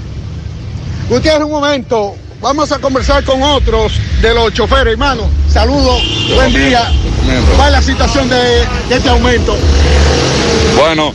Gutiérrez, 1.09 1.43
un 1.45 1.51
momento. 1.51 2.15
Vamos 2.41 2.71
a 2.71 2.79
conversar 2.79 3.23
con 3.23 3.41
otros 3.41 3.93
de 4.21 4.33
los 4.33 4.53
choferes, 4.53 4.93
hermano. 4.93 5.29
Saludos, 5.49 6.01
buen 6.35 6.53
día. 6.53 6.91
¿Cuál 7.55 7.67
es 7.67 7.73
la 7.73 7.81
situación 7.81 8.29
de, 8.29 8.65
de 8.89 8.95
este 8.95 9.09
aumento? 9.09 9.55
Bueno, 10.75 11.13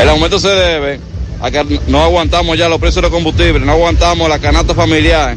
el 0.00 0.08
aumento 0.08 0.38
se 0.38 0.48
debe 0.48 1.00
a 1.40 1.50
que 1.50 1.80
no 1.86 2.02
aguantamos 2.02 2.56
ya 2.58 2.68
los 2.68 2.78
precios 2.78 2.96
de 2.96 3.02
los 3.02 3.10
combustibles, 3.10 3.62
no 3.62 3.72
aguantamos 3.72 4.28
la 4.28 4.38
canasta 4.38 4.74
familiar. 4.74 5.36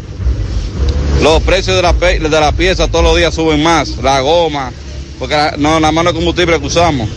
Los 1.22 1.42
precios 1.44 1.76
de 1.76 1.82
la, 1.82 1.94
pe- 1.94 2.20
de 2.20 2.30
la 2.30 2.52
pieza 2.52 2.88
todos 2.88 3.06
los 3.06 3.16
días 3.16 3.34
suben 3.34 3.64
más, 3.64 3.98
la 4.04 4.20
goma, 4.20 4.72
porque 5.20 5.36
la- 5.36 5.54
no, 5.58 5.80
nada 5.80 5.92
más 5.92 6.04
no 6.04 6.10
es 6.10 6.16
combustible 6.16 6.60
que 6.60 6.66
usamos. 6.68 7.08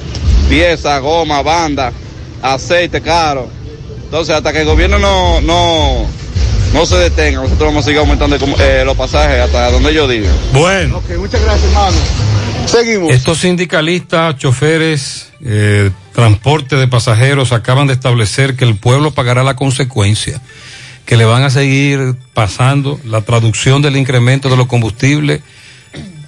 Pieza, 0.48 0.98
goma, 1.00 1.42
banda, 1.42 1.92
aceite 2.42 3.00
caro. 3.00 3.48
Entonces, 4.04 4.36
hasta 4.36 4.52
que 4.52 4.60
el 4.60 4.66
gobierno 4.66 4.98
no, 5.00 5.40
no, 5.40 6.06
no 6.72 6.86
se 6.86 6.96
detenga, 6.96 7.40
nosotros 7.42 7.68
vamos 7.68 7.82
a 7.82 7.84
seguir 7.86 7.98
aumentando 7.98 8.36
eh, 8.60 8.82
los 8.84 8.96
pasajes 8.96 9.40
hasta 9.40 9.72
donde 9.72 9.90
ellos 9.90 10.08
digan. 10.08 10.32
Bueno. 10.52 10.98
Ok, 10.98 11.18
muchas 11.18 11.42
gracias, 11.42 11.64
hermano. 11.64 11.96
Estos 13.10 13.38
sindicalistas, 13.38 14.36
choferes, 14.38 15.32
eh, 15.44 15.90
transporte 16.12 16.76
de 16.76 16.88
pasajeros 16.88 17.52
acaban 17.52 17.86
de 17.86 17.92
establecer 17.92 18.56
que 18.56 18.64
el 18.64 18.76
pueblo 18.76 19.12
pagará 19.12 19.44
la 19.44 19.54
consecuencia, 19.54 20.40
que 21.04 21.16
le 21.16 21.24
van 21.24 21.44
a 21.44 21.50
seguir 21.50 22.16
pasando 22.34 23.00
la 23.04 23.22
traducción 23.22 23.82
del 23.82 23.96
incremento 23.96 24.48
de 24.50 24.56
los 24.56 24.66
combustibles 24.66 25.42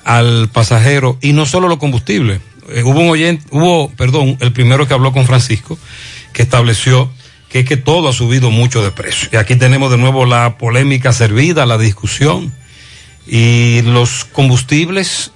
al 0.04 0.48
pasajero 0.48 1.18
y 1.20 1.32
no 1.32 1.44
solo 1.44 1.68
los 1.68 1.78
combustibles. 1.78 2.40
Eh, 2.70 2.82
hubo 2.84 3.00
un 3.00 3.10
oyente, 3.10 3.44
hubo, 3.50 3.90
perdón, 3.90 4.36
el 4.40 4.52
primero 4.52 4.86
que 4.86 4.94
habló 4.94 5.12
con 5.12 5.26
Francisco, 5.26 5.78
que 6.32 6.42
estableció 6.42 7.10
que 7.48 7.60
es 7.60 7.66
que 7.66 7.76
todo 7.76 8.08
ha 8.08 8.12
subido 8.12 8.50
mucho 8.50 8.82
de 8.82 8.90
precio. 8.90 9.28
Y 9.32 9.36
aquí 9.36 9.56
tenemos 9.56 9.90
de 9.90 9.96
nuevo 9.96 10.26
la 10.26 10.58
polémica 10.58 11.12
servida, 11.12 11.66
la 11.66 11.78
discusión. 11.78 12.52
Y 13.26 13.82
los 13.82 14.24
combustibles, 14.24 15.32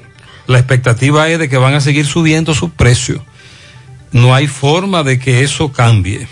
la 0.53 0.59
expectativa 0.59 1.29
es 1.29 1.39
de 1.39 1.49
que 1.49 1.57
van 1.57 1.75
a 1.75 1.81
seguir 1.81 2.07
subiendo 2.07 2.55
sus 2.55 2.71
precios. 2.71 3.21
No 4.13 4.35
hay 4.35 4.47
forma 4.47 5.03
de 5.03 5.19
que 5.19 5.43
eso 5.43 5.73
cambie. 5.73 6.27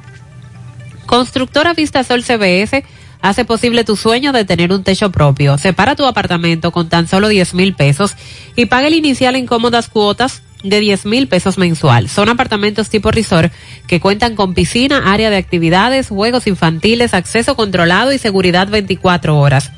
Constructora 1.06 1.74
Vistasol 1.74 2.24
CBS 2.24 2.84
hace 3.22 3.46
posible 3.46 3.86
tu 3.86 3.96
sueño 3.96 4.34
de 4.34 4.44
tener 4.44 4.74
un 4.74 4.84
techo 4.84 5.10
propio. 5.10 5.58
Separa 5.58 5.96
tu 5.96 6.06
apartamento 6.06 6.72
con 6.72 6.90
tan 6.90 7.08
solo 7.08 7.30
10 7.30 7.54
mil 7.54 7.76
pesos 7.76 8.16
y 8.58 8.66
paga 8.66 8.88
el 8.88 8.94
inicial 8.94 9.36
en 9.36 9.46
cómodas 9.46 9.88
cuotas 9.88 10.42
de 10.70 10.80
10 10.80 11.06
mil 11.06 11.28
pesos 11.28 11.58
mensual. 11.58 12.10
Son 12.10 12.30
apartamentos 12.30 12.90
tipo 12.90 13.12
resort 13.12 13.52
que 13.88 14.00
cuentan 14.00 14.36
con 14.36 14.54
piscina, 14.54 15.12
área 15.14 15.30
de 15.30 15.38
actividades, 15.38 16.10
juegos 16.10 16.48
infantiles, 16.48 17.14
acceso 17.14 17.56
controlado 17.56 18.12
y 18.12 18.18
seguridad 18.18 18.68
24 18.68 19.38
horas 19.38 19.72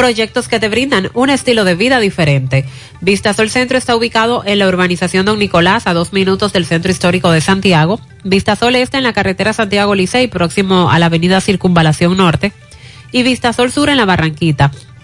proyectos 0.00 0.48
que 0.48 0.58
te 0.58 0.70
brindan 0.70 1.10
un 1.12 1.28
estilo 1.28 1.62
de 1.64 1.74
vida 1.74 2.00
diferente. 2.00 2.64
Vistasol 3.02 3.50
Centro 3.50 3.76
está 3.76 3.94
ubicado 3.94 4.42
en 4.46 4.58
la 4.58 4.66
urbanización 4.66 5.26
Don 5.26 5.38
Nicolás, 5.38 5.86
a 5.86 5.92
dos 5.92 6.14
minutos 6.14 6.54
del 6.54 6.64
Centro 6.64 6.90
Histórico 6.90 7.30
de 7.30 7.42
Santiago. 7.42 8.00
Vistasol 8.24 8.76
Este 8.76 8.96
en 8.96 9.02
la 9.02 9.12
carretera 9.12 9.52
Santiago 9.52 9.94
Licey, 9.94 10.28
próximo 10.28 10.90
a 10.90 10.98
la 10.98 11.06
avenida 11.06 11.42
Circunvalación 11.42 12.16
Norte. 12.16 12.54
Y 13.12 13.22
Vistasol 13.24 13.70
Sur 13.70 13.90
en 13.90 13.98
la 13.98 14.06
Barranquita. 14.06 14.70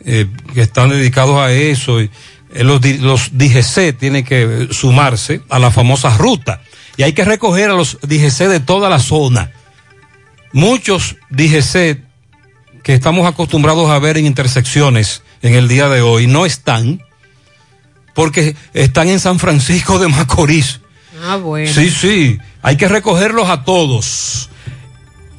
eh, 0.05 0.27
que 0.55 0.62
están 0.62 0.89
dedicados 0.89 1.39
a 1.39 1.53
eso, 1.53 2.01
y, 2.01 2.11
los, 2.55 2.81
di- 2.81 2.99
los 2.99 3.31
DGC 3.37 3.97
tienen 3.99 4.25
que 4.25 4.69
sumarse 4.71 5.41
a 5.49 5.59
la 5.59 5.71
famosa 5.71 6.17
ruta. 6.17 6.61
Y 6.97 7.03
hay 7.03 7.13
que 7.13 7.25
recoger 7.25 7.71
a 7.71 7.75
los 7.75 7.99
DGC 8.03 8.49
de 8.49 8.61
toda 8.61 8.89
la 8.89 9.01
zona. 9.01 9.51
Muchos 10.53 11.17
DGC 11.31 11.99
que 12.85 12.95
estamos 12.95 13.27
acostumbrados 13.27 13.91
a 13.91 13.99
ver 13.99 14.19
en 14.19 14.27
intersecciones 14.27 15.23
en 15.43 15.55
el 15.55 15.69
día 15.69 15.89
de 15.89 16.03
hoy 16.03 16.27
no 16.27 16.45
están 16.47 17.03
porque 18.15 18.55
están 18.75 19.09
en 19.09 19.19
San 19.19 19.39
Francisco 19.41 19.99
de 19.99 20.07
Macorís. 20.09 20.81
Ah, 21.27 21.37
bueno. 21.37 21.73
Sí, 21.73 21.91
sí, 21.91 22.39
hay 22.63 22.77
que 22.77 22.87
recogerlos 22.87 23.49
a 23.49 23.65
todos. 23.65 24.51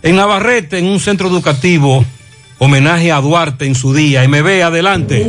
En 0.01 0.17
Navarrete, 0.17 0.79
en 0.79 0.85
un 0.87 0.99
centro 0.99 1.27
educativo, 1.29 2.03
homenaje 2.57 3.11
a 3.11 3.19
Duarte 3.19 3.65
en 3.65 3.75
su 3.75 3.93
día. 3.93 4.27
MB, 4.27 4.63
adelante. 4.63 5.27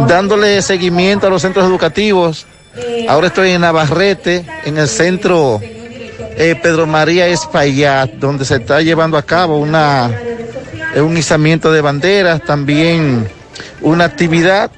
dándole 0.09 0.63
seguimiento 0.63 1.27
a 1.27 1.31
los 1.31 1.43
centros 1.43 1.67
educativos. 1.67 2.47
Ahora 3.07 3.27
estoy 3.27 3.51
en 3.51 3.61
Navarrete, 3.61 4.47
en 4.65 4.79
el 4.79 4.89
centro 4.89 5.61
eh, 6.41 6.55
Pedro 6.55 6.87
María 6.87 7.27
Espaillat, 7.27 8.13
donde 8.13 8.47
se 8.47 8.57
está 8.57 8.81
llevando 8.81 9.19
a 9.19 9.23
cabo 9.23 9.59
una, 9.59 10.11
eh, 10.95 11.01
un 11.03 11.15
izamiento 11.19 11.71
de 11.71 11.83
banderas, 11.83 12.43
también 12.43 13.29
una 13.83 14.05
actividad 14.07 14.71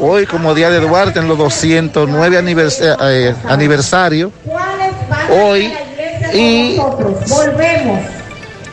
hoy 0.00 0.26
como 0.26 0.52
Día 0.52 0.68
de 0.68 0.80
Duarte 0.80 1.20
en 1.20 1.28
los 1.28 1.38
209 1.38 2.38
anivers 2.38 2.80
eh, 2.82 3.34
aniversario. 3.48 4.32
Hoy 5.30 5.72
y 6.34 6.76
volvemos. 6.76 8.00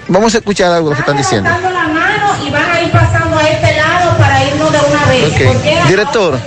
Vamos 0.07 0.33
a 0.33 0.39
escuchar 0.39 0.71
algo 0.71 0.93
que 0.93 0.99
están 0.99 1.17
diciendo. 1.17 1.47
la 1.49 1.87
mano 1.87 2.33
y 2.43 2.49
van 2.49 2.71
a 2.71 2.81
ir 2.81 2.91
pasando 2.91 3.37
a 3.37 3.47
este 3.47 3.75
lado 3.75 4.17
para 4.17 4.43
irnos 4.43 4.71
de 4.71 4.79
una 4.79 5.05
vez. 5.05 5.33
Okay. 5.33 5.87
Director, 5.87 6.39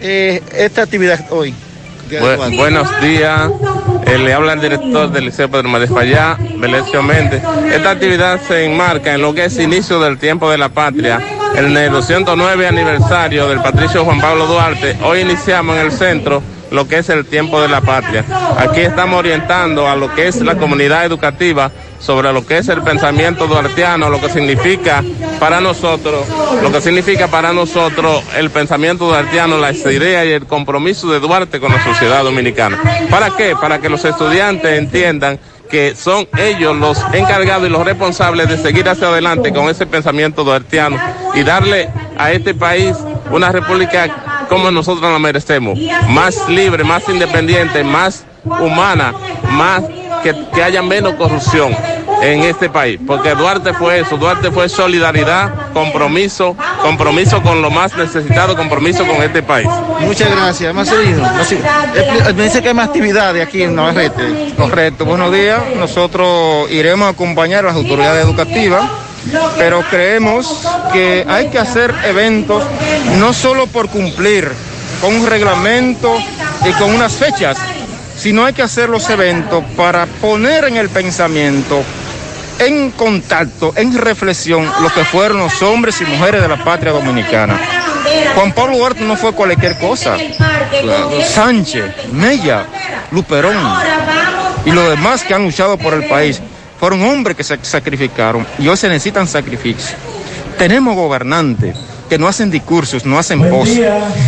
eh, 0.00 0.42
esta 0.54 0.82
actividad 0.82 1.20
hoy. 1.28 1.54
Bu 2.08 2.56
buenos 2.56 3.00
días. 3.00 3.50
Eh, 4.06 4.18
le 4.18 4.32
habla 4.32 4.52
el 4.52 4.60
director 4.60 5.10
del 5.10 5.24
Liceo 5.24 5.50
Pedro 5.50 5.68
María 5.68 5.88
Fallá, 5.88 6.38
Belecio 6.56 7.02
Méndez. 7.02 7.42
Esta 7.72 7.90
actividad 7.90 8.40
se 8.46 8.64
enmarca 8.64 9.14
en 9.14 9.22
lo 9.22 9.34
que 9.34 9.46
es 9.46 9.58
inicio 9.58 9.98
del 9.98 10.16
tiempo 10.16 10.48
de 10.48 10.58
la 10.58 10.68
patria. 10.68 11.20
En 11.56 11.76
el 11.76 11.90
209 11.90 12.68
aniversario 12.68 13.48
del 13.48 13.60
patricio 13.60 14.04
Juan 14.04 14.20
Pablo 14.20 14.46
Duarte, 14.46 14.96
hoy 15.02 15.20
iniciamos 15.20 15.76
en 15.76 15.86
el 15.86 15.92
centro 15.92 16.42
lo 16.70 16.86
que 16.86 16.98
es 16.98 17.08
el 17.08 17.26
tiempo 17.26 17.60
de 17.60 17.68
la 17.68 17.80
patria. 17.80 18.24
Aquí 18.56 18.80
estamos 18.80 19.18
orientando 19.18 19.88
a 19.88 19.96
lo 19.96 20.14
que 20.14 20.28
es 20.28 20.40
la 20.42 20.56
comunidad 20.56 21.04
educativa 21.04 21.72
sobre 21.98 22.32
lo 22.32 22.46
que 22.46 22.58
es 22.58 22.68
el 22.68 22.82
pensamiento 22.82 23.46
duartiano, 23.46 24.08
lo 24.08 24.20
que 24.20 24.28
significa 24.28 25.02
para 25.40 25.60
nosotros, 25.60 26.26
lo 26.62 26.70
que 26.72 26.80
significa 26.80 27.28
para 27.28 27.52
nosotros 27.52 28.22
el 28.36 28.50
pensamiento 28.50 29.06
duartiano, 29.06 29.58
las 29.58 29.76
ideas 29.78 30.26
y 30.26 30.32
el 30.32 30.46
compromiso 30.46 31.10
de 31.10 31.20
Duarte 31.20 31.60
con 31.60 31.72
la 31.72 31.82
sociedad 31.82 32.24
dominicana. 32.24 32.78
¿Para 33.10 33.30
qué? 33.30 33.56
Para 33.60 33.78
que 33.80 33.88
los 33.88 34.04
estudiantes 34.04 34.78
entiendan 34.78 35.38
que 35.70 35.94
son 35.96 36.28
ellos 36.38 36.76
los 36.76 36.98
encargados 37.12 37.66
y 37.66 37.70
los 37.70 37.84
responsables 37.84 38.48
de 38.48 38.56
seguir 38.56 38.88
hacia 38.88 39.08
adelante 39.08 39.52
con 39.52 39.68
ese 39.68 39.86
pensamiento 39.86 40.44
duartiano 40.44 40.96
y 41.34 41.42
darle 41.42 41.88
a 42.16 42.32
este 42.32 42.54
país 42.54 42.96
una 43.30 43.50
república 43.50 44.46
como 44.48 44.70
nosotros 44.70 45.10
la 45.10 45.18
merecemos, 45.18 45.78
más 46.08 46.48
libre, 46.48 46.84
más 46.84 47.08
independiente, 47.08 47.82
más 47.82 48.24
humana, 48.44 49.12
más 49.50 49.82
que, 50.32 50.46
que 50.54 50.62
haya 50.62 50.82
menos 50.82 51.14
corrupción 51.14 51.74
en 52.22 52.42
este 52.44 52.68
país, 52.68 52.98
porque 53.06 53.34
Duarte 53.34 53.72
fue 53.74 54.00
eso, 54.00 54.16
Duarte 54.16 54.50
fue 54.50 54.68
solidaridad, 54.68 55.72
compromiso, 55.72 56.56
compromiso 56.82 57.42
con 57.42 57.60
lo 57.62 57.70
más 57.70 57.96
necesitado, 57.96 58.56
compromiso 58.56 59.06
con 59.06 59.22
este 59.22 59.42
país. 59.42 59.68
Muchas 60.00 60.30
gracias, 60.30 60.74
Marcelino. 60.74 61.22
Me 62.34 62.44
dice 62.44 62.62
que 62.62 62.68
hay 62.68 62.74
más 62.74 62.88
actividades 62.88 63.46
aquí 63.46 63.62
en 63.62 63.74
Navarrete. 63.74 64.54
Correcto, 64.56 65.04
buenos 65.04 65.32
días. 65.32 65.60
Nosotros 65.76 66.70
iremos 66.70 67.06
a 67.06 67.10
acompañar 67.10 67.64
a 67.64 67.68
las 67.68 67.76
autoridades 67.76 68.24
educativas 68.24 68.84
pero 69.58 69.82
creemos 69.90 70.60
que 70.92 71.24
hay 71.28 71.48
que 71.48 71.58
hacer 71.58 71.92
eventos 72.04 72.62
no 73.18 73.32
solo 73.32 73.66
por 73.66 73.88
cumplir 73.88 74.48
con 75.00 75.16
un 75.16 75.26
reglamento 75.26 76.16
y 76.64 76.72
con 76.74 76.94
unas 76.94 77.12
fechas, 77.14 77.58
sino 78.26 78.44
hay 78.44 78.54
que 78.54 78.62
hacer 78.62 78.88
los 78.88 79.08
eventos 79.08 79.62
para 79.76 80.04
poner 80.04 80.64
en 80.64 80.76
el 80.76 80.88
pensamiento, 80.88 81.80
en 82.58 82.90
contacto, 82.90 83.72
en 83.76 83.96
reflexión, 83.96 84.68
lo 84.82 84.92
que 84.92 85.04
fueron 85.04 85.38
los 85.38 85.62
hombres 85.62 86.00
y 86.00 86.06
mujeres 86.06 86.42
de 86.42 86.48
la 86.48 86.64
patria 86.64 86.90
dominicana. 86.90 87.56
Juan 88.34 88.52
Pablo 88.52 88.78
Duarte 88.78 89.04
no 89.04 89.14
fue 89.14 89.30
cualquier 89.30 89.78
cosa. 89.78 90.16
Sánchez, 91.24 91.84
Mella, 92.10 92.66
Luperón 93.12 93.56
y 94.64 94.72
los 94.72 94.88
demás 94.88 95.22
que 95.22 95.32
han 95.32 95.44
luchado 95.44 95.78
por 95.78 95.94
el 95.94 96.08
país 96.08 96.42
fueron 96.80 97.04
hombres 97.04 97.36
que 97.36 97.44
se 97.44 97.56
sacrificaron 97.62 98.44
y 98.58 98.66
hoy 98.66 98.76
se 98.76 98.88
necesitan 98.88 99.28
sacrificios. 99.28 99.94
Tenemos 100.58 100.96
gobernantes 100.96 101.76
que 102.08 102.18
no 102.18 102.28
hacen 102.28 102.50
discursos, 102.50 103.04
no 103.04 103.18
hacen 103.18 103.50
voz, 103.50 103.68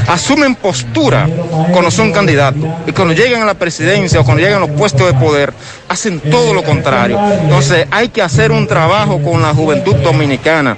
asumen 0.07 0.55
postura 0.55 1.29
cuando 1.73 1.91
son 1.91 2.13
candidatos 2.13 2.65
y 2.87 2.93
cuando 2.93 3.15
llegan 3.15 3.43
a 3.43 3.47
la 3.47 3.55
presidencia 3.55 4.21
o 4.21 4.25
cuando 4.25 4.43
llegan 4.43 4.63
a 4.63 4.67
los 4.67 4.77
puestos 4.77 5.07
de 5.07 5.19
poder, 5.19 5.53
hacen 5.89 6.21
todo 6.21 6.55
lo 6.55 6.63
contrario. 6.63 7.19
Entonces 7.43 7.87
hay 7.91 8.09
que 8.09 8.23
hacer 8.23 8.53
un 8.53 8.67
trabajo 8.67 9.23
con 9.23 9.43
la 9.43 9.55
juventud 9.55 9.95
dominicana. 9.97 10.77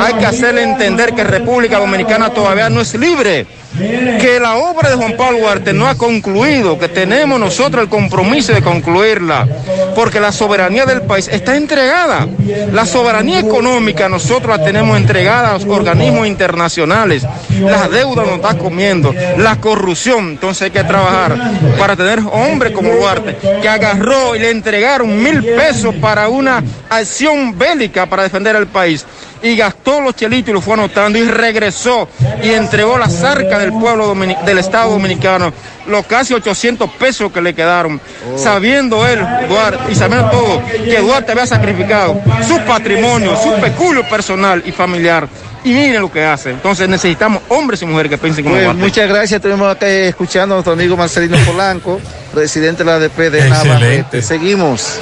Hay 0.00 0.14
que 0.14 0.26
hacerle 0.26 0.62
entender 0.62 1.14
que 1.14 1.24
República 1.24 1.78
Dominicana 1.78 2.30
todavía 2.30 2.68
no 2.70 2.80
es 2.80 2.94
libre 2.94 3.46
que 3.78 4.38
la 4.40 4.56
obra 4.56 4.90
de 4.90 4.96
Juan 4.96 5.16
Pablo 5.16 5.38
Duarte 5.38 5.72
no 5.72 5.88
ha 5.88 5.96
concluido, 5.96 6.78
que 6.78 6.88
tenemos 6.88 7.40
nosotros 7.40 7.82
el 7.82 7.88
compromiso 7.88 8.52
de 8.52 8.62
concluirla, 8.62 9.46
porque 9.94 10.20
la 10.20 10.30
soberanía 10.30 10.84
del 10.84 11.02
país 11.02 11.28
está 11.28 11.56
entregada. 11.56 12.28
La 12.72 12.84
soberanía 12.84 13.40
económica 13.40 14.08
nosotros 14.08 14.58
la 14.58 14.64
tenemos 14.64 14.96
entregada 14.96 15.50
a 15.50 15.52
los 15.54 15.64
organismos 15.64 16.26
internacionales. 16.26 17.26
La 17.60 17.88
deuda 17.88 18.24
nos 18.24 18.36
está 18.36 18.58
comiendo, 18.58 19.14
la 19.38 19.56
corrupción, 19.56 20.30
entonces 20.30 20.62
hay 20.62 20.70
que 20.70 20.84
trabajar 20.84 21.36
para 21.78 21.96
tener 21.96 22.20
hombres 22.30 22.72
como 22.72 22.94
Duarte, 22.94 23.36
que 23.60 23.68
agarró 23.68 24.36
y 24.36 24.40
le 24.40 24.50
entregaron 24.50 25.22
mil 25.22 25.42
pesos 25.44 25.94
para 25.96 26.28
una 26.28 26.62
acción 26.90 27.56
bélica 27.58 28.06
para 28.06 28.24
defender 28.24 28.54
el 28.56 28.66
país 28.66 29.06
y 29.42 29.56
gastó 29.56 30.00
los 30.00 30.14
chelitos 30.14 30.50
y 30.50 30.52
lo 30.52 30.60
fue 30.60 30.74
anotando 30.74 31.18
y 31.18 31.24
regresó 31.24 32.08
y 32.42 32.50
entregó 32.50 32.96
la 32.96 33.08
zarca 33.08 33.58
del 33.58 33.72
pueblo 33.72 34.14
del 34.44 34.58
Estado 34.58 34.92
Dominicano, 34.92 35.52
los 35.86 36.06
casi 36.06 36.32
800 36.34 36.90
pesos 36.92 37.32
que 37.32 37.42
le 37.42 37.54
quedaron, 37.54 38.00
sabiendo 38.36 39.06
él, 39.06 39.20
Duarte, 39.48 39.92
y 39.92 39.94
sabiendo 39.94 40.30
todo, 40.30 40.62
que 40.84 40.98
Duarte 41.00 41.32
había 41.32 41.46
sacrificado 41.46 42.20
su 42.46 42.58
patrimonio, 42.60 43.36
su 43.36 43.60
peculio 43.60 44.08
personal 44.08 44.62
y 44.64 44.72
familiar. 44.72 45.28
Y 45.64 45.68
miren 45.68 46.02
lo 46.02 46.10
que 46.10 46.24
hace. 46.24 46.50
Entonces 46.50 46.88
necesitamos 46.88 47.40
hombres 47.48 47.80
y 47.82 47.86
mujeres 47.86 48.10
que 48.10 48.18
piensen 48.18 48.42
como 48.42 48.56
Duarte. 48.56 48.82
Muchas 48.82 49.08
gracias. 49.08 49.40
Tenemos 49.40 49.70
acá 49.70 49.88
escuchando 49.88 50.54
a 50.54 50.56
nuestro 50.56 50.72
amigo 50.72 50.96
Marcelino 50.96 51.38
Polanco, 51.46 52.00
presidente 52.34 52.82
de 52.82 52.90
la 52.90 52.96
ADP 52.96 53.16
de 53.30 53.48
Navarrete. 53.48 54.22
Seguimos. 54.22 54.98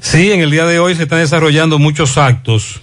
Sí, 0.00 0.30
en 0.30 0.40
el 0.42 0.52
día 0.52 0.64
de 0.64 0.78
hoy 0.78 0.94
se 0.94 1.04
están 1.04 1.18
desarrollando 1.18 1.80
muchos 1.80 2.18
actos 2.18 2.82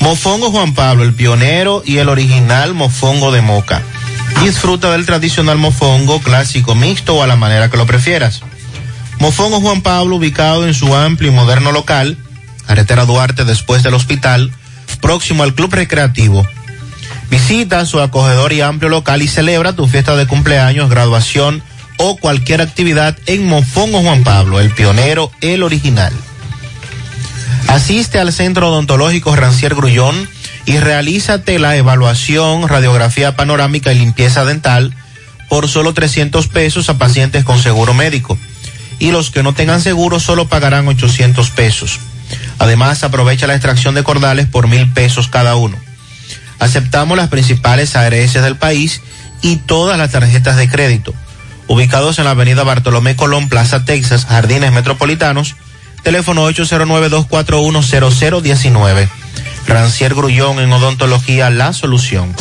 Mofongo 0.00 0.50
Juan 0.50 0.74
Pablo, 0.74 1.04
el 1.04 1.12
pionero 1.12 1.82
y 1.84 1.98
el 1.98 2.08
original 2.08 2.74
mofongo 2.74 3.30
de 3.32 3.42
Moca. 3.42 3.82
Disfruta 4.42 4.90
del 4.90 5.04
tradicional 5.04 5.58
mofongo 5.58 6.20
clásico 6.20 6.74
mixto 6.74 7.16
o 7.16 7.22
a 7.22 7.26
la 7.26 7.36
manera 7.36 7.70
que 7.70 7.76
lo 7.76 7.86
prefieras. 7.86 8.40
Mofongo 9.18 9.60
Juan 9.60 9.82
Pablo, 9.82 10.16
ubicado 10.16 10.66
en 10.66 10.72
su 10.72 10.94
amplio 10.94 11.30
y 11.30 11.34
moderno 11.34 11.70
local, 11.70 12.16
Carretera 12.66 13.04
Duarte 13.04 13.44
después 13.44 13.82
del 13.82 13.92
hospital, 13.92 14.50
próximo 15.02 15.42
al 15.42 15.54
Club 15.54 15.74
Recreativo. 15.74 16.46
Visita 17.30 17.84
su 17.84 18.00
acogedor 18.00 18.54
y 18.54 18.62
amplio 18.62 18.88
local 18.88 19.20
y 19.20 19.28
celebra 19.28 19.74
tu 19.74 19.86
fiesta 19.86 20.16
de 20.16 20.26
cumpleaños, 20.26 20.88
graduación 20.88 21.62
o 21.98 22.16
cualquier 22.16 22.62
actividad 22.62 23.18
en 23.26 23.46
Mofongo 23.46 24.00
Juan 24.00 24.24
Pablo, 24.24 24.60
el 24.60 24.70
pionero, 24.70 25.30
el 25.42 25.62
original. 25.62 26.14
Asiste 27.70 28.18
al 28.18 28.32
Centro 28.32 28.68
Odontológico 28.68 29.36
Rancier 29.36 29.76
Grullón 29.76 30.28
y 30.66 30.78
realízate 30.78 31.60
la 31.60 31.76
evaluación, 31.76 32.66
radiografía 32.66 33.36
panorámica 33.36 33.92
y 33.92 33.98
limpieza 34.00 34.44
dental 34.44 34.92
por 35.48 35.68
solo 35.68 35.94
300 35.94 36.48
pesos 36.48 36.90
a 36.90 36.98
pacientes 36.98 37.44
con 37.44 37.60
seguro 37.60 37.94
médico. 37.94 38.36
y 38.98 39.12
los 39.12 39.30
que 39.30 39.44
no 39.44 39.54
tengan 39.54 39.80
seguro 39.80 40.18
solo 40.18 40.48
pagarán 40.48 40.88
800 40.88 41.50
pesos. 41.50 42.00
Además, 42.58 43.04
aprovecha 43.04 43.46
la 43.46 43.54
extracción 43.54 43.94
de 43.94 44.02
cordales 44.02 44.46
por 44.46 44.66
mil 44.66 44.90
pesos 44.92 45.28
cada 45.28 45.54
uno. 45.54 45.76
Aceptamos 46.58 47.16
las 47.16 47.28
principales 47.28 47.94
ARS 47.94 48.32
del 48.32 48.56
país 48.56 49.00
y 49.42 49.56
todas 49.56 49.96
las 49.96 50.10
tarjetas 50.10 50.56
de 50.56 50.68
crédito. 50.68 51.14
Ubicados 51.68 52.18
en 52.18 52.24
la 52.24 52.32
avenida 52.32 52.64
Bartolomé 52.64 53.14
Colón, 53.14 53.48
Plaza 53.48 53.84
Texas, 53.84 54.26
Jardines 54.26 54.72
Metropolitanos, 54.72 55.54
teléfono 56.02 56.50
809-241-0019. 56.50 59.08
Rancier 59.66 60.14
Grullón 60.14 60.58
en 60.58 60.72
Odontología 60.72 61.50
La 61.50 61.72
Solución. 61.72 62.34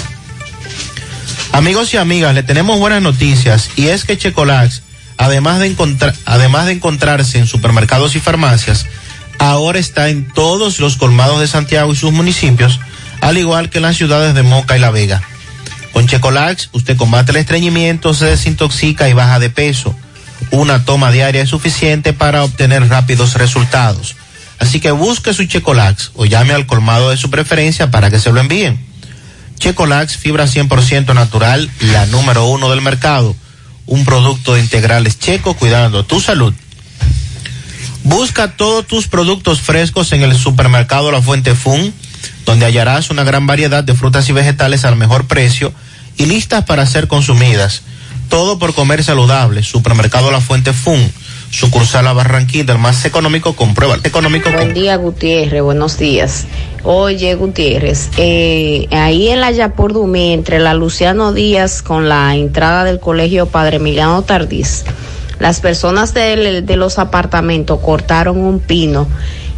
Amigos 1.51 1.93
y 1.93 1.97
amigas, 1.97 2.35
le 2.35 2.43
tenemos 2.43 2.79
buenas 2.79 3.01
noticias 3.01 3.71
y 3.75 3.87
es 3.87 4.05
que 4.05 4.17
Checolax, 4.17 4.83
además 5.17 5.59
de, 5.59 5.75
además 6.25 6.67
de 6.67 6.73
encontrarse 6.73 7.39
en 7.39 7.47
supermercados 7.47 8.15
y 8.15 8.19
farmacias, 8.19 8.85
ahora 9.39 9.79
está 9.79 10.09
en 10.09 10.31
todos 10.31 10.79
los 10.79 10.97
colmados 10.97 11.39
de 11.39 11.47
Santiago 11.47 11.91
y 11.91 11.95
sus 11.95 12.11
municipios, 12.11 12.79
al 13.21 13.37
igual 13.37 13.69
que 13.69 13.79
en 13.79 13.83
las 13.83 13.97
ciudades 13.97 14.35
de 14.35 14.43
Moca 14.43 14.77
y 14.77 14.79
La 14.79 14.91
Vega. 14.91 15.21
Con 15.91 16.07
Checolax, 16.07 16.69
usted 16.71 16.95
combate 16.95 17.31
el 17.31 17.37
estreñimiento, 17.37 18.13
se 18.13 18.25
desintoxica 18.25 19.09
y 19.09 19.13
baja 19.13 19.39
de 19.39 19.49
peso. 19.49 19.95
Una 20.51 20.85
toma 20.85 21.11
diaria 21.11 21.41
es 21.41 21.49
suficiente 21.49 22.13
para 22.13 22.43
obtener 22.43 22.87
rápidos 22.87 23.35
resultados. 23.35 24.15
Así 24.59 24.79
que 24.79 24.91
busque 24.91 25.33
su 25.33 25.45
Checolax 25.45 26.11
o 26.15 26.25
llame 26.25 26.53
al 26.53 26.65
colmado 26.65 27.09
de 27.09 27.17
su 27.17 27.29
preferencia 27.29 27.91
para 27.91 28.09
que 28.09 28.19
se 28.19 28.31
lo 28.31 28.41
envíen. 28.41 28.79
Checolax, 29.57 30.17
fibra 30.17 30.45
100% 30.45 31.13
natural, 31.13 31.69
la 31.79 32.05
número 32.07 32.45
uno 32.45 32.69
del 32.69 32.81
mercado. 32.81 33.35
Un 33.85 34.05
producto 34.05 34.53
de 34.53 34.61
integrales 34.61 35.19
checo 35.19 35.53
cuidando 35.53 36.05
tu 36.05 36.19
salud. 36.19 36.53
Busca 38.03 38.55
todos 38.55 38.87
tus 38.87 39.07
productos 39.07 39.61
frescos 39.61 40.11
en 40.13 40.23
el 40.23 40.35
supermercado 40.35 41.11
La 41.11 41.21
Fuente 41.21 41.55
Fun, 41.55 41.93
donde 42.45 42.65
hallarás 42.65 43.09
una 43.09 43.23
gran 43.23 43.45
variedad 43.45 43.83
de 43.83 43.93
frutas 43.93 44.27
y 44.29 44.33
vegetales 44.33 44.85
al 44.85 44.95
mejor 44.95 45.27
precio 45.27 45.73
y 46.17 46.25
listas 46.25 46.65
para 46.65 46.85
ser 46.85 47.07
consumidas. 47.07 47.81
Todo 48.29 48.59
por 48.59 48.73
comer 48.73 49.03
saludable. 49.03 49.63
Supermercado 49.63 50.31
La 50.31 50.39
Fuente 50.41 50.73
Fun. 50.73 50.99
Sucursal 51.51 52.05
a 52.05 52.13
Barranquilla, 52.13 52.73
el 52.73 52.79
más 52.79 53.03
económico, 53.05 53.55
comprueba. 53.55 53.97
Económico. 54.03 54.51
Buen 54.51 54.75
día, 54.75 54.97
Gutiérrez. 54.97 55.63
Buenos 55.63 55.97
días. 55.97 56.45
Oye, 56.83 57.33
Gutiérrez, 57.35 58.09
eh, 58.17 58.87
ahí 58.91 59.29
en 59.29 59.41
la 59.41 59.51
Yapur 59.51 59.93
Dumé, 59.93 60.33
entre 60.33 60.59
la 60.59 60.73
Luciano 60.75 61.33
Díaz 61.33 61.81
con 61.81 62.07
la 62.07 62.35
entrada 62.35 62.83
del 62.83 62.99
colegio 62.99 63.47
Padre 63.47 63.77
Emiliano 63.77 64.21
Tardís, 64.21 64.85
las 65.39 65.59
personas 65.59 66.13
de, 66.13 66.61
de 66.61 66.75
los 66.77 66.99
apartamentos 66.99 67.79
cortaron 67.79 68.37
un 68.37 68.59
pino 68.59 69.07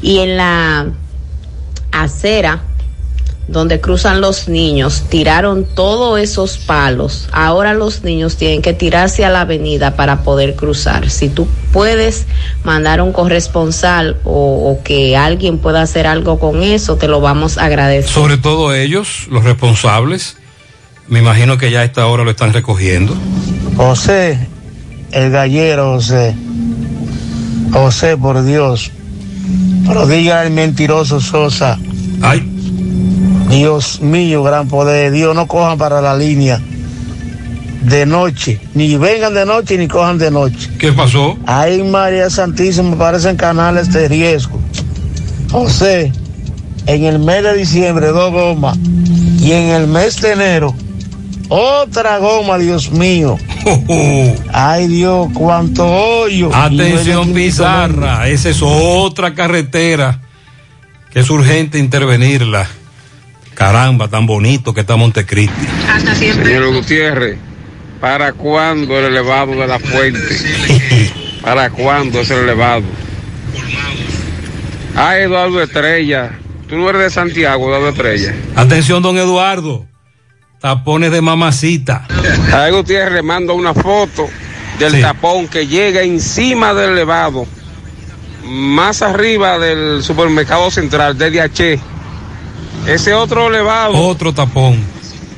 y 0.02 0.20
en 0.20 0.38
la 0.38 0.88
acera 1.92 2.64
donde 3.48 3.82
cruzan 3.82 4.22
los 4.22 4.48
niños, 4.48 5.04
tiraron 5.10 5.66
todos 5.66 6.20
esos 6.20 6.58
palos. 6.58 7.28
Ahora 7.32 7.74
los 7.74 8.04
niños 8.04 8.38
tienen 8.38 8.62
que 8.62 8.74
tirarse 8.74 9.26
a 9.26 9.30
la 9.30 9.42
avenida 9.42 9.96
para 9.96 10.24
poder 10.24 10.56
cruzar. 10.56 11.10
Si 11.10 11.30
tú 11.30 11.48
puedes 11.74 12.28
mandar 12.64 13.02
un 13.02 13.12
corresponsal 13.12 14.18
o, 14.24 14.72
o 14.72 14.84
que 14.84 15.18
alguien 15.18 15.58
pueda 15.58 15.82
hacer 15.82 16.08
algo 16.08 16.40
con 16.40 16.64
eso, 16.64 16.96
te 16.96 17.08
lo 17.08 17.20
vamos 17.20 17.58
a 17.58 17.66
agradecer. 17.66 18.12
Sobre 18.12 18.38
todo 18.38 18.74
ellos, 18.74 19.28
los 19.30 19.44
responsables, 19.44 20.38
me 21.08 21.20
imagino 21.20 21.58
que 21.58 21.72
ya 21.72 21.82
a 21.82 21.84
esta 21.84 22.08
hora 22.08 22.24
lo 22.24 22.32
están 22.32 22.54
recogiendo. 22.54 23.16
José, 23.76 24.48
el 25.12 25.32
gallero 25.32 25.96
José. 25.96 26.36
José, 27.74 28.18
por 28.18 28.44
Dios. 28.44 28.92
Pero 29.88 30.08
diga 30.08 30.46
el 30.46 30.52
mentiroso 30.52 31.20
Sosa. 31.20 31.78
Ay. 32.22 32.48
Dios 33.52 34.02
mío, 34.02 34.44
gran 34.44 34.68
poder. 34.68 35.12
Dios, 35.12 35.36
no 35.36 35.46
cojan 35.48 35.78
para 35.78 36.02
la 36.02 36.16
línea 36.16 36.60
de 37.84 38.06
noche. 38.06 38.60
Ni 38.74 38.96
vengan 38.98 39.34
de 39.34 39.46
noche 39.46 39.78
ni 39.78 39.88
cojan 39.88 40.18
de 40.18 40.32
noche. 40.32 40.70
¿Qué 40.80 40.92
pasó? 40.92 41.38
Ay, 41.46 41.84
María 41.84 42.30
Santísima, 42.30 42.96
parecen 42.98 43.36
canales 43.38 43.92
de 43.92 44.08
riesgo. 44.08 44.60
José, 45.52 46.12
en 46.88 47.04
el 47.04 47.20
mes 47.20 47.44
de 47.44 47.58
diciembre 47.58 48.08
dos 48.08 48.32
gomas 48.32 48.78
y 49.40 49.52
en 49.52 49.70
el 49.70 49.88
mes 49.88 50.22
de 50.22 50.32
enero 50.32 50.74
otra 51.54 52.18
goma, 52.20 52.58
Dios 52.58 52.92
mío. 52.92 53.38
Ay 54.54 54.88
Dios, 54.88 55.28
cuánto 55.34 55.86
hoyo. 55.86 56.50
Atención 56.56 57.34
Pizarra, 57.34 58.30
esa 58.30 58.50
es 58.50 58.62
otra 58.62 59.34
carretera 59.34 60.22
que 61.12 61.20
es 61.20 61.30
urgente 61.30 61.78
intervenirla. 61.78 62.70
Caramba, 63.62 64.08
tan 64.08 64.26
bonito 64.26 64.74
que 64.74 64.82
está 64.82 64.96
Montecristi. 64.96 65.68
Señor 66.18 66.74
Gutiérrez, 66.74 67.38
¿para 68.00 68.34
cuándo 68.34 68.98
el 68.98 69.06
elevado 69.06 69.52
de 69.52 69.68
la 69.68 69.78
fuente? 69.78 70.20
¿Para 71.44 71.70
cuándo 71.70 72.22
es 72.22 72.32
el 72.32 72.40
elevado? 72.40 72.82
Ah, 74.96 75.20
Eduardo 75.20 75.62
Estrella. 75.62 76.32
Tú 76.68 76.76
no 76.76 76.90
eres 76.90 77.04
de 77.04 77.10
Santiago, 77.12 77.68
Eduardo 77.68 77.90
Estrella. 77.90 78.34
Atención, 78.56 79.04
don 79.04 79.16
Eduardo. 79.18 79.86
Tapones 80.60 81.12
de 81.12 81.22
mamacita. 81.22 82.08
A 82.52 82.68
Gutiérrez 82.72 83.14
le 83.14 83.22
mando 83.22 83.54
una 83.54 83.76
foto 83.76 84.28
del 84.80 84.94
Sí. 84.94 85.02
tapón 85.02 85.48
que 85.48 85.68
llega 85.68 86.02
encima 86.02 86.74
del 86.74 86.94
elevado, 86.94 87.46
más 88.44 89.04
arriba 89.04 89.60
del 89.60 90.02
supermercado 90.02 90.72
central 90.72 91.16
de 91.16 91.30
DH. 91.30 91.80
Ese 92.88 93.14
otro 93.14 93.48
elevado 93.48 93.94
Otro 93.94 94.34
tapón. 94.34 94.78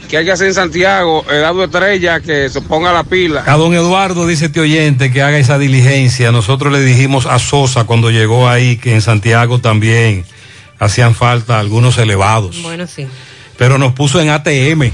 que 0.09 0.17
hay 0.17 0.25
que 0.25 0.31
hacer 0.31 0.47
en 0.47 0.53
Santiago, 0.53 1.25
Eduardo 1.29 1.63
Estrella, 1.65 2.19
que 2.19 2.49
se 2.49 2.61
ponga 2.61 2.93
la 2.93 3.03
pila. 3.03 3.43
A 3.47 3.57
don 3.57 3.73
Eduardo 3.73 4.27
dice 4.27 4.45
este 4.45 4.59
oyente 4.59 5.11
que 5.11 5.21
haga 5.21 5.37
esa 5.37 5.57
diligencia. 5.57 6.31
Nosotros 6.31 6.71
le 6.71 6.81
dijimos 6.81 7.25
a 7.25 7.39
Sosa 7.39 7.85
cuando 7.85 8.11
llegó 8.11 8.47
ahí 8.47 8.77
que 8.77 8.93
en 8.93 9.01
Santiago 9.01 9.59
también 9.59 10.25
hacían 10.79 11.15
falta 11.15 11.59
algunos 11.59 11.97
elevados. 11.97 12.61
Bueno, 12.61 12.85
sí. 12.87 13.07
Pero 13.57 13.77
nos 13.77 13.93
puso 13.93 14.19
en 14.21 14.29
ATM. 14.29 14.91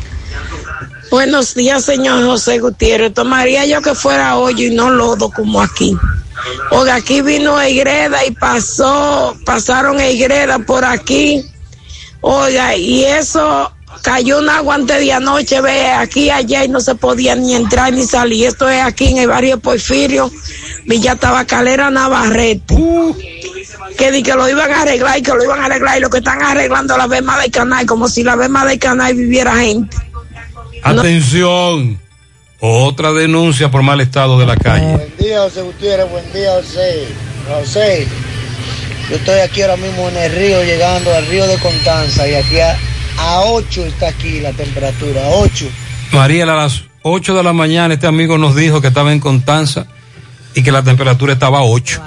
Buenos 1.12 1.56
días, 1.56 1.84
señor 1.86 2.24
José 2.24 2.60
Gutiérrez. 2.60 3.14
Tomaría 3.14 3.66
yo 3.66 3.82
que 3.82 3.96
fuera 3.96 4.38
hoyo 4.38 4.68
y 4.68 4.72
no 4.76 4.90
lodo 4.90 5.32
como 5.32 5.62
aquí. 5.62 5.98
Oiga, 6.72 6.96
aquí 6.96 7.22
vino 7.22 7.60
Egreda 7.60 8.26
y 8.26 8.32
pasó, 8.32 9.36
pasaron 9.46 10.00
Egreda 10.00 10.60
por 10.60 10.86
aquí. 10.86 11.44
Oiga, 12.22 12.76
y 12.76 13.06
eso 13.06 13.72
cayó 14.02 14.40
un 14.40 14.50
agua 14.50 14.76
antes 14.76 15.00
de 15.00 15.14
anoche, 15.14 15.62
ve, 15.62 15.88
aquí 15.88 16.30
allá 16.30 16.64
y 16.64 16.70
no 16.70 16.80
se 16.82 16.96
podía 16.96 17.36
ni 17.36 17.56
entrar 17.56 17.94
ni 17.94 18.04
salir. 18.04 18.48
Esto 18.48 18.68
es 18.70 18.82
aquí 18.82 19.08
en 19.08 19.18
el 19.18 19.28
barrio 19.28 19.60
Porfirio, 19.60 20.32
Villa 20.86 21.16
Tabacalera, 21.16 21.90
Navarrete. 21.90 22.76
Que 23.98 24.12
di 24.12 24.24
que 24.24 24.34
lo 24.34 24.48
iban 24.48 24.72
a 24.72 24.84
arreglar 24.84 25.18
y 25.18 25.22
que 25.22 25.32
lo 25.32 25.44
iban 25.44 25.60
a 25.60 25.66
arreglar 25.66 25.98
y 25.98 26.02
lo 26.02 26.10
que 26.10 26.20
están 26.20 26.42
arreglando 26.42 26.98
la 26.98 27.08
Bema 27.08 27.38
del 27.40 27.52
canal, 27.52 27.86
como 27.86 28.08
si 28.08 28.24
la 28.24 28.36
Bema 28.36 28.66
del 28.66 28.80
canal 28.80 29.14
viviera 29.14 29.56
gente. 29.58 29.98
Atención. 30.84 32.00
Otra 32.62 33.14
denuncia 33.14 33.72
por 33.72 33.84
mal 33.84 34.02
estado 34.02 34.38
de 34.38 34.46
la 34.46 34.58
calle. 34.58 34.96
Buen 34.96 35.18
día, 35.18 35.42
José 35.42 35.62
Gutiérrez. 35.62 36.10
Buen 36.10 36.34
día, 36.34 36.52
José. 36.56 37.08
José, 37.48 38.08
yo 39.10 39.16
estoy 39.16 39.40
aquí 39.40 39.62
ahora 39.64 39.78
mismo 39.78 40.08
en 40.10 40.18
el 40.18 40.32
río, 40.32 40.64
llegando 40.64 41.14
al 41.14 41.26
río 41.26 41.48
de 41.48 41.58
Contanza, 41.58 42.28
y 42.28 42.36
aquí 42.36 42.60
a, 42.60 42.78
a 43.18 43.42
8 43.42 43.86
está 43.86 44.10
aquí 44.10 44.40
la 44.40 44.54
temperatura, 44.54 45.22
8. 45.30 45.66
Mariela, 46.12 46.54
a 46.54 46.64
las 46.64 46.84
8 47.02 47.36
de 47.36 47.44
la 47.44 47.54
mañana 47.54 47.96
este 47.96 48.08
amigo 48.08 48.38
nos 48.38 48.56
dijo 48.56 48.82
que 48.82 48.88
estaba 48.88 49.12
en 49.12 49.20
Constanza 49.20 49.88
y 50.54 50.62
que 50.62 50.72
la 50.72 50.84
temperatura 50.84 51.34
estaba 51.34 51.60
a 51.60 51.64
8. 51.64 52.02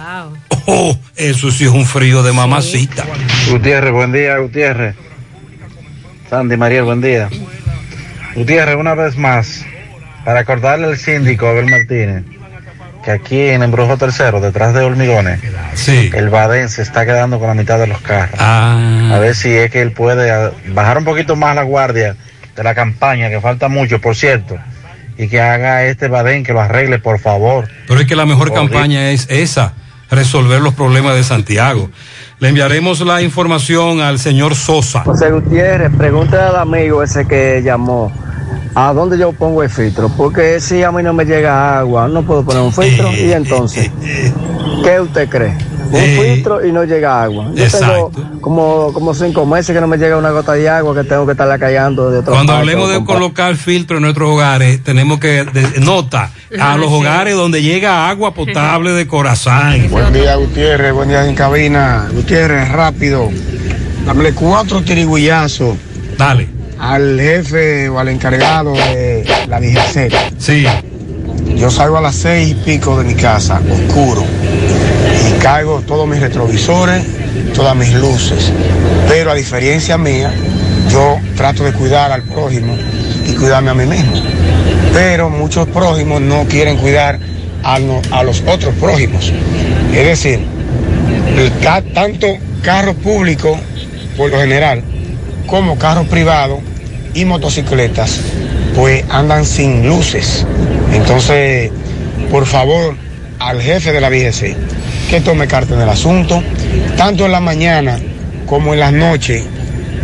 Oh, 0.66 0.96
eso 1.16 1.50
sí 1.50 1.64
es 1.64 1.70
un 1.70 1.86
frío 1.86 2.22
de 2.22 2.32
mamacita. 2.32 3.04
Gutiérrez, 3.50 3.92
buen 3.92 4.12
día, 4.12 4.38
Gutiérrez. 4.38 4.94
Sandy 6.30 6.56
Mariel, 6.56 6.84
buen 6.84 7.00
día. 7.00 7.28
Gutiérrez, 8.36 8.76
una 8.76 8.94
vez 8.94 9.16
más, 9.16 9.64
para 10.24 10.40
acordarle 10.40 10.86
al 10.86 10.98
síndico 10.98 11.48
Abel 11.48 11.66
Martínez 11.68 12.24
que 13.02 13.10
aquí 13.10 13.40
en 13.40 13.62
Embrujo 13.62 13.96
Tercero, 13.96 14.40
detrás 14.40 14.74
de 14.74 14.80
Hormigones, 14.80 15.40
el 15.88 16.28
Badén 16.30 16.68
se 16.68 16.82
está 16.82 17.04
quedando 17.04 17.38
con 17.38 17.48
la 17.48 17.54
mitad 17.54 17.78
de 17.78 17.86
los 17.86 18.00
carros. 18.00 18.36
Ah. 18.38 19.10
A 19.12 19.18
ver 19.18 19.34
si 19.34 19.50
es 19.50 19.70
que 19.70 19.82
él 19.82 19.92
puede 19.92 20.30
ah, 20.30 20.52
bajar 20.68 20.98
un 20.98 21.04
poquito 21.04 21.36
más 21.36 21.54
la 21.54 21.62
guardia 21.62 22.16
de 22.54 22.62
la 22.62 22.74
campaña, 22.74 23.28
que 23.28 23.40
falta 23.40 23.68
mucho, 23.68 24.00
por 24.00 24.14
cierto, 24.14 24.56
y 25.18 25.28
que 25.28 25.40
haga 25.40 25.84
este 25.84 26.08
Badén, 26.08 26.44
que 26.44 26.52
lo 26.52 26.60
arregle, 26.60 26.98
por 26.98 27.18
favor. 27.18 27.68
Pero 27.88 28.00
es 28.00 28.06
que 28.06 28.16
la 28.16 28.26
mejor 28.26 28.52
campaña 28.52 29.10
es 29.10 29.26
esa, 29.30 29.74
resolver 30.10 30.60
los 30.60 30.74
problemas 30.74 31.14
de 31.14 31.24
Santiago. 31.24 31.90
Le 32.38 32.48
enviaremos 32.48 33.00
la 33.00 33.22
información 33.22 34.00
al 34.00 34.18
señor 34.18 34.54
Sosa. 34.54 35.02
José 35.04 35.30
Gutiérrez, 35.30 35.90
pregúntale 35.96 36.42
al 36.42 36.56
amigo 36.56 37.02
ese 37.02 37.26
que 37.26 37.62
llamó. 37.64 38.12
¿A 38.74 38.92
dónde 38.94 39.18
yo 39.18 39.32
pongo 39.32 39.62
el 39.62 39.68
filtro? 39.70 40.08
Porque 40.16 40.58
si 40.60 40.82
a 40.82 40.90
mí 40.90 41.02
no 41.02 41.12
me 41.12 41.24
llega 41.24 41.78
agua, 41.78 42.08
no 42.08 42.22
puedo 42.22 42.42
poner 42.44 42.62
un 42.62 42.72
filtro. 42.72 43.12
Y 43.12 43.32
entonces, 43.32 43.90
¿qué 44.82 45.00
usted 45.00 45.28
cree? 45.28 45.54
Un 45.90 45.98
Eh, 46.00 46.32
filtro 46.36 46.66
y 46.66 46.72
no 46.72 46.84
llega 46.84 47.22
agua. 47.22 47.50
Yo 47.54 47.64
exacto. 47.64 48.10
tengo 48.14 48.40
como, 48.40 48.92
como 48.94 49.12
cinco 49.12 49.44
meses 49.44 49.74
que 49.74 49.80
no 49.80 49.86
me 49.86 49.98
llega 49.98 50.16
una 50.16 50.30
gota 50.30 50.52
de 50.54 50.66
agua 50.66 50.94
que 50.94 51.04
tengo 51.04 51.26
que 51.26 51.32
estarla 51.32 51.58
callando 51.58 52.10
de 52.10 52.20
otro 52.20 52.32
Cuando 52.32 52.54
hablemos 52.54 52.88
de 52.88 52.94
comprar. 52.96 53.18
colocar 53.18 53.56
filtro 53.56 53.98
en 53.98 54.04
nuestros 54.04 54.30
hogares, 54.30 54.82
tenemos 54.82 55.20
que, 55.20 55.44
de- 55.44 55.80
nota, 55.80 56.30
a 56.58 56.78
los 56.78 56.90
hogares 56.90 57.34
donde 57.34 57.60
llega 57.60 58.08
agua 58.08 58.32
potable 58.32 58.92
de 58.92 59.06
corazón. 59.06 59.86
Buen 59.90 60.14
día, 60.14 60.34
Gutiérrez. 60.36 60.94
Buen 60.94 61.10
día 61.10 61.26
en 61.28 61.34
cabina. 61.34 62.08
Gutiérrez, 62.10 62.70
rápido. 62.72 63.28
Dámele 64.06 64.32
cuatro 64.32 64.80
tirigullazos. 64.80 65.76
Dale. 66.16 66.48
Al 66.82 67.16
jefe 67.20 67.88
o 67.88 67.98
al 68.00 68.08
encargado 68.08 68.72
de 68.72 69.24
la 69.48 69.60
DGC. 69.60 70.12
Sí. 70.36 70.66
Yo 71.56 71.70
salgo 71.70 71.96
a 71.98 72.00
las 72.00 72.16
seis 72.16 72.50
y 72.50 72.54
pico 72.54 72.98
de 72.98 73.04
mi 73.04 73.14
casa, 73.14 73.60
oscuro. 73.70 74.24
Y 75.30 75.38
caigo 75.40 75.80
todos 75.82 76.08
mis 76.08 76.18
retrovisores, 76.20 77.04
todas 77.54 77.76
mis 77.76 77.92
luces. 77.94 78.50
Pero 79.08 79.30
a 79.30 79.34
diferencia 79.36 79.96
mía, 79.96 80.32
yo 80.90 81.18
trato 81.36 81.62
de 81.62 81.72
cuidar 81.72 82.10
al 82.10 82.22
prójimo 82.24 82.76
y 83.28 83.32
cuidarme 83.34 83.70
a 83.70 83.74
mí 83.74 83.86
mismo. 83.86 84.14
Pero 84.92 85.30
muchos 85.30 85.68
prójimos 85.68 86.20
no 86.20 86.44
quieren 86.48 86.78
cuidar 86.78 87.16
a, 87.62 87.78
no- 87.78 88.02
a 88.10 88.24
los 88.24 88.42
otros 88.44 88.74
prójimos. 88.80 89.32
Es 89.94 90.04
decir, 90.06 90.40
el 91.38 91.52
ca- 91.62 91.82
tanto 91.94 92.26
carro 92.62 92.94
público, 92.94 93.56
por 94.16 94.30
lo 94.32 94.38
general, 94.40 94.82
como 95.46 95.78
carros 95.78 96.08
privados 96.08 96.58
y 97.14 97.24
motocicletas, 97.24 98.20
pues 98.74 99.04
andan 99.10 99.44
sin 99.44 99.86
luces. 99.86 100.46
Entonces, 100.92 101.70
por 102.30 102.46
favor, 102.46 102.96
al 103.38 103.60
jefe 103.60 103.92
de 103.92 104.00
la 104.00 104.08
VGC, 104.08 104.56
que 105.10 105.20
tome 105.20 105.46
carta 105.46 105.74
en 105.74 105.82
el 105.82 105.88
asunto, 105.88 106.42
tanto 106.96 107.26
en 107.26 107.32
la 107.32 107.40
mañana 107.40 107.98
como 108.46 108.74
en 108.74 108.80
las 108.80 108.92
noches, 108.92 109.44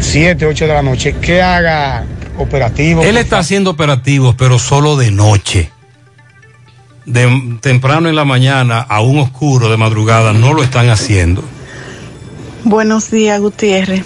7, 0.01 0.47
8 0.47 0.67
de 0.67 0.73
la 0.75 0.83
noche, 0.83 1.15
que 1.21 1.43
haga 1.43 2.05
operativo. 2.39 3.03
Él 3.03 3.17
está 3.17 3.39
haciendo 3.39 3.71
operativos, 3.71 4.35
pero 4.37 4.59
solo 4.59 4.97
de 4.97 5.11
noche. 5.11 5.71
De 7.07 7.59
temprano 7.61 8.09
en 8.09 8.17
la 8.17 8.25
mañana, 8.25 8.81
aún 8.81 9.19
oscuro 9.19 9.71
de 9.71 9.77
madrugada, 9.77 10.33
no 10.33 10.53
lo 10.53 10.63
están 10.63 10.91
haciendo. 10.91 11.43
Buenos 12.65 13.11
días, 13.11 13.41
Gutiérrez. 13.41 14.05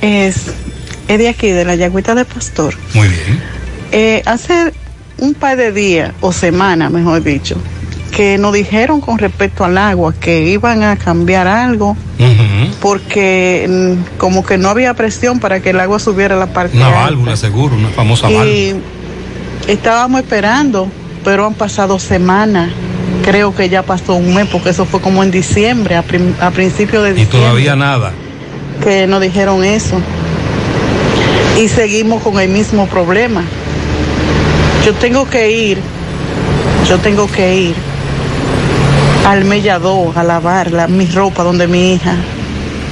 Es, 0.00 0.46
es 1.08 1.18
de 1.18 1.28
aquí, 1.28 1.48
de 1.48 1.64
la 1.64 1.74
Yagüita 1.74 2.14
de 2.14 2.24
Pastor. 2.24 2.74
Muy 2.94 3.08
bien. 3.08 3.42
Eh, 3.92 4.22
hace 4.26 4.72
un 5.18 5.34
par 5.34 5.56
de 5.56 5.72
días, 5.72 6.12
o 6.20 6.32
semanas, 6.32 6.90
mejor 6.90 7.22
dicho, 7.22 7.56
que 8.14 8.38
nos 8.38 8.52
dijeron 8.52 9.00
con 9.00 9.18
respecto 9.18 9.64
al 9.64 9.76
agua 9.78 10.14
que 10.18 10.42
iban 10.48 10.82
a 10.82 10.96
cambiar 10.96 11.46
algo 11.46 11.96
porque 12.80 13.66
mm, 13.68 14.16
como 14.18 14.44
que 14.44 14.58
no 14.58 14.68
había 14.68 14.94
presión 14.94 15.38
para 15.40 15.60
que 15.60 15.70
el 15.70 15.80
agua 15.80 15.98
subiera 15.98 16.34
a 16.34 16.38
la 16.38 16.46
parte 16.46 16.76
Una 16.76 16.86
alta. 16.88 17.00
válvula, 17.00 17.36
seguro, 17.36 17.74
una 17.76 17.88
famosa 17.88 18.26
válvula. 18.28 18.46
Y 18.46 18.74
estábamos 19.68 20.20
esperando, 20.20 20.88
pero 21.24 21.46
han 21.46 21.54
pasado 21.54 21.98
semanas. 21.98 22.70
Creo 23.24 23.54
que 23.54 23.68
ya 23.68 23.82
pasó 23.82 24.14
un 24.14 24.34
mes, 24.34 24.46
porque 24.50 24.70
eso 24.70 24.84
fue 24.84 25.00
como 25.00 25.22
en 25.24 25.30
diciembre, 25.30 25.96
a, 25.96 26.04
a 26.40 26.50
principios 26.52 27.02
de 27.04 27.10
Y 27.10 27.14
diciembre 27.14 27.38
todavía 27.40 27.74
nada. 27.76 28.12
que 28.84 29.06
nos 29.06 29.20
dijeron 29.20 29.64
eso. 29.64 30.00
Y 31.58 31.68
seguimos 31.68 32.22
con 32.22 32.38
el 32.38 32.48
mismo 32.48 32.86
problema. 32.86 33.42
Yo 34.84 34.92
tengo 34.94 35.28
que 35.28 35.50
ir, 35.50 35.78
yo 36.88 36.98
tengo 36.98 37.26
que 37.26 37.56
ir 37.56 37.74
al 39.26 39.44
mellador 39.44 40.16
a 40.18 40.22
lavar 40.22 40.70
la- 40.70 40.86
mi 40.86 41.06
ropa 41.06 41.42
donde 41.42 41.66
mi 41.66 41.94
hija, 41.94 42.14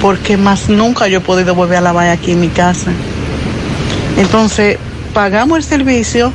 porque 0.01 0.35
más 0.35 0.67
nunca 0.67 1.07
yo 1.07 1.19
he 1.19 1.21
podido 1.21 1.55
volver 1.55 1.77
a 1.77 1.81
lavar 1.81 2.09
aquí 2.09 2.31
en 2.31 2.41
mi 2.41 2.49
casa. 2.49 2.91
Entonces, 4.17 4.77
pagamos 5.13 5.57
el 5.59 5.63
servicio 5.63 6.33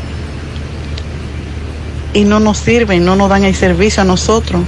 y 2.15 2.25
no 2.25 2.41
nos 2.41 2.59
sirven, 2.59 3.05
no 3.05 3.17
nos 3.17 3.29
dan 3.29 3.45
el 3.45 3.55
servicio 3.55 4.03
a 4.03 4.07
nosotros. 4.07 4.63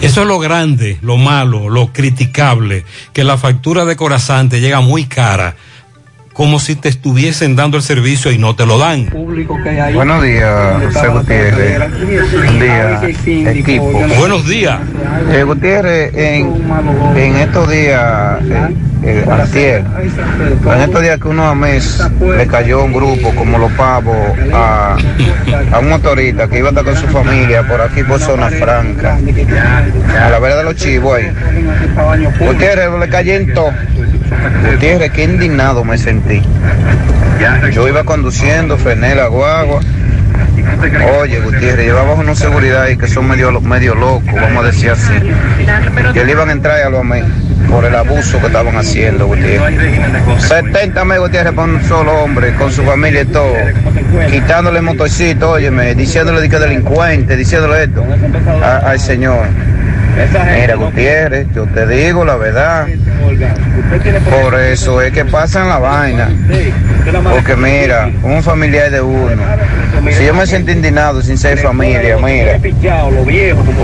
Eso 0.00 0.22
es 0.22 0.26
lo 0.26 0.38
grande, 0.38 0.98
lo 1.02 1.16
malo, 1.16 1.68
lo 1.68 1.92
criticable, 1.92 2.84
que 3.12 3.24
la 3.24 3.36
factura 3.38 3.84
de 3.84 3.96
Corazán 3.96 4.48
te 4.48 4.60
llega 4.60 4.80
muy 4.80 5.04
cara, 5.04 5.56
como 6.34 6.58
si 6.58 6.74
te 6.74 6.88
estuviesen 6.88 7.54
dando 7.56 7.76
el 7.76 7.82
servicio 7.82 8.32
y 8.32 8.38
no 8.38 8.54
te 8.56 8.66
lo 8.66 8.76
dan. 8.76 9.08
Buenos 9.94 10.22
días, 10.22 10.82
José 10.92 11.08
Gutiérrez. 11.08 11.78
Buen 12.32 12.60
día, 12.60 13.00
equipo. 13.52 13.90
Buenos 14.18 14.46
días. 14.46 14.80
Eh, 15.32 15.44
Gutiérrez, 15.44 16.12
en, 16.14 16.52
en 17.16 17.36
estos 17.36 17.70
días, 17.70 18.42
eh, 18.50 18.74
eh, 19.04 19.24
antier, 19.30 19.84
en 20.74 20.80
estos 20.80 21.02
días 21.02 21.20
que 21.20 21.28
uno 21.28 21.46
a 21.46 21.54
mes 21.54 22.02
le 22.36 22.46
cayó 22.48 22.82
un 22.84 22.92
grupo 22.92 23.32
como 23.36 23.56
los 23.58 23.70
pavos 23.72 24.16
a, 24.52 24.96
a 25.72 25.78
un 25.78 25.88
motorista 25.88 26.48
que 26.48 26.58
iba 26.58 26.68
a 26.68 26.70
estar 26.70 26.84
con 26.84 26.96
su 26.96 27.06
familia 27.08 27.62
por 27.62 27.80
aquí 27.80 28.02
por 28.02 28.18
Zona 28.18 28.48
Franca, 28.50 29.18
a 30.20 30.30
la 30.30 30.38
vera 30.40 30.56
de 30.56 30.64
los 30.64 30.74
chivos 30.74 31.16
ahí. 31.16 31.30
Gutiérrez, 32.40 32.88
le 32.98 33.08
cayó 33.08 33.34
en 33.34 33.54
todo. 33.54 33.70
Gutiérrez, 34.70 35.12
qué 35.12 35.24
indignado 35.24 35.84
me 35.84 35.98
sentí. 35.98 36.42
Yo 37.72 37.88
iba 37.88 38.04
conduciendo, 38.04 38.78
frené 38.78 39.14
la 39.14 39.26
guagua. 39.28 39.80
Oye, 41.20 41.40
Gutiérrez, 41.40 41.86
llevaba 41.86 42.14
una 42.14 42.34
seguridad 42.34 42.82
ahí 42.82 42.96
que 42.96 43.06
son 43.06 43.28
medio, 43.28 43.60
medio 43.60 43.94
locos, 43.94 44.32
vamos 44.34 44.64
a 44.64 44.66
decir 44.66 44.90
así. 44.90 45.12
Que 46.12 46.24
le 46.24 46.32
iban 46.32 46.48
a 46.48 46.52
entrar 46.52 46.80
a 46.80 46.90
los 46.90 47.04
por 47.70 47.84
el 47.84 47.94
abuso 47.94 48.40
que 48.40 48.46
estaban 48.46 48.76
haciendo, 48.76 49.26
Gutiérrez. 49.26 49.82
70 50.38 51.04
mil 51.04 51.18
Gutiérrez 51.20 51.52
para 51.52 51.72
un 51.72 51.82
solo 51.84 52.12
hombre, 52.22 52.54
con 52.54 52.72
su 52.72 52.82
familia 52.82 53.22
y 53.22 53.26
todo. 53.26 53.54
Quitándole 54.30 54.78
el 54.78 54.84
motorcito, 54.84 55.50
óyeme, 55.50 55.94
diciéndole 55.94 56.48
que 56.48 56.58
delincuente, 56.58 57.36
diciéndole 57.36 57.84
esto 57.84 58.04
al 58.62 59.00
señor. 59.00 59.46
Mira, 60.14 60.74
Gutiérrez, 60.76 61.48
yo 61.54 61.66
te 61.66 61.86
digo 61.86 62.24
la 62.24 62.36
verdad. 62.36 62.86
Por 64.30 64.60
eso 64.60 65.02
es 65.02 65.12
que 65.12 65.24
pasan 65.24 65.68
la 65.68 65.78
vaina. 65.78 66.30
Porque 67.30 67.56
mira, 67.56 68.10
un 68.22 68.42
familiar 68.42 68.90
de 68.90 69.00
uno. 69.00 69.42
Si 70.10 70.24
yo 70.24 70.34
me 70.34 70.46
siento 70.46 70.70
indignado 70.70 71.22
sin 71.22 71.36
ser 71.36 71.58
familia, 71.58 72.16
mira. 72.18 72.60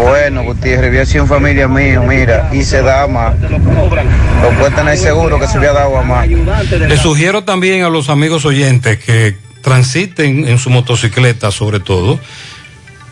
Bueno, 0.02 0.44
Gutiérrez, 0.44 0.89
había 0.89 1.07
sido 1.07 1.27
familia 1.27 1.66
mío, 1.69 2.02
mira, 2.02 2.48
y 2.52 2.62
se 2.62 2.82
da 2.82 3.07
más. 3.07 3.35
Lo 3.40 4.51
puede 4.59 4.70
tener 4.74 4.97
seguro 4.97 5.39
que 5.39 5.47
se 5.47 5.59
había 5.59 5.73
dado 5.73 5.97
a 5.98 6.02
más. 6.02 6.28
Le 6.28 6.97
sugiero 6.97 7.44
también 7.44 7.82
a 7.85 7.89
los 7.89 8.09
amigos 8.09 8.44
oyentes 8.44 8.98
que 8.98 9.36
transiten 9.62 10.48
en 10.48 10.59
su 10.59 10.70
motocicleta, 10.70 11.51
sobre 11.51 11.81
todo, 11.81 12.19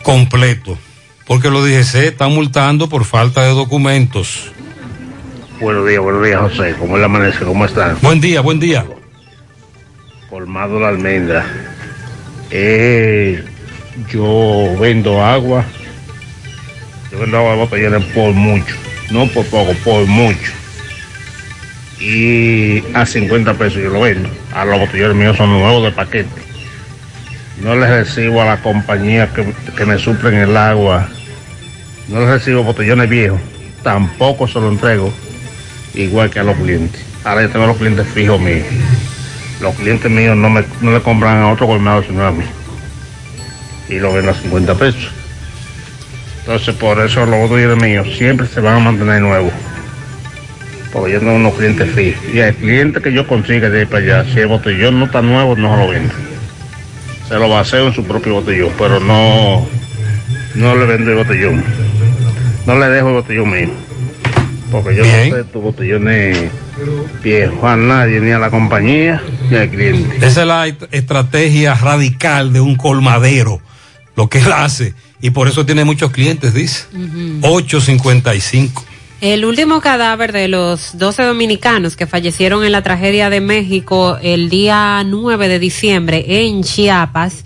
completo, 0.03 0.77
porque 1.29 1.51
los 1.51 1.63
DGC 1.63 2.07
están 2.07 2.33
multando 2.33 2.89
por 2.89 3.05
falta 3.05 3.43
de 3.43 3.49
documentos. 3.49 4.51
Buenos 5.61 5.87
días, 5.87 6.01
buenos 6.01 6.25
días, 6.25 6.41
José. 6.41 6.73
¿Cómo 6.79 6.95
es 6.95 7.01
la 7.01 7.05
amanece? 7.05 7.45
¿Cómo 7.45 7.65
están? 7.65 7.99
Buen 8.01 8.19
día, 8.19 8.41
buen 8.41 8.59
día. 8.59 8.83
Colmado 10.27 10.79
la 10.79 10.87
almendra. 10.87 11.45
Eh, 12.49 13.43
yo 14.11 14.75
vendo 14.81 15.23
agua. 15.23 15.63
Yo 17.11 17.19
vendo 17.19 17.37
agua 17.37 17.67
de 17.67 17.99
por 18.11 18.33
mucho. 18.33 18.75
No 19.11 19.27
por 19.27 19.45
poco, 19.45 19.73
por 19.85 20.07
mucho. 20.07 20.51
Y 21.99 22.83
a 22.95 23.05
50 23.05 23.53
pesos 23.53 23.83
yo 23.83 23.91
lo 23.91 24.01
vendo. 24.01 24.27
A 24.51 24.65
los 24.65 24.79
botellones 24.79 25.15
míos 25.15 25.37
son 25.37 25.51
nuevos 25.51 25.83
de 25.83 25.91
paquete. 25.91 26.41
No 27.61 27.75
les 27.75 27.87
recibo 27.87 28.41
a 28.41 28.45
la 28.45 28.61
compañía 28.63 29.31
que, 29.31 29.45
que 29.77 29.85
me 29.85 29.99
suplen 29.99 30.33
el 30.33 30.57
agua. 30.57 31.07
No 32.09 32.19
les 32.21 32.29
recibo 32.29 32.63
botellones 32.63 33.07
viejos. 33.07 33.39
Tampoco 33.83 34.47
se 34.47 34.59
lo 34.59 34.69
entrego 34.69 35.13
igual 35.93 36.29
que 36.29 36.39
a 36.39 36.43
los 36.43 36.57
clientes. 36.57 37.01
Ahora 37.23 37.43
yo 37.43 37.49
tengo 37.49 37.67
los 37.67 37.77
clientes 37.77 38.07
fijos 38.07 38.41
míos. 38.41 38.65
Los 39.61 39.75
clientes 39.75 40.09
míos 40.09 40.35
no, 40.35 40.49
me, 40.49 40.63
no 40.81 40.91
le 40.91 41.01
compran 41.01 41.37
a 41.37 41.51
otro 41.51 41.67
colmado 41.67 42.03
sino 42.03 42.25
a 42.25 42.31
mí. 42.31 42.43
Y 43.89 43.99
lo 43.99 44.13
vendo 44.13 44.31
a 44.31 44.33
50 44.33 44.75
pesos. 44.75 45.11
Entonces 46.39 46.73
por 46.75 46.99
eso 46.99 47.25
los 47.27 47.47
botellones 47.47 47.83
míos 47.83 48.07
siempre 48.17 48.47
se 48.47 48.59
van 48.59 48.77
a 48.77 48.79
mantener 48.79 49.21
nuevos. 49.21 49.53
Porque 50.91 51.13
yo 51.13 51.19
tengo 51.19 51.35
unos 51.35 51.53
clientes 51.53 51.91
fijos. 51.91 52.23
Y 52.33 52.39
el 52.39 52.55
cliente 52.55 53.01
que 53.01 53.13
yo 53.13 53.27
consiga 53.27 53.69
de 53.69 53.81
ahí 53.81 53.85
para 53.85 54.03
allá, 54.03 54.33
si 54.33 54.39
el 54.39 54.47
botellón 54.47 54.97
no 54.97 55.05
está 55.05 55.21
nuevo, 55.21 55.55
no 55.55 55.75
se 55.75 55.81
lo 55.81 55.89
vendo. 55.89 56.13
Se 57.27 57.35
lo 57.35 57.49
baseo 57.49 57.87
en 57.87 57.93
su 57.93 58.03
propio 58.03 58.35
botellón, 58.35 58.71
pero 58.79 58.99
no, 58.99 59.67
no 60.55 60.75
le 60.75 60.85
vendo 60.85 61.11
el 61.11 61.17
botellón. 61.17 61.63
No 62.65 62.77
le 62.77 62.87
dejo 62.87 63.07
el 63.09 63.13
botellón 63.15 63.49
mío. 63.51 63.69
Porque 64.71 64.95
yo 64.95 65.03
no 65.03 65.09
acepto 65.35 65.61
botellones 65.61 66.37
viejos 67.23 67.63
a 67.63 67.75
nadie, 67.75 68.19
ni 68.19 68.31
a 68.31 68.37
la 68.37 68.51
compañía, 68.51 69.21
de 69.49 69.67
clientes. 69.69 70.21
Esa 70.21 70.41
es 70.41 70.47
la 70.47 70.67
est- 70.67 70.83
estrategia 70.91 71.73
radical 71.73 72.53
de 72.53 72.61
un 72.61 72.75
colmadero, 72.75 73.61
lo 74.15 74.29
que 74.29 74.37
él 74.39 74.51
hace. 74.53 74.93
Y 75.21 75.31
por 75.31 75.47
eso 75.47 75.65
tiene 75.65 75.85
muchos 75.85 76.11
clientes, 76.11 76.53
dice. 76.53 76.83
855. 77.41 78.85
El 79.21 79.43
último 79.43 79.81
cadáver 79.81 80.31
de 80.31 80.47
los 80.47 80.97
12 80.97 81.23
dominicanos 81.23 81.95
que 81.95 82.05
fallecieron 82.07 82.63
en 82.63 82.71
la 82.71 82.83
tragedia 82.83 83.29
de 83.29 83.41
México 83.41 84.17
el 84.21 84.49
día 84.49 85.03
9 85.05 85.47
de 85.49 85.59
diciembre 85.59 86.23
en 86.47 86.63
Chiapas 86.63 87.43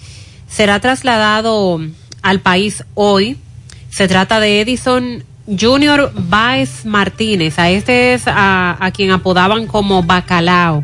será 0.48 0.80
trasladado 0.82 1.80
al 2.22 2.42
país 2.42 2.84
hoy. 2.94 3.38
Se 3.94 4.08
trata 4.08 4.40
de 4.40 4.60
Edison 4.60 5.24
Junior 5.46 6.12
Baez 6.16 6.84
Martínez. 6.84 7.60
A 7.60 7.70
este 7.70 8.16
es 8.16 8.24
a, 8.26 8.90
quien 8.92 9.12
apodaban 9.12 9.68
como 9.68 10.02
Bacalao, 10.02 10.84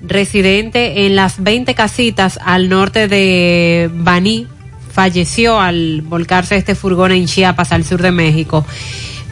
residente 0.00 1.06
en 1.06 1.16
las 1.16 1.42
20 1.42 1.74
casitas 1.74 2.38
al 2.44 2.68
norte 2.68 3.08
de 3.08 3.90
Baní. 3.92 4.46
Falleció 4.92 5.58
al 5.58 6.02
volcarse 6.02 6.54
este 6.54 6.76
furgón 6.76 7.10
en 7.10 7.26
Chiapas, 7.26 7.72
al 7.72 7.82
sur 7.82 8.00
de 8.00 8.12
México. 8.12 8.64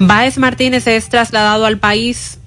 Báez 0.01 0.37
Martínez 0.39 0.89
es 0.89 1.09
trasladado 1.09 1.67
al 1.67 1.79
país 1.79 2.41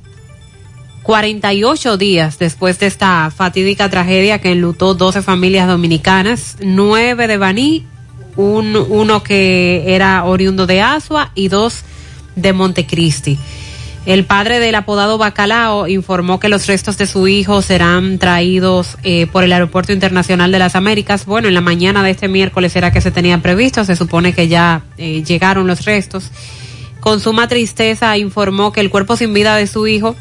48 1.03 1.95
días 1.95 2.39
después 2.39 2.77
de 2.79 2.87
esta 2.87 3.31
fatídica 3.31 3.89
tragedia 3.89 4.39
que 4.41 4.51
enlutó 4.51 4.95
12 4.95 5.21
familias 5.21 5.69
dominicanas, 5.69 6.57
9 6.59 7.27
de 7.27 7.37
Baní, 7.37 7.85
un, 8.35 8.75
uno 8.75 9.23
que 9.23 9.95
era 9.95 10.23
oriundo 10.23 10.67
de 10.67 10.81
Asua 10.81 11.31
y 11.35 11.47
dos 11.47 11.83
de 12.35 12.53
Montecristi. 12.53 13.37
El 14.05 14.23
padre 14.23 14.59
del 14.59 14.75
apodado 14.75 15.17
Bacalao 15.17 15.87
informó 15.87 16.39
que 16.39 16.47
los 16.47 16.67
restos 16.67 16.95
de 16.97 17.07
su 17.07 17.27
hijo 17.27 17.63
serán 17.63 18.19
traídos 18.19 18.97
eh, 19.03 19.25
por 19.25 19.43
el 19.43 19.51
Aeropuerto 19.51 19.93
Internacional 19.93 20.51
de 20.51 20.59
las 20.59 20.75
Américas. 20.75 21.25
Bueno, 21.25 21.47
en 21.47 21.55
la 21.55 21.61
mañana 21.61 22.03
de 22.03 22.11
este 22.11 22.27
miércoles 22.27 22.75
era 22.75 22.91
que 22.91 23.01
se 23.01 23.09
tenía 23.09 23.39
previsto, 23.39 23.83
se 23.83 23.95
supone 23.95 24.33
que 24.33 24.47
ya 24.47 24.83
eh, 24.99 25.23
llegaron 25.23 25.65
los 25.65 25.85
restos. 25.85 26.29
Con 26.99 27.19
suma 27.19 27.47
tristeza 27.47 28.15
informó 28.17 28.71
que 28.71 28.81
el 28.81 28.91
cuerpo 28.91 29.17
sin 29.17 29.33
vida 29.33 29.55
de 29.55 29.65
su 29.65 29.87
hijo 29.87 30.15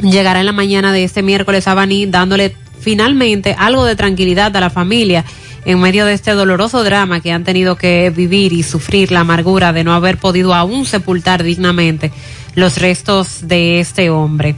llegará 0.00 0.40
en 0.40 0.46
la 0.46 0.52
mañana 0.52 0.92
de 0.92 1.04
este 1.04 1.22
miércoles 1.22 1.68
a 1.68 1.74
Baní, 1.74 2.06
dándole 2.06 2.56
finalmente 2.86 3.56
algo 3.58 3.84
de 3.84 3.96
tranquilidad 3.96 4.56
a 4.56 4.60
la 4.60 4.70
familia 4.70 5.24
en 5.64 5.80
medio 5.80 6.06
de 6.06 6.12
este 6.12 6.30
doloroso 6.30 6.84
drama 6.84 7.18
que 7.18 7.32
han 7.32 7.42
tenido 7.42 7.74
que 7.74 8.10
vivir 8.10 8.52
y 8.52 8.62
sufrir 8.62 9.10
la 9.10 9.20
amargura 9.20 9.72
de 9.72 9.82
no 9.82 9.92
haber 9.92 10.18
podido 10.18 10.54
aún 10.54 10.86
sepultar 10.86 11.42
dignamente 11.42 12.12
los 12.54 12.78
restos 12.78 13.48
de 13.48 13.80
este 13.80 14.08
hombre. 14.08 14.54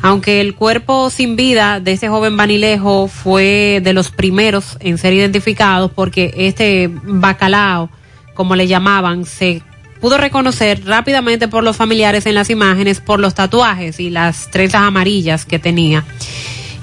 Aunque 0.00 0.40
el 0.40 0.54
cuerpo 0.54 1.10
sin 1.10 1.36
vida 1.36 1.78
de 1.78 1.92
este 1.92 2.08
joven 2.08 2.38
Banilejo 2.38 3.06
fue 3.06 3.82
de 3.84 3.92
los 3.92 4.10
primeros 4.12 4.78
en 4.80 4.96
ser 4.96 5.12
identificados 5.12 5.90
porque 5.94 6.32
este 6.38 6.88
bacalao, 6.90 7.90
como 8.32 8.56
le 8.56 8.66
llamaban, 8.66 9.26
se 9.26 9.60
pudo 10.00 10.16
reconocer 10.16 10.86
rápidamente 10.86 11.48
por 11.48 11.62
los 11.62 11.76
familiares 11.76 12.24
en 12.24 12.34
las 12.34 12.48
imágenes 12.48 13.02
por 13.02 13.20
los 13.20 13.34
tatuajes 13.34 14.00
y 14.00 14.08
las 14.08 14.50
trenzas 14.50 14.80
amarillas 14.80 15.44
que 15.44 15.58
tenía. 15.58 16.06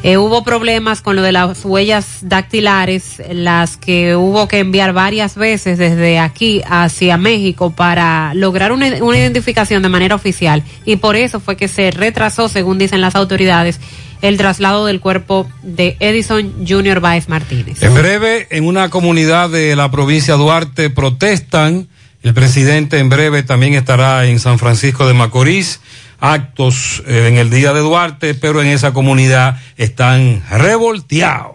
Eh, 0.05 0.19
hubo 0.19 0.43
problemas 0.43 1.01
con 1.01 1.15
lo 1.15 1.23
de 1.23 1.31
las 1.31 1.65
huellas 1.65 2.19
dactilares, 2.21 3.23
las 3.27 3.75
que 3.75 4.15
hubo 4.15 4.47
que 4.47 4.59
enviar 4.59 4.93
varias 4.93 5.33
veces 5.33 5.79
desde 5.79 6.19
aquí 6.19 6.61
hacia 6.69 7.17
México 7.17 7.71
para 7.71 8.31
lograr 8.35 8.71
una, 8.71 9.03
una 9.03 9.17
identificación 9.17 9.81
de 9.81 9.89
manera 9.89 10.13
oficial. 10.13 10.61
Y 10.85 10.97
por 10.97 11.15
eso 11.15 11.39
fue 11.39 11.57
que 11.57 11.67
se 11.67 11.89
retrasó, 11.89 12.49
según 12.49 12.77
dicen 12.77 13.01
las 13.01 13.15
autoridades, 13.15 13.79
el 14.21 14.37
traslado 14.37 14.85
del 14.85 14.99
cuerpo 14.99 15.49
de 15.63 15.97
Edison 15.99 16.53
Junior 16.67 16.99
Baez 16.99 17.27
Martínez. 17.27 17.81
En 17.81 17.95
breve, 17.95 18.45
en 18.51 18.65
una 18.65 18.91
comunidad 18.91 19.49
de 19.49 19.75
la 19.75 19.89
provincia 19.89 20.35
de 20.35 20.39
Duarte 20.39 20.89
protestan. 20.91 21.87
El 22.21 22.35
presidente 22.35 22.99
en 22.99 23.09
breve 23.09 23.41
también 23.41 23.73
estará 23.73 24.27
en 24.27 24.37
San 24.37 24.59
Francisco 24.59 25.07
de 25.07 25.15
Macorís. 25.15 25.79
Actos 26.19 27.03
eh, 27.07 27.27
en 27.27 27.37
el 27.37 27.49
día 27.49 27.73
de 27.73 27.81
Duarte, 27.81 28.33
pero 28.35 28.61
en 28.61 28.67
esa 28.67 28.93
comunidad 28.93 29.59
están 29.77 30.43
revolteados. 30.49 31.54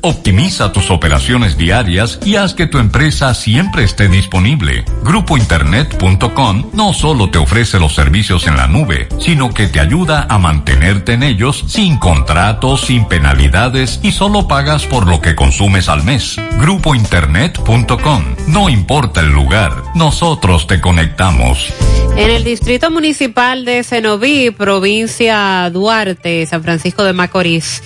Optimiza 0.00 0.72
tus 0.72 0.90
operaciones 0.90 1.56
diarias 1.56 2.18
y 2.24 2.36
haz 2.36 2.54
que 2.54 2.66
tu 2.66 2.78
empresa 2.78 3.34
siempre 3.34 3.84
esté 3.84 4.08
disponible. 4.08 4.84
Grupointernet.com 5.02 6.70
no 6.72 6.92
solo 6.92 7.30
te 7.30 7.38
ofrece 7.38 7.78
los 7.78 7.94
servicios 7.94 8.46
en 8.46 8.56
la 8.56 8.66
nube, 8.66 9.08
sino 9.18 9.52
que 9.52 9.66
te 9.66 9.80
ayuda 9.80 10.26
a 10.28 10.38
mantenerte 10.38 11.14
en 11.14 11.22
ellos 11.22 11.64
sin 11.68 11.98
contratos, 11.98 12.82
sin 12.82 13.06
penalidades 13.06 14.00
y 14.02 14.12
solo 14.12 14.48
pagas 14.48 14.86
por 14.86 15.06
lo 15.06 15.20
que 15.20 15.34
consumes 15.34 15.88
al 15.88 16.04
mes. 16.04 16.36
Grupointernet.com 16.58 18.38
no 18.48 18.68
importa 18.68 19.20
el 19.20 19.30
lugar, 19.30 19.72
nosotros 19.94 20.66
te 20.66 20.80
conectamos. 20.80 21.72
En 22.16 22.30
el 22.30 22.44
Distrito 22.44 22.90
Municipal 22.90 23.64
de 23.64 23.84
Cenoví, 23.84 24.50
provincia 24.50 25.68
Duarte, 25.70 26.46
San 26.46 26.62
Francisco 26.62 27.04
de 27.04 27.12
Macorís, 27.12 27.82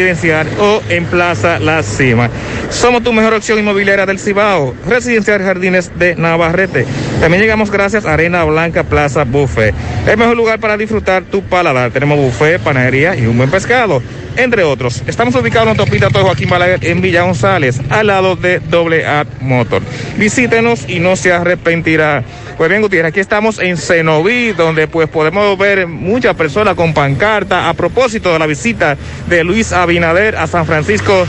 o 0.60 0.82
en 0.90 1.06
Plaza 1.06 1.58
La 1.58 1.82
Cima. 1.82 2.30
Somos 2.70 3.02
tu 3.02 3.14
mejor 3.14 3.34
opción 3.34 3.60
inmobiliaria 3.60 4.06
del 4.06 4.20
Cibao. 4.20 4.76
Residencial 4.86 5.42
Jardines 5.42 5.90
de 5.98 6.16
Navarrete. 6.16 6.86
También 7.22 7.42
llegamos 7.42 7.72
gracias 7.72 8.06
a 8.06 8.14
Arena 8.14 8.44
Blanca 8.44 8.84
Plaza 8.84 9.24
Buffet. 9.24 9.74
El 10.06 10.18
mejor 10.18 10.36
lugar 10.36 10.60
para 10.60 10.76
disfrutar 10.76 11.24
tu 11.24 11.42
paladar. 11.44 11.92
Tenemos 11.92 12.20
buffet, 12.20 12.60
panadería 12.60 13.16
y 13.16 13.26
un 13.26 13.38
buen 13.38 13.50
pescado 13.50 14.02
entre 14.38 14.64
otros. 14.64 15.04
Estamos 15.08 15.36
ubicados 15.36 15.68
en 15.68 15.80
Autopista 15.80 16.10
Todo 16.10 16.24
Joaquín 16.24 16.50
Balaguer 16.50 16.86
en 16.86 17.02
Villa 17.02 17.24
González, 17.24 17.80
al 17.90 18.08
lado 18.08 18.36
de 18.36 18.60
Doble 18.60 19.06
A 19.06 19.26
Motor. 19.42 19.82
Visítenos 20.18 20.88
y 20.88 21.00
no 21.00 21.16
se 21.16 21.34
arrepentirá. 21.34 22.24
Pues 22.58 22.70
bien, 22.70 22.82
Gutiérrez, 22.82 23.10
aquí 23.10 23.20
estamos 23.20 23.60
en 23.60 23.76
Cenoví, 23.76 24.54
donde 24.54 24.88
pues 24.88 25.10
podemos 25.10 25.58
ver 25.58 25.88
muchas 25.88 26.36
personas 26.36 26.76
con 26.76 26.94
pancarta 26.94 27.68
a 27.70 27.74
propósito 27.74 28.32
de 28.32 28.40
la 28.40 28.46
visita 28.46 28.98
de 29.28 29.44
Luis 29.44 29.74
Abinader 29.74 30.38
a 30.38 30.48
San 30.48 30.66
Francisco 30.66 31.28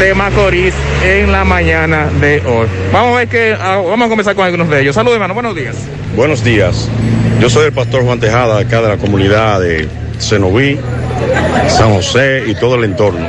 de 0.00 0.14
Macorís 0.14 0.72
en 1.04 1.30
la 1.30 1.44
mañana 1.44 2.08
de 2.20 2.40
hoy. 2.46 2.66
Vamos 2.90 3.14
a 3.14 3.18
ver 3.18 3.28
que, 3.28 3.54
ah, 3.58 3.82
vamos 3.86 4.06
a 4.06 4.08
comenzar 4.08 4.34
con 4.34 4.46
algunos 4.46 4.70
de 4.70 4.80
ellos. 4.80 4.94
Saludos, 4.94 5.14
hermano, 5.16 5.34
buenos 5.34 5.54
días. 5.54 5.76
Buenos 6.16 6.42
días. 6.42 6.88
Yo 7.40 7.50
soy 7.50 7.66
el 7.66 7.72
pastor 7.72 8.02
Juan 8.04 8.20
Tejada, 8.20 8.58
acá 8.58 8.80
de 8.80 8.88
la 8.88 8.96
comunidad 8.96 9.60
de 9.60 9.88
Cenoví, 10.22 10.78
San 11.68 11.92
José 11.94 12.44
y 12.46 12.54
todo 12.54 12.76
el 12.76 12.84
entorno. 12.84 13.26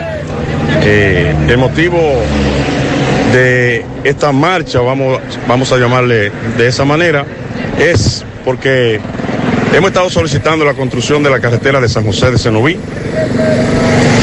Eh, 0.83 1.33
el 1.47 1.57
motivo 1.57 1.97
de 3.31 3.85
esta 4.03 4.31
marcha, 4.31 4.79
vamos, 4.79 5.19
vamos 5.47 5.71
a 5.71 5.77
llamarle 5.77 6.31
de 6.57 6.67
esa 6.67 6.85
manera, 6.85 7.25
es 7.79 8.23
porque 8.45 8.99
hemos 9.73 9.89
estado 9.89 10.09
solicitando 10.09 10.65
la 10.65 10.73
construcción 10.73 11.23
de 11.23 11.29
la 11.29 11.39
carretera 11.39 11.79
de 11.81 11.89
San 11.89 12.05
José 12.05 12.31
de 12.31 12.37
Cenoví 12.37 12.77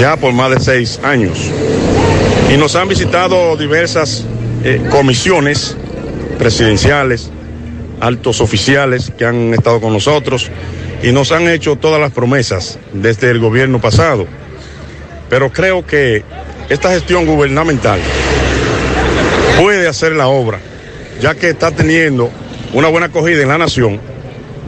ya 0.01 0.17
por 0.17 0.33
más 0.33 0.51
de 0.51 0.61
seis 0.61 0.99
años. 1.03 1.39
Y 2.53 2.57
nos 2.57 2.75
han 2.75 2.89
visitado 2.89 3.55
diversas 3.57 4.25
eh, 4.65 4.81
comisiones 4.91 5.77
presidenciales, 6.39 7.31
altos 8.01 8.41
oficiales 8.41 9.13
que 9.19 9.27
han 9.27 9.53
estado 9.53 9.79
con 9.79 9.93
nosotros 9.93 10.51
y 11.03 11.13
nos 11.13 11.33
han 11.33 11.49
hecho 11.49 11.77
todas 11.77 12.01
las 12.01 12.13
promesas 12.13 12.79
desde 12.93 13.31
el 13.31 13.39
gobierno 13.39 13.81
pasado. 13.81 14.27
Pero 15.29 15.53
creo 15.53 15.87
que 15.87 16.23
esta 16.69 16.91
gestión 16.91 17.27
gubernamental 17.27 18.01
puede 19.61 19.89
hacer 19.89 20.13
la 20.13 20.29
obra, 20.29 20.59
ya 21.21 21.35
que 21.35 21.51
está 21.51 21.71
teniendo 21.71 22.31
una 22.73 22.89
buena 22.89 23.07
acogida 23.07 23.43
en 23.43 23.49
la 23.49 23.59
nación. 23.59 24.01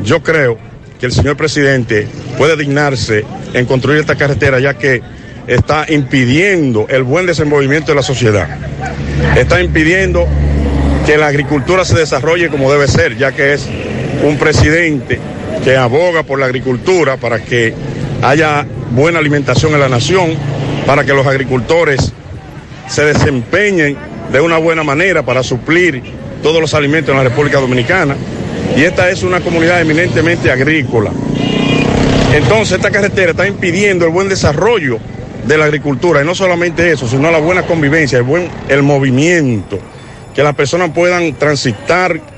Yo 0.02 0.22
creo 0.22 0.58
que 0.98 1.06
el 1.06 1.12
señor 1.12 1.36
presidente 1.36 2.06
puede 2.38 2.56
dignarse 2.56 3.24
en 3.52 3.66
construir 3.66 4.00
esta 4.00 4.16
carretera, 4.16 4.60
ya 4.60 4.74
que 4.74 5.02
está 5.46 5.84
impidiendo 5.88 6.86
el 6.88 7.02
buen 7.02 7.26
desenvolvimiento 7.26 7.92
de 7.92 7.96
la 7.96 8.02
sociedad. 8.02 8.48
Está 9.36 9.60
impidiendo 9.60 10.26
que 11.04 11.18
la 11.18 11.26
agricultura 11.26 11.84
se 11.84 11.98
desarrolle 11.98 12.48
como 12.48 12.72
debe 12.72 12.86
ser, 12.88 13.16
ya 13.18 13.32
que 13.32 13.52
es 13.52 13.68
un 14.22 14.38
presidente 14.38 15.18
que 15.62 15.76
aboga 15.76 16.22
por 16.22 16.38
la 16.38 16.46
agricultura 16.46 17.16
para 17.16 17.42
que 17.42 17.74
haya 18.22 18.66
buena 18.90 19.18
alimentación 19.18 19.72
en 19.74 19.80
la 19.80 19.88
nación, 19.88 20.34
para 20.86 21.04
que 21.04 21.12
los 21.12 21.26
agricultores 21.26 22.12
se 22.88 23.04
desempeñen 23.04 23.96
de 24.30 24.40
una 24.40 24.58
buena 24.58 24.82
manera 24.82 25.22
para 25.22 25.42
suplir 25.42 26.02
todos 26.42 26.60
los 26.60 26.74
alimentos 26.74 27.10
en 27.10 27.18
la 27.18 27.28
República 27.28 27.60
Dominicana. 27.60 28.16
Y 28.76 28.82
esta 28.82 29.10
es 29.10 29.22
una 29.22 29.40
comunidad 29.40 29.80
eminentemente 29.80 30.50
agrícola. 30.50 31.10
Entonces 32.34 32.76
esta 32.76 32.90
carretera 32.90 33.32
está 33.32 33.46
impidiendo 33.46 34.06
el 34.06 34.10
buen 34.10 34.28
desarrollo 34.28 34.98
de 35.46 35.58
la 35.58 35.66
agricultura 35.66 36.22
y 36.22 36.24
no 36.24 36.34
solamente 36.34 36.90
eso, 36.90 37.06
sino 37.06 37.30
la 37.30 37.38
buena 37.38 37.62
convivencia, 37.62 38.18
el 38.18 38.24
buen 38.24 38.48
el 38.68 38.82
movimiento, 38.82 39.78
que 40.34 40.42
las 40.42 40.54
personas 40.54 40.90
puedan 40.90 41.34
transitar 41.34 42.31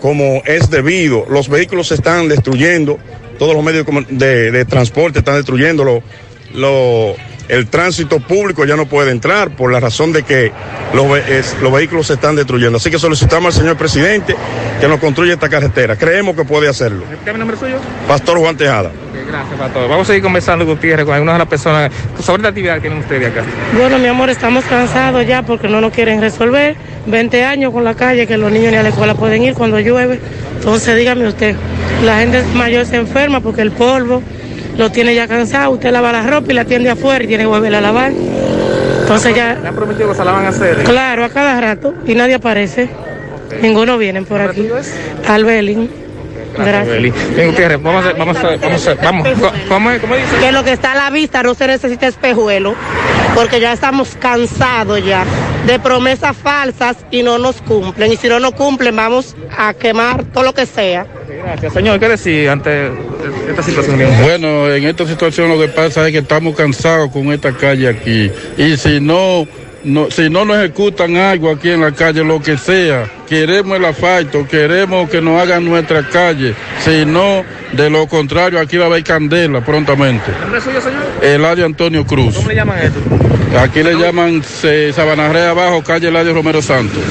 como 0.00 0.42
es 0.46 0.70
debido. 0.70 1.26
Los 1.28 1.48
vehículos 1.48 1.88
se 1.88 1.94
están 1.94 2.28
destruyendo, 2.28 2.98
todos 3.38 3.54
los 3.54 3.64
medios 3.64 3.86
de, 4.08 4.50
de 4.50 4.64
transporte 4.64 5.20
están 5.20 5.36
destruyendo 5.36 5.84
los, 5.84 6.02
los, 6.52 7.16
el 7.50 7.66
tránsito 7.66 8.20
público 8.20 8.64
ya 8.64 8.76
no 8.76 8.86
puede 8.86 9.10
entrar 9.10 9.50
por 9.50 9.72
la 9.72 9.80
razón 9.80 10.12
de 10.12 10.22
que 10.22 10.52
los, 10.94 11.10
ve- 11.10 11.22
es- 11.38 11.56
los 11.60 11.72
vehículos 11.72 12.06
se 12.06 12.14
están 12.14 12.36
destruyendo. 12.36 12.78
Así 12.78 12.90
que 12.90 12.98
solicitamos 12.98 13.54
al 13.56 13.60
señor 13.62 13.76
presidente 13.76 14.34
que 14.80 14.88
nos 14.88 14.98
construya 15.00 15.34
esta 15.34 15.48
carretera. 15.48 15.96
Creemos 15.96 16.36
que 16.36 16.44
puede 16.44 16.68
hacerlo. 16.68 17.04
¿Qué 17.24 17.32
nombre 17.32 17.56
suyo? 17.56 17.76
Pastor 18.08 18.38
Juan 18.38 18.56
Tejada. 18.56 18.90
Gracias, 19.28 19.58
Pastor. 19.58 19.88
Vamos 19.88 20.06
a 20.06 20.08
seguir 20.08 20.22
conversando, 20.22 20.66
Gutiérrez, 20.66 21.04
con 21.04 21.14
algunas 21.14 21.34
de 21.36 21.38
las 21.40 21.48
personas 21.48 21.92
sobre 22.24 22.42
la 22.42 22.48
actividad 22.48 22.74
que 22.76 22.80
tienen 22.82 22.98
ustedes 22.98 23.28
acá. 23.30 23.44
Bueno, 23.76 23.98
mi 23.98 24.08
amor, 24.08 24.28
estamos 24.30 24.64
cansados 24.64 25.24
ya 25.26 25.42
porque 25.42 25.68
no 25.68 25.80
nos 25.80 25.92
quieren 25.92 26.20
resolver. 26.20 26.74
20 27.06 27.44
años 27.44 27.72
con 27.72 27.84
la 27.84 27.94
calle, 27.94 28.26
que 28.26 28.36
los 28.36 28.50
niños 28.50 28.72
ni 28.72 28.78
a 28.78 28.82
la 28.82 28.88
escuela 28.88 29.14
pueden 29.14 29.42
ir 29.42 29.54
cuando 29.54 29.78
llueve. 29.78 30.20
Entonces, 30.56 30.96
dígame 30.96 31.28
usted, 31.28 31.54
la 32.04 32.18
gente 32.18 32.42
mayor 32.54 32.84
se 32.86 32.96
enferma 32.96 33.40
porque 33.40 33.62
el 33.62 33.70
polvo 33.72 34.22
lo 34.76 34.90
tiene 34.90 35.14
ya 35.14 35.28
cansado. 35.28 35.72
Usted 35.72 35.90
lava 35.90 36.12
la 36.12 36.22
ropa 36.22 36.52
y 36.52 36.54
la 36.54 36.64
tiende 36.64 36.90
afuera 36.90 37.24
y 37.24 37.26
tiene 37.26 37.44
que 37.44 37.48
volverla 37.48 37.78
a 37.78 37.80
lavar. 37.80 38.12
Entonces 39.02 39.34
ya... 39.34 39.54
Le 39.54 39.68
han 39.68 39.74
prometido 39.74 40.10
que 40.10 40.14
se 40.14 40.24
la 40.24 40.32
van 40.32 40.46
a 40.46 40.48
hacer. 40.48 40.82
Claro, 40.84 41.24
a 41.24 41.28
cada 41.28 41.60
rato. 41.60 41.94
Y 42.06 42.14
nadie 42.14 42.34
aparece. 42.34 42.88
Ninguno 43.60 43.98
viene 43.98 44.22
por 44.22 44.40
aquí. 44.40 44.68
Albelín. 45.26 45.90
Gracias. 46.56 47.02
Gutiérrez, 47.46 47.82
vamos 47.82 48.04
a 48.04 48.12
vamos 48.12 48.36
a 48.36 48.56
vamos 48.56 48.86
a 48.86 48.94
vamos. 48.94 49.28
¿Cómo, 49.68 49.90
es? 49.90 50.00
¿Cómo 50.00 50.16
dice? 50.16 50.36
Que 50.40 50.52
lo 50.52 50.64
que 50.64 50.72
está 50.72 50.92
a 50.92 50.94
la 50.96 51.10
vista 51.10 51.42
no 51.42 51.54
se 51.54 51.66
necesita 51.66 52.06
espejuelo, 52.06 52.74
porque 53.34 53.60
ya 53.60 53.72
estamos 53.72 54.16
cansados 54.18 55.04
ya 55.04 55.24
de 55.66 55.78
promesas 55.78 56.36
falsas 56.36 56.96
y 57.10 57.22
no 57.22 57.38
nos 57.38 57.62
cumplen. 57.62 58.12
Y 58.12 58.16
si 58.16 58.28
no 58.28 58.40
nos 58.40 58.52
cumplen, 58.52 58.96
vamos 58.96 59.36
a 59.56 59.74
quemar 59.74 60.24
todo 60.24 60.44
lo 60.44 60.54
que 60.54 60.66
sea. 60.66 61.06
Gracias, 61.42 61.72
señor. 61.72 61.98
¿Qué 61.98 62.08
decir 62.08 62.48
ante 62.48 62.90
esta 63.48 63.62
situación? 63.62 63.98
Bueno, 64.22 64.70
en 64.72 64.84
esta 64.84 65.06
situación 65.06 65.48
lo 65.48 65.58
que 65.58 65.68
pasa 65.68 66.06
es 66.06 66.12
que 66.12 66.18
estamos 66.18 66.54
cansados 66.54 67.10
con 67.10 67.32
esta 67.32 67.52
calle 67.52 67.88
aquí. 67.88 68.30
Y 68.56 68.76
si 68.76 69.00
no, 69.00 69.46
no, 69.84 70.10
si 70.10 70.28
no 70.28 70.44
nos 70.44 70.58
ejecutan 70.58 71.16
algo 71.16 71.50
aquí 71.50 71.70
en 71.70 71.80
la 71.80 71.92
calle, 71.92 72.22
lo 72.24 72.40
que 72.40 72.58
sea, 72.58 73.08
queremos 73.28 73.78
el 73.78 73.84
asfalto, 73.84 74.46
queremos 74.46 75.08
que 75.08 75.20
nos 75.20 75.40
hagan 75.40 75.64
nuestra 75.64 76.06
calle. 76.08 76.54
Si 76.84 77.04
no, 77.04 77.44
de 77.72 77.90
lo 77.90 78.06
contrario, 78.06 78.60
aquí 78.60 78.76
va 78.76 78.84
a 78.84 78.88
haber 78.88 79.04
candela 79.04 79.64
prontamente. 79.64 80.30
¿El 80.32 80.40
nombre 80.40 80.60
suyo, 80.60 80.80
señor? 80.80 81.02
Eladio 81.22 81.66
Antonio 81.66 82.06
Cruz. 82.06 82.34
¿Cómo 82.34 82.48
le 82.48 82.54
llaman 82.54 82.78
esto? 82.78 83.00
Aquí 83.58 83.82
le 83.82 83.94
llaman 83.94 84.42
eh, 84.62 84.92
Sabanarrea 84.94 85.50
Abajo, 85.50 85.82
calle 85.82 86.08
Eladio 86.08 86.34
Romero 86.34 86.62
Santos. 86.62 87.02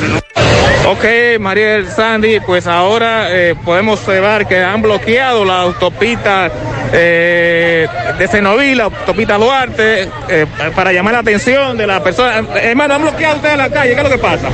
Ok, 0.91 1.05
Mariel 1.39 1.87
Sandy, 1.87 2.39
pues 2.39 2.65
ahora 2.65 3.27
eh, 3.29 3.53
podemos 3.63 3.99
observar 3.99 4.47
que 4.47 4.59
han 4.63 4.81
bloqueado 4.81 5.45
la 5.45 5.61
autopista 5.61 6.49
eh, 6.91 7.87
de 8.17 8.27
Cenoví, 8.27 8.73
la 8.73 8.85
autopista 8.85 9.35
Duarte, 9.37 10.09
eh, 10.29 10.45
para 10.75 10.91
llamar 10.91 11.13
la 11.13 11.19
atención 11.19 11.77
de 11.77 11.85
la 11.85 12.01
persona. 12.03 12.43
Hermano, 12.59 12.95
han 12.95 13.01
bloqueado 13.03 13.35
ustedes 13.35 13.57
la 13.57 13.69
calle, 13.69 13.91
¿qué 13.93 13.97
es 13.97 14.03
lo 14.03 14.09
que 14.09 14.17
pasa? 14.17 14.47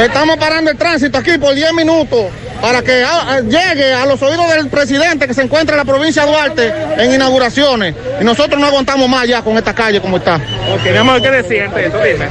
Estamos 0.00 0.36
parando 0.36 0.70
el 0.70 0.76
tránsito 0.78 1.18
aquí 1.18 1.36
por 1.38 1.54
10 1.56 1.72
minutos 1.72 2.26
para 2.62 2.82
que 2.82 3.02
a- 3.02 3.34
a- 3.34 3.40
llegue 3.40 3.92
a 3.92 4.06
los 4.06 4.22
oídos 4.22 4.48
del 4.54 4.68
presidente 4.68 5.26
que 5.26 5.34
se 5.34 5.42
encuentra 5.42 5.74
en 5.74 5.78
la 5.78 5.84
provincia 5.92 6.24
de 6.24 6.30
Duarte 6.30 6.72
en 6.98 7.12
inauguraciones. 7.14 7.96
Y 8.20 8.24
nosotros 8.24 8.60
no 8.60 8.66
aguantamos 8.68 9.08
más 9.08 9.26
ya 9.26 9.42
con 9.42 9.58
esta 9.58 9.74
calle 9.74 10.00
como 10.00 10.18
está. 10.18 10.36
Ok, 10.36 10.82
mi 10.92 10.98
amor, 10.98 11.20
¿qué 11.20 11.30
decir 11.32 11.62
ante 11.62 11.86
eso? 11.86 11.98
Dime. 11.98 12.26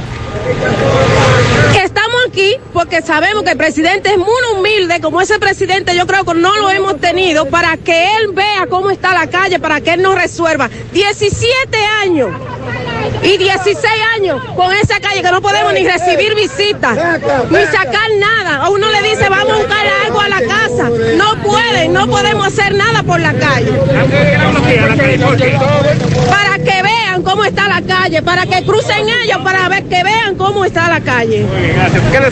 que 1.74 1.82
estamos 2.10 2.26
aquí 2.28 2.56
porque 2.72 3.02
sabemos 3.02 3.42
que 3.44 3.50
el 3.50 3.56
presidente 3.56 4.10
es 4.10 4.18
muy 4.18 4.26
humilde, 4.56 5.00
como 5.00 5.20
ese 5.20 5.38
presidente 5.38 5.94
yo 5.94 6.06
creo 6.06 6.24
que 6.24 6.34
no 6.34 6.56
lo 6.56 6.70
hemos 6.70 7.00
tenido, 7.00 7.46
para 7.46 7.76
que 7.76 8.16
él 8.16 8.32
vea 8.32 8.66
cómo 8.68 8.90
está 8.90 9.12
la 9.14 9.28
calle, 9.28 9.58
para 9.58 9.80
que 9.80 9.92
él 9.92 10.02
nos 10.02 10.14
resuelva. 10.14 10.68
17 10.92 11.76
años 12.02 12.30
y 13.22 13.36
16 13.36 13.76
años 14.16 14.42
con 14.56 14.72
esa 14.72 15.00
calle 15.00 15.22
que 15.22 15.30
no 15.30 15.40
podemos 15.40 15.72
ni 15.72 15.86
recibir 15.86 16.34
visitas, 16.34 16.96
ni 17.50 17.64
sacar 17.66 18.10
nada. 18.18 18.56
A 18.64 18.70
uno 18.70 18.90
le 18.90 19.02
dice 19.02 19.28
vamos 19.28 19.52
a 19.52 19.56
buscar 19.56 19.86
algo 20.06 20.20
a 20.20 20.28
la 20.28 20.40
casa. 20.40 20.90
No 21.16 21.42
pueden, 21.42 21.92
no 21.92 22.08
podemos 22.08 22.46
hacer 22.46 22.74
nada 22.74 23.02
por 23.02 23.20
la 23.20 23.32
calle. 23.34 23.72
Cómo 27.30 27.44
está 27.44 27.68
la 27.68 27.80
calle, 27.80 28.22
para 28.22 28.44
que 28.44 28.64
crucen 28.64 29.08
ellos, 29.08 29.38
para 29.44 29.68
ver 29.68 29.84
que 29.84 30.02
vean 30.02 30.34
cómo 30.34 30.64
está 30.64 30.88
la 30.88 31.00
calle. 31.00 31.46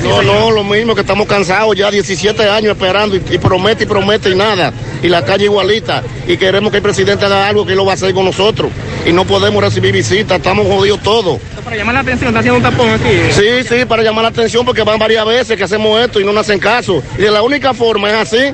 No, 0.03 0.23
no, 0.23 0.51
lo 0.51 0.65
mismo 0.65 0.93
que 0.97 1.03
estamos 1.03 1.29
cansados 1.29 1.77
ya 1.77 1.89
17 1.89 2.49
años 2.49 2.73
esperando 2.73 3.15
y, 3.15 3.23
y 3.31 3.39
promete 3.39 3.85
y 3.85 3.87
promete 3.87 4.31
y 4.31 4.35
nada. 4.35 4.73
Y 5.01 5.09
la 5.09 5.25
calle 5.25 5.45
igualita. 5.45 6.03
Y 6.27 6.37
queremos 6.37 6.73
que 6.73 6.79
el 6.79 6.83
presidente 6.83 7.25
haga 7.25 7.47
algo 7.47 7.65
que 7.65 7.77
lo 7.77 7.85
va 7.85 7.93
a 7.93 7.95
hacer 7.95 8.13
con 8.13 8.25
nosotros. 8.25 8.73
Y 9.07 9.13
no 9.13 9.25
podemos 9.25 9.63
recibir 9.63 9.93
visitas, 9.93 10.39
estamos 10.39 10.67
jodidos 10.67 11.01
todos. 11.01 11.39
Para 11.63 11.77
llamar 11.77 11.95
la 11.95 12.01
atención, 12.01 12.29
está 12.31 12.41
haciendo 12.41 12.57
un 12.57 12.63
tapón 12.65 12.91
aquí. 12.91 13.31
Sí, 13.31 13.63
sí, 13.69 13.85
para 13.85 14.03
llamar 14.03 14.25
la 14.25 14.31
atención 14.31 14.67
porque 14.67 14.83
van 14.83 14.99
varias 14.99 15.25
veces 15.25 15.57
que 15.57 15.63
hacemos 15.63 16.01
esto 16.01 16.19
y 16.19 16.25
no 16.25 16.33
nos 16.33 16.41
hacen 16.41 16.59
caso. 16.59 17.05
Y 17.17 17.23
de 17.23 17.31
la 17.31 17.43
única 17.43 17.73
forma 17.73 18.11
es 18.11 18.17
así, 18.17 18.53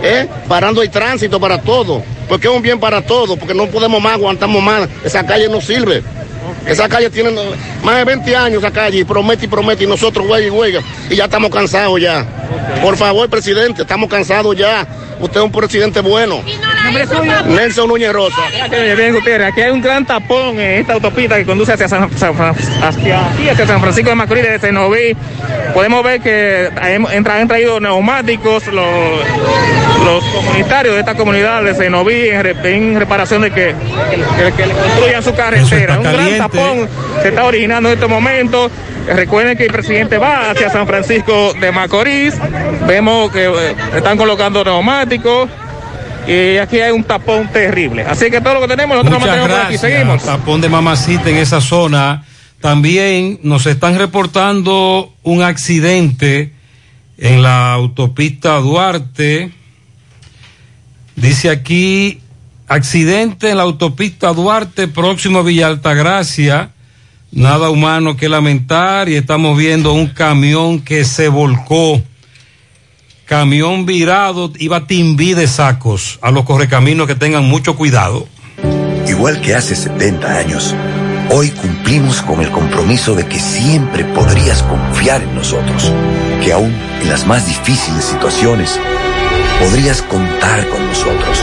¿eh? 0.00 0.28
parando 0.46 0.80
el 0.80 0.90
tránsito 0.90 1.40
para 1.40 1.60
todo. 1.60 2.04
Porque 2.28 2.48
es 2.48 2.54
un 2.54 2.62
bien 2.62 2.80
para 2.80 3.02
todos, 3.02 3.38
porque 3.38 3.54
no 3.54 3.66
podemos 3.66 4.00
más, 4.00 4.14
aguantamos 4.14 4.62
más. 4.62 4.88
Esa 5.04 5.24
calle 5.24 5.48
no 5.48 5.60
sirve. 5.60 6.02
Esa 6.66 6.88
calle 6.88 7.10
tiene 7.10 7.30
más 7.82 7.96
de 7.96 8.04
20 8.04 8.36
años, 8.36 8.62
esa 8.62 8.72
calle, 8.72 8.98
y 9.00 9.04
promete 9.04 9.46
y 9.46 9.48
promete, 9.48 9.84
y 9.84 9.86
nosotros 9.86 10.26
huelga 10.28 10.46
y 10.46 10.50
huelga, 10.50 10.80
y 11.10 11.16
ya 11.16 11.24
estamos 11.24 11.50
cansados 11.50 12.00
ya. 12.00 12.26
Por 12.82 12.96
favor, 12.96 13.28
presidente, 13.28 13.82
estamos 13.82 14.08
cansados 14.08 14.56
ya. 14.56 14.86
Usted 15.20 15.38
es 15.38 15.44
un 15.44 15.52
presidente 15.52 16.00
bueno. 16.00 16.42
Nelson 17.48 17.88
Núñez 17.88 18.12
Rosa. 18.12 18.42
Gracias, 18.68 18.96
bien, 18.96 19.14
Gutiérrez. 19.14 19.52
Aquí 19.52 19.60
hay 19.60 19.70
un 19.70 19.80
gran 19.80 20.04
tapón 20.04 20.58
en 20.58 20.80
esta 20.80 20.94
autopista 20.94 21.36
que 21.36 21.46
conduce 21.46 21.72
hacia 21.72 21.88
San, 21.88 22.04
hacia, 22.10 23.28
aquí, 23.28 23.48
hacia 23.48 23.66
San 23.66 23.80
Francisco 23.80 24.10
de 24.10 24.16
Macorís, 24.16 24.42
desde 24.42 24.58
Cenoví. 24.58 25.16
Podemos 25.74 26.02
ver 26.02 26.20
que 26.20 26.70
entra- 27.12 27.36
han 27.40 27.46
traído 27.46 27.78
neumáticos 27.78 28.66
los, 28.66 28.84
los 30.04 30.24
comunitarios 30.24 30.94
de 30.94 31.00
esta 31.00 31.14
comunidad 31.14 31.62
de 31.62 31.74
Cenoví 31.74 32.28
en, 32.28 32.42
re- 32.42 32.74
en 32.74 32.98
reparación 32.98 33.42
de 33.42 33.52
que, 33.52 33.74
que, 34.36 34.52
que 34.56 34.66
le 34.66 34.74
construyan 34.74 35.22
su 35.22 35.34
carretera. 35.34 35.98
Un 35.98 36.02
gran 36.02 36.38
tapón 36.38 36.88
se 37.22 37.28
está 37.28 37.44
originando 37.44 37.88
en 37.90 37.94
este 37.94 38.08
momento. 38.08 38.70
Recuerden 39.06 39.56
que 39.56 39.64
el 39.66 39.72
presidente 39.72 40.18
va 40.18 40.50
hacia 40.50 40.70
San 40.70 40.86
Francisco 40.86 41.52
de 41.54 41.72
Macorís. 41.72 42.34
Vemos 42.86 43.30
que 43.32 43.46
eh, 43.46 43.76
están 43.96 44.16
colocando 44.16 44.64
neumáticos. 44.64 45.48
Y 46.26 46.56
aquí 46.58 46.78
hay 46.80 46.92
un 46.92 47.02
tapón 47.02 47.48
terrible. 47.48 48.02
Así 48.02 48.30
que 48.30 48.40
todo 48.40 48.54
lo 48.54 48.60
que 48.60 48.68
tenemos, 48.68 48.96
nosotros 48.96 49.20
nos 49.20 49.20
Muchas 49.22 49.36
mantenemos 49.38 49.58
por 49.58 49.66
aquí. 49.66 49.72
gracias. 49.74 49.92
Seguimos. 49.92 50.22
Tapón 50.24 50.60
de 50.60 50.68
mamacita 50.68 51.30
en 51.30 51.36
esa 51.36 51.60
zona. 51.60 52.24
También 52.60 53.40
nos 53.42 53.66
están 53.66 53.98
reportando 53.98 55.12
un 55.24 55.42
accidente 55.42 56.52
en 57.18 57.42
la 57.42 57.72
autopista 57.72 58.54
Duarte. 58.58 59.50
Dice 61.16 61.50
aquí, 61.50 62.20
accidente 62.68 63.50
en 63.50 63.56
la 63.56 63.64
autopista 63.64 64.32
Duarte, 64.32 64.86
próximo 64.86 65.40
a 65.40 65.42
Villa 65.42 65.66
Altagracia. 65.66 66.70
Nada 67.32 67.70
humano 67.70 68.14
que 68.14 68.28
lamentar 68.28 69.08
y 69.08 69.16
estamos 69.16 69.56
viendo 69.56 69.94
un 69.94 70.08
camión 70.08 70.80
que 70.80 71.02
se 71.06 71.28
volcó. 71.28 72.02
Camión 73.24 73.86
virado, 73.86 74.52
iba 74.58 74.86
timbí 74.86 75.32
de 75.32 75.46
sacos. 75.46 76.18
A 76.20 76.30
los 76.30 76.44
correcaminos 76.44 77.06
que 77.06 77.14
tengan 77.14 77.44
mucho 77.44 77.74
cuidado. 77.74 78.28
Igual 79.08 79.40
que 79.40 79.54
hace 79.54 79.74
70 79.74 80.30
años, 80.30 80.74
hoy 81.30 81.48
cumplimos 81.52 82.20
con 82.20 82.42
el 82.42 82.50
compromiso 82.50 83.14
de 83.14 83.26
que 83.26 83.40
siempre 83.40 84.04
podrías 84.04 84.62
confiar 84.62 85.22
en 85.22 85.34
nosotros, 85.34 85.90
que 86.44 86.52
aún 86.52 86.74
en 87.00 87.08
las 87.08 87.26
más 87.26 87.46
difíciles 87.46 88.04
situaciones 88.04 88.78
podrías 89.58 90.02
contar 90.02 90.68
con 90.68 90.86
nosotros, 90.86 91.42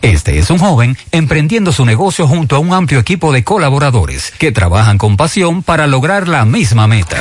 Este 0.00 0.38
es 0.38 0.50
un 0.50 0.58
joven 0.60 0.96
emprendiendo 1.10 1.72
su 1.72 1.84
negocio 1.84 2.28
junto 2.28 2.54
a 2.54 2.58
un 2.60 2.72
amplio 2.72 3.00
equipo 3.00 3.32
de 3.32 3.42
colaboradores 3.42 4.32
que 4.38 4.52
trabajan 4.52 4.98
con 4.98 5.16
pasión 5.16 5.64
para 5.64 5.88
lograr 5.88 6.28
la 6.28 6.44
misma 6.44 6.86
meta. 6.86 7.20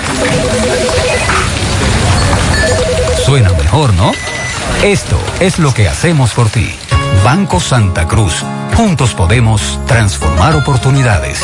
Suena 3.25 3.49
mejor, 3.53 3.91
¿no? 3.95 4.11
Esto 4.83 5.17
es 5.39 5.57
lo 5.57 5.73
que 5.73 5.89
hacemos 5.89 6.33
por 6.33 6.47
ti. 6.51 6.69
Banco 7.23 7.59
Santa 7.59 8.07
Cruz. 8.07 8.45
Juntos 8.77 9.15
podemos 9.15 9.79
transformar 9.87 10.55
oportunidades. 10.55 11.43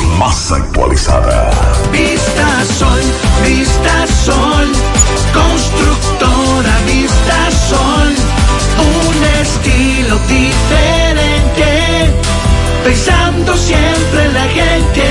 más 0.17 0.51
actualizada. 0.51 1.51
Vista 1.91 2.65
Sol, 2.77 3.01
Vista 3.45 4.07
Sol, 4.25 4.67
constructora 5.33 6.77
Vista 6.85 7.51
Sol, 7.69 8.15
un 8.79 9.23
estilo 9.41 10.17
diferente, 10.27 12.13
pensando 12.83 13.55
siempre 13.55 14.25
en 14.25 14.33
la 14.33 14.47
gente, 14.47 15.10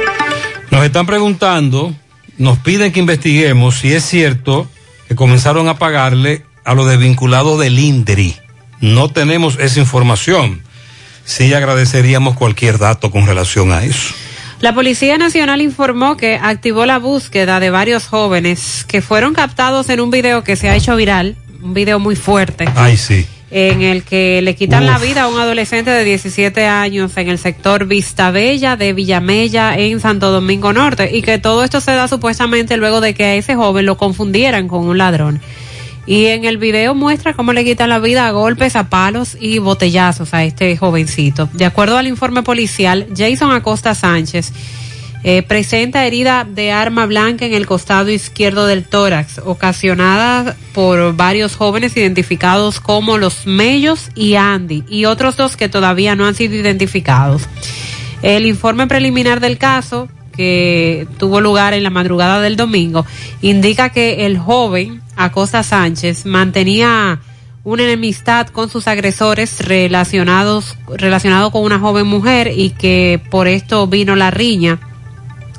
Nos 0.71 0.85
están 0.85 1.05
preguntando, 1.05 1.93
nos 2.37 2.57
piden 2.59 2.93
que 2.93 3.01
investiguemos 3.01 3.75
si 3.75 3.93
es 3.93 4.05
cierto 4.05 4.69
que 5.07 5.15
comenzaron 5.15 5.67
a 5.67 5.77
pagarle 5.77 6.43
a 6.63 6.73
los 6.73 6.87
desvinculados 6.87 7.59
del 7.59 7.77
INDRI. 7.77 8.35
No 8.79 9.09
tenemos 9.09 9.59
esa 9.59 9.81
información. 9.81 10.61
Sí 11.25 11.53
agradeceríamos 11.53 12.35
cualquier 12.35 12.79
dato 12.79 13.11
con 13.11 13.27
relación 13.27 13.73
a 13.73 13.83
eso. 13.83 14.13
La 14.61 14.73
Policía 14.73 15.17
Nacional 15.17 15.61
informó 15.61 16.15
que 16.17 16.39
activó 16.41 16.85
la 16.85 16.99
búsqueda 16.99 17.59
de 17.59 17.69
varios 17.69 18.07
jóvenes 18.07 18.85
que 18.87 19.01
fueron 19.01 19.33
captados 19.33 19.89
en 19.89 19.99
un 19.99 20.09
video 20.09 20.43
que 20.43 20.55
se 20.55 20.69
ha 20.69 20.75
hecho 20.75 20.95
viral, 20.95 21.35
un 21.61 21.73
video 21.73 21.99
muy 21.99 22.15
fuerte. 22.15 22.65
Ay, 22.75 22.95
sí. 22.95 23.27
En 23.51 23.81
el 23.81 24.03
que 24.03 24.41
le 24.41 24.55
quitan 24.55 24.83
Uf. 24.83 24.89
la 24.89 24.97
vida 24.97 25.23
a 25.23 25.27
un 25.27 25.37
adolescente 25.37 25.91
de 25.91 26.05
17 26.05 26.65
años 26.65 27.17
en 27.17 27.27
el 27.27 27.37
sector 27.37 27.85
Vistabella 27.85 28.77
de 28.77 28.93
Villamella 28.93 29.77
en 29.77 29.99
Santo 29.99 30.31
Domingo 30.31 30.71
Norte 30.71 31.09
y 31.13 31.21
que 31.21 31.37
todo 31.37 31.63
esto 31.65 31.81
se 31.81 31.91
da 31.91 32.07
supuestamente 32.07 32.77
luego 32.77 33.01
de 33.01 33.13
que 33.13 33.25
a 33.25 33.35
ese 33.35 33.55
joven 33.55 33.85
lo 33.85 33.97
confundieran 33.97 34.69
con 34.69 34.87
un 34.87 34.97
ladrón. 34.97 35.41
Y 36.05 36.27
en 36.27 36.45
el 36.45 36.57
video 36.57 36.95
muestra 36.95 37.33
cómo 37.33 37.53
le 37.53 37.63
quitan 37.63 37.89
la 37.89 37.99
vida 37.99 38.25
a 38.27 38.31
golpes, 38.31 38.75
a 38.75 38.89
palos 38.89 39.37
y 39.39 39.59
botellazos 39.59 40.33
a 40.33 40.43
este 40.43 40.75
jovencito. 40.75 41.49
De 41.53 41.65
acuerdo 41.65 41.97
al 41.97 42.07
informe 42.07 42.43
policial, 42.43 43.07
Jason 43.15 43.51
Acosta 43.51 43.93
Sánchez 43.93 44.51
eh, 45.23 45.43
presenta 45.43 46.05
herida 46.05 46.47
de 46.49 46.71
arma 46.71 47.05
blanca 47.05 47.45
en 47.45 47.53
el 47.53 47.67
costado 47.67 48.09
izquierdo 48.09 48.65
del 48.65 48.83
tórax, 48.83 49.39
ocasionada 49.45 50.55
por 50.73 51.15
varios 51.15 51.55
jóvenes 51.55 51.95
identificados 51.95 52.79
como 52.79 53.19
los 53.19 53.45
Mellos 53.45 54.09
y 54.15 54.35
Andy, 54.35 54.83
y 54.89 55.05
otros 55.05 55.37
dos 55.37 55.57
que 55.57 55.69
todavía 55.69 56.15
no 56.15 56.25
han 56.25 56.33
sido 56.33 56.55
identificados. 56.55 57.43
El 58.23 58.47
informe 58.47 58.87
preliminar 58.87 59.39
del 59.39 59.59
caso, 59.59 60.09
que 60.35 61.07
tuvo 61.17 61.39
lugar 61.39 61.73
en 61.73 61.83
la 61.83 61.89
madrugada 61.91 62.41
del 62.41 62.55
domingo, 62.55 63.05
indica 63.41 63.89
que 63.89 64.25
el 64.25 64.39
joven 64.39 65.01
Acosta 65.15 65.61
Sánchez 65.61 66.25
mantenía 66.25 67.19
una 67.63 67.83
enemistad 67.83 68.47
con 68.47 68.69
sus 68.69 68.87
agresores 68.87 69.59
relacionados 69.59 70.77
relacionado 70.87 71.51
con 71.51 71.63
una 71.63 71.77
joven 71.77 72.07
mujer 72.07 72.51
y 72.55 72.71
que 72.71 73.21
por 73.29 73.47
esto 73.47 73.85
vino 73.85 74.15
la 74.15 74.31
riña 74.31 74.79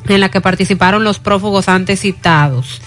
en 0.09 0.21
la 0.21 0.31
que 0.31 0.41
participaron 0.41 1.05
los 1.05 1.19
prófugos 1.19 1.69
antes 1.69 2.01
citados. 2.01 2.81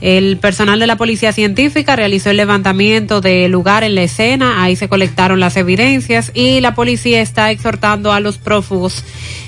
El 0.00 0.36
personal 0.36 0.78
de 0.78 0.86
la 0.86 0.96
policía 0.96 1.32
científica 1.32 1.96
realizó 1.96 2.28
el 2.28 2.36
levantamiento 2.36 3.22
del 3.22 3.50
lugar 3.50 3.82
en 3.82 3.94
la 3.94 4.02
escena, 4.02 4.62
ahí 4.62 4.76
se 4.76 4.90
colectaron 4.90 5.40
las 5.40 5.56
evidencias 5.56 6.32
y 6.34 6.60
la 6.60 6.74
policía 6.74 7.22
está 7.22 7.50
exhortando 7.50 8.12
a 8.12 8.20
los 8.20 8.36
prófugos 8.36 9.04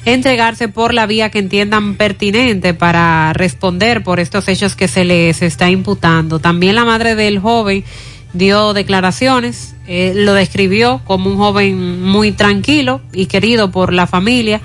a 0.06 0.10
entregarse 0.10 0.68
por 0.68 0.94
la 0.94 1.06
vía 1.06 1.30
que 1.30 1.38
entiendan 1.38 1.96
pertinente 1.96 2.72
para 2.72 3.34
responder 3.34 4.02
por 4.02 4.20
estos 4.20 4.48
hechos 4.48 4.74
que 4.74 4.88
se 4.88 5.04
les 5.04 5.42
está 5.42 5.68
imputando. 5.68 6.38
También 6.38 6.76
la 6.76 6.86
madre 6.86 7.14
del 7.14 7.40
joven 7.40 7.84
dio 8.32 8.72
declaraciones, 8.72 9.74
eh, 9.86 10.12
lo 10.14 10.32
describió 10.32 11.02
como 11.04 11.30
un 11.30 11.36
joven 11.36 12.02
muy 12.02 12.32
tranquilo 12.32 13.02
y 13.12 13.26
querido 13.26 13.70
por 13.70 13.92
la 13.92 14.06
familia 14.06 14.62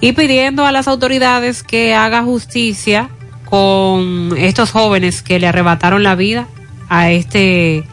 y 0.00 0.12
pidiendo 0.12 0.64
a 0.64 0.72
las 0.72 0.88
autoridades 0.88 1.62
que 1.62 1.94
haga 1.94 2.22
justicia 2.22 3.10
con 3.44 4.34
estos 4.36 4.70
jóvenes 4.70 5.22
que 5.22 5.38
le 5.38 5.46
arrebataron 5.46 6.02
la 6.02 6.14
vida 6.14 6.46
a 6.88 7.10
este 7.10 7.84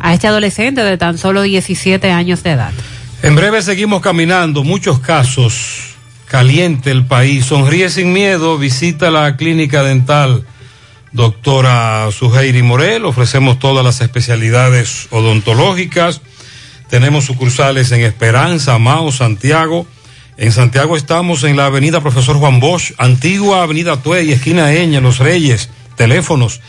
a 0.00 0.14
este 0.14 0.28
adolescente 0.28 0.82
de 0.84 0.96
tan 0.96 1.18
solo 1.18 1.42
17 1.42 2.10
años 2.12 2.42
de 2.44 2.52
edad. 2.52 2.72
En 3.22 3.34
breve 3.34 3.62
seguimos 3.62 4.00
caminando, 4.00 4.62
muchos 4.62 5.00
casos, 5.00 5.96
caliente 6.26 6.92
el 6.92 7.04
país, 7.04 7.46
sonríe 7.46 7.90
sin 7.90 8.12
miedo, 8.12 8.58
visita 8.58 9.10
la 9.10 9.36
clínica 9.36 9.82
dental 9.82 10.44
doctora 11.10 12.08
Suheiri 12.12 12.62
Morel, 12.62 13.04
ofrecemos 13.06 13.58
todas 13.58 13.84
las 13.84 14.00
especialidades 14.00 15.08
odontológicas, 15.10 16.20
tenemos 16.88 17.24
sucursales 17.24 17.90
en 17.90 18.02
Esperanza, 18.02 18.78
Mao, 18.78 19.10
Santiago, 19.10 19.86
en 20.38 20.52
Santiago 20.52 20.96
estamos 20.96 21.42
en 21.42 21.56
la 21.56 21.66
avenida 21.66 22.00
Profesor 22.00 22.36
Juan 22.36 22.60
Bosch, 22.60 22.92
antigua 22.96 23.64
avenida 23.64 24.00
Tuey, 24.00 24.30
esquina 24.30 24.72
Eña, 24.72 25.00
Los 25.00 25.18
Reyes, 25.18 25.68
teléfonos 25.96 26.60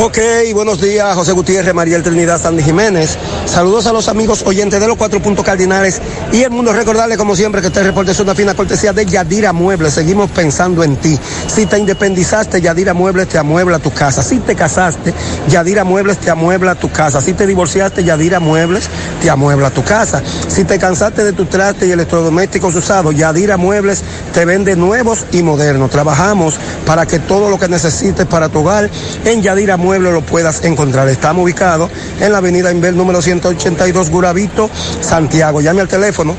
Ok, 0.01 0.17
buenos 0.53 0.81
días, 0.81 1.15
José 1.15 1.31
Gutiérrez, 1.31 1.73
María 1.73 2.03
Trinidad, 2.03 2.41
Sandy 2.41 2.61
Jiménez. 2.61 3.17
Saludos 3.45 3.87
a 3.87 3.93
los 3.93 4.09
amigos 4.09 4.43
oyentes 4.45 4.81
de 4.81 4.87
los 4.87 4.97
cuatro 4.97 5.21
puntos 5.21 5.45
cardinales 5.45 6.01
y 6.33 6.43
el 6.43 6.51
mundo. 6.51 6.73
Recordarle, 6.73 7.15
como 7.15 7.35
siempre, 7.37 7.61
que 7.61 7.67
este 7.67 7.83
reporte 7.83 8.11
es 8.11 8.19
una 8.19 8.35
fina 8.35 8.53
cortesía 8.53 8.91
de 8.91 9.05
Yadira 9.05 9.53
Muebles. 9.53 9.93
Seguimos 9.93 10.29
pensando 10.31 10.83
en 10.83 10.97
ti. 10.97 11.17
Si 11.47 11.65
te 11.65 11.79
independizaste, 11.79 12.59
Yadira 12.59 12.93
Muebles 12.93 13.29
te 13.29 13.37
amuebla 13.37 13.79
tu 13.79 13.91
casa. 13.91 14.21
Si 14.23 14.39
te 14.39 14.55
casaste, 14.55 15.13
Yadira 15.47 15.85
Muebles 15.85 16.17
te 16.17 16.29
amuebla 16.29 16.75
tu 16.75 16.91
casa. 16.91 17.21
Si 17.21 17.33
te 17.33 17.44
divorciaste, 17.47 18.03
Yadira 18.03 18.39
Muebles 18.39 18.89
te 19.21 19.29
amuebla 19.29 19.69
tu 19.69 19.83
casa. 19.83 20.21
Si 20.47 20.63
te 20.63 20.79
cansaste 20.79 21.23
de 21.23 21.33
tu 21.33 21.45
traste 21.45 21.87
y 21.87 21.91
electrodomésticos 21.91 22.75
usados, 22.75 23.15
Yadira 23.15 23.57
Muebles 23.57 24.03
te 24.33 24.45
vende 24.45 24.75
nuevos 24.75 25.25
y 25.31 25.43
modernos. 25.43 25.89
Trabajamos 25.89 26.55
para 26.85 27.05
que 27.05 27.19
todo 27.19 27.49
lo 27.49 27.59
que 27.59 27.67
necesites 27.67 28.25
para 28.25 28.49
tu 28.49 28.59
hogar 28.59 28.89
en 29.23 29.41
Yadira 29.41 29.77
Muebles 29.77 30.13
lo 30.13 30.21
puedas 30.21 30.63
encontrar. 30.63 31.07
Estamos 31.09 31.43
ubicados 31.43 31.89
en 32.19 32.31
la 32.31 32.39
avenida 32.39 32.71
Inver 32.71 32.93
número 32.93 33.21
182 33.21 34.09
Guravito, 34.09 34.69
Santiago. 35.01 35.61
Llame 35.61 35.81
al 35.81 35.87
teléfono 35.87 36.35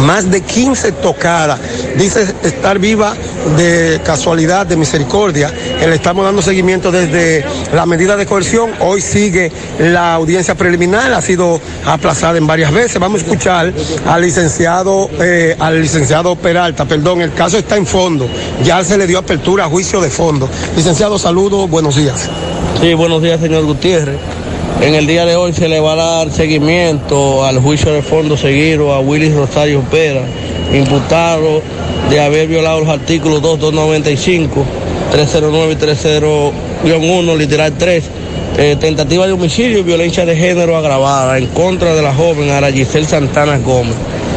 más 0.00 0.30
de 0.30 0.40
15 0.40 0.92
tocadas. 0.92 1.60
Dice 1.96 2.26
estar 2.42 2.78
viva 2.78 3.14
de 3.56 4.00
casualidad, 4.04 4.66
de 4.66 4.76
misericordia. 4.76 5.52
que 5.78 5.86
Le 5.86 5.94
estamos 5.94 6.24
dando 6.24 6.42
seguimiento 6.42 6.90
desde 6.90 7.44
la 7.72 7.86
medida 7.86 8.16
de 8.16 8.26
coerción. 8.26 8.70
Hoy 8.80 9.00
sigue 9.00 9.52
la 9.78 10.14
audiencia 10.14 10.54
preliminar, 10.54 11.12
ha 11.12 11.20
sido 11.20 11.60
aplazada 11.84 12.38
en 12.38 12.46
varias 12.46 12.72
veces. 12.72 12.98
Vamos 12.98 13.20
a 13.20 13.24
escuchar 13.24 13.72
al 14.06 14.22
licenciado, 14.22 15.08
eh, 15.20 15.56
al 15.58 15.80
licenciado 15.80 16.36
Peralta, 16.36 16.84
perdón, 16.84 17.22
el 17.22 17.32
caso 17.32 17.58
está 17.58 17.76
en 17.76 17.86
fondo. 17.86 18.28
Ya 18.64 18.82
se 18.84 18.98
le 18.98 19.06
dio 19.06 19.18
apertura 19.18 19.64
a 19.64 19.68
juicio 19.68 20.00
de 20.00 20.10
fondo. 20.10 20.48
Licenciado, 20.76 21.18
saludo, 21.18 21.68
buenos 21.68 21.96
días. 21.96 22.28
Sí, 22.80 22.94
buenos 22.94 23.22
días, 23.22 23.40
señor 23.40 23.64
Gutiérrez. 23.64 24.18
En 24.80 24.94
el 24.94 25.06
día 25.06 25.24
de 25.24 25.36
hoy 25.36 25.52
se 25.52 25.68
le 25.68 25.80
va 25.80 25.92
a 25.92 25.96
dar 25.96 26.30
seguimiento 26.30 27.44
al 27.44 27.58
juicio 27.60 27.92
de 27.92 28.02
fondo 28.02 28.36
seguido 28.36 28.92
a 28.92 29.00
Willy 29.00 29.32
Rosario 29.32 29.80
Pera, 29.82 30.22
imputado 30.74 31.62
de 32.10 32.20
haber 32.20 32.48
violado 32.48 32.80
los 32.80 32.88
artículos 32.88 33.40
2, 33.40 33.60
295, 33.60 34.64
309 35.12 35.72
y 35.72 36.88
30-1, 36.90 37.36
literal 37.36 37.72
3, 37.78 38.04
eh, 38.58 38.76
tentativa 38.78 39.26
de 39.26 39.32
homicidio 39.32 39.78
y 39.78 39.82
violencia 39.82 40.26
de 40.26 40.36
género 40.36 40.76
agravada 40.76 41.38
en 41.38 41.46
contra 41.46 41.94
de 41.94 42.02
la 42.02 42.12
joven 42.12 42.50
Ara 42.50 42.70
Giselle 42.70 43.06
Santana 43.06 43.58
Gómez. 43.58 43.94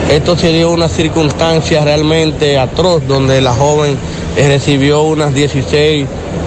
Esto 0.09 0.37
se 0.37 0.53
dio 0.53 0.71
una 0.71 0.87
circunstancia 0.87 1.83
realmente 1.83 2.57
atroz 2.57 3.05
donde 3.05 3.41
la 3.41 3.53
joven 3.53 3.97
eh, 4.37 4.47
recibió 4.47 5.01
unas 5.01 5.33
16 5.33 6.05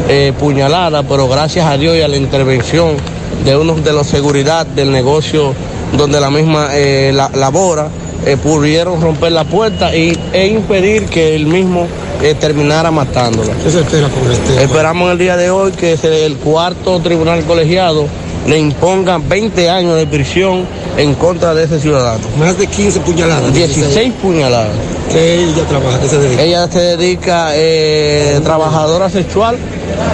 eh, 0.08 0.32
puñaladas, 0.38 1.04
pero 1.06 1.28
gracias 1.28 1.66
a 1.66 1.76
Dios 1.76 1.96
y 1.96 2.00
a 2.00 2.08
la 2.08 2.16
intervención 2.16 2.96
de 3.44 3.56
uno 3.56 3.74
de 3.74 3.92
los 3.92 4.06
seguridad 4.06 4.66
del 4.66 4.90
negocio 4.90 5.54
donde 5.96 6.20
la 6.20 6.30
misma 6.30 6.68
eh, 6.72 7.10
la- 7.14 7.30
labora, 7.34 7.88
eh, 8.26 8.36
pudieron 8.36 9.00
romper 9.00 9.32
la 9.32 9.44
puerta 9.44 9.94
y, 9.96 10.16
e 10.32 10.46
impedir 10.48 11.06
que 11.06 11.34
el 11.34 11.46
mismo 11.46 11.86
eh, 12.22 12.34
terminara 12.38 12.90
matándola. 12.90 13.54
¿Qué 13.64 13.70
se 13.70 13.80
espera 13.80 14.08
con 14.08 14.30
este? 14.30 14.62
Esperamos 14.62 15.10
el 15.10 15.18
día 15.18 15.36
de 15.36 15.50
hoy 15.50 15.72
que 15.72 15.94
el 16.26 16.36
cuarto 16.36 17.00
tribunal 17.00 17.42
colegiado 17.44 18.06
le 18.46 18.58
imponga 18.58 19.18
20 19.18 19.70
años 19.70 19.96
de 19.96 20.06
prisión 20.06 20.66
en 20.96 21.14
contra 21.14 21.54
de 21.54 21.64
ese 21.64 21.80
ciudadano. 21.80 22.24
Más 22.38 22.58
de 22.58 22.66
15 22.66 23.00
puñaladas. 23.00 23.52
16 23.52 24.12
puñaladas. 24.20 24.72
¿Qué 25.12 25.44
ella 25.44 25.64
trabaja? 25.68 26.00
¿Qué 26.00 26.08
se 26.08 26.18
dedica? 26.18 26.42
Ella 26.42 26.68
se 26.68 26.80
dedica, 26.80 27.50
eh, 27.54 28.40
trabajadora 28.42 29.10
sexual, 29.10 29.56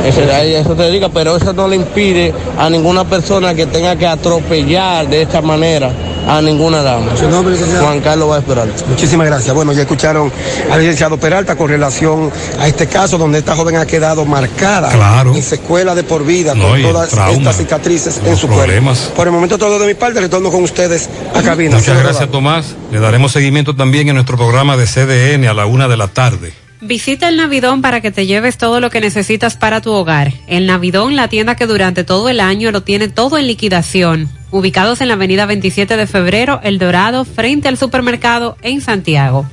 eso, 0.06 0.22
ella 0.22 0.60
eso 0.60 0.74
se 0.76 0.82
dedica, 0.82 1.08
pero 1.08 1.36
eso 1.36 1.52
no 1.52 1.68
le 1.68 1.76
impide 1.76 2.32
a 2.58 2.70
ninguna 2.70 3.04
persona 3.04 3.54
que 3.54 3.66
tenga 3.66 3.96
que 3.96 4.06
atropellar 4.06 5.08
de 5.08 5.22
esta 5.22 5.42
manera 5.42 5.92
a 6.26 6.42
ninguna 6.42 6.82
dama. 6.82 7.16
¿Su 7.16 7.28
nombre, 7.28 7.52
licenciado? 7.54 7.84
Juan 7.86 8.00
Carlos 8.00 8.30
va 8.30 8.36
a 8.36 8.38
esperar. 8.40 8.68
Muchísimas 8.88 9.26
gracias. 9.26 9.54
Bueno, 9.54 9.72
ya 9.72 9.82
escucharon 9.82 10.32
al 10.70 10.80
licenciado 10.80 11.16
Peralta 11.18 11.56
con 11.56 11.68
relación 11.68 12.30
a 12.58 12.66
este 12.66 12.86
caso 12.88 13.16
donde 13.18 13.38
esta 13.38 13.54
joven 13.54 13.76
ha 13.76 13.86
quedado 13.86 14.24
marcada 14.24 14.90
Claro. 14.90 15.34
en 15.34 15.42
secuela 15.42 15.94
de 15.94 16.02
por 16.02 16.24
vida 16.24 16.54
No, 16.54 16.68
con 16.70 16.82
todas 16.82 17.10
trauma, 17.10 17.32
estas 17.36 17.56
cicatrices 17.58 18.20
en 18.24 18.36
su 18.36 18.46
problemas. 18.48 18.98
cuerpo. 18.98 19.14
Por 19.14 19.26
el 19.28 19.32
momento 19.32 19.58
todo 19.58 19.78
de 19.78 19.86
mi 19.86 19.94
parte, 19.94 20.20
retorno 20.20 20.50
con 20.50 20.62
ustedes 20.62 21.08
a 21.34 21.42
cabina. 21.42 21.76
Muchas 21.76 22.02
gracias, 22.02 22.28
Tomás. 22.30 22.74
Le 22.90 22.98
daremos 23.00 23.32
seguimiento 23.32 23.76
también 23.76 24.08
en 24.08 24.14
nuestro 24.14 24.36
programa 24.36 24.76
de 24.76 24.86
CDN 24.86 25.46
a 25.48 25.54
la 25.54 25.66
una 25.66 25.86
de 25.88 25.96
la 25.96 26.08
tarde. 26.08 26.52
Visita 26.86 27.28
el 27.28 27.36
Navidón 27.36 27.82
para 27.82 28.00
que 28.00 28.12
te 28.12 28.26
lleves 28.26 28.58
todo 28.58 28.78
lo 28.78 28.90
que 28.90 29.00
necesitas 29.00 29.56
para 29.56 29.80
tu 29.80 29.90
hogar. 29.90 30.32
El 30.46 30.66
Navidón, 30.66 31.16
la 31.16 31.26
tienda 31.26 31.56
que 31.56 31.66
durante 31.66 32.04
todo 32.04 32.28
el 32.28 32.38
año 32.38 32.70
lo 32.70 32.84
tiene 32.84 33.08
todo 33.08 33.38
en 33.38 33.48
liquidación. 33.48 34.28
Ubicados 34.52 35.00
en 35.00 35.08
la 35.08 35.14
avenida 35.14 35.46
27 35.46 35.96
de 35.96 36.06
febrero, 36.06 36.60
El 36.62 36.78
Dorado, 36.78 37.24
frente 37.24 37.66
al 37.66 37.76
supermercado 37.76 38.56
en 38.62 38.80
Santiago. 38.80 39.46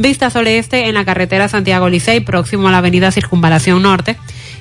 Vistasol 0.00 0.46
Este 0.46 0.88
en 0.88 0.94
la 0.94 1.04
carretera 1.04 1.48
Santiago 1.48 1.90
Licey, 1.90 2.20
próximo 2.20 2.68
a 2.68 2.70
la 2.70 2.78
avenida 2.78 3.12
Circunvalación 3.12 3.82
Norte. 3.82 4.16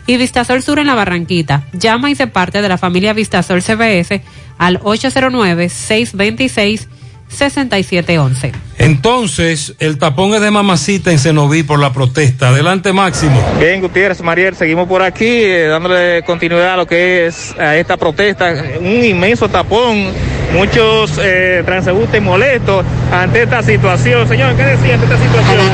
Y 0.06 0.18
Vistasol 0.18 0.62
Sur 0.62 0.80
en 0.80 0.88
la 0.88 0.96
Barranquita. 0.96 1.64
Llama 1.72 2.12
y 2.12 2.16
se 2.16 2.28
parte 2.28 2.62
de 2.62 2.68
la 2.68 2.78
familia 2.78 3.14
Vistasol 3.14 3.62
CBS 3.62 4.22
al 4.58 4.82
809-626. 4.82 6.90
6711. 7.30 8.52
Entonces, 8.80 9.76
el 9.80 9.98
tapón 9.98 10.34
es 10.34 10.42
de 10.42 10.52
mamacita 10.52 11.12
en 11.12 11.20
Cenoví 11.20 11.64
por 11.64 11.80
la 11.80 11.94
protesta. 11.94 12.50
Adelante, 12.50 12.92
Máximo. 12.92 13.42
Bien, 13.60 13.82
Gutiérrez, 13.82 14.22
Mariel, 14.22 14.56
seguimos 14.56 14.88
por 14.88 15.02
aquí 15.02 15.28
eh, 15.28 15.68
dándole 15.68 16.24
continuidad 16.24 16.74
a 16.74 16.78
lo 16.78 16.88
que 16.88 17.28
es 17.28 17.56
a 17.60 17.76
esta 17.76 17.98
protesta. 17.98 18.54
Un 18.80 19.04
inmenso 19.04 19.48
tapón, 19.48 20.12
muchos 20.54 21.20
eh, 21.22 21.62
transeúntes 21.66 22.22
molestos 22.22 22.86
ante 23.12 23.44
esta 23.44 23.62
situación. 23.64 24.28
Señor, 24.28 24.56
¿qué 24.56 24.64
decía 24.64 24.96
ante 24.96 25.06
esta 25.06 25.18
situación? 25.18 25.66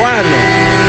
Bueno, 0.00 0.36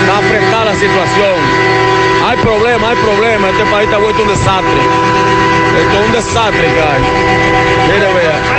está 0.02 0.18
apretada 0.18 0.66
la 0.66 0.74
situación. 0.74 1.84
Hay 2.26 2.38
problema, 2.38 2.90
hay 2.90 2.96
problema. 2.98 3.50
Este 3.50 3.64
país 3.66 3.86
está 3.86 3.98
vuelto 3.98 4.24
un 4.24 4.30
desastre. 4.30 4.82
Esto 5.80 6.00
es 6.00 6.06
un 6.06 6.12
desastre 6.12 6.68
hay. 6.68 7.02
Mire, 7.88 8.14
vea. 8.14 8.53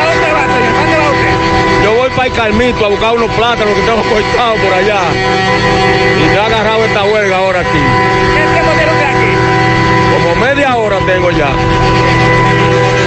Para 2.16 2.28
el 2.28 2.32
Carmito 2.32 2.86
a 2.86 2.88
buscar 2.88 3.14
unos 3.14 3.30
plátanos 3.32 3.74
que 3.74 3.80
tengo 3.82 4.02
cortados 4.02 4.60
por 4.60 4.72
allá. 4.72 5.00
Y 6.18 6.30
me 6.30 6.38
ha 6.38 6.46
agarrado 6.46 6.84
esta 6.84 7.04
huelga 7.04 7.36
ahora 7.36 7.60
aquí. 7.60 7.78
¿Qué 8.34 8.42
tiempo 8.52 8.70
tiene 8.76 8.92
usted 8.92 9.06
aquí? 9.06 9.32
Como 10.12 10.46
media 10.46 10.76
hora 10.76 10.98
tengo 11.06 11.30
ya. 11.30 11.48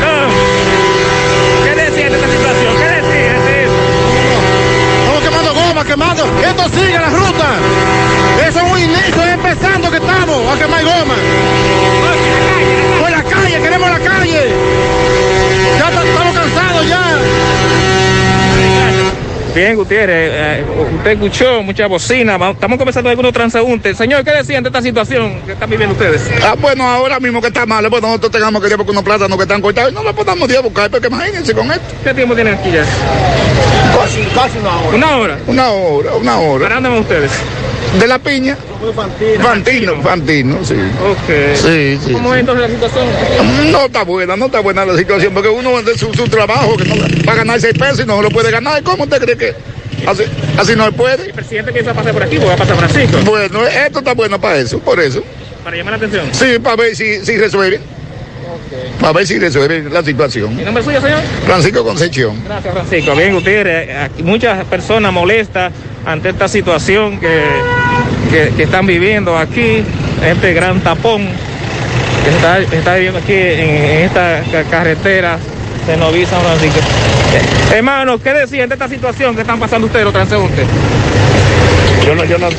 Ah. 0.04 0.28
¿Qué 1.64 1.76
decía 1.76 2.10
de 2.10 2.16
esta 2.16 2.28
situación? 2.28 2.76
¿Qué 2.78 2.86
decía 2.86 3.34
de 3.40 3.64
eso? 3.64 3.74
Estamos 5.00 5.24
quemando 5.24 5.54
goma, 5.54 5.86
quemando. 5.86 6.24
Esto 6.46 6.70
sigue 6.70 7.00
la 7.00 7.10
ruta. 7.10 7.48
Eso 8.48 8.60
es 8.60 8.72
un 8.72 8.80
inicio, 8.80 9.24
es 9.24 9.34
empezando 9.34 9.90
que 9.90 9.98
estamos 9.98 10.56
a 10.56 10.60
quemar 10.60 10.84
goma. 10.84 11.16
Por 13.00 13.12
la 13.12 13.24
calle, 13.24 13.62
queremos 13.62 13.90
la 13.90 14.00
calle. 14.00 14.54
Ya 15.80 15.90
estamos 15.90 16.34
cansados 16.36 16.88
ya. 16.88 17.18
Bien, 19.58 19.76
Gutiérrez, 19.76 20.30
eh, 20.32 20.66
usted 20.98 21.12
escuchó 21.14 21.64
mucha 21.64 21.88
bocina. 21.88 22.36
Estamos 22.52 22.78
conversando 22.78 23.08
con 23.08 23.10
algunos 23.10 23.34
transeúntes. 23.34 23.98
Señor, 23.98 24.24
¿qué 24.24 24.30
decían 24.30 24.62
de 24.62 24.70
esta 24.70 24.84
situación 24.84 25.42
que 25.48 25.54
están 25.54 25.68
viviendo 25.68 25.94
ustedes? 25.94 26.30
Ah, 26.44 26.54
bueno, 26.62 26.88
ahora 26.88 27.20
mismo 27.20 27.42
que 27.42 27.48
está 27.48 27.66
mal, 27.66 27.90
pues 27.90 28.04
nosotros 28.04 28.32
tengamos 28.32 28.62
que 28.62 28.68
ir 28.68 28.78
porque 28.78 28.92
unos 28.92 29.04
plátanos 29.04 29.36
que 29.36 29.46
están 29.46 29.60
cortados 29.60 29.92
no 29.94 30.04
lo 30.04 30.14
podamos 30.14 30.48
ir 30.48 30.58
a 30.58 30.62
buscar, 30.62 30.92
porque 30.92 31.08
imagínense 31.08 31.56
con 31.56 31.72
esto. 31.72 31.96
¿Qué 32.04 32.14
tiempo 32.14 32.36
tienen 32.36 32.54
aquí 32.54 32.70
ya? 32.70 32.86
Casi, 34.00 34.22
casi 34.36 34.60
una 34.60 34.78
hora. 34.78 34.96
¿Una 34.96 35.18
hora? 35.18 35.38
Una 35.48 35.70
hora, 35.72 36.14
una 36.14 36.38
hora. 36.38 36.64
¿Para 36.64 36.76
dónde 36.76 36.90
van 36.90 37.00
ustedes? 37.00 37.32
De 38.00 38.08
la 38.08 38.20
piña. 38.20 38.58
Fantino, 39.42 40.02
Fantino, 40.02 40.64
sí. 40.64 40.76
Ok. 40.76 41.56
Sí, 41.56 42.00
sí. 42.06 42.14
¿Cómo 42.14 42.34
es 42.34 42.42
entonces 42.42 42.70
la 42.70 42.76
situación? 42.76 43.72
No 43.72 43.86
está 43.86 44.04
buena, 44.04 44.36
no 44.36 44.46
está 44.46 44.60
buena 44.60 44.86
la 44.86 44.96
situación, 44.96 45.34
porque 45.34 45.50
uno 45.50 45.82
de 45.82 45.98
su, 45.98 46.14
su 46.14 46.28
trabajo 46.28 46.78
que 46.78 46.86
no, 46.86 46.96
va 47.28 47.34
a 47.34 47.36
ganar 47.36 47.60
seis 47.60 47.74
pesos 47.74 48.02
y 48.02 48.06
no 48.06 48.22
lo 48.22 48.30
puede 48.30 48.52
ganar. 48.52 48.84
¿Cómo 48.84 49.06
usted 49.06 49.20
cree 49.20 49.38
que 49.38 49.56
así, 50.06 50.24
así 50.58 50.76
no 50.76 50.86
se 50.86 50.92
puede? 50.92 51.26
El 51.26 51.34
presidente 51.34 51.72
piensa 51.72 51.94
pasar 51.94 52.14
por 52.14 52.24
aquí, 52.24 52.36
porque 52.36 52.50
va 52.50 52.54
a 52.54 52.58
pasar 52.58 52.78
Francisco. 52.78 53.18
Bueno, 53.26 53.66
esto 53.66 54.00
está 54.00 54.14
bueno 54.14 54.40
para 54.40 54.58
eso, 54.58 54.80
por 54.80 55.00
eso. 55.00 55.24
Para 55.64 55.76
llamar 55.76 55.94
la 55.94 55.98
atención. 55.98 56.28
Sí, 56.32 56.60
para 56.60 56.76
ver 56.76 56.96
si, 56.96 57.26
si 57.26 57.38
resuelve. 58.64 58.92
Para 59.00 59.14
ver 59.14 59.28
si 59.28 59.40
resuelve 59.40 59.90
la 59.90 60.04
situación. 60.04 60.56
¿Mi 60.56 60.64
nombre 60.64 60.82
es 60.82 60.86
suyo, 60.86 61.02
señor? 61.02 61.20
Francisco 61.46 61.84
Concepción. 61.84 62.44
Gracias, 62.46 62.74
Francisco. 62.74 63.16
Bien, 63.16 63.34
Gutiérrez, 63.34 63.96
aquí 63.98 64.24
muchas 64.24 64.64
personas 64.66 65.12
molestas 65.14 65.72
ante 66.06 66.30
esta 66.30 66.48
situación 66.48 67.20
que, 67.20 67.42
que, 68.32 68.54
que 68.56 68.64
están 68.64 68.86
viviendo 68.88 69.38
aquí, 69.38 69.84
este 70.26 70.54
gran 70.54 70.80
tapón 70.82 71.28
que 72.24 72.30
se 72.32 72.36
está, 72.38 72.60
está 72.60 72.94
viviendo 72.96 73.20
aquí 73.20 73.34
en, 73.34 73.70
en 73.70 74.02
esta 74.06 74.42
ca- 74.52 74.64
carretera 74.70 75.38
de 75.86 75.98
Noví 75.98 76.26
San 76.26 76.42
Francisco. 76.42 76.80
Eh, 77.70 77.76
hermano, 77.78 78.18
¿qué 78.20 78.34
decían 78.34 78.68
de 78.70 78.76
esta 78.76 78.88
situación 78.88 79.36
que 79.36 79.42
están 79.42 79.60
pasando 79.60 79.88
ustedes, 79.88 80.06
los 80.06 80.14
transeúntes? 80.14 80.66
Yo 82.06 82.16
no, 82.16 82.24
yo 82.24 82.38
no, 82.38 82.50
no, 82.50 82.56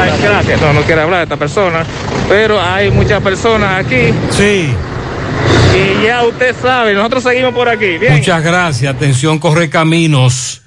Ay, 0.00 0.12
gracias, 0.22 0.60
no, 0.60 0.72
no 0.72 0.82
quiere 0.82 1.00
hablar 1.02 1.18
de 1.20 1.24
esta 1.24 1.36
persona, 1.36 1.84
pero 2.28 2.60
hay 2.60 2.90
muchas 2.90 3.20
personas 3.20 3.84
aquí. 3.84 4.12
Sí. 4.30 4.72
Y 5.74 6.04
ya 6.04 6.24
usted 6.24 6.54
sabe, 6.60 6.94
nosotros 6.94 7.22
seguimos 7.22 7.54
por 7.54 7.68
aquí. 7.68 7.98
Bien. 7.98 8.14
Muchas 8.14 8.42
gracias. 8.42 8.94
Atención, 8.94 9.38
corre 9.38 9.70
caminos. 9.70 10.62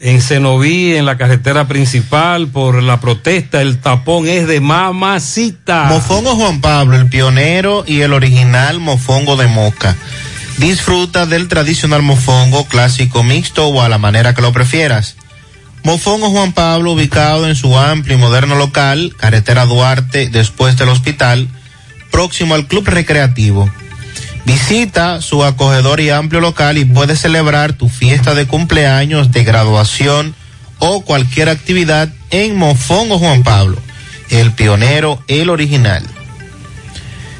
En 0.00 0.22
Cenoví, 0.22 0.94
en 0.94 1.06
la 1.06 1.18
carretera 1.18 1.66
principal, 1.66 2.46
por 2.46 2.80
la 2.82 3.00
protesta, 3.00 3.60
el 3.60 3.80
tapón 3.80 4.28
es 4.28 4.46
de 4.46 4.60
mamacita. 4.60 5.86
Mofongo 5.88 6.36
Juan 6.36 6.60
Pablo, 6.60 6.96
el 6.96 7.08
pionero 7.08 7.82
y 7.84 8.02
el 8.02 8.12
original 8.12 8.78
mofongo 8.78 9.36
de 9.36 9.48
moca. 9.48 9.96
Disfruta 10.58 11.26
del 11.26 11.48
tradicional 11.48 12.02
mofongo 12.02 12.64
clásico 12.66 13.24
mixto 13.24 13.66
o 13.66 13.82
a 13.82 13.88
la 13.88 13.98
manera 13.98 14.34
que 14.34 14.42
lo 14.42 14.52
prefieras. 14.52 15.16
Mofongo 15.82 16.30
Juan 16.30 16.52
Pablo, 16.52 16.92
ubicado 16.92 17.48
en 17.48 17.56
su 17.56 17.76
amplio 17.76 18.16
y 18.16 18.20
moderno 18.20 18.54
local, 18.54 19.14
carretera 19.16 19.66
Duarte, 19.66 20.28
después 20.28 20.76
del 20.76 20.90
hospital, 20.90 21.48
próximo 22.12 22.54
al 22.54 22.66
Club 22.66 22.86
Recreativo. 22.86 23.68
Visita 24.48 25.20
su 25.20 25.44
acogedor 25.44 26.00
y 26.00 26.08
amplio 26.08 26.40
local 26.40 26.78
y 26.78 26.86
puedes 26.86 27.20
celebrar 27.20 27.74
tu 27.74 27.90
fiesta 27.90 28.34
de 28.34 28.46
cumpleaños, 28.46 29.30
de 29.30 29.44
graduación 29.44 30.34
o 30.78 31.02
cualquier 31.02 31.50
actividad 31.50 32.08
en 32.30 32.56
Mofongo 32.56 33.18
Juan 33.18 33.42
Pablo, 33.42 33.76
el 34.30 34.52
pionero, 34.52 35.22
el 35.28 35.50
original. 35.50 36.02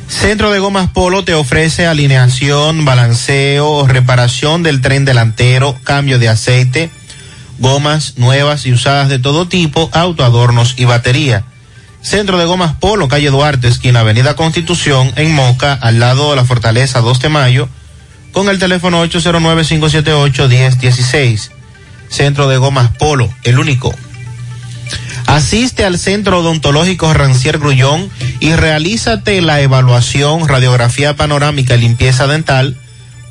Centro 0.07 0.51
de 0.51 0.59
Gomas 0.59 0.91
Polo 0.91 1.25
te 1.25 1.33
ofrece 1.33 1.87
alineación, 1.87 2.85
balanceo, 2.85 3.87
reparación 3.87 4.63
del 4.63 4.83
tren 4.83 5.07
delantero, 5.07 5.79
cambio 5.85 6.19
de 6.19 6.29
aceite, 6.29 6.91
gomas 7.59 8.19
nuevas 8.19 8.67
y 8.67 8.73
usadas 8.73 9.09
de 9.09 9.19
todo 9.19 9.49
tipo, 9.49 9.89
autoadornos 9.95 10.75
y 10.77 10.85
batería. 10.85 11.45
Centro 12.01 12.39
de 12.39 12.45
Gomas 12.45 12.75
Polo, 12.75 13.09
calle 13.09 13.31
Duarte, 13.31 13.67
esquina 13.69 14.01
Avenida 14.01 14.37
Constitución, 14.37 15.13
en 15.17 15.35
Moca, 15.35 15.73
al 15.75 15.99
lado 15.99 16.31
de 16.31 16.37
la 16.37 16.45
Fortaleza 16.45 17.01
2 17.01 17.21
de 17.21 17.29
Mayo, 17.29 17.69
con 18.33 18.49
el 18.49 18.59
teléfono 18.59 19.05
809-578-1016. 19.07 21.51
Centro 22.09 22.49
de 22.49 22.57
Gomas 22.57 22.91
Polo, 22.97 23.29
el 23.43 23.59
único. 23.59 23.95
Asiste 25.27 25.85
al 25.85 25.99
Centro 25.99 26.39
Odontológico 26.39 27.13
Rancier 27.13 27.59
Grullón 27.59 28.09
y 28.41 28.55
realízate 28.55 29.43
la 29.43 29.61
evaluación, 29.61 30.49
radiografía 30.49 31.17
panorámica 31.17 31.77
y 31.77 31.81
limpieza 31.81 32.27
dental 32.27 32.79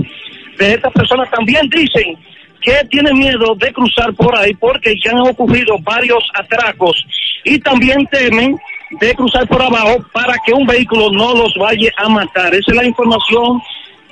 de 0.58 0.74
estas 0.74 0.92
personas. 0.94 1.30
También 1.32 1.70
dicen 1.70 2.18
que 2.62 2.86
tienen 2.90 3.18
miedo 3.18 3.56
de 3.56 3.72
cruzar 3.72 4.14
por 4.14 4.38
ahí 4.38 4.54
porque 4.56 4.94
ya 5.04 5.12
han 5.12 5.22
ocurrido 5.22 5.78
varios 5.80 6.24
atracos 6.36 7.06
y 7.46 7.58
también 7.60 8.06
temen 8.12 8.58
de 9.00 9.14
cruzar 9.14 9.48
por 9.48 9.62
abajo 9.62 10.04
para 10.12 10.36
que 10.46 10.52
un 10.52 10.66
vehículo 10.66 11.12
no 11.12 11.34
los 11.36 11.54
vaya 11.58 11.92
a 11.98 12.10
matar. 12.10 12.54
Esa 12.54 12.72
es 12.72 12.76
la 12.76 12.86
información 12.86 13.62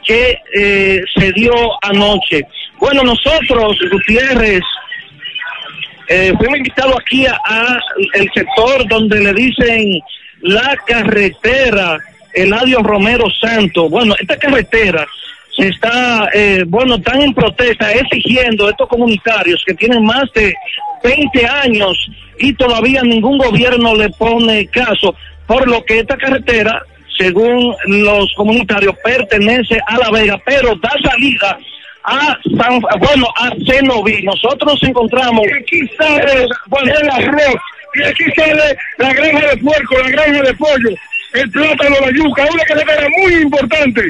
que 0.05 0.37
eh, 0.55 1.01
se 1.15 1.31
dio 1.33 1.53
anoche. 1.81 2.43
Bueno, 2.79 3.03
nosotros, 3.03 3.77
Gutiérrez, 3.91 4.61
eh, 6.09 6.31
fuimos 6.37 6.57
invitados 6.57 6.95
aquí 7.01 7.25
a, 7.25 7.79
el 8.13 8.29
sector 8.33 8.87
donde 8.87 9.19
le 9.19 9.33
dicen 9.33 9.99
la 10.41 10.75
carretera 10.85 11.97
Eladio 12.33 12.79
Romero 12.83 13.25
Santo. 13.41 13.89
Bueno, 13.89 14.15
esta 14.19 14.37
carretera 14.37 15.05
se 15.55 15.69
está, 15.69 16.29
eh, 16.33 16.63
bueno, 16.67 16.95
están 16.95 17.21
en 17.21 17.33
protesta 17.33 17.91
exigiendo 17.91 18.69
estos 18.69 18.87
comunitarios 18.87 19.63
que 19.65 19.73
tienen 19.73 20.05
más 20.05 20.31
de 20.35 20.53
20 21.03 21.45
años 21.47 21.97
y 22.39 22.53
todavía 22.53 23.01
ningún 23.01 23.39
gobierno 23.39 23.95
le 23.95 24.09
pone 24.11 24.67
caso, 24.67 25.15
por 25.47 25.67
lo 25.67 25.83
que 25.83 25.99
esta 25.99 26.15
carretera, 26.15 26.79
según 27.17 27.75
los 27.87 28.31
comunitarios, 28.35 28.95
pertenece 29.03 29.79
a 29.87 29.97
La 29.97 30.11
Vega, 30.11 30.39
pero 30.45 30.75
da 30.75 30.91
salida 31.03 31.57
a 32.07 32.37
San, 32.57 32.79
bueno, 32.99 33.27
a 33.35 33.49
Cenoví. 33.65 34.23
Nosotros 34.23 34.73
nos 34.73 34.83
encontramos. 34.89 35.45
Y 35.45 35.51
aquí 35.51 35.87
sale 35.97 36.47
bueno, 36.67 36.93
el 36.99 37.09
arroz, 37.09 37.55
y 37.95 38.03
aquí 38.03 38.23
sale 38.35 38.77
la 38.97 39.13
granja 39.13 39.47
de 39.49 39.57
puerco, 39.57 39.99
la 40.01 40.09
granja 40.09 40.41
de 40.41 40.53
pollo, 40.55 40.89
el 41.33 41.51
plátano, 41.51 41.95
la 42.01 42.11
yuca, 42.11 42.45
una 42.51 42.63
carretera 42.63 43.07
muy 43.21 43.33
importante. 43.35 44.01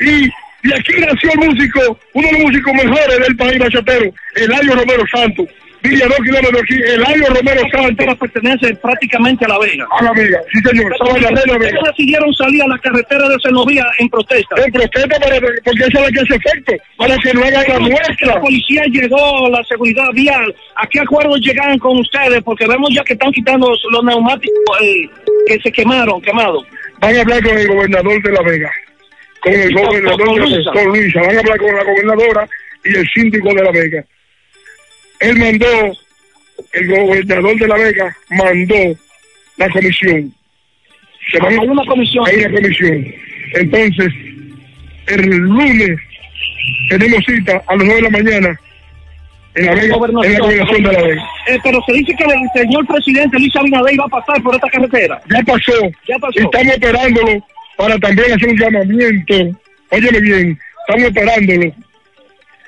Y, 0.00 0.26
y 0.26 0.72
aquí 0.74 0.92
nació 1.00 1.30
el 1.32 1.48
músico, 1.48 1.98
uno 2.12 2.28
de 2.28 2.32
los 2.32 2.42
músicos 2.42 2.74
mejores 2.74 3.18
del 3.18 3.36
país 3.36 3.58
bachatero, 3.58 4.12
Eladio 4.34 4.74
Romero 4.74 5.04
Santos. 5.10 5.46
Villa 5.82 6.06
dos 6.06 6.16
kilómetros 6.24 6.62
aquí, 6.62 6.74
Eladio 6.74 7.26
Romero 7.28 7.62
Santos. 7.70 8.06
pertenece 8.18 8.74
prácticamente 8.76 9.44
a 9.44 9.48
La 9.48 9.58
Vega. 9.58 9.86
A 9.98 10.04
La 10.04 10.12
Vega, 10.12 10.40
sí 10.52 10.58
señor, 10.68 10.92
estaba 10.92 11.16
en 11.16 11.22
la 11.22 11.30
Vega. 11.30 11.68
Ellos 11.68 11.84
decidieron 11.96 12.34
salir 12.34 12.62
a 12.62 12.66
la 12.68 12.78
carretera 12.78 13.28
de 13.28 13.36
Senovía 13.42 13.84
en 13.98 14.08
protesta. 14.08 14.56
En 14.64 14.72
protesta 14.72 15.18
para, 15.20 15.36
porque 15.64 15.82
eso 15.84 15.86
es 15.86 15.94
lo 15.94 16.08
que 16.08 16.20
hace 16.20 16.34
efecto, 16.34 16.72
para 16.96 17.16
que 17.18 17.32
no 17.34 17.44
hagan 17.44 17.64
la 17.68 17.78
nuestra. 17.78 18.26
La 18.34 18.40
policía 18.40 18.82
llegó, 18.90 19.48
la 19.50 19.62
seguridad 19.64 20.08
vial. 20.14 20.54
¿A 20.76 20.86
qué 20.88 21.00
acuerdos 21.00 21.40
llegan 21.40 21.78
con 21.78 21.98
ustedes? 21.98 22.42
Porque 22.42 22.66
vemos 22.66 22.90
ya 22.92 23.04
que 23.04 23.12
están 23.12 23.30
quitando 23.32 23.68
los, 23.70 23.80
los 23.92 24.02
neumáticos 24.04 24.80
eh, 24.82 25.08
que 25.46 25.60
se 25.60 25.70
quemaron, 25.70 26.20
quemados. 26.22 26.64
Van 27.00 27.16
a 27.16 27.20
hablar 27.20 27.42
con 27.44 27.56
el 27.58 27.68
gobernador 27.68 28.22
de 28.22 28.32
La 28.32 28.42
Vega, 28.42 28.72
con 29.40 29.52
el 29.52 29.72
Con- 29.74 29.84
gobernador 29.84 30.26
con 30.26 30.38
Luisa. 30.88 31.20
Van 31.20 31.36
a 31.36 31.40
hablar 31.40 31.58
con 31.58 31.76
la 31.76 31.84
gobernadora 31.84 32.48
y 32.84 32.96
el 32.96 33.06
síndico 33.14 33.54
de 33.54 33.62
La 33.62 33.70
Vega. 33.70 34.04
Él 35.20 35.36
mandó, 35.38 35.66
el 36.72 36.88
gobernador 36.88 37.58
de 37.58 37.68
La 37.68 37.76
Vega 37.76 38.16
mandó 38.30 38.98
la 39.56 39.68
comisión. 39.70 40.32
Se 41.30 41.38
van- 41.38 41.58
Hay 41.58 41.66
una 41.68 41.84
comisión. 41.86 42.24
Hay 42.26 42.36
una 42.44 42.54
comisión. 42.60 43.06
Entonces, 43.54 44.12
el 45.06 45.26
lunes 45.26 45.98
tenemos 46.90 47.24
cita 47.26 47.62
a 47.66 47.76
las 47.76 47.84
9 47.84 47.94
de 47.96 48.02
la 48.02 48.10
mañana 48.10 48.60
en 49.54 49.66
La 49.66 49.72
Vega, 49.74 49.82
en 49.84 49.90
la 49.90 49.96
gobernación 49.96 50.82
de 50.82 50.92
La 50.92 51.02
Vega. 51.02 51.22
Eh, 51.48 51.58
pero 51.62 51.80
se 51.86 51.92
dice 51.94 52.14
que 52.16 52.24
el 52.24 52.62
señor 52.62 52.86
presidente 52.86 53.38
Luis 53.38 53.56
Abinader 53.56 53.94
iba 53.94 54.04
a 54.04 54.08
pasar 54.08 54.42
por 54.42 54.54
esta 54.54 54.68
carretera. 54.68 55.20
Ya 55.30 55.42
pasó. 55.42 55.72
Ya 56.08 56.18
pasó. 56.18 56.38
Estamos 56.40 56.74
esperándolo 56.74 57.46
para 57.76 57.98
también 57.98 58.32
hacer 58.32 58.48
un 58.48 58.58
llamamiento. 58.58 59.60
Óyeme 59.90 60.20
bien, 60.20 60.58
estamos 60.86 61.04
esperándolo. 61.08 61.72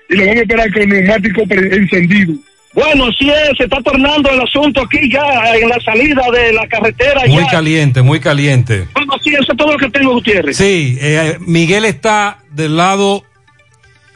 Y 0.09 0.15
lo 0.17 0.23
vamos 0.23 0.37
a 0.37 0.41
esperar 0.43 0.73
con 0.73 0.89
neumático 0.89 1.47
pre- 1.47 1.77
encendido. 1.77 2.35
Bueno, 2.75 3.07
así 3.07 3.29
es, 3.29 3.57
se 3.57 3.65
está 3.65 3.81
tornando 3.83 4.31
el 4.31 4.41
asunto 4.41 4.83
aquí 4.83 5.11
ya 5.11 5.25
en 5.57 5.69
la 5.69 5.81
salida 5.81 6.23
de 6.33 6.53
la 6.53 6.67
carretera. 6.69 7.23
Muy 7.27 7.43
ya. 7.43 7.51
caliente, 7.51 8.03
muy 8.03 8.21
caliente. 8.21 8.87
Bueno, 8.95 9.15
sí, 9.25 9.31
eso 9.31 9.53
es 9.53 9.59
todo 9.59 9.73
lo 9.73 9.79
que 9.79 9.91
tengo, 9.91 10.13
Gutiérrez. 10.13 10.57
Sí, 10.57 10.97
eh, 11.01 11.39
Miguel 11.41 11.85
está 11.87 12.39
del 12.51 12.77
lado 12.77 13.25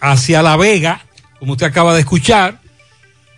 hacia 0.00 0.42
La 0.42 0.56
Vega, 0.56 1.00
como 1.38 1.52
usted 1.52 1.66
acaba 1.66 1.94
de 1.94 2.00
escuchar, 2.00 2.58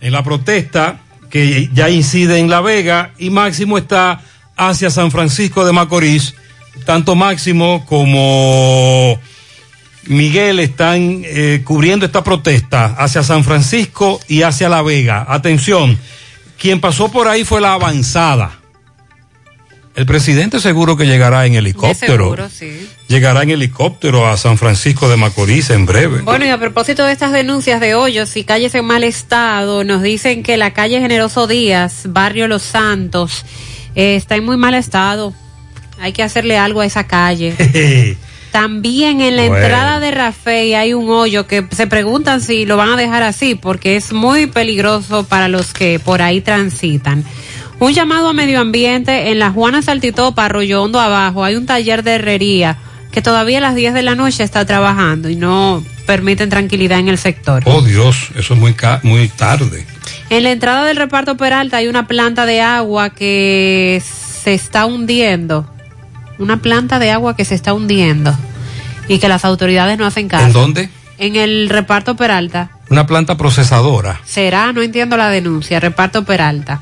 en 0.01 0.11
la 0.11 0.23
protesta 0.23 0.99
que 1.29 1.69
ya 1.73 1.89
incide 1.89 2.37
en 2.39 2.49
La 2.49 2.61
Vega, 2.61 3.11
y 3.17 3.29
Máximo 3.29 3.77
está 3.77 4.21
hacia 4.55 4.89
San 4.89 5.11
Francisco 5.11 5.65
de 5.65 5.73
Macorís. 5.73 6.35
Tanto 6.85 7.15
Máximo 7.15 7.85
como 7.85 9.19
Miguel 10.07 10.59
están 10.59 11.21
eh, 11.23 11.61
cubriendo 11.63 12.05
esta 12.05 12.23
protesta 12.23 12.95
hacia 12.97 13.23
San 13.23 13.43
Francisco 13.43 14.19
y 14.27 14.43
hacia 14.43 14.69
La 14.69 14.81
Vega. 14.81 15.25
Atención, 15.27 15.97
quien 16.59 16.79
pasó 16.79 17.11
por 17.11 17.27
ahí 17.27 17.43
fue 17.43 17.61
la 17.61 17.73
avanzada. 17.73 18.59
El 19.95 20.05
presidente 20.05 20.59
seguro 20.59 20.97
que 20.97 21.05
llegará 21.05 21.45
en 21.45 21.55
helicóptero. 21.55 22.25
seguro, 22.25 22.49
sí. 22.49 22.89
Llegará 23.07 23.43
en 23.43 23.51
helicóptero 23.51 24.27
a 24.27 24.35
San 24.35 24.57
Francisco 24.57 25.07
de 25.07 25.15
Macorís 25.15 25.69
en 25.69 25.85
breve. 25.85 26.21
Bueno, 26.21 26.45
y 26.45 26.49
a 26.49 26.57
propósito 26.57 27.05
de 27.05 27.13
estas 27.13 27.31
denuncias 27.31 27.79
de 27.79 27.95
hoyos 27.95 28.35
y 28.35 28.43
calles 28.43 28.75
en 28.75 28.83
mal 28.83 29.05
estado, 29.05 29.85
nos 29.85 30.03
dicen 30.03 30.43
que 30.43 30.57
la 30.57 30.73
calle 30.73 30.99
Generoso 30.99 31.47
Díaz, 31.47 32.03
barrio 32.09 32.49
Los 32.49 32.63
Santos, 32.63 33.45
eh, 33.95 34.17
está 34.17 34.35
en 34.35 34.43
muy 34.43 34.57
mal 34.57 34.73
estado. 34.73 35.33
Hay 36.01 36.11
que 36.11 36.23
hacerle 36.23 36.57
algo 36.57 36.81
a 36.81 36.85
esa 36.85 37.07
calle. 37.07 37.55
También 38.55 39.19
en 39.19 39.35
la 39.35 39.47
Bueno. 39.47 39.57
entrada 39.65 39.99
de 39.99 40.11
Rafael 40.11 40.75
hay 40.75 40.93
un 40.93 41.09
hoyo 41.09 41.45
que 41.45 41.67
se 41.71 41.87
preguntan 41.87 42.39
si 42.39 42.65
lo 42.65 42.77
van 42.77 42.89
a 42.93 42.95
dejar 42.95 43.21
así 43.21 43.55
porque 43.55 43.97
es 43.97 44.13
muy 44.13 44.45
peligroso 44.47 45.25
para 45.25 45.49
los 45.49 45.73
que 45.73 45.99
por 45.99 46.21
ahí 46.21 46.39
transitan. 46.39 47.25
Un 47.79 47.93
llamado 47.93 48.29
a 48.29 48.33
medio 48.33 48.61
ambiente 48.61 49.29
en 49.31 49.39
la 49.39 49.51
Juana 49.51 49.81
Saltitopa, 49.81 50.45
Arroyo 50.45 50.81
Hondo 50.81 51.01
abajo, 51.01 51.43
hay 51.43 51.57
un 51.57 51.65
taller 51.65 52.01
de 52.01 52.13
herrería 52.13 52.77
que 53.11 53.21
todavía 53.21 53.57
a 53.57 53.61
las 53.61 53.75
10 53.75 53.93
de 53.93 54.03
la 54.03 54.15
noche 54.15 54.43
está 54.43 54.65
trabajando 54.65 55.27
y 55.29 55.35
no 55.35 55.83
permiten 56.05 56.49
tranquilidad 56.49 56.99
en 56.99 57.09
el 57.09 57.17
sector. 57.17 57.61
Oh 57.65 57.81
Dios, 57.81 58.29
eso 58.37 58.53
es 58.53 58.59
muy, 58.59 58.73
ca- 58.73 59.01
muy 59.03 59.27
tarde. 59.27 59.85
En 60.29 60.43
la 60.43 60.51
entrada 60.51 60.85
del 60.85 60.95
reparto 60.95 61.35
Peralta 61.35 61.75
hay 61.75 61.87
una 61.89 62.07
planta 62.07 62.45
de 62.45 62.61
agua 62.61 63.09
que 63.09 64.01
se 64.43 64.53
está 64.53 64.85
hundiendo. 64.85 65.69
Una 66.37 66.57
planta 66.57 66.99
de 66.99 67.11
agua 67.11 67.35
que 67.35 67.45
se 67.45 67.55
está 67.55 67.73
hundiendo 67.73 68.35
y 69.07 69.19
que 69.19 69.27
las 69.29 69.45
autoridades 69.45 69.97
no 69.97 70.05
hacen 70.05 70.27
caso. 70.27 70.45
¿En 70.47 70.53
dónde? 70.53 70.89
En 71.17 71.35
el 71.35 71.69
reparto 71.69 72.15
Peralta. 72.15 72.71
Una 72.89 73.05
planta 73.07 73.37
procesadora. 73.37 74.19
¿Será? 74.25 74.71
No 74.73 74.81
entiendo 74.81 75.15
la 75.17 75.29
denuncia. 75.29 75.79
Reparto 75.79 76.25
Peralta. 76.25 76.81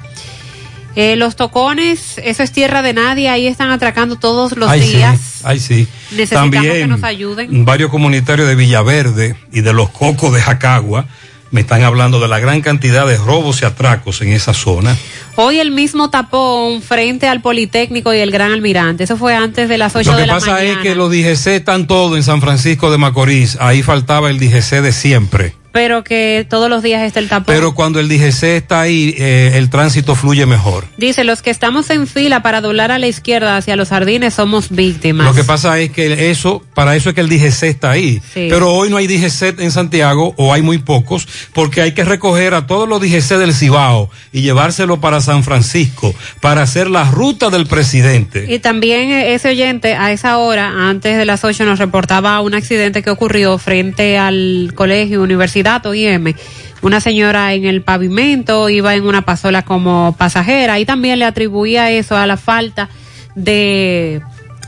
Eh, 0.95 1.15
los 1.15 1.35
tocones, 1.35 2.19
eso 2.23 2.43
es 2.43 2.51
tierra 2.51 2.83
de 2.83 2.93
nadie, 2.93 3.27
ahí 3.27 3.47
están 3.47 3.71
atracando 3.71 4.15
todos 4.15 4.55
los 4.55 4.69
Ay, 4.69 4.81
días. 4.81 5.19
sí, 5.19 5.41
ay, 5.43 5.59
sí. 5.59 5.87
Necesitamos 6.11 6.51
También 6.51 6.73
que 6.73 6.87
nos 6.87 7.03
ayuden. 7.03 7.65
varios 7.65 7.89
comunitarios 7.89 8.47
de 8.47 8.53
Villaverde 8.53 9.35
y 9.51 9.61
de 9.61 9.73
los 9.73 9.89
Cocos 9.89 10.31
de 10.33 10.39
Jacagua 10.41 11.05
Me 11.49 11.61
están 11.61 11.81
hablando 11.81 12.19
de 12.19 12.27
la 12.27 12.37
gran 12.39 12.61
cantidad 12.61 13.07
de 13.07 13.17
robos 13.17 13.63
y 13.63 13.65
atracos 13.65 14.21
en 14.21 14.29
esa 14.33 14.53
zona. 14.53 14.95
Hoy 15.35 15.59
el 15.59 15.71
mismo 15.71 16.11
tapón 16.11 16.81
frente 16.83 17.27
al 17.27 17.41
Politécnico 17.41 18.13
y 18.13 18.19
el 18.19 18.29
Gran 18.29 18.51
Almirante. 18.51 19.05
Eso 19.05 19.17
fue 19.17 19.35
antes 19.35 19.67
de 19.67 19.79
las 19.79 19.95
8 19.95 20.11
Lo 20.11 20.15
que 20.17 20.21
de 20.21 20.27
la 20.27 20.33
pasa 20.35 20.51
mañana. 20.53 20.71
es 20.73 20.77
que 20.79 20.93
los 20.93 21.09
DGC 21.11 21.47
están 21.55 21.87
todos 21.87 22.15
en 22.15 22.23
San 22.23 22.39
Francisco 22.39 22.91
de 22.91 22.99
Macorís. 22.99 23.57
Ahí 23.59 23.81
faltaba 23.81 24.29
el 24.29 24.37
DGC 24.39 24.81
de 24.81 24.91
siempre. 24.91 25.55
Pero 25.73 26.03
que 26.03 26.47
todos 26.49 26.69
los 26.69 26.81
días 26.81 27.03
está 27.03 27.19
el 27.19 27.27
tapón. 27.27 27.53
Pero 27.53 27.73
cuando 27.73 27.99
el 27.99 28.07
DGC 28.07 28.43
está 28.43 28.79
ahí, 28.79 29.13
eh, 29.17 29.53
el 29.55 29.69
tránsito 29.69 30.15
fluye 30.15 30.45
mejor. 30.45 30.85
Dice, 30.97 31.25
los 31.25 31.41
que 31.41 31.49
estamos 31.49 31.89
en 31.89 32.07
fila 32.07 32.41
para 32.41 32.61
doblar 32.61 32.91
a 32.91 32.99
la 32.99 33.07
izquierda 33.07 33.57
hacia 33.57 33.75
los 33.75 33.89
jardines 33.89 34.35
somos 34.35 34.69
víctimas. 34.69 35.27
Lo 35.27 35.33
que 35.33 35.43
pasa 35.43 35.79
es 35.79 35.91
que 35.91 36.29
eso, 36.29 36.63
para 36.73 36.95
eso 36.95 37.09
es 37.09 37.15
que 37.15 37.21
el 37.21 37.27
DGC 37.27 37.63
está 37.63 37.91
ahí. 37.91 38.21
Sí. 38.33 38.47
Pero 38.49 38.71
hoy 38.73 38.89
no 38.89 38.97
hay 38.97 39.07
DGC 39.07 39.59
en 39.59 39.71
Santiago, 39.71 40.33
o 40.37 40.53
hay 40.53 40.61
muy 40.61 40.77
pocos, 40.77 41.27
porque 41.53 41.81
hay 41.81 41.93
que 41.93 42.03
recoger 42.03 42.53
a 42.53 42.67
todos 42.67 42.87
los 42.87 43.01
DGC 43.01 43.37
del 43.37 43.53
Cibao 43.53 44.09
y 44.31 44.41
llevárselo 44.41 45.01
para 45.01 45.21
San 45.21 45.43
Francisco, 45.43 46.13
para 46.39 46.61
hacer 46.61 46.89
la 46.89 47.09
ruta 47.09 47.49
del 47.49 47.65
presidente. 47.65 48.45
Y 48.47 48.59
también 48.59 49.09
eh, 49.09 49.33
ese 49.33 49.49
oyente 49.49 49.95
a 49.95 50.11
esa 50.11 50.37
hora, 50.37 50.89
antes 50.89 51.17
de 51.17 51.25
las 51.25 51.43
8, 51.43 51.65
nos 51.65 51.79
reportaba 51.79 52.39
un 52.41 52.53
accidente 52.53 53.01
que 53.01 53.09
ocurrió 53.09 53.57
frente 53.57 54.17
al 54.17 54.71
colegio 54.75 55.21
Universidad 55.63 55.85
OIM. 55.85 56.33
Una 56.81 56.99
señora 56.99 57.53
en 57.53 57.65
el 57.65 57.81
pavimento 57.81 58.69
iba 58.69 58.93
en 58.95 59.05
una 59.05 59.21
pasola 59.21 59.63
como 59.63 60.15
pasajera 60.17 60.79
y 60.79 60.85
también 60.85 61.19
le 61.19 61.25
atribuía 61.25 61.89
eso 61.91 62.17
a 62.17 62.27
la 62.27 62.35
falta 62.35 62.89
de 63.35 64.21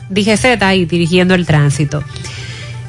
DGZ 0.08 0.62
ahí 0.62 0.86
dirigiendo 0.86 1.34
el 1.34 1.46
tránsito. 1.46 2.02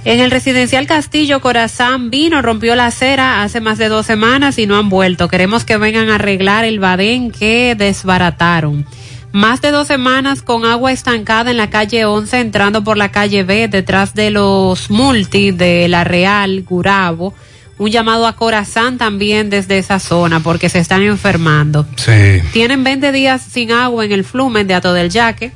En 0.06 0.22
el 0.22 0.32
residencial 0.32 0.88
Castillo, 0.88 1.42
Corazán 1.42 2.10
vino, 2.10 2.42
rompió 2.42 2.76
la 2.76 2.86
acera 2.86 3.44
hace 3.44 3.60
más 3.60 3.78
de 3.78 3.90
dos 3.90 4.06
semanas 4.06 4.58
y 4.58 4.66
no 4.66 4.78
han 4.78 4.88
vuelto. 4.88 5.28
Queremos 5.28 5.66
que 5.66 5.76
vengan 5.76 6.10
a 6.10 6.16
arreglar 6.16 6.64
el 6.64 6.80
badén 6.80 7.32
que 7.32 7.76
desbarataron. 7.76 8.86
Más 9.34 9.60
de 9.60 9.72
dos 9.72 9.88
semanas 9.88 10.42
con 10.42 10.64
agua 10.64 10.94
estancada 10.94 11.52
en 11.52 11.58
la 11.58 11.70
calle 11.70 12.06
11, 12.06 12.40
entrando 12.40 12.86
por 12.86 12.96
la 12.96 13.12
calle 13.12 13.44
B, 13.44 13.68
detrás 13.68 14.14
de 14.14 14.32
los 14.32 14.90
multi 14.90 15.52
de 15.52 15.90
La 15.90 16.06
Real, 16.06 16.64
Gurabo. 16.64 17.34
Un 17.80 17.92
llamado 17.92 18.26
a 18.26 18.36
Corazán 18.36 18.98
también 18.98 19.50
desde 19.50 19.78
esa 19.78 20.00
zona 20.00 20.40
porque 20.40 20.68
se 20.68 20.80
están 20.80 21.04
enfermando. 21.04 21.86
Sí. 21.96 22.42
Tienen 22.52 22.84
20 22.84 23.12
días 23.12 23.42
sin 23.42 23.72
agua 23.72 24.04
en 24.04 24.12
el 24.12 24.24
flumen 24.24 24.68
de 24.68 24.74
Ato 24.74 24.94
del 24.94 25.10
Yaque. 25.10 25.52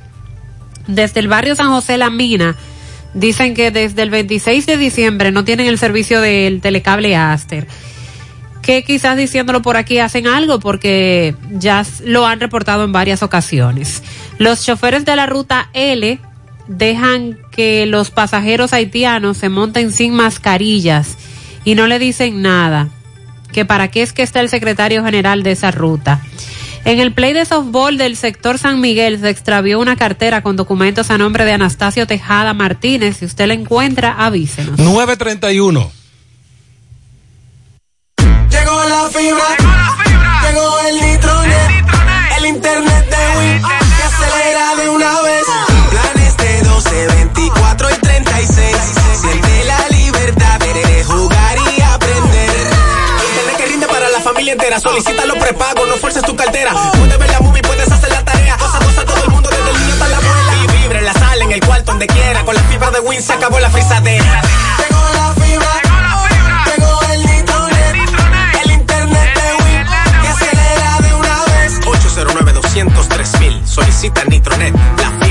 Desde 0.86 1.20
el 1.20 1.28
barrio 1.28 1.56
San 1.56 1.70
José 1.70 1.98
La 1.98 2.10
Mina, 2.10 2.56
dicen 3.14 3.56
que 3.56 3.72
desde 3.72 4.04
el 4.04 4.12
26 4.12 4.66
de 4.66 4.78
diciembre 4.78 5.32
no 5.32 5.44
tienen 5.44 5.68
el 5.68 5.80
servicio 5.80 6.22
del 6.22 6.62
telecable 6.62 7.16
Aster. 7.16 7.68
Que 8.62 8.84
quizás 8.84 9.18
diciéndolo 9.18 9.64
por 9.64 9.76
aquí 9.76 9.98
hacen 9.98 10.28
algo 10.28 10.60
porque 10.60 11.36
ya 11.50 11.84
lo 12.06 12.28
han 12.28 12.40
reportado 12.40 12.84
en 12.84 12.92
varias 12.92 13.24
ocasiones. 13.24 14.04
Los 14.38 14.64
choferes 14.64 15.06
de 15.06 15.16
la 15.16 15.26
ruta 15.26 15.70
L 15.74 16.20
dejan 16.68 17.40
que 17.52 17.88
los 17.88 18.12
pasajeros 18.12 18.74
haitianos 18.74 19.38
se 19.38 19.50
monten 19.50 19.92
sin 19.92 20.14
mascarillas 20.14 21.18
y 21.64 21.76
no 21.76 21.88
le 21.88 22.00
dicen 22.00 22.42
nada. 22.42 22.90
Que 23.52 23.66
para 23.66 23.90
qué 23.90 24.02
es 24.02 24.14
que 24.14 24.24
está 24.24 24.40
el 24.40 24.50
secretario 24.50 25.04
general 25.04 25.44
de 25.44 25.52
esa 25.52 25.72
ruta. 25.72 26.22
En 26.84 27.00
el 27.00 27.14
play 27.14 27.34
de 27.34 27.46
softball 27.46 27.98
del 27.98 28.16
sector 28.16 28.58
San 28.58 28.82
Miguel 28.82 29.20
se 29.20 29.30
extravió 29.30 29.80
una 29.80 29.96
cartera 29.96 30.42
con 30.42 30.56
documentos 30.56 31.12
a 31.12 31.18
nombre 31.18 31.46
de 31.46 31.54
Anastasio 31.54 32.08
Tejada 32.08 32.54
Martínez. 32.54 33.18
Si 33.18 33.26
usted 33.26 33.48
la 33.48 33.54
encuentra, 33.54 34.14
avísenos. 34.14 34.80
931. 34.80 35.92
Llegó 38.18 38.84
la 38.90 39.10
fibra, 39.10 39.48
llegó 40.44 40.80
el 40.88 40.96
nitronet, 40.96 41.86
el 42.38 42.46
internet 42.48 43.06
de 43.10 43.40
Win 43.40 43.62
que 43.62 44.04
acelera 44.04 44.76
de 44.76 44.90
una 44.90 45.22
vez. 45.22 45.71
Solicita 54.52 55.26
los 55.26 55.38
prepagos, 55.38 55.88
no 55.88 55.96
fuerces 55.96 56.24
tu 56.24 56.36
cartera. 56.36 56.74
Puedes 56.98 57.18
ver 57.18 57.30
la 57.30 57.40
movie, 57.40 57.62
puedes 57.62 57.90
hacer 57.90 58.10
la 58.10 58.24
tarea. 58.26 58.58
Cosa, 58.58 58.80
cosa, 58.80 59.06
todo 59.06 59.24
el 59.24 59.30
mundo, 59.30 59.50
desde 59.50 59.70
el 59.70 59.80
niño 59.80 59.94
hasta 59.94 60.08
la 60.10 60.18
abuela. 60.18 60.54
Y 60.62 60.82
vibre 60.82 61.00
en 61.00 61.06
la 61.06 61.14
sala, 61.14 61.46
en 61.46 61.52
el 61.54 61.62
cuarto, 61.62 61.92
donde 61.92 62.08
quiera. 62.08 62.44
Con 62.44 62.56
la 62.56 62.62
fibra 62.64 62.92
de 62.92 63.00
Win 63.00 63.22
se 63.22 63.32
acabó 63.32 63.60
la 63.60 63.70
frisadera. 63.70 64.42
Llegó 64.78 65.10
la 65.14 65.34
fibra, 65.42 65.82
llegó 66.66 67.02
el 67.14 67.26
nitronet, 67.26 67.96
el 68.66 68.72
internet 68.72 69.36
de 69.36 69.64
Win 69.64 69.86
que 70.22 70.28
acelera 70.28 70.98
de 71.00 71.14
una 71.14 71.46
vez. 71.46 71.80
809 71.86 72.54
203 72.54 73.40
mil. 73.40 73.62
Solicita 73.66 74.26
Nitronet, 74.26 74.76
la 74.98 75.26
fibra 75.26 75.31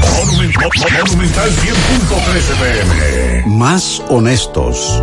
Monumental 0.00 1.50
100.13 1.50 2.54
pm. 2.60 3.44
Más 3.46 4.02
honestos. 4.08 5.02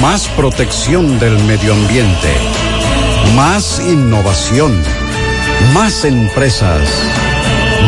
Más 0.00 0.28
protección 0.28 1.18
del 1.18 1.38
medio 1.44 1.72
ambiente. 1.72 2.32
Más 3.34 3.80
innovación. 3.80 4.80
Más 5.72 6.04
empresas. 6.04 6.88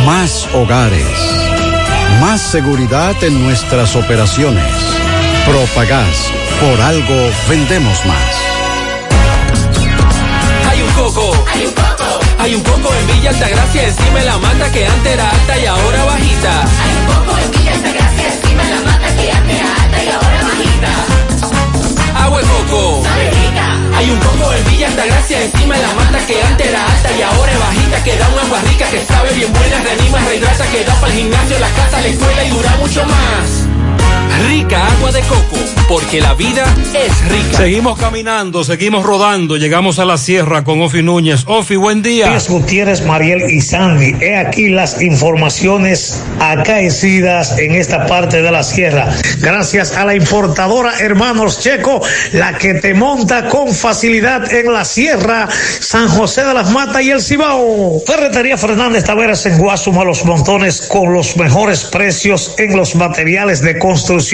Más 0.05 0.49
hogares. 0.55 1.07
Más 2.21 2.41
seguridad 2.41 3.15
en 3.23 3.43
nuestras 3.43 3.97
operaciones. 3.97 4.65
Propagás. 5.47 6.31
Por 6.61 6.81
algo 6.81 7.31
vendemos 7.49 8.05
más. 8.07 8.37
Hay 10.71 10.83
un 10.83 10.91
coco. 10.93 11.33
Hay 11.53 11.67
un 11.67 11.73
coco. 11.73 11.92
Hay 12.43 12.57
un 12.57 12.63
coco 12.63 12.93
en 12.93 13.07
Villa 13.07 13.31
Altagracia, 13.31 13.87
encima 13.87 14.19
de 14.19 14.25
la 14.25 14.37
mata 14.37 14.73
que 14.73 14.85
antes 14.85 15.13
era 15.13 15.31
alta 15.31 15.59
y 15.61 15.65
ahora 15.65 16.05
bajita. 16.07 16.65
Hay 16.83 16.91
un 16.99 17.07
coco 17.07 17.39
en 17.39 17.51
Villa 17.53 17.73
Altagracia, 17.73 18.35
encima 18.35 18.65
de 18.65 18.71
la 18.71 18.81
mata 18.81 19.15
que 19.15 19.31
antes 19.31 19.61
era 19.61 19.75
alta 19.85 20.03
y 20.03 20.09
ahora 20.09 20.43
bajita. 20.43 22.25
Agua 22.25 22.41
de 22.41 22.47
coco. 22.49 23.03
Hay 23.97 24.11
un 24.11 24.19
coco 24.19 24.53
en 24.55 24.65
Villa 24.65 24.89
Altagracia, 24.89 25.45
encima 25.45 25.77
de 25.77 25.83
la 25.83 25.95
mata 25.95 26.27
que 26.27 26.43
antes 26.43 26.67
era 26.67 26.85
alta 26.85 27.13
y 27.17 27.23
ahora 27.23 27.53
es 27.53 27.61
bajita. 27.61 28.03
Que 28.03 28.17
da 28.17 28.29
una 28.31 28.43
agua 28.43 28.61
rica, 28.69 28.91
que 28.91 29.07
sabe 29.07 29.33
bien 29.35 29.53
buena, 29.53 29.79
reanima, 29.79 30.19
rehidrata, 30.19 30.67
que 30.67 30.85
da 30.85 30.95
para 30.97 31.13
el 31.13 31.19
gimnasio, 31.21 31.59
la 31.61 31.69
casa, 31.69 32.01
la 32.01 32.09
escuela 32.09 32.45
y 32.45 32.51
dura 32.51 32.77
mucho 32.81 33.05
más. 33.07 33.82
Rica 34.49 34.87
agua 34.87 35.13
de 35.13 35.21
coco, 35.21 35.57
porque 35.89 36.21
la 36.21 36.35
vida 36.35 36.65
es 36.95 37.29
rica. 37.29 37.59
Seguimos 37.59 37.99
caminando, 37.99 38.65
seguimos 38.65 39.05
rodando, 39.05 39.57
llegamos 39.57 39.99
a 39.99 40.05
la 40.05 40.19
sierra 40.19 40.65
con 40.65 40.83
Ofi 40.83 41.03
Núñez. 41.03 41.45
Ofi, 41.47 41.77
buen 41.77 42.03
día. 42.03 42.29
Díaz 42.29 42.49
Gutiérrez, 42.49 43.05
Mariel 43.05 43.51
y 43.51 43.61
Sandy. 43.61 44.17
He 44.21 44.37
aquí 44.37 44.69
las 44.69 45.01
informaciones 45.01 46.23
acaecidas 46.41 47.59
en 47.59 47.75
esta 47.77 48.07
parte 48.07 48.43
de 48.43 48.51
la 48.51 48.63
sierra. 48.63 49.09
Gracias 49.41 49.97
a 49.97 50.05
la 50.05 50.17
importadora 50.17 50.99
Hermanos 50.99 51.61
Checo, 51.61 52.03
la 52.33 52.57
que 52.59 52.75
te 52.75 52.95
monta 52.95 53.49
con 53.49 53.73
facilidad 53.73 54.53
en 54.53 54.73
la 54.73 54.85
sierra 54.85 55.49
San 55.81 56.09
José 56.09 56.45
de 56.45 56.55
las 56.55 56.71
Matas 56.71 57.03
y 57.03 57.11
el 57.11 57.21
Cibao. 57.21 58.01
Ferretería 58.07 58.57
Fernández 58.57 59.05
Taveras 59.05 59.47
en 59.47 59.59
Guasuma 59.59 60.05
los 60.05 60.25
montones 60.25 60.83
con 60.83 61.13
los 61.13 61.37
mejores 61.37 61.85
precios 61.85 62.55
en 62.59 62.77
los 62.77 62.97
materiales 62.97 63.61
de 63.61 63.79
construcción. 63.79 64.32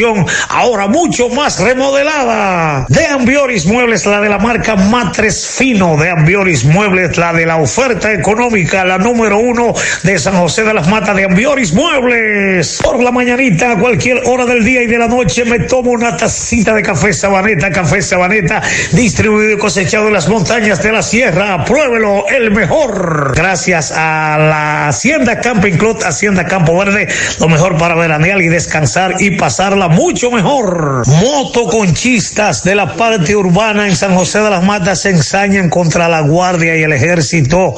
Ahora 0.49 0.87
mucho 0.87 1.29
más 1.29 1.59
remodelada. 1.59 2.87
De 2.89 3.07
Ambioris 3.07 3.67
Muebles, 3.67 4.07
la 4.07 4.21
de 4.21 4.29
la 4.29 4.39
marca 4.39 4.77
Matres 4.77 5.47
Fino. 5.57 5.97
De 5.97 6.11
Ambioris 6.11 6.65
Muebles, 6.65 7.17
la 7.17 7.33
de 7.33 7.47
la 7.47 7.57
oferta 7.57 8.13
económica, 8.13 8.85
la 8.85 8.99
número 8.99 9.39
uno 9.39 9.75
de 10.05 10.19
San 10.19 10.35
José 10.35 10.63
de 10.63 10.75
las 10.75 10.89
Matas 10.89 11.17
de 11.17 11.25
Ambioris 11.25 11.73
Muebles. 11.73 12.79
Por 12.83 13.03
la 13.03 13.11
mañanita, 13.11 13.73
a 13.73 13.79
cualquier 13.79 14.23
hora 14.27 14.47
del 14.47 14.65
día 14.65 14.83
y 14.83 14.87
de 14.87 14.99
la 14.99 15.09
noche, 15.09 15.45
me 15.45 15.61
tomo 15.61 15.91
una 15.91 16.17
tacita 16.17 16.75
de 16.75 16.83
café 16.83 17.13
Sabaneta, 17.13 17.71
café 17.71 18.01
Sabaneta, 18.01 18.63
distribuido 18.93 19.53
y 19.53 19.59
cosechado 19.59 20.07
en 20.07 20.15
las 20.15 20.29
montañas 20.29 20.83
de 20.83 20.93
la 20.93 21.03
sierra. 21.03 21.65
Pruébelo, 21.65 22.29
el 22.29 22.53
mejor. 22.53 23.33
Gracias 23.35 23.93
a 23.93 24.39
la 24.39 24.89
Hacienda 24.89 25.41
Camping 25.41 25.77
Club, 25.77 25.99
Hacienda 26.05 26.47
Campo 26.47 26.79
Verde, 26.79 27.09
lo 27.41 27.49
mejor 27.49 27.77
para 27.77 27.95
veranear 27.95 28.41
y 28.41 28.49
descansar 28.49 29.17
y 29.19 29.33
pasarla 29.33 29.88
mucho 29.89 30.31
mejor. 30.31 31.03
Motoconchistas 31.07 32.65
de 32.65 32.75
la 32.75 32.95
parte 32.95 33.35
urbana 33.37 33.87
en 33.87 33.97
San 33.97 34.15
José 34.15 34.41
de 34.41 34.51
las 34.51 34.63
Matas 34.63 35.03
se 35.03 35.11
ensañan 35.11 35.69
contra 35.69 36.09
la 36.09 36.21
Guardia 36.21 36.77
y 36.77 36.83
el 36.83 36.93
Ejército 36.93 37.75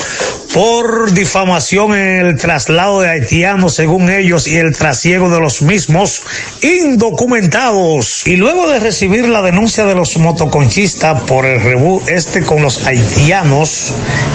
por 0.52 1.12
difamación 1.12 1.94
en 1.94 2.26
el 2.26 2.36
traslado 2.36 3.00
de 3.00 3.10
haitianos, 3.10 3.74
según 3.74 4.10
ellos, 4.10 4.48
y 4.48 4.56
el 4.56 4.76
trasiego 4.76 5.30
de 5.30 5.40
los 5.40 5.62
mismos 5.62 6.22
indocumentados. 6.60 8.26
Y 8.26 8.36
luego 8.36 8.68
de 8.68 8.80
recibir 8.80 9.28
la 9.28 9.42
denuncia 9.42 9.84
de 9.84 9.94
los 9.94 10.16
motoconchistas 10.18 11.22
por 11.22 11.46
el 11.46 11.60
rebú 11.60 12.02
este 12.08 12.42
con 12.42 12.62
los 12.62 12.86
haitianos, 12.86 13.92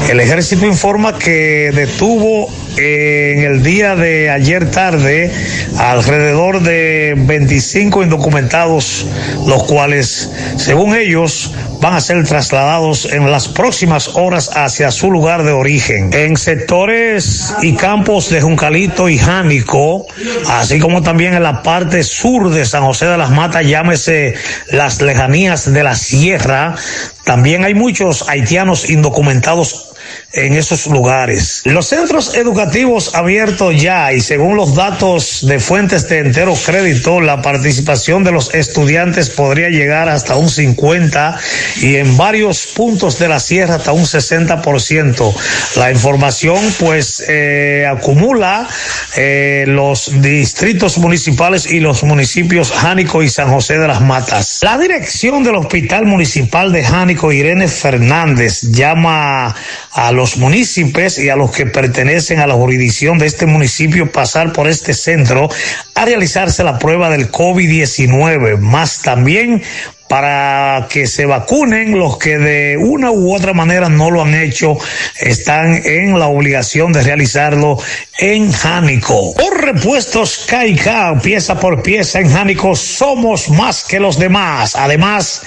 el 0.10 0.20
ejército 0.20 0.66
informa 0.66 1.18
que 1.18 1.72
detuvo 1.74 2.50
en 2.78 3.40
el 3.40 3.64
día 3.64 3.96
de 3.96 4.30
ayer 4.30 4.70
tarde 4.72 5.32
alrededor 5.78 6.62
de 6.62 7.14
25 7.18 8.04
indocumentados, 8.04 9.06
los 9.46 9.64
cuales, 9.64 10.30
según 10.58 10.96
ellos, 10.96 11.52
van 11.82 11.94
a 11.94 12.02
ser 12.02 12.24
trasladados 12.26 13.06
en 13.06 13.30
las 13.30 13.48
próximas 13.48 14.10
horas 14.16 14.52
hacia 14.56 14.92
su 14.92 15.12
lugar 15.12 15.44
de 15.44 15.52
origen. 15.52 16.12
En 16.14 16.38
sectores 16.38 17.54
y 17.62 17.74
campos 17.74 18.30
de 18.30 18.42
Juncalito 18.42 19.10
y 19.10 19.18
Jánico, 19.18 20.08
así 20.50 20.80
como 20.80 21.02
también 21.04 21.34
en 21.34 21.44
la 21.44 21.64
parte 21.64 22.04
sur 22.04 22.50
de 22.50 22.66
San 22.66 22.84
José 22.84 23.06
de 23.06 23.18
las 23.18 23.32
Matas, 23.32 23.66
llámese 23.66 24.36
las 24.72 25.02
lejanías 25.02 25.72
de 25.72 25.84
la 25.84 25.96
sierra, 25.96 26.76
también 27.24 27.64
hay 27.66 27.74
muchos 27.74 28.28
haitianos 28.30 28.90
indocumentados 28.90 29.95
en 30.34 30.54
esos 30.54 30.88
lugares. 30.88 31.62
Los 31.66 31.88
centros 31.88 32.36
educativos 32.36 33.16
abiertos 33.16 33.82
ya 33.82 34.14
y 34.14 34.22
según 34.22 34.58
los 34.58 34.76
datos 34.76 35.46
de 35.48 35.60
fuentes 35.60 36.10
de 36.10 36.20
entero 36.20 36.54
crédito, 36.66 37.22
la 37.22 37.42
participación 37.42 38.24
de 38.24 38.32
los 38.32 38.54
estudiantes 38.54 39.30
podría 39.30 39.70
llegar 39.70 40.10
hasta 40.10 40.36
un 40.36 40.50
50 40.50 41.40
y 41.82 41.96
en 41.96 42.18
varios 42.18 42.68
puntos 42.68 43.18
de 43.20 43.28
la 43.28 43.40
sierra 43.40 43.76
hasta 43.76 43.94
un 43.94 44.04
60%. 44.04 45.34
La 45.78 45.92
información 45.92 46.60
pues 46.80 47.24
eh, 47.28 47.88
acumula 47.90 48.68
eh, 49.16 49.66
los 49.68 50.22
distritos 50.22 50.98
municipales 50.98 51.66
y 51.66 51.80
los 51.80 52.04
municipios 52.04 52.72
Jánico 52.72 53.24
y 53.24 53.30
San 53.30 53.50
José 53.50 53.78
de 53.78 53.88
las 53.88 54.02
Matas. 54.02 54.60
La 54.62 54.78
dirección 54.78 55.44
del 55.44 55.56
Hospital 55.56 56.06
Municipal 56.06 56.72
de 56.72 56.84
Jánico, 56.84 57.32
Irene 57.32 57.68
Fernández, 57.68 58.62
llama 58.72 59.56
a 59.92 60.12
los 60.16 60.38
municipios 60.38 61.20
y 61.20 61.30
a 61.30 61.36
los 61.36 61.52
que 61.52 61.66
pertenecen 61.66 62.40
a 62.40 62.48
la 62.48 62.56
jurisdicción 62.56 63.20
de 63.20 63.28
este 63.28 63.46
municipio 63.46 64.12
pasar 64.12 64.54
por 64.54 64.68
este 64.68 64.94
centro 64.94 65.50
a 65.94 66.06
realizarse 66.06 66.64
la 66.64 66.80
prueba 66.80 67.10
del 67.10 67.32
COVID-19, 67.32 68.58
más 68.58 69.02
también 69.02 69.62
para 70.08 70.88
que 70.90 71.08
se 71.08 71.26
vacunen 71.26 71.98
los 71.98 72.18
que 72.18 72.38
de 72.38 72.78
una 72.78 73.12
u 73.12 73.34
otra 73.36 73.54
manera 73.54 73.90
no 73.90 74.12
lo 74.12 74.22
han 74.22 74.36
hecho, 74.36 74.78
están 75.20 75.82
en 75.84 76.20
la 76.20 76.28
obligación 76.28 76.94
de 76.94 77.02
realizarlo 77.02 77.78
en 78.20 78.52
Jánico. 78.52 79.34
Por 79.34 79.64
repuestos 79.64 80.46
KK, 80.48 81.22
pieza 81.24 81.60
por 81.60 81.82
pieza 81.82 82.20
en 82.20 82.30
Jánico, 82.30 82.76
somos 82.76 83.50
más 83.50 83.84
que 83.84 84.00
los 84.00 84.20
demás. 84.20 84.76
Además, 84.76 85.42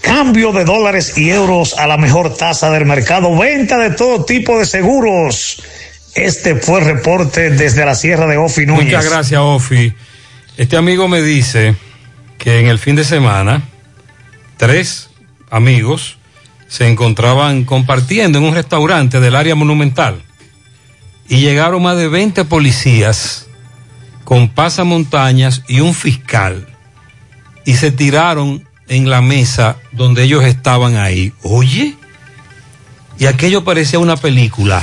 cambio 0.00 0.52
de 0.52 0.64
dólares 0.64 1.18
y 1.18 1.30
euros 1.30 1.74
a 1.76 1.86
la 1.88 1.96
mejor 1.96 2.36
tasa 2.36 2.70
del 2.70 2.86
mercado, 2.86 3.36
venta 3.36 3.78
de 3.78 3.90
todo 3.90 4.24
tipo 4.24 4.58
de 4.58 4.64
seguros. 4.64 5.62
Este 6.14 6.54
fue 6.54 6.78
el 6.78 6.86
reporte 6.86 7.50
desde 7.50 7.84
la 7.84 7.96
Sierra 7.96 8.28
de 8.28 8.36
Ofi 8.36 8.64
Núñez. 8.66 8.84
Muchas 8.84 9.10
gracias, 9.10 9.40
Ofi. 9.40 9.92
Este 10.56 10.76
amigo 10.76 11.08
me 11.08 11.20
dice 11.20 11.74
que 12.38 12.60
en 12.60 12.66
el 12.66 12.78
fin 12.78 12.94
de 12.94 13.02
semana 13.02 13.73
tres 14.64 15.10
amigos 15.50 16.16
se 16.68 16.88
encontraban 16.88 17.64
compartiendo 17.64 18.38
en 18.38 18.44
un 18.44 18.54
restaurante 18.54 19.20
del 19.20 19.36
área 19.36 19.54
monumental 19.54 20.22
y 21.28 21.40
llegaron 21.40 21.82
más 21.82 21.98
de 21.98 22.08
20 22.08 22.46
policías 22.46 23.46
con 24.24 24.48
pasamontañas 24.48 25.64
y 25.68 25.80
un 25.80 25.92
fiscal 25.92 26.66
y 27.66 27.74
se 27.74 27.90
tiraron 27.90 28.66
en 28.88 29.10
la 29.10 29.20
mesa 29.20 29.76
donde 29.92 30.22
ellos 30.22 30.42
estaban 30.44 30.96
ahí. 30.96 31.34
Oye, 31.42 31.94
y 33.18 33.26
aquello 33.26 33.64
parecía 33.64 33.98
una 33.98 34.16
película. 34.16 34.82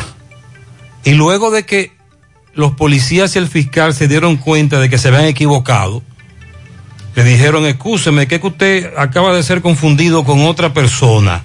Y 1.04 1.14
luego 1.14 1.50
de 1.50 1.66
que 1.66 1.92
los 2.54 2.74
policías 2.74 3.36
y 3.36 3.40
el 3.40 3.48
fiscal 3.48 3.96
se 3.96 4.08
dieron 4.08 4.38
cuenta 4.38 4.80
de 4.80 4.92
que 4.92 5.00
se 5.00 5.08
habían 5.08 5.26
equivocado, 5.26 6.04
le 7.16 7.24
dijeron, 7.24 7.66
escúcheme, 7.66 8.28
que, 8.28 8.40
que 8.40 8.48
usted 8.48 8.94
acaba 8.98 9.34
de 9.36 9.44
ser 9.44 9.62
confundido 9.62 10.24
con 10.24 10.46
otra 10.46 10.74
persona. 10.74 11.44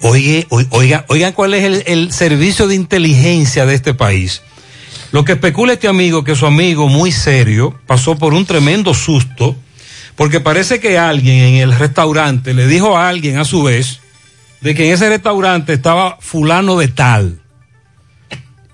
Oye, 0.00 0.46
oiga, 0.70 1.04
oigan 1.08 1.32
cuál 1.32 1.54
es 1.54 1.64
el, 1.64 1.82
el, 1.86 2.12
servicio 2.12 2.66
de 2.66 2.74
inteligencia 2.74 3.64
de 3.66 3.74
este 3.74 3.94
país. 3.94 4.42
Lo 5.12 5.24
que 5.24 5.32
especula 5.32 5.74
este 5.74 5.88
amigo, 5.88 6.24
que 6.24 6.34
su 6.34 6.46
amigo 6.46 6.88
muy 6.88 7.12
serio 7.12 7.78
pasó 7.86 8.16
por 8.16 8.34
un 8.34 8.44
tremendo 8.44 8.94
susto, 8.94 9.54
porque 10.16 10.40
parece 10.40 10.80
que 10.80 10.98
alguien 10.98 11.36
en 11.36 11.54
el 11.56 11.72
restaurante 11.78 12.54
le 12.54 12.66
dijo 12.66 12.96
a 12.96 13.08
alguien 13.08 13.38
a 13.38 13.44
su 13.44 13.62
vez 13.62 14.00
de 14.60 14.74
que 14.74 14.86
en 14.86 14.94
ese 14.94 15.08
restaurante 15.08 15.72
estaba 15.72 16.18
fulano 16.20 16.78
de 16.78 16.88
tal 16.88 17.41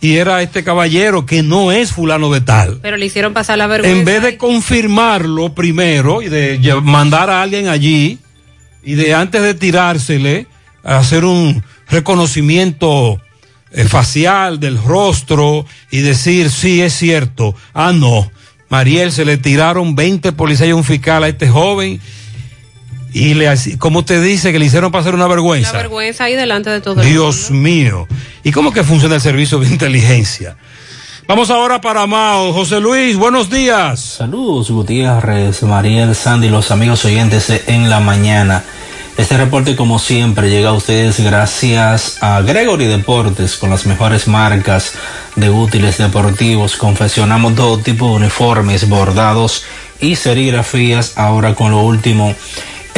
y 0.01 0.17
era 0.17 0.43
este 0.43 0.62
caballero 0.62 1.27
que 1.27 1.43
no 1.43 1.73
es 1.73 1.93
fulano 1.93 2.33
de 2.33 2.41
tal. 2.41 2.78
Pero 2.83 2.97
le 2.97 3.07
hicieron 3.07 3.33
pasar 3.33 3.59
la 3.59 3.67
vergüenza. 3.67 3.99
En 3.99 4.05
vez 4.05 4.23
de 4.23 4.36
confirmarlo 4.36 5.55
primero 5.55 6.23
y 6.23 6.28
de 6.28 6.59
mandar 6.83 7.31
a 7.31 7.43
alguien 7.43 7.68
allí 7.68 8.18
y 8.83 8.94
de 8.94 9.15
antes 9.15 9.43
de 9.43 9.55
tirársele 9.55 10.47
hacer 10.85 11.25
un 11.25 11.62
reconocimiento 11.89 13.20
eh, 13.73 13.85
facial 13.85 14.60
del 14.60 14.83
rostro 14.83 15.67
y 15.91 15.99
decir 15.99 16.51
sí 16.51 16.81
es 16.81 16.94
cierto. 16.94 17.55
Ah, 17.75 17.93
no. 17.93 18.31
Mariel 18.68 19.12
se 19.12 19.25
le 19.25 19.36
tiraron 19.36 19.94
20 19.94 20.33
policías 20.33 20.68
y 20.68 20.73
un 20.73 20.85
fiscal 20.85 21.25
a 21.25 21.28
este 21.28 21.49
joven 21.49 22.01
y 23.18 23.34
le 23.34 23.52
como 23.78 23.98
usted 24.00 24.22
dice 24.22 24.52
que 24.52 24.60
le 24.60 24.66
hicieron 24.66 24.92
pasar 24.92 25.14
una 25.14 25.26
vergüenza. 25.26 25.72
La 25.72 25.78
vergüenza 25.78 26.24
ahí 26.24 26.36
delante 26.36 26.70
de 26.70 26.80
todo 26.80 27.02
Dios 27.02 27.50
mío. 27.50 28.06
¿Y 28.44 28.52
cómo 28.52 28.72
que 28.72 28.84
funciona 28.84 29.16
el 29.16 29.20
servicio 29.20 29.58
de 29.58 29.66
inteligencia? 29.68 30.56
Vamos 31.26 31.50
ahora 31.50 31.80
para 31.80 32.06
Mao. 32.06 32.52
José 32.52 32.80
Luis, 32.80 33.16
buenos 33.16 33.50
días. 33.50 33.98
Saludos, 33.98 34.70
Gutiérrez, 34.70 35.64
Mariel, 35.64 36.14
Sandy, 36.14 36.48
los 36.48 36.70
amigos 36.70 37.05
oyentes 37.05 37.50
en 37.66 37.90
la 37.90 37.98
mañana. 37.98 38.62
Este 39.16 39.36
reporte, 39.36 39.74
como 39.74 39.98
siempre, 39.98 40.48
llega 40.48 40.68
a 40.68 40.74
ustedes 40.74 41.18
gracias 41.18 42.22
a 42.22 42.40
Gregory 42.42 42.86
Deportes, 42.86 43.56
con 43.56 43.68
las 43.68 43.84
mejores 43.84 44.28
marcas 44.28 44.92
de 45.34 45.50
útiles 45.50 45.98
deportivos. 45.98 46.76
Confeccionamos 46.76 47.56
todo 47.56 47.78
tipo 47.78 48.06
de 48.10 48.12
uniformes, 48.12 48.88
bordados 48.88 49.64
y 50.00 50.14
serigrafías, 50.14 51.14
ahora 51.16 51.56
con 51.56 51.72
lo 51.72 51.80
último 51.80 52.32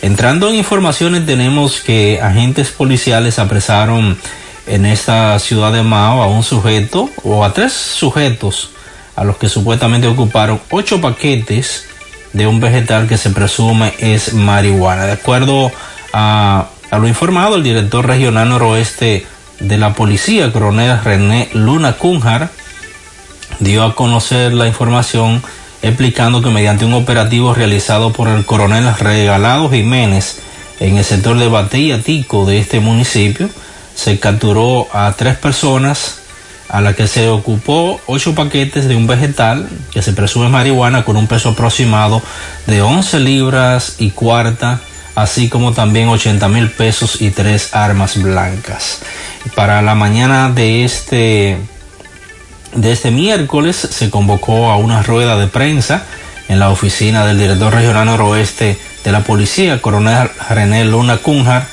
Entrando 0.01 0.49
en 0.49 0.55
informaciones 0.55 1.27
tenemos 1.27 1.81
que 1.81 2.19
agentes 2.19 2.71
policiales 2.71 3.37
apresaron 3.37 4.17
en 4.65 4.87
esta 4.87 5.37
ciudad 5.37 5.71
de 5.71 5.83
Mao 5.83 6.23
a 6.23 6.27
un 6.27 6.41
sujeto 6.41 7.11
o 7.23 7.45
a 7.45 7.53
tres 7.53 7.73
sujetos 7.73 8.71
a 9.19 9.25
los 9.25 9.35
que 9.35 9.49
supuestamente 9.49 10.07
ocuparon 10.07 10.61
ocho 10.69 11.01
paquetes 11.01 11.83
de 12.31 12.47
un 12.47 12.61
vegetal 12.61 13.05
que 13.05 13.17
se 13.17 13.31
presume 13.31 13.93
es 13.99 14.33
marihuana. 14.33 15.05
De 15.05 15.11
acuerdo 15.11 15.73
a, 16.13 16.67
lo 16.89 17.05
informado, 17.05 17.57
el 17.57 17.63
director 17.63 18.07
regional 18.07 18.47
noroeste 18.47 19.27
de 19.59 19.77
la 19.77 19.93
policía, 19.93 20.53
coronel 20.53 21.03
René 21.03 21.49
Luna 21.51 21.97
Cunjar, 21.97 22.49
dio 23.59 23.83
a 23.83 23.93
conocer 23.93 24.53
la 24.53 24.67
información 24.67 25.43
explicando 25.81 26.41
que 26.41 26.49
mediante 26.49 26.85
un 26.85 26.93
operativo 26.93 27.53
realizado 27.53 28.13
por 28.13 28.29
el 28.29 28.45
coronel 28.45 28.87
Regalado 28.97 29.69
Jiménez 29.69 30.39
en 30.79 30.95
el 30.95 31.03
sector 31.03 31.37
de 31.37 31.49
Batilla 31.49 32.01
Tico 32.01 32.45
de 32.45 32.59
este 32.59 32.79
municipio, 32.79 33.49
se 33.95 34.17
capturó 34.17 34.87
a 34.93 35.13
tres 35.17 35.35
personas 35.35 36.18
a 36.69 36.81
la 36.81 36.93
que 36.93 37.07
se 37.07 37.27
ocupó 37.27 37.99
ocho 38.05 38.35
paquetes 38.35 38.87
de 38.87 38.95
un 38.95 39.07
vegetal 39.07 39.67
que 39.91 40.01
se 40.01 40.13
presume 40.13 40.49
marihuana 40.49 41.03
con 41.03 41.17
un 41.17 41.27
peso 41.27 41.49
aproximado 41.49 42.21
de 42.67 42.81
11 42.81 43.19
libras 43.19 43.95
y 43.97 44.11
cuarta, 44.11 44.79
así 45.15 45.49
como 45.49 45.73
también 45.73 46.07
80 46.07 46.47
mil 46.47 46.69
pesos 46.69 47.21
y 47.21 47.31
tres 47.31 47.75
armas 47.75 48.21
blancas. 48.21 48.99
Para 49.55 49.81
la 49.81 49.95
mañana 49.95 50.51
de 50.51 50.85
este, 50.85 51.57
de 52.75 52.91
este 52.91 53.09
miércoles 53.09 53.75
se 53.75 54.11
convocó 54.11 54.69
a 54.69 54.77
una 54.77 55.01
rueda 55.01 55.37
de 55.37 55.47
prensa 55.47 56.05
en 56.49 56.59
la 56.59 56.69
oficina 56.69 57.25
del 57.25 57.39
director 57.39 57.73
regional 57.73 58.05
noroeste 58.05 58.77
de 59.03 59.11
la 59.11 59.21
policía, 59.21 59.81
coronel 59.81 60.29
René 60.49 60.85
Luna 60.85 61.17
Cunjar, 61.17 61.67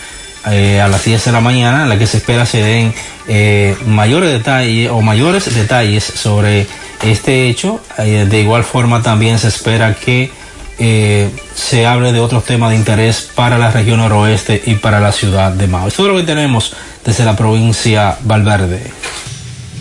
eh, 0.51 0.81
a 0.81 0.89
las 0.89 1.05
10 1.05 1.25
de 1.25 1.33
la 1.33 1.41
mañana, 1.41 1.83
en 1.83 1.89
la 1.89 1.99
que 1.99 2.07
se 2.07 2.19
espera 2.19 2.47
se 2.47 2.63
den 2.63 2.95
eh, 3.29 3.77
mayores 3.87 4.31
detalles 4.31 4.91
o 4.91 5.03
mayores 5.03 5.53
detalles 5.55 6.05
sobre 6.05 6.67
este 7.03 7.49
hecho. 7.49 7.81
Eh, 7.99 8.27
de 8.29 8.41
igual 8.41 8.65
forma 8.65 9.03
también 9.03 9.39
se 9.39 9.49
espera 9.49 9.95
que 9.95 10.31
eh, 10.79 11.31
se 11.55 11.87
hable 11.87 12.13
de 12.13 12.21
otros 12.21 12.45
temas 12.45 12.71
de 12.71 12.77
interés 12.77 13.29
para 13.35 13.59
la 13.59 13.71
región 13.71 13.99
noroeste 13.99 14.63
y 14.67 14.75
para 14.75 15.01
la 15.01 15.13
ciudad 15.13 15.53
de 15.53 15.67
Mao. 15.67 15.89
Esto 15.89 16.07
es 16.07 16.13
lo 16.13 16.19
que 16.19 16.25
tenemos 16.25 16.75
desde 17.05 17.25
la 17.25 17.37
provincia 17.37 18.19
Valverde. 18.23 18.91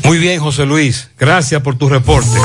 Muy 0.04 0.20
bien, 0.20 0.40
José 0.40 0.66
Luis. 0.66 1.10
Gracias 1.20 1.62
por 1.62 1.78
tu 1.78 1.90
reporte. 1.90 2.38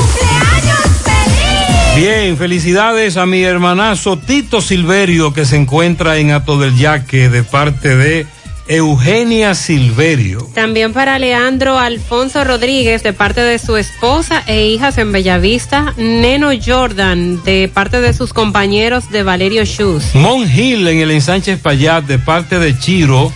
Bien, 1.94 2.36
felicidades 2.36 3.16
a 3.16 3.26
mi 3.26 3.42
hermanazo 3.42 4.16
Tito 4.16 4.60
Silverio 4.60 5.34
que 5.34 5.44
se 5.44 5.56
encuentra 5.56 6.16
en 6.16 6.30
Ato 6.30 6.58
del 6.58 6.76
Yaque 6.76 7.28
de 7.28 7.42
parte 7.42 7.96
de 7.96 8.26
Eugenia 8.68 9.54
Silverio. 9.54 10.48
También 10.54 10.92
para 10.92 11.18
Leandro 11.18 11.78
Alfonso 11.78 12.44
Rodríguez 12.44 13.02
de 13.02 13.12
parte 13.12 13.40
de 13.40 13.58
su 13.58 13.76
esposa 13.76 14.42
e 14.46 14.66
hijas 14.66 14.98
en 14.98 15.12
Bellavista, 15.12 15.94
Neno 15.96 16.50
Jordan 16.64 17.42
de 17.44 17.70
parte 17.72 18.00
de 18.00 18.12
sus 18.12 18.32
compañeros 18.32 19.10
de 19.10 19.22
Valerio 19.22 19.64
Schuz. 19.64 20.14
Mon 20.14 20.42
Hill 20.42 20.86
en 20.86 20.98
el 20.98 21.10
ensanche 21.10 21.56
Payat 21.56 22.04
de 22.04 22.18
parte 22.18 22.58
de 22.58 22.78
Chiro, 22.78 23.32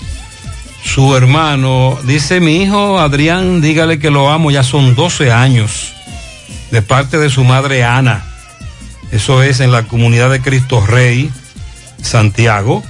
su 0.85 1.17
hermano. 1.17 1.99
Dice 2.05 2.41
mi 2.41 2.63
hijo 2.63 2.99
Adrián, 2.99 3.61
dígale 3.61 3.99
que 3.99 4.11
lo 4.11 4.31
amo, 4.31 4.51
ya 4.51 4.63
son 4.63 4.95
12 4.95 5.33
años. 5.33 5.93
De 6.71 6.83
parte 6.83 7.19
de 7.19 7.31
su 7.31 7.45
madre 7.45 7.85
Ana. 7.85 8.25
Eso 9.13 9.43
es 9.43 9.61
en 9.61 9.71
la 9.71 9.85
comunidad 9.85 10.31
de 10.31 10.41
Cristo 10.41 10.85
Rey, 10.85 11.31
Santiago. 12.03 12.83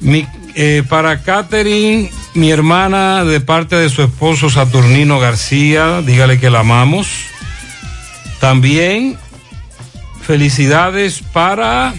Mi, 0.00 0.26
eh, 0.62 0.82
para 0.86 1.22
Catherine, 1.22 2.10
mi 2.34 2.50
hermana, 2.50 3.24
de 3.24 3.40
parte 3.40 3.76
de 3.76 3.88
su 3.88 4.02
esposo 4.02 4.50
Saturnino 4.50 5.18
García, 5.18 6.02
dígale 6.04 6.38
que 6.38 6.50
la 6.50 6.60
amamos. 6.60 7.08
También 8.40 9.16
felicidades 10.20 11.22
para 11.32 11.94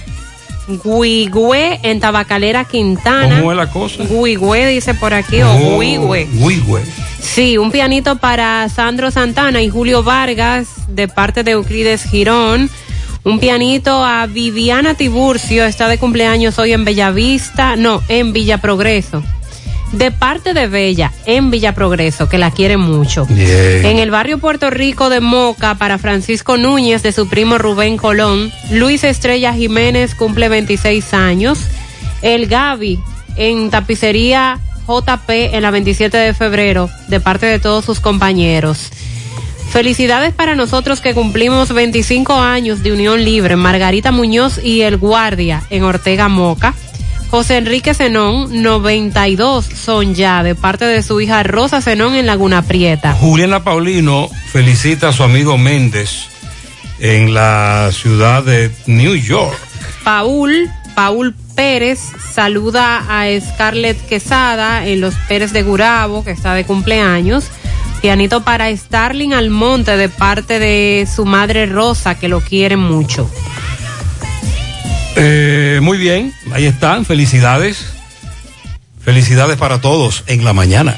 Guigüe 0.68 1.80
en 1.82 2.00
Tabacalera 2.00 2.66
Quintana. 2.66 3.40
¿Cómo 3.40 3.52
es 3.52 3.58
la 3.58 3.72
cosa? 3.72 4.04
Guigüe 4.04 4.68
dice 4.68 4.94
por 4.94 5.16
aquí, 5.16 5.42
Oh, 5.42 5.78
o 5.78 5.80
Guigüe. 5.80 6.28
Guigüe. 6.32 6.84
Sí, 7.20 7.58
un 7.58 7.72
pianito 7.72 8.18
para 8.18 8.70
Sandro 8.70 9.10
Santana 9.10 9.64
y 9.64 9.70
Julio 9.70 10.04
Vargas 10.04 10.68
de 10.88 11.08
parte 11.08 11.44
de 11.44 11.52
Euclides 11.52 12.04
Girón. 12.04 12.70
Un 13.24 13.40
pianito 13.40 14.04
a 14.04 14.26
Viviana 14.26 14.96
Tiburcio, 14.96 15.66
está 15.66 15.88
de 15.88 16.00
cumpleaños 16.00 16.58
hoy 16.58 16.74
en 16.74 16.84
Bellavista, 16.84 17.76
no, 17.76 18.02
en 18.08 18.34
Villa 18.34 18.60
Progreso. 18.60 19.24
De 19.92 20.10
parte 20.10 20.56
de 20.56 20.68
Bella, 20.68 21.12
en 21.28 21.52
Villa 21.52 21.76
Progreso, 21.76 22.28
que 22.28 22.40
la 22.40 22.50
quiere 22.50 22.78
mucho. 22.78 23.28
Bien. 23.28 23.86
En 23.86 24.00
el 24.00 24.10
barrio 24.10 24.40
Puerto 24.40 24.72
Rico 24.72 25.10
de 25.10 25.20
Moca, 25.20 25.76
para 25.76 26.00
Francisco 26.00 26.58
Núñez, 26.58 27.04
de 27.04 27.12
su 27.12 27.28
primo 27.28 27.60
Rubén 27.60 27.98
Colón. 27.98 28.52
Luis 28.72 29.04
Estrella 29.04 29.54
Jiménez 29.54 30.16
cumple 30.16 30.50
26 30.50 31.14
años. 31.14 31.60
El 32.24 32.48
Gaby, 32.48 33.00
en 33.36 33.70
tapicería 33.70 34.60
JP, 34.88 35.30
en 35.30 35.62
la 35.62 35.70
27 35.70 36.18
de 36.18 36.34
febrero, 36.34 36.90
de 37.08 37.20
parte 37.20 37.46
de 37.46 37.60
todos 37.60 37.86
sus 37.86 38.00
compañeros. 38.00 38.90
Felicidades 39.72 40.34
para 40.34 40.54
nosotros 40.54 41.00
que 41.00 41.14
cumplimos 41.14 41.74
25 41.74 42.34
años 42.34 42.84
de 42.84 42.92
Unión 42.92 43.24
Libre, 43.24 43.56
Margarita 43.56 44.12
Muñoz 44.12 44.60
y 44.62 44.82
El 44.82 44.98
Guardia 44.98 45.64
en 45.70 45.84
Ortega 45.84 46.28
Moca. 46.28 46.74
José 47.30 47.56
Enrique 47.56 47.94
Zenón, 47.94 48.62
92 48.62 49.64
son 49.66 50.14
ya, 50.14 50.44
de 50.44 50.56
parte 50.56 50.84
de 50.84 51.02
su 51.02 51.22
hija 51.22 51.42
Rosa 51.44 51.82
Zenón 51.82 52.16
en 52.16 52.26
Laguna 52.26 52.64
Prieta. 52.64 53.14
Juliana 53.14 53.64
Paulino 53.64 54.30
felicita 54.52 55.08
a 55.08 55.14
su 55.14 55.24
amigo 55.24 55.58
Méndez 55.58 56.28
en 57.00 57.34
la 57.34 57.92
ciudad 57.94 58.44
de 58.44 58.72
New 58.88 59.16
York. 59.16 59.58
Paul, 60.04 60.70
Paul 60.96 61.34
Pérez 61.56 62.00
saluda 62.34 63.06
a 63.08 63.26
Scarlett 63.40 64.06
Quesada 64.06 64.86
en 64.86 65.00
los 65.00 65.16
Pérez 65.30 65.54
de 65.54 65.64
Gurabo, 65.64 66.26
que 66.26 66.32
está 66.32 66.54
de 66.56 66.66
cumpleaños. 66.66 67.46
Pianito 68.02 68.42
para 68.42 68.76
Starling 68.76 69.34
Almonte 69.34 69.96
de 69.96 70.10
parte 70.10 70.58
de 70.58 71.08
su 71.14 71.26
madre 71.26 71.68
Rosa, 71.68 72.16
que 72.16 72.28
lo 72.28 72.42
quiere 72.42 72.76
mucho. 72.76 73.30
Eh, 75.16 75.80
muy 75.84 75.98
bien, 75.98 76.34
ahí 76.52 76.66
están, 76.66 77.06
felicidades. 77.06 77.94
Felicidades 79.00 79.58
para 79.58 79.82
todos 79.82 80.24
en 80.28 80.44
la 80.44 80.54
mañana. 80.54 80.98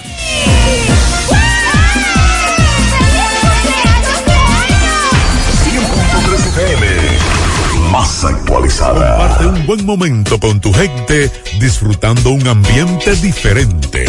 Más 7.91 8.23
actualizada. 8.25 9.17
Comparte 9.17 9.45
un 9.45 9.65
buen 9.67 9.85
momento 9.85 10.39
con 10.39 10.59
tu 10.59 10.73
gente 10.73 11.31
disfrutando 11.59 12.31
un 12.31 12.47
ambiente 12.47 13.15
diferente. 13.17 14.05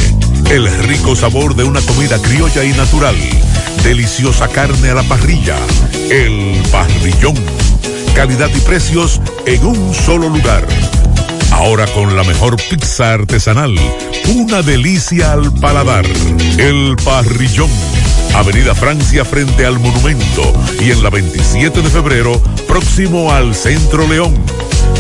El 0.51 0.71
rico 0.85 1.17
sabor 1.17 1.55
de 1.55 1.65
una 1.65 1.81
comida 1.81 2.21
criolla 2.21 2.65
y 2.65 2.73
natural. 2.73 3.17
Deliciosa 3.83 4.49
carne 4.49 4.91
a 4.91 4.95
la 4.95 5.03
parrilla. 5.03 5.57
El 6.11 6.63
parrillón. 6.71 7.35
Calidad 8.15 8.51
y 8.55 8.61
precios 8.61 9.21
en 9.47 9.65
un 9.65 9.95
solo 9.95 10.29
lugar. 10.29 10.67
Ahora 11.51 11.87
con 11.89 12.17
la 12.17 12.25
mejor 12.25 12.57
pizza 12.69 13.15
artesanal. 13.15 13.75
Una 14.35 14.63
delicia 14.63 15.33
al 15.33 15.53
paladar. 15.53 16.05
El 16.59 16.97
parrillón. 17.05 17.71
Avenida 18.35 18.75
Francia 18.75 19.25
frente 19.25 19.65
al 19.65 19.79
monumento 19.79 20.53
y 20.81 20.91
en 20.91 21.03
la 21.03 21.09
27 21.11 21.83
de 21.83 21.89
febrero 21.89 22.43
próximo 22.67 23.31
al 23.33 23.55
Centro 23.55 24.09
León. 24.09 24.35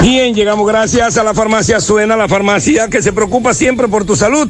Bien, 0.00 0.34
llegamos 0.34 0.66
gracias 0.66 1.18
a 1.18 1.24
la 1.24 1.34
farmacia 1.34 1.80
Suena, 1.80 2.16
la 2.16 2.28
farmacia 2.28 2.88
que 2.88 3.02
se 3.02 3.12
preocupa 3.12 3.52
siempre 3.52 3.88
por 3.88 4.04
tu 4.04 4.14
salud. 4.14 4.48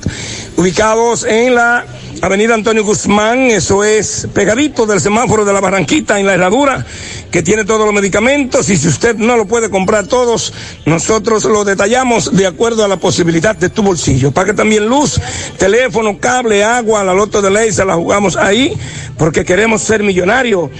Ubicados 0.56 1.24
en 1.24 1.54
la 1.54 1.86
Avenida 2.20 2.54
Antonio 2.54 2.84
Guzmán, 2.84 3.50
eso 3.50 3.84
es 3.84 4.26
pegadito 4.34 4.86
del 4.86 5.00
semáforo 5.00 5.44
de 5.44 5.52
la 5.52 5.60
Barranquita 5.60 6.18
en 6.18 6.26
la 6.26 6.34
herradura, 6.34 6.84
que 7.30 7.42
tiene 7.42 7.64
todos 7.64 7.84
los 7.84 7.94
medicamentos 7.94 8.68
y 8.70 8.76
si 8.76 8.88
usted 8.88 9.16
no 9.16 9.36
lo 9.36 9.46
puede 9.46 9.70
comprar 9.70 10.08
todos, 10.08 10.52
nosotros 10.84 11.44
lo 11.44 11.64
detallamos 11.64 12.34
de 12.34 12.46
acuerdo 12.46 12.84
a 12.84 12.88
la 12.88 12.96
posibilidad 12.96 13.54
de 13.54 13.68
tu 13.68 13.82
bolsillo. 13.82 14.32
Pague 14.32 14.52
también 14.52 14.86
luz, 14.88 15.20
teléfono, 15.58 16.18
cable, 16.18 16.64
agua, 16.64 17.04
la 17.04 17.14
loto 17.14 17.40
de 17.40 17.50
ley 17.50 17.72
se 17.72 17.84
la 17.84 17.94
jugamos 17.94 18.36
ahí 18.36 18.76
porque 19.16 19.44
queremos 19.44 19.82
ser 19.82 20.02
millonarios. 20.02 20.70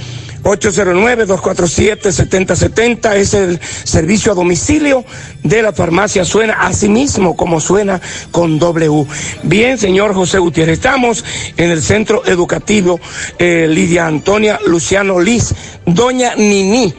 809-247-7070 0.42 3.15
es 3.15 3.34
el 3.34 3.60
servicio 3.84 4.33
a 4.33 4.34
domicilio 4.34 5.05
de 5.42 5.62
la 5.62 5.73
farmacia 5.73 6.25
Suena, 6.25 6.55
así 6.60 6.89
mismo 6.89 7.36
como 7.36 7.60
suena 7.60 8.00
con 8.31 8.58
W. 8.58 9.07
Bien, 9.42 9.76
señor 9.78 10.15
José 10.15 10.39
Gutiérrez, 10.39 10.78
estamos 10.78 11.25
en 11.57 11.70
el 11.70 11.83
centro 11.83 12.25
educativo 12.26 13.00
eh, 13.39 13.67
Lidia 13.68 14.07
Antonia 14.07 14.58
Luciano 14.67 15.20
Liz, 15.20 15.55
doña 15.86 16.34
Nini. 16.36 16.94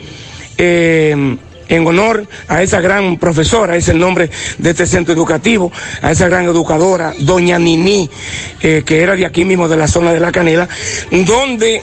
Eh, 0.58 1.38
en 1.70 1.88
honor 1.88 2.28
a 2.48 2.62
esa 2.64 2.82
gran 2.82 3.18
profesora, 3.18 3.78
es 3.78 3.88
el 3.88 4.00
nombre 4.00 4.30
de 4.58 4.72
este 4.72 4.86
centro 4.86 5.14
educativo, 5.14 5.72
a 6.02 6.12
esa 6.12 6.28
gran 6.28 6.46
educadora, 6.46 7.14
doña 7.20 7.60
Nini, 7.60 8.10
eh, 8.62 8.84
que 8.86 9.02
era 9.02 9.16
de 9.16 9.26
aquí 9.26 9.46
mismo, 9.46 9.70
de 9.70 9.78
la 9.78 9.88
zona 9.88 10.12
de 10.12 10.20
la 10.20 10.32
Canela, 10.32 10.68
donde 11.12 11.82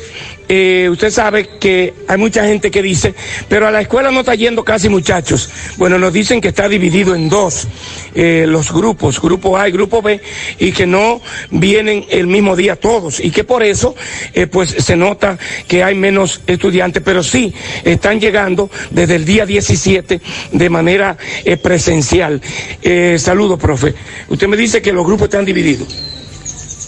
eh, 0.49 0.89
usted 0.91 1.10
sabe 1.10 1.49
que 1.58 1.94
hay 2.08 2.18
mucha 2.18 2.44
gente 2.44 2.70
que 2.70 2.83
dice, 2.83 3.15
pero 3.49 3.66
a 3.66 3.70
la 3.70 3.81
escuela 3.81 4.10
no 4.10 4.20
está 4.20 4.34
yendo 4.34 4.65
casi 4.65 4.89
muchachos. 4.89 5.50
Bueno, 5.76 5.99
nos 5.99 6.12
dicen 6.12 6.41
que 6.41 6.49
está 6.49 6.68
dividido 6.68 7.15
en 7.15 7.28
dos 7.28 7.66
eh, 8.15 8.44
los 8.49 8.73
grupos, 8.73 9.20
grupo 9.20 9.57
A 9.57 9.68
y 9.68 9.73
grupo 9.73 10.02
B, 10.02 10.20
y 10.58 10.73
que 10.73 10.86
no 10.86 11.20
vienen 11.50 12.05
el 12.10 12.26
mismo 12.26 12.57
día 12.57 12.76
todos, 12.76 13.20
y 13.20 13.31
que 13.31 13.44
por 13.44 13.62
eso 13.62 13.94
eh, 14.33 14.47
pues 14.47 14.70
se 14.70 14.97
nota 14.97 15.39
que 15.66 15.83
hay 15.83 15.94
menos 15.94 16.41
estudiantes, 16.47 17.02
pero 17.05 17.23
sí 17.23 17.52
están 17.84 18.20
llegando 18.20 18.70
desde 18.91 19.16
el 19.16 19.25
día 19.25 19.47
17 19.47 20.20
de 20.52 20.70
manera 20.70 21.16
eh, 21.44 21.57
presencial. 21.57 22.41
Eh, 22.83 23.16
saludos, 23.18 23.58
profe. 23.58 23.94
Usted 24.28 24.49
me 24.49 24.57
dice 24.57 24.83
que 24.83 24.92
los 24.92 25.07
grupos 25.07 25.25
están 25.25 25.44
divididos. 25.44 25.89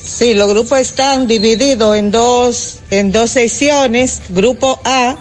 Sí, 0.08 0.34
los 0.34 0.48
grupos 0.48 0.80
están 0.80 1.26
divididos 1.26 1.96
en 1.96 2.10
dos, 2.10 2.80
en 2.90 3.12
dos 3.12 3.30
sesiones. 3.30 4.22
Grupo 4.30 4.80
A, 4.84 5.16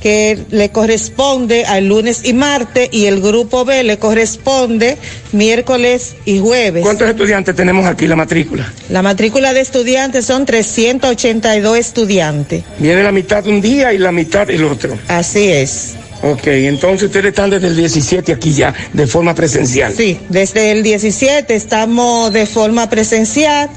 que 0.00 0.38
le 0.50 0.70
corresponde 0.70 1.66
al 1.66 1.86
lunes 1.86 2.22
y 2.24 2.32
martes, 2.32 2.88
y 2.90 3.04
el 3.04 3.20
grupo 3.20 3.64
B 3.64 3.84
le 3.84 3.98
corresponde 3.98 4.96
miércoles 5.32 6.16
y 6.24 6.38
jueves. 6.40 6.82
¿Cuántos 6.82 7.08
estudiantes 7.08 7.54
tenemos 7.54 7.86
aquí 7.86 8.06
la 8.06 8.16
matrícula? 8.16 8.72
La 8.88 9.02
matrícula 9.02 9.52
de 9.52 9.60
estudiantes 9.60 10.24
son 10.24 10.46
382 10.46 11.78
estudiantes. 11.78 12.64
Viene 12.78 13.02
la 13.02 13.12
mitad 13.12 13.46
un 13.46 13.60
día 13.60 13.92
y 13.92 13.98
la 13.98 14.10
mitad 14.10 14.50
el 14.50 14.64
otro. 14.64 14.98
Así 15.06 15.48
es. 15.50 15.94
Ok, 16.22 16.46
entonces 16.46 17.04
ustedes 17.08 17.26
están 17.26 17.50
desde 17.50 17.66
el 17.66 17.76
17 17.76 18.32
aquí 18.32 18.54
ya, 18.54 18.72
de 18.94 19.06
forma 19.06 19.34
presencial. 19.34 19.92
Sí, 19.94 20.18
desde 20.30 20.70
el 20.70 20.82
17 20.82 21.54
estamos 21.54 22.32
de 22.32 22.46
forma 22.46 22.88
presencial 22.88 23.68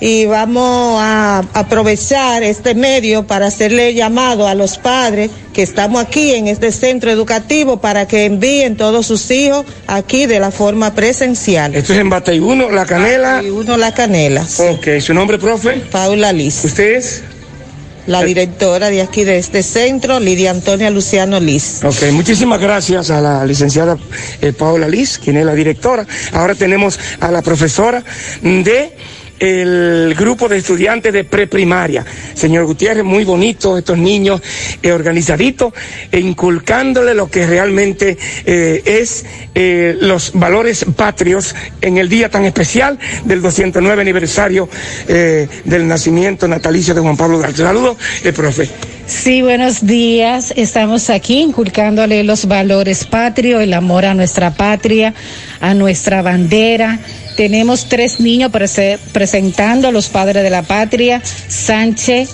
y 0.00 0.26
vamos 0.26 1.00
a 1.00 1.42
aprovechar 1.54 2.42
este 2.42 2.74
medio 2.74 3.26
para 3.26 3.46
hacerle 3.46 3.94
llamado 3.94 4.46
a 4.46 4.54
los 4.54 4.78
padres 4.78 5.30
que 5.52 5.62
estamos 5.62 6.02
aquí 6.02 6.34
en 6.34 6.48
este 6.48 6.72
centro 6.72 7.10
educativo 7.10 7.80
para 7.80 8.06
que 8.06 8.24
envíen 8.24 8.76
todos 8.76 9.06
sus 9.06 9.30
hijos 9.30 9.64
aquí 9.86 10.26
de 10.26 10.40
la 10.40 10.50
forma 10.50 10.94
presencial. 10.94 11.74
Esto 11.74 11.92
es 11.92 12.00
en 12.00 12.10
Bateyuno, 12.10 12.70
La 12.70 12.86
Canela. 12.86 13.36
Bateyuno, 13.36 13.76
La 13.76 13.94
Canela. 13.94 14.46
Ok, 14.58 15.00
¿su 15.00 15.14
nombre, 15.14 15.38
profe? 15.38 15.82
Paula 15.90 16.32
Liz. 16.32 16.64
¿Usted 16.64 16.96
es? 16.96 17.22
La 18.06 18.22
directora 18.22 18.90
de 18.90 19.00
aquí 19.00 19.24
de 19.24 19.38
este 19.38 19.62
centro, 19.62 20.20
Lidia 20.20 20.50
Antonia 20.50 20.90
Luciano 20.90 21.40
Liz. 21.40 21.82
Ok, 21.82 22.12
muchísimas 22.12 22.60
gracias 22.60 23.10
a 23.10 23.20
la 23.22 23.46
licenciada 23.46 23.96
eh, 24.42 24.52
Paola 24.52 24.88
Liz, 24.88 25.18
quien 25.18 25.38
es 25.38 25.46
la 25.46 25.54
directora. 25.54 26.06
Ahora 26.32 26.54
tenemos 26.54 27.00
a 27.20 27.30
la 27.30 27.40
profesora 27.40 28.04
de 28.42 28.92
el 29.44 30.14
grupo 30.14 30.48
de 30.48 30.58
estudiantes 30.58 31.12
de 31.12 31.24
preprimaria. 31.24 32.04
Señor 32.34 32.64
Gutiérrez, 32.64 33.04
muy 33.04 33.24
bonito 33.24 33.76
estos 33.76 33.98
niños 33.98 34.40
eh, 34.82 34.92
organizaditos 34.92 35.72
e 36.10 36.18
inculcándole 36.18 37.14
lo 37.14 37.28
que 37.30 37.46
realmente 37.46 38.16
eh, 38.46 38.82
es 38.84 39.26
eh, 39.54 39.96
los 40.00 40.32
valores 40.32 40.86
patrios 40.96 41.54
en 41.82 41.98
el 41.98 42.08
día 42.08 42.30
tan 42.30 42.44
especial 42.44 42.98
del 43.24 43.42
209 43.42 44.00
aniversario 44.00 44.68
del 45.06 45.86
nacimiento 45.86 46.48
natalicio 46.48 46.94
de 46.94 47.00
Juan 47.00 47.16
Pablo 47.16 47.38
Duarte. 47.38 47.58
Saludos, 47.58 47.96
el 48.22 48.32
profe. 48.32 48.68
Sí, 49.06 49.42
buenos 49.42 49.86
días. 49.86 50.52
Estamos 50.56 51.10
aquí 51.10 51.40
inculcándole 51.40 52.24
los 52.24 52.46
valores 52.46 53.04
patrios, 53.04 53.62
el 53.62 53.74
amor 53.74 54.06
a 54.06 54.14
nuestra 54.14 54.52
patria, 54.52 55.12
a 55.60 55.74
nuestra 55.74 56.22
bandera. 56.22 56.98
Tenemos 57.36 57.88
tres 57.88 58.20
niños 58.20 58.52
prese- 58.52 58.98
presentando 59.12 59.88
a 59.88 59.92
los 59.92 60.08
padres 60.08 60.42
de 60.42 60.50
la 60.50 60.62
patria, 60.62 61.20
Sánchez, 61.48 62.30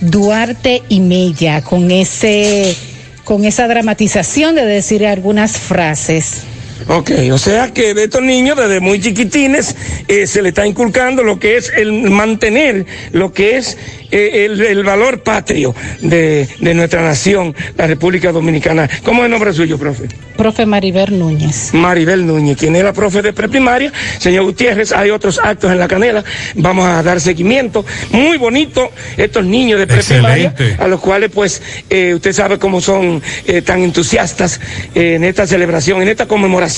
Duarte 0.00 0.82
y 0.88 1.00
Mella, 1.00 1.62
con 1.62 1.90
ese, 1.90 2.76
con 3.24 3.44
esa 3.44 3.66
dramatización 3.68 4.54
de 4.54 4.66
decir 4.66 5.06
algunas 5.06 5.52
frases. 5.56 6.42
Ok, 6.88 7.10
o 7.32 7.38
sea 7.38 7.72
que 7.72 7.94
de 7.94 8.04
estos 8.04 8.22
niños 8.22 8.56
desde 8.56 8.80
muy 8.80 9.00
chiquitines 9.00 9.76
eh, 10.08 10.26
se 10.26 10.42
le 10.42 10.50
está 10.50 10.66
inculcando 10.66 11.22
lo 11.22 11.38
que 11.38 11.56
es 11.56 11.72
el 11.76 11.92
mantener, 12.10 12.86
lo 13.12 13.32
que 13.32 13.56
es 13.56 13.78
eh, 14.10 14.44
el, 14.46 14.60
el 14.60 14.82
valor 14.82 15.22
patrio 15.22 15.74
de, 16.00 16.48
de 16.60 16.74
nuestra 16.74 17.02
nación, 17.02 17.54
la 17.76 17.86
República 17.86 18.32
Dominicana. 18.32 18.88
¿Cómo 19.04 19.22
es 19.22 19.26
el 19.26 19.30
nombre 19.30 19.52
suyo, 19.52 19.78
profe? 19.78 20.08
Profe 20.36 20.66
Maribel 20.66 21.18
Núñez. 21.18 21.72
Maribel 21.72 22.26
Núñez, 22.26 22.56
quien 22.56 22.74
es 22.74 22.82
la 22.82 22.92
profe 22.92 23.22
de 23.22 23.32
preprimaria. 23.32 23.92
Señor 24.18 24.44
Gutiérrez, 24.44 24.92
hay 24.92 25.10
otros 25.10 25.38
actos 25.42 25.70
en 25.70 25.78
la 25.78 25.86
canela. 25.86 26.24
Vamos 26.56 26.86
a 26.86 27.02
dar 27.02 27.20
seguimiento. 27.20 27.84
Muy 28.10 28.38
bonito 28.38 28.90
estos 29.16 29.44
niños 29.44 29.78
de 29.78 29.86
preprimaria, 29.86 30.54
a 30.78 30.88
los 30.88 31.00
cuales, 31.00 31.30
pues, 31.32 31.62
eh, 31.90 32.14
usted 32.14 32.32
sabe 32.32 32.58
cómo 32.58 32.80
son 32.80 33.22
eh, 33.46 33.62
tan 33.62 33.82
entusiastas 33.82 34.60
eh, 34.94 35.14
en 35.14 35.24
esta 35.24 35.46
celebración, 35.46 36.02
en 36.02 36.08
esta 36.08 36.26
conmemoración 36.26 36.71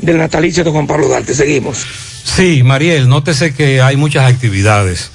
del 0.00 0.18
natalicio 0.18 0.64
de 0.64 0.70
Juan 0.70 0.86
Pablo 0.86 1.08
Duarte. 1.08 1.34
Seguimos. 1.34 1.86
Sí, 2.24 2.62
Mariel, 2.62 3.08
nótese 3.08 3.54
que 3.54 3.80
hay 3.80 3.96
muchas 3.96 4.30
actividades 4.30 5.10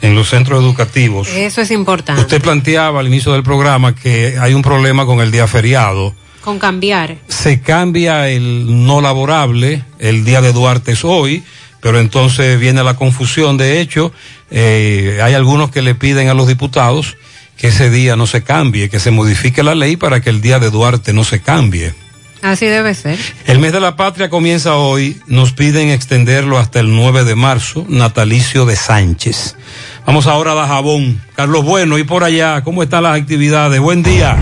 en 0.00 0.14
los 0.14 0.28
centros 0.28 0.62
educativos. 0.62 1.28
Eso 1.28 1.60
es 1.60 1.70
importante. 1.70 2.22
Usted 2.22 2.40
planteaba 2.40 3.00
al 3.00 3.08
inicio 3.08 3.32
del 3.32 3.42
programa 3.42 3.94
que 3.94 4.36
hay 4.40 4.54
un 4.54 4.62
problema 4.62 5.06
con 5.06 5.20
el 5.20 5.30
día 5.30 5.46
feriado. 5.46 6.14
Con 6.42 6.58
cambiar. 6.58 7.16
Se 7.28 7.60
cambia 7.60 8.28
el 8.28 8.86
no 8.86 9.00
laborable, 9.00 9.84
el 9.98 10.24
día 10.24 10.40
de 10.40 10.52
Duarte 10.52 10.92
es 10.92 11.04
hoy, 11.04 11.42
pero 11.80 11.98
entonces 11.98 12.58
viene 12.58 12.82
la 12.84 12.94
confusión. 12.94 13.56
De 13.56 13.80
hecho, 13.80 14.12
eh, 14.50 15.20
hay 15.22 15.34
algunos 15.34 15.70
que 15.70 15.82
le 15.82 15.94
piden 15.94 16.28
a 16.28 16.34
los 16.34 16.46
diputados 16.46 17.16
que 17.56 17.68
ese 17.68 17.90
día 17.90 18.14
no 18.14 18.26
se 18.26 18.42
cambie, 18.44 18.88
que 18.88 19.00
se 19.00 19.10
modifique 19.10 19.64
la 19.64 19.74
ley 19.74 19.96
para 19.96 20.20
que 20.20 20.30
el 20.30 20.40
día 20.40 20.60
de 20.60 20.70
Duarte 20.70 21.12
no 21.12 21.24
se 21.24 21.40
cambie. 21.42 21.92
Así 22.42 22.66
debe 22.66 22.94
ser. 22.94 23.18
El 23.46 23.58
mes 23.58 23.72
de 23.72 23.80
la 23.80 23.96
patria 23.96 24.30
comienza 24.30 24.76
hoy. 24.76 25.20
Nos 25.26 25.52
piden 25.52 25.90
extenderlo 25.90 26.58
hasta 26.58 26.80
el 26.80 26.94
9 26.94 27.24
de 27.24 27.34
marzo, 27.34 27.84
natalicio 27.88 28.64
de 28.64 28.76
Sánchez. 28.76 29.56
Vamos 30.06 30.26
ahora 30.26 30.52
a 30.52 30.54
Dajabón. 30.54 31.20
Carlos 31.34 31.64
Bueno, 31.64 31.98
y 31.98 32.04
por 32.04 32.24
allá, 32.24 32.62
¿cómo 32.62 32.82
están 32.82 33.02
las 33.02 33.20
actividades? 33.20 33.80
Buen 33.80 34.02
día. 34.02 34.36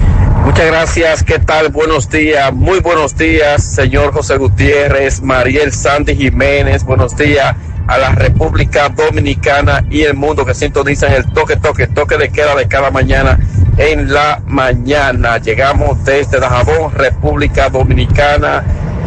Muchas 0.44 0.66
gracias, 0.66 1.22
¿qué 1.24 1.38
tal? 1.40 1.70
Buenos 1.70 2.08
días, 2.08 2.52
muy 2.52 2.78
buenos 2.78 3.16
días, 3.16 3.64
señor 3.64 4.12
José 4.12 4.36
Gutiérrez, 4.36 5.20
Mariel 5.20 5.72
Sandy 5.72 6.14
Jiménez, 6.14 6.84
buenos 6.84 7.16
días 7.16 7.56
a 7.86 7.98
la 7.98 8.10
República 8.10 8.88
Dominicana 8.88 9.84
y 9.90 10.02
el 10.02 10.14
mundo 10.14 10.44
que 10.44 10.54
sintonizan 10.54 11.12
el 11.12 11.24
toque, 11.32 11.56
toque, 11.56 11.86
toque 11.86 12.16
de 12.16 12.30
queda 12.30 12.54
de 12.54 12.68
cada 12.68 12.90
mañana 12.90 13.38
en 13.78 14.12
la 14.12 14.42
mañana. 14.46 15.38
Llegamos 15.38 16.04
desde 16.04 16.40
Dajabón, 16.40 16.92
República 16.92 17.68
Dominicana. 17.68 18.64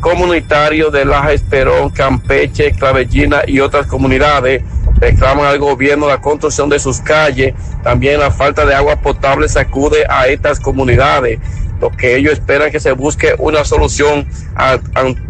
comunitarios 0.00 0.92
de 0.92 1.04
Laja 1.04 1.32
Esperón, 1.32 1.90
Campeche, 1.90 2.72
Clavellina 2.72 3.42
y 3.46 3.60
otras 3.60 3.86
comunidades 3.86 4.62
reclaman 5.00 5.46
al 5.46 5.58
gobierno 5.58 6.08
la 6.08 6.20
construcción 6.20 6.68
de 6.68 6.78
sus 6.78 7.00
calles, 7.00 7.54
también 7.82 8.20
la 8.20 8.30
falta 8.30 8.66
de 8.66 8.74
agua 8.74 8.96
potable 8.96 9.48
sacude 9.48 10.04
a 10.08 10.26
estas 10.26 10.60
comunidades. 10.60 11.38
Lo 11.80 11.90
que 11.90 12.16
ellos 12.16 12.32
esperan 12.32 12.70
que 12.70 12.80
se 12.80 12.92
busque 12.92 13.34
una 13.38 13.64
solución 13.64 14.26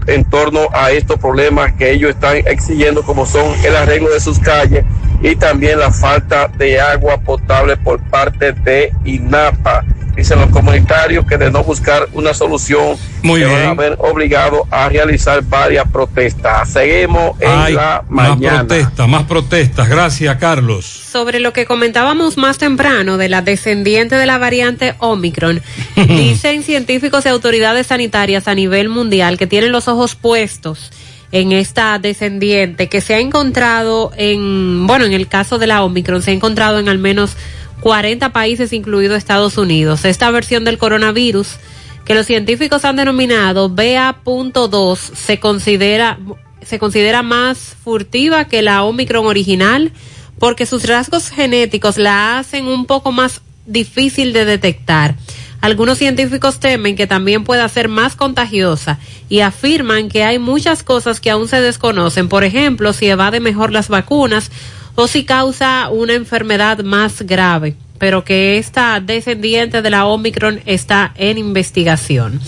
en 0.07 0.25
torno 0.25 0.69
a 0.73 0.91
estos 0.91 1.19
problemas 1.19 1.75
que 1.75 1.91
ellos 1.93 2.11
están 2.11 2.37
exigiendo, 2.47 3.03
como 3.03 3.27
son 3.27 3.55
el 3.65 3.77
arreglo 3.77 4.11
de 4.11 4.21
sus 4.21 4.39
calles 4.39 4.85
y 5.23 5.37
también 5.37 5.79
la 5.79 5.91
falta 5.93 6.49
de 6.49 6.81
agua 6.81 7.19
potable 7.21 7.77
por 7.77 8.01
parte 8.01 8.53
de 8.53 8.93
INAPA. 9.05 9.85
Dicen 10.17 10.41
los 10.41 10.51
comunitarios 10.51 11.25
que 11.27 11.39
de 11.39 11.49
no 11.49 11.63
buscar 11.63 12.09
una 12.13 12.35
solución, 12.35 12.97
Muy 13.23 13.39
se 13.39 13.47
van 13.47 13.55
bien. 13.57 13.69
a 13.69 13.75
ver 13.75 13.97
obligados 14.01 14.63
a 14.69 14.89
realizar 14.89 15.43
varias 15.45 15.89
protestas. 15.93 16.69
Seguimos 16.71 17.41
en 17.41 17.49
Ay, 17.49 17.75
la 17.75 18.03
más 18.09 18.31
mañana. 18.31 18.59
protestas, 18.67 19.09
más 19.09 19.23
protestas. 19.27 19.89
Gracias, 19.89 20.37
Carlos. 20.39 20.85
Sobre 20.87 21.39
lo 21.39 21.53
que 21.53 21.67
comentábamos 21.67 22.37
más 22.37 22.59
temprano 22.59 23.17
de 23.17 23.29
la 23.29 23.43
descendiente 23.43 24.17
de 24.17 24.27
la 24.27 24.39
variante 24.39 24.97
Omicron, 24.99 25.63
dicen 25.95 26.65
científicos 26.65 27.25
y 27.25 27.29
autoridades 27.29 27.87
sanitarias 27.87 28.49
a 28.49 28.57
nivel 28.57 28.89
mundial 28.89 29.39
que 29.39 29.47
tienen 29.47 29.71
los 29.71 29.87
ojos 29.87 30.17
puestos 30.17 30.91
en 31.33 31.53
esta 31.53 31.99
descendiente 31.99 32.89
que 32.89 33.01
se 33.01 33.15
ha 33.15 33.21
encontrado 33.21 34.13
en, 34.17 34.87
bueno, 34.87 35.05
en 35.05 35.13
el 35.13 35.29
caso 35.29 35.59
de 35.59 35.67
la 35.67 35.85
Omicron, 35.85 36.23
se 36.23 36.31
ha 36.31 36.35
encontrado 36.35 36.79
en 36.79 36.89
al 36.89 36.99
menos 36.99 37.37
40 37.81 38.33
países, 38.33 38.73
incluido 38.73 39.15
Estados 39.15 39.59
Unidos. 39.59 40.05
Esta 40.05 40.31
versión 40.31 40.65
del 40.65 40.79
coronavirus, 40.79 41.57
que 42.05 42.15
los 42.15 42.27
científicos 42.27 42.85
han 42.85 42.97
denominado 42.97 43.69
BA.2, 43.69 44.97
se 44.97 45.39
considera, 45.39 46.19
se 46.63 46.79
considera 46.79 47.23
más 47.23 47.77
furtiva 47.85 48.47
que 48.47 48.63
la 48.63 48.83
Omicron 48.83 49.27
original 49.27 49.93
porque 50.39 50.67
sus 50.67 50.87
rasgos 50.87 51.31
genéticos 51.31 51.99
la 51.99 52.39
hacen 52.39 52.67
un 52.67 52.87
poco 52.87 53.13
más 53.13 53.41
difícil 53.67 54.33
de 54.33 54.45
detectar. 54.45 55.17
Algunos 55.61 55.99
científicos 55.99 56.61
temen 56.61 56.95
que 56.95 57.09
también 57.09 57.43
pueda 57.43 57.69
ser 57.69 57.89
más 57.89 58.15
contagiosa 58.15 58.99
y 59.29 59.41
afirman 59.41 60.09
que 60.09 60.23
hay 60.23 60.39
muchas 60.39 60.83
cosas 60.83 61.21
que 61.21 61.31
aún 61.31 61.49
se 61.49 61.61
desconocen, 61.61 62.29
por 62.29 62.45
ejemplo, 62.45 62.93
si 62.93 63.07
evade 63.09 63.41
mejor 63.41 63.73
las 63.73 63.89
vacunas 63.89 64.53
o 64.95 65.09
si 65.09 65.25
causa 65.25 65.89
una 65.91 66.15
enfermedad 66.15 66.79
más 66.85 67.23
grave, 67.23 67.75
pero 67.99 68.25
que 68.25 68.59
esta 68.59 69.01
descendiente 69.01 69.83
de 69.83 69.91
la 69.91 70.07
Omicron 70.07 70.61
está 70.65 71.13
en 71.17 71.39
investigación. 71.39 72.41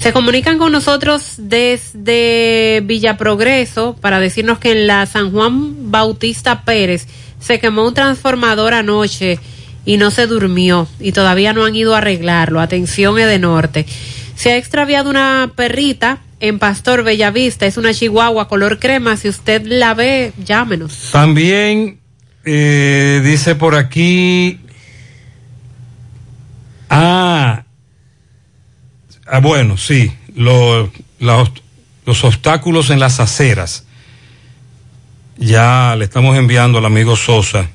Se 0.00 0.12
comunican 0.12 0.58
con 0.58 0.72
nosotros 0.72 1.34
desde 1.36 2.82
Villa 2.84 3.16
Progreso 3.16 3.96
para 4.00 4.18
decirnos 4.18 4.58
que 4.58 4.72
en 4.72 4.86
la 4.86 5.04
San 5.06 5.30
Juan 5.30 5.90
Bautista 5.90 6.62
Pérez 6.64 7.06
se 7.38 7.60
quemó 7.60 7.86
un 7.86 7.94
transformador 7.94 8.72
anoche 8.72 9.38
y 9.84 9.96
no 9.96 10.10
se 10.10 10.26
durmió 10.26 10.88
y 10.98 11.12
todavía 11.12 11.52
no 11.52 11.64
han 11.64 11.74
ido 11.74 11.94
a 11.94 11.98
arreglarlo. 11.98 12.60
Atención 12.60 13.16
de 13.16 13.38
Norte. 13.38 13.86
Se 14.34 14.52
ha 14.52 14.56
extraviado 14.56 15.10
una 15.10 15.52
perrita 15.54 16.18
en 16.40 16.58
Pastor 16.58 17.02
Bellavista, 17.02 17.66
es 17.66 17.76
una 17.76 17.92
chihuahua 17.92 18.48
color 18.48 18.78
crema. 18.78 19.16
Si 19.16 19.28
usted 19.28 19.66
la 19.66 19.94
ve, 19.94 20.32
llámenos. 20.44 21.10
También 21.12 21.98
eh, 22.44 23.20
dice 23.24 23.54
por 23.54 23.74
aquí. 23.74 24.58
Ah, 26.88 27.64
ah, 29.26 29.40
bueno, 29.40 29.76
sí, 29.76 30.10
los 30.34 30.90
obstáculos 32.24 32.90
en 32.90 32.98
las 32.98 33.20
aceras. 33.20 33.84
Ya 35.36 35.94
le 35.96 36.04
estamos 36.04 36.36
enviando 36.36 36.78
al 36.78 36.84
amigo 36.84 37.16
Sosa 37.16 37.68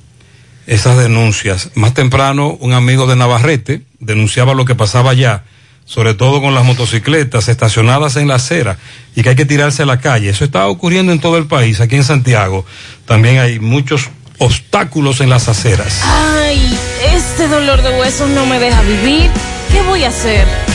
esas 0.68 0.98
denuncias. 0.98 1.70
Más 1.76 1.94
temprano, 1.94 2.58
un 2.60 2.74
amigo 2.74 3.08
de 3.08 3.16
Navarrete 3.16 3.82
denunciaba 4.00 4.54
lo 4.54 4.66
que 4.66 4.76
pasaba 4.76 5.12
allá, 5.12 5.44
sobre 5.86 6.14
todo 6.14 6.42
con 6.42 6.56
las 6.56 6.66
motocicletas 6.66 7.48
estacionadas 7.48 8.16
en 8.16 8.28
la 8.28 8.36
acera 8.36 8.78
y 9.16 9.22
que 9.22 9.30
hay 9.30 9.36
que 9.36 9.46
tirarse 9.46 9.84
a 9.84 9.86
la 9.86 10.00
calle. 10.00 10.30
Eso 10.30 10.44
está 10.44 10.68
ocurriendo 10.68 11.12
en 11.12 11.20
todo 11.20 11.38
el 11.38 11.46
país. 11.46 11.80
Aquí 11.82 11.96
en 11.96 12.04
Santiago 12.04 12.66
también 13.06 13.40
hay 13.40 13.60
muchos 13.60 14.10
obstáculos 14.40 15.22
en 15.22 15.30
las 15.30 15.48
aceras. 15.48 16.02
Ay, 16.04 16.78
este 17.14 17.48
dolor 17.48 17.82
de 17.82 18.00
huesos 18.00 18.30
no 18.30 18.46
me 18.46 18.60
deja 18.60 18.82
vivir. 18.82 19.30
¿Qué 19.72 19.82
voy 19.84 20.04
a 20.04 20.10
hacer? 20.10 20.75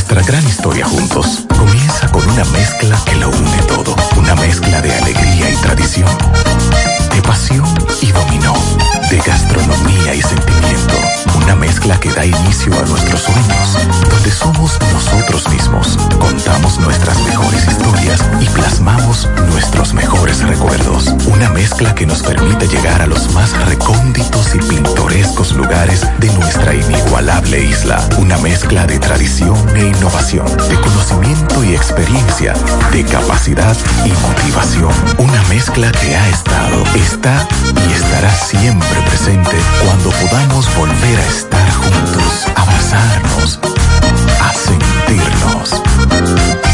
Nuestra 0.00 0.22
gran 0.22 0.48
historia 0.48 0.86
juntos 0.86 1.44
comienza 1.58 2.08
con 2.08 2.26
una 2.26 2.42
mezcla 2.46 2.98
que 3.04 3.16
lo 3.16 3.28
une 3.28 3.62
todo. 3.68 3.94
Una 4.16 4.34
mezcla 4.34 4.80
de 4.80 4.94
alegría 4.94 5.50
y 5.50 5.56
tradición, 5.56 6.08
de 7.14 7.20
pasión 7.20 7.68
y 8.00 8.10
dominó, 8.10 8.54
de 9.10 9.18
gastronomía 9.18 10.14
y 10.14 10.22
sentimiento. 10.22 10.94
Una 11.36 11.54
mezcla 11.54 12.00
que 12.00 12.10
da 12.12 12.24
inicio 12.24 12.72
a 12.78 12.86
nuestros 12.86 13.20
sueños, 13.20 13.78
donde 14.08 14.30
somos 14.30 14.78
nosotros 14.90 15.46
mismos, 15.50 15.98
contamos 16.18 16.78
nuestras 16.78 17.18
mejores 17.24 17.66
historias 17.68 18.24
y 18.40 18.46
plasmamos 18.46 19.28
nuestros 19.50 19.92
mejores 19.92 20.40
recuerdos. 20.40 21.08
Una 21.30 21.50
mezcla 21.50 21.94
que 21.94 22.06
nos 22.06 22.22
permite 22.22 22.66
llegar 22.68 23.02
a 23.02 23.06
los 23.06 23.32
más 23.34 23.52
recónditos 23.66 24.54
y 24.54 24.58
pintorescos 24.60 25.52
lugares 25.52 26.06
de 26.18 26.32
nuestra 26.32 26.74
inigualable 26.74 27.64
isla. 27.64 28.08
Una 28.18 28.38
mezcla 28.38 28.86
de 28.86 28.98
tradición 28.98 29.49
de 30.32 30.80
conocimiento 30.80 31.64
y 31.64 31.74
experiencia, 31.74 32.54
de 32.92 33.04
capacidad 33.04 33.76
y 34.04 34.10
motivación. 34.10 34.92
Una 35.18 35.42
mezcla 35.48 35.90
que 35.90 36.14
ha 36.14 36.28
estado, 36.28 36.84
está 36.94 37.48
y 37.88 37.92
estará 37.92 38.32
siempre 38.36 39.00
presente 39.08 39.56
cuando 39.84 40.10
podamos 40.10 40.72
volver 40.76 41.18
a 41.18 41.26
estar 41.26 41.70
juntos, 41.72 42.46
abrazarnos, 42.54 43.58
a 44.40 44.54
sentirnos. 44.54 45.82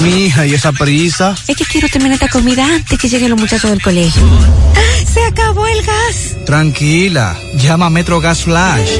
Mi 0.04 0.26
hija, 0.26 0.46
¿y 0.46 0.54
esa 0.54 0.72
prisa? 0.72 1.36
Es 1.48 1.58
que 1.58 1.66
quiero 1.66 1.90
terminar 1.90 2.14
esta 2.14 2.30
comida 2.30 2.64
antes 2.66 3.00
que 3.00 3.10
lleguen 3.10 3.32
los 3.32 3.40
muchachos 3.40 3.72
del 3.72 3.82
colegio. 3.82 4.22
¡Se 5.12 5.26
acabó 5.26 5.66
el 5.66 5.82
gas! 5.84 6.36
Tranquila, 6.46 7.36
llama 7.56 7.88
a 7.88 7.90
Metro 7.90 8.22
Gas 8.22 8.44
Flash. 8.44 9.00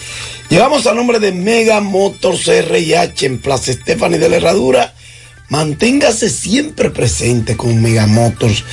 Llegamos 0.49 0.85
al 0.85 0.97
nombre 0.97 1.19
de 1.19 1.31
Mega 1.31 1.79
Motors 1.79 2.47
RIH 2.47 3.25
en 3.25 3.39
Plaza 3.39 3.71
Estefani 3.71 4.17
de 4.17 4.27
la 4.27 4.35
Herradura. 4.35 4.93
Manténgase 5.47 6.29
siempre 6.29 6.89
presente 6.89 7.55
con 7.55 7.81
Mega 7.81 8.07
Motors 8.07 8.65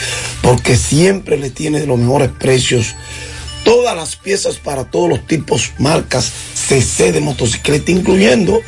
porque 0.42 0.76
siempre 0.76 1.38
le 1.38 1.50
tiene 1.50 1.86
los 1.86 1.98
mejores 1.98 2.30
precios. 2.30 2.96
Todas 3.64 3.94
las 3.94 4.16
piezas 4.16 4.56
para 4.56 4.90
todos 4.90 5.08
los 5.08 5.26
tipos, 5.26 5.72
marcas 5.78 6.32
CC 6.54 7.12
de 7.12 7.20
motocicleta, 7.20 7.92
incluyendo 7.92 8.60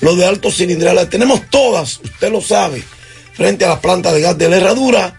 lo 0.00 0.16
de 0.16 0.26
alto 0.26 0.50
cilindrales. 0.50 1.10
Tenemos 1.10 1.48
todas, 1.50 2.00
usted 2.02 2.30
lo 2.30 2.40
sabe, 2.40 2.82
frente 3.32 3.64
a 3.64 3.68
la 3.68 3.80
planta 3.80 4.12
de 4.12 4.20
gas 4.20 4.38
de 4.38 4.48
la 4.48 4.56
Herradura 4.56 5.16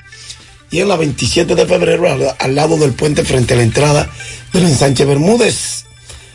y 0.72 0.80
en 0.80 0.88
la 0.88 0.98
27 0.98 1.56
de 1.56 1.66
febrero 1.66 2.11
al, 2.11 2.35
al 2.38 2.56
lado 2.56 2.77
del 2.77 2.93
puente 2.93 3.24
frente 3.24 3.53
a 3.53 3.58
la 3.58 3.64
entrada 3.64 4.09
del 4.53 4.66
ensanche 4.66 5.06
Bermúdez. 5.06 5.85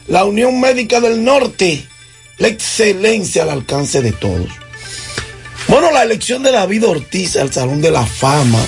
La 0.09 0.25
Unión 0.25 0.61
Médica 0.61 1.01
del 1.01 1.25
Norte, 1.25 1.87
la 2.39 2.49
excelencia 2.49 3.43
al 3.43 3.51
alcance 3.51 4.03
de 4.03 4.13
todos. 4.13 4.49
Bueno, 5.69 5.91
la 5.91 6.03
elección 6.03 6.43
de 6.43 6.53
David 6.53 6.87
Ortiz 6.87 7.37
al 7.37 7.53
Salón 7.53 7.81
de 7.81 7.91
la 7.91 8.05
Fama 8.05 8.61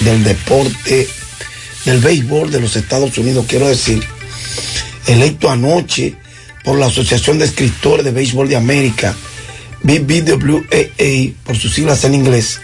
del 0.00 0.22
deporte, 0.22 1.08
del 1.84 1.98
béisbol 1.98 2.50
de 2.50 2.60
los 2.60 2.76
Estados 2.76 3.16
Unidos, 3.18 3.46
quiero 3.48 3.68
decir, 3.68 4.02
electo 5.06 5.50
anoche 5.50 6.16
por 6.66 6.80
la 6.80 6.86
Asociación 6.86 7.38
de 7.38 7.44
Escritores 7.44 8.04
de 8.04 8.10
Béisbol 8.10 8.48
de 8.48 8.56
América, 8.56 9.14
BBWAA, 9.84 11.32
por 11.44 11.56
sus 11.56 11.72
siglas 11.72 12.02
en 12.02 12.16
inglés, 12.16 12.60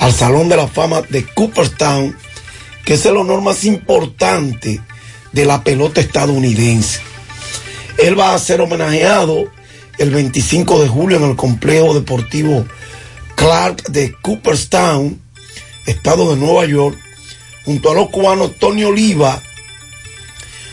al 0.00 0.12
Salón 0.12 0.48
de 0.48 0.56
la 0.56 0.66
Fama 0.66 1.02
de 1.02 1.24
Cooperstown, 1.24 2.16
que 2.84 2.94
es 2.94 3.06
el 3.06 3.16
honor 3.16 3.40
más 3.40 3.62
importante 3.62 4.80
de 5.30 5.44
la 5.44 5.62
pelota 5.62 6.00
estadounidense. 6.00 6.98
Él 7.96 8.18
va 8.18 8.34
a 8.34 8.38
ser 8.40 8.60
homenajeado 8.60 9.44
el 9.98 10.10
25 10.10 10.82
de 10.82 10.88
julio 10.88 11.18
en 11.18 11.30
el 11.30 11.36
complejo 11.36 11.94
deportivo 11.94 12.66
Clark 13.36 13.84
de 13.84 14.16
Cooperstown, 14.20 15.22
estado 15.86 16.34
de 16.34 16.40
Nueva 16.40 16.66
York, 16.66 16.98
junto 17.64 17.88
a 17.88 17.94
los 17.94 18.10
cubanos 18.10 18.56
Tony 18.58 18.82
Oliva, 18.82 19.40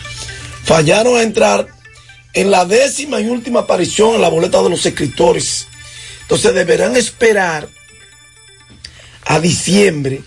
Fallaron 0.64 1.18
a 1.18 1.24
entrar 1.24 1.68
en 2.34 2.52
la 2.52 2.66
décima 2.66 3.20
y 3.20 3.28
última 3.28 3.62
aparición 3.62 4.16
en 4.16 4.22
la 4.22 4.30
boleta 4.30 4.62
de 4.62 4.70
los 4.70 4.86
escritores. 4.86 5.68
Entonces 6.22 6.54
deberán 6.54 6.96
esperar 6.96 7.68
a 9.26 9.40
diciembre 9.40 10.22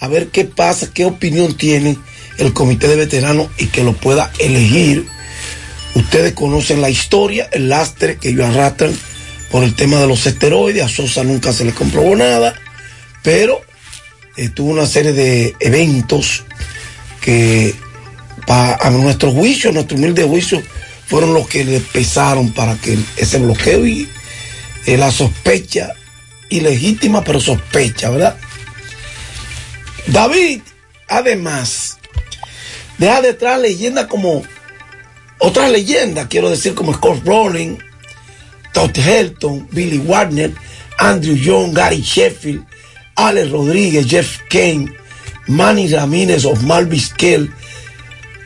a 0.00 0.08
ver 0.08 0.28
qué 0.28 0.44
pasa, 0.44 0.92
qué 0.92 1.04
opinión 1.04 1.56
tiene 1.56 1.98
el 2.38 2.52
comité 2.52 2.86
de 2.86 2.96
veteranos 2.96 3.48
y 3.58 3.66
que 3.66 3.82
lo 3.82 3.94
pueda 3.94 4.32
elegir. 4.38 5.06
Ustedes 5.94 6.34
conocen 6.34 6.80
la 6.80 6.90
historia, 6.90 7.48
el 7.52 7.68
lastre 7.68 8.18
que 8.18 8.28
ellos 8.28 8.46
arrastran 8.46 8.96
por 9.50 9.64
el 9.64 9.74
tema 9.74 10.00
de 10.00 10.06
los 10.06 10.26
esteroides. 10.26 10.84
A 10.84 10.88
Sosa 10.88 11.24
nunca 11.24 11.52
se 11.52 11.64
le 11.64 11.72
comprobó 11.72 12.14
nada, 12.14 12.54
pero 13.24 13.60
eh, 14.36 14.50
tuvo 14.50 14.70
una 14.70 14.86
serie 14.86 15.12
de 15.12 15.56
eventos 15.58 16.44
que 17.20 17.74
a 18.48 18.90
nuestro 18.90 19.30
juicio, 19.30 19.72
nuestro 19.72 19.96
humilde 19.96 20.24
juicio, 20.24 20.62
fueron 21.06 21.34
los 21.34 21.48
que 21.48 21.64
le 21.64 21.80
pesaron 21.80 22.52
para 22.52 22.76
que 22.76 22.98
ese 23.16 23.38
bloqueo 23.38 23.86
y 23.86 24.08
eh, 24.86 24.96
la 24.96 25.10
sospecha, 25.10 25.94
ilegítima 26.48 27.24
pero 27.24 27.40
sospecha, 27.40 28.10
¿verdad? 28.10 28.36
David, 30.06 30.60
además, 31.08 31.98
deja 32.98 33.20
detrás 33.20 33.60
leyendas 33.60 34.06
como 34.06 34.42
otras 35.38 35.70
leyendas, 35.70 36.26
quiero 36.28 36.50
decir, 36.50 36.74
como 36.74 36.94
Scott 36.94 37.22
Rowling, 37.24 37.76
Todd 38.72 38.96
Helton, 38.96 39.68
Billy 39.70 39.98
Warner, 39.98 40.52
Andrew 40.98 41.36
Young, 41.36 41.74
Gary 41.74 42.02
Sheffield, 42.02 42.64
Alex 43.14 43.50
Rodríguez, 43.50 44.06
Jeff 44.06 44.40
Kane, 44.50 44.92
Manny 45.46 45.88
Ramírez, 45.88 46.44
Osmar 46.44 46.86
Vizquel, 46.86 47.50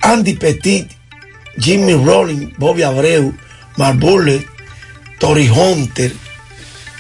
Andy 0.03 0.35
Petit, 0.35 0.89
Jimmy 1.59 1.95
Rowling, 1.95 2.53
Bobby 2.59 2.83
Abreu, 2.83 3.33
Mark 3.77 3.99
Bullet, 3.99 4.45
Tori 5.19 5.49
Hunter, 5.49 6.13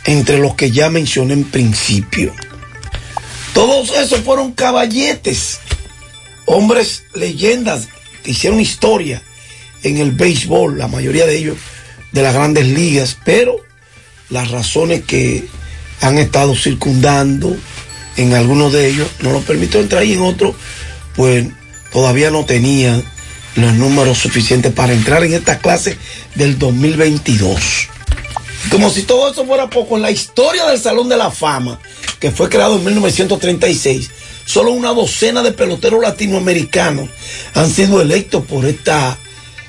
entre 0.04 0.38
los 0.38 0.54
que 0.54 0.70
ya 0.70 0.90
mencioné 0.90 1.34
en 1.34 1.44
principio. 1.44 2.32
Todos 3.52 3.90
esos 3.90 4.20
fueron 4.20 4.52
caballetes, 4.52 5.60
hombres 6.46 7.04
leyendas 7.14 7.88
que 8.22 8.30
hicieron 8.30 8.60
historia 8.60 9.22
en 9.82 9.98
el 9.98 10.12
béisbol, 10.12 10.78
la 10.78 10.88
mayoría 10.88 11.26
de 11.26 11.36
ellos 11.36 11.58
de 12.12 12.22
las 12.22 12.34
grandes 12.34 12.66
ligas, 12.66 13.18
pero 13.24 13.56
las 14.30 14.50
razones 14.50 15.02
que 15.02 15.44
han 16.00 16.18
estado 16.18 16.54
circundando 16.54 17.56
en 18.16 18.34
algunos 18.34 18.72
de 18.72 18.88
ellos 18.88 19.08
no 19.20 19.32
lo 19.32 19.40
permitió 19.40 19.80
entrar 19.80 20.04
y 20.04 20.14
en 20.14 20.20
otros, 20.20 20.54
pues 21.16 21.46
todavía 21.92 22.30
no 22.30 22.44
tenían 22.44 23.04
los 23.56 23.74
números 23.74 24.18
suficientes 24.18 24.72
para 24.72 24.92
entrar 24.92 25.24
en 25.24 25.34
esta 25.34 25.58
clase 25.58 25.96
del 26.34 26.58
2022. 26.58 27.88
Como 28.70 28.90
si 28.90 29.02
todo 29.02 29.30
eso 29.30 29.44
fuera 29.44 29.68
poco, 29.68 29.96
en 29.96 30.02
la 30.02 30.10
historia 30.10 30.66
del 30.66 30.80
Salón 30.80 31.08
de 31.08 31.16
la 31.16 31.30
Fama, 31.30 31.78
que 32.20 32.30
fue 32.30 32.48
creado 32.48 32.76
en 32.76 32.84
1936, 32.84 34.10
solo 34.46 34.70
una 34.70 34.94
docena 34.94 35.42
de 35.42 35.52
peloteros 35.52 36.00
latinoamericanos 36.00 37.08
han 37.54 37.70
sido 37.70 38.00
electos 38.00 38.44
por 38.46 38.64
esta 38.64 39.18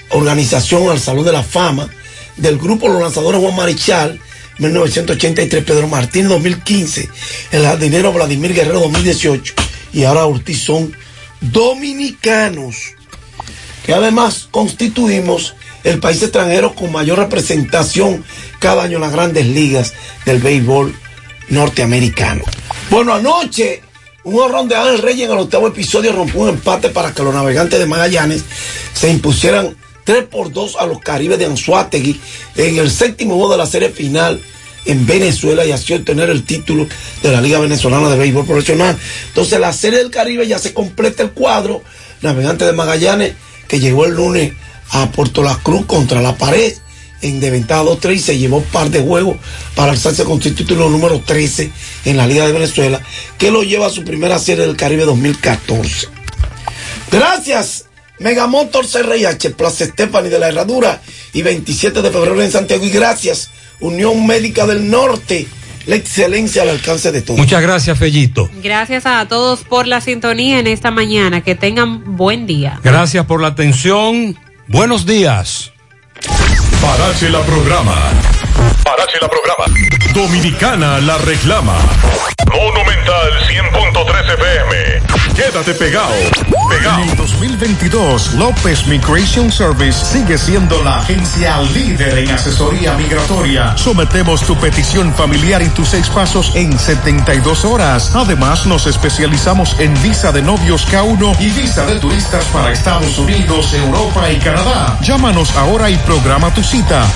organización 0.09 0.89
al 0.89 0.99
Salón 0.99 1.25
de 1.25 1.31
la 1.31 1.43
Fama 1.43 1.89
del 2.37 2.57
grupo 2.57 2.87
Los 2.87 3.01
Lanzadores 3.01 3.41
Juan 3.41 3.55
Marichal, 3.55 4.19
1983, 4.59 5.63
Pedro 5.63 5.87
Martínez 5.87 6.29
2015, 6.29 7.09
el 7.51 7.63
jardinero 7.63 8.13
Vladimir 8.13 8.53
Guerrero 8.53 8.79
2018 8.81 9.53
y 9.93 10.03
ahora 10.03 10.25
Ortiz 10.25 10.63
son 10.63 10.95
dominicanos, 11.51 12.93
que 13.85 13.93
además 13.93 14.47
constituimos 14.49 15.55
el 15.83 15.99
país 15.99 16.21
extranjero 16.21 16.73
con 16.73 16.91
mayor 16.91 17.19
representación 17.19 18.23
cada 18.59 18.83
año 18.83 18.95
en 18.95 19.01
las 19.01 19.11
grandes 19.11 19.45
ligas 19.45 19.93
del 20.25 20.39
béisbol 20.39 20.95
norteamericano. 21.49 22.43
Bueno, 22.89 23.13
anoche 23.13 23.81
un 24.23 24.39
horrón 24.39 24.69
de 24.69 24.75
Ángel 24.75 24.99
Reyes 24.99 25.25
en 25.25 25.33
el 25.33 25.39
octavo 25.39 25.67
episodio 25.67 26.13
rompió 26.13 26.41
un 26.41 26.49
empate 26.49 26.89
para 26.89 27.13
que 27.13 27.23
los 27.23 27.33
navegantes 27.33 27.77
de 27.77 27.85
Magallanes 27.85 28.45
se 28.93 29.09
impusieran 29.09 29.75
3 30.05 30.25
por 30.25 30.51
2 30.51 30.77
a 30.77 30.85
los 30.85 30.99
Caribes 30.99 31.39
de 31.39 31.45
Anzuategui 31.45 32.19
en 32.55 32.77
el 32.77 32.89
séptimo 32.89 33.35
juego 33.35 33.51
de 33.51 33.57
la 33.57 33.65
serie 33.65 33.89
final 33.89 34.41
en 34.85 35.05
Venezuela 35.05 35.65
y 35.65 35.71
así 35.71 35.93
obtener 35.93 36.29
el 36.29 36.43
título 36.43 36.87
de 37.21 37.31
la 37.31 37.41
Liga 37.41 37.59
Venezolana 37.59 38.09
de 38.09 38.17
Béisbol 38.17 38.45
Profesional. 38.45 38.97
Entonces 39.27 39.59
la 39.59 39.73
serie 39.73 39.99
del 39.99 40.11
Caribe 40.11 40.47
ya 40.47 40.59
se 40.59 40.73
completa 40.73 41.23
el 41.23 41.31
cuadro. 41.31 41.83
Navegante 42.21 42.65
de 42.65 42.73
Magallanes 42.73 43.33
que 43.67 43.79
llegó 43.79 44.05
el 44.05 44.13
lunes 44.13 44.53
a 44.91 45.11
Puerto 45.11 45.43
La 45.43 45.55
Cruz 45.55 45.85
contra 45.85 46.21
la 46.21 46.37
pared 46.37 46.73
en 47.21 47.39
Deventada 47.39 47.83
2-3 47.83 48.15
y 48.15 48.19
se 48.19 48.37
llevó 48.37 48.57
un 48.57 48.63
par 48.63 48.89
de 48.89 49.01
juegos 49.01 49.37
para 49.75 49.91
alzarse 49.91 50.23
con 50.23 50.41
su 50.41 50.53
título 50.53 50.89
número 50.89 51.21
13 51.21 51.71
en 52.05 52.17
la 52.17 52.27
Liga 52.27 52.45
de 52.45 52.51
Venezuela, 52.51 53.01
que 53.37 53.49
lo 53.49 53.63
lleva 53.63 53.87
a 53.87 53.89
su 53.89 54.03
primera 54.03 54.39
serie 54.39 54.65
del 54.65 54.75
Caribe 54.75 55.05
2014. 55.05 56.07
Gracias 57.11 57.85
Megamotor 58.19 58.85
CRIH, 58.87 59.51
Plaza 59.51 59.85
Stephanie 59.85 60.29
de 60.29 60.39
la 60.39 60.47
Herradura 60.47 61.01
y 61.33 61.41
27 61.41 62.01
de 62.01 62.11
febrero 62.11 62.41
en 62.41 62.51
Santiago. 62.51 62.85
Y 62.85 62.89
gracias, 62.89 63.49
Unión 63.83 64.25
Médica 64.25 64.65
del 64.65 64.89
Norte, 64.89 65.45
la 65.85 65.95
excelencia 65.95 66.61
al 66.61 66.69
alcance 66.69 67.11
de 67.11 67.21
todos. 67.21 67.37
Muchas 67.37 67.61
gracias, 67.61 67.99
Fellito. 67.99 68.49
Gracias 68.63 69.05
a 69.05 69.27
todos 69.27 69.65
por 69.65 69.87
la 69.87 69.99
sintonía 69.99 70.59
en 70.59 70.67
esta 70.67 70.89
mañana. 70.89 71.41
Que 71.41 71.55
tengan 71.55 72.15
buen 72.15 72.47
día. 72.47 72.79
Gracias 72.81 73.25
por 73.25 73.41
la 73.41 73.49
atención. 73.49 74.37
Buenos 74.67 75.05
días. 75.05 75.73
Parache 76.81 77.29
la 77.29 77.41
programa. 77.41 77.95
Parache 78.83 79.17
la 79.21 79.29
programa. 79.29 80.02
Dominicana 80.13 80.99
la 80.99 81.17
reclama. 81.17 81.73
Monumental 82.51 83.31
100.13 83.47 84.33
FM. 84.35 85.13
Quédate 85.35 85.73
pegado. 85.73 86.13
Pegado. 86.69 87.01
En 87.01 87.09
el 87.09 87.15
2022, 87.17 88.33
López 88.35 88.85
Migration 88.85 89.51
Service 89.51 90.05
sigue 90.05 90.37
siendo 90.37 90.83
la 90.83 90.99
agencia 90.99 91.59
líder 91.61 92.19
en 92.19 92.29
asesoría 92.29 92.93
migratoria. 92.95 93.75
Sometemos 93.75 94.43
tu 94.43 94.55
petición 94.55 95.11
familiar 95.13 95.63
y 95.63 95.69
tus 95.69 95.89
seis 95.89 96.07
pasos 96.09 96.51
en 96.53 96.77
72 96.77 97.65
horas. 97.65 98.15
Además, 98.15 98.67
nos 98.67 98.85
especializamos 98.85 99.75
en 99.79 99.99
visa 100.03 100.31
de 100.31 100.43
novios 100.43 100.87
K1 100.87 101.39
y 101.39 101.49
visa 101.49 101.85
de 101.87 101.99
turistas 101.99 102.45
para 102.45 102.71
Estados 102.71 103.17
Unidos, 103.17 103.73
Europa 103.73 104.31
y 104.31 104.37
Canadá. 104.37 104.99
Llámanos 105.01 105.55
ahora 105.57 105.89
y 105.89 105.97
programa 105.97 106.53
tu 106.53 106.61
cita. 106.61 107.07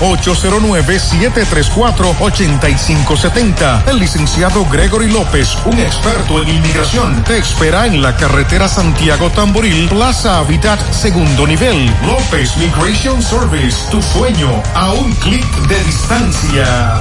809-734-8570. 2.88 3.88
El 3.88 3.98
licenciado 3.98 4.64
Gregory 4.66 5.10
López, 5.10 5.56
un 5.66 5.78
experto 5.78 6.42
en 6.42 6.48
inmigración, 6.48 7.22
te 7.24 7.38
espera 7.38 7.86
en 7.86 8.02
la 8.02 8.16
carretera 8.16 8.68
Santiago 8.68 9.30
Tamboril, 9.30 9.88
Plaza 9.88 10.38
Habitat, 10.38 10.80
segundo 10.92 11.46
nivel. 11.46 11.86
López 12.06 12.56
Migration 12.56 13.22
Service, 13.22 13.76
tu 13.90 14.02
sueño 14.02 14.62
a 14.74 14.92
un 14.92 15.12
clic 15.16 15.46
de 15.68 15.84
distancia. 15.84 17.00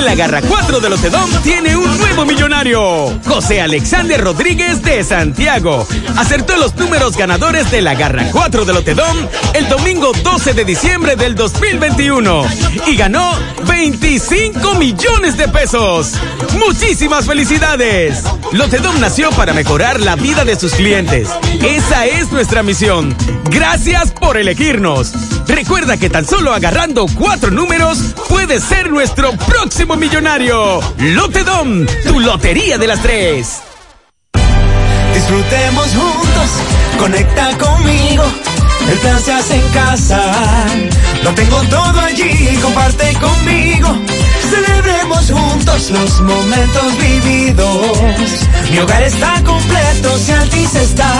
En 0.00 0.06
la 0.06 0.14
garra 0.14 0.40
4 0.40 0.80
de 0.80 0.88
Lotedom 0.88 1.30
tiene 1.42 1.76
un 1.76 1.98
nuevo 1.98 2.24
millonario. 2.24 3.20
José 3.26 3.60
Alexander 3.60 4.18
Rodríguez 4.18 4.82
de 4.82 5.04
Santiago. 5.04 5.86
Acertó 6.16 6.56
los 6.56 6.74
números 6.76 7.18
ganadores 7.18 7.70
de 7.70 7.82
la 7.82 7.94
garra 7.94 8.28
4 8.32 8.64
de 8.64 8.72
Lotedom 8.72 9.16
el 9.52 9.68
domingo 9.68 10.12
12 10.22 10.54
de 10.54 10.64
diciembre 10.64 11.16
del 11.16 11.34
2021 11.34 12.44
y 12.86 12.96
ganó 12.96 13.30
25 13.66 14.74
millones 14.76 15.36
de 15.36 15.48
pesos. 15.48 16.14
Muchísimas 16.58 17.26
felicidades. 17.26 18.22
Lotedom 18.52 18.98
nació 19.00 19.30
para 19.32 19.52
mejorar 19.52 20.00
la 20.00 20.16
vida 20.16 20.44
de 20.44 20.58
sus 20.58 20.72
clientes. 20.72 21.28
Esa 21.62 22.06
es 22.06 22.32
nuestra 22.32 22.62
misión. 22.62 23.14
Gracias 23.50 24.12
por 24.12 24.38
elegirnos. 24.38 25.12
Recuerda 25.46 25.96
que 25.96 26.08
tan 26.08 26.26
solo 26.26 26.54
agarrando 26.54 27.06
cuatro 27.18 27.50
números 27.50 28.14
puedes 28.28 28.62
ser 28.62 28.90
nuestro 28.90 29.32
próximo 29.46 29.96
millonario. 29.96 30.80
Lotedom, 30.98 31.86
tu 32.06 32.20
lotería 32.20 32.78
de 32.78 32.86
las 32.86 33.00
tres. 33.02 33.62
Disfrutemos 35.14 35.86
juntos, 35.86 36.50
conecta 36.98 37.56
conmigo. 37.58 38.24
El 38.90 38.98
plan 38.98 39.20
se 39.20 39.32
hace 39.32 39.54
en 39.56 39.68
casa. 39.68 40.20
Lo 41.22 41.30
tengo 41.34 41.60
todo 41.64 42.00
allí, 42.00 42.58
comparte 42.62 43.12
conmigo. 43.20 43.96
Celebremos 44.50 45.30
juntos 45.30 45.90
los 45.90 46.20
momentos 46.22 46.98
vividos. 46.98 48.00
Mi 48.70 48.78
hogar 48.78 49.02
está 49.02 49.42
completo 49.44 50.18
si 50.18 50.32
Altis 50.32 50.74
está. 50.74 51.12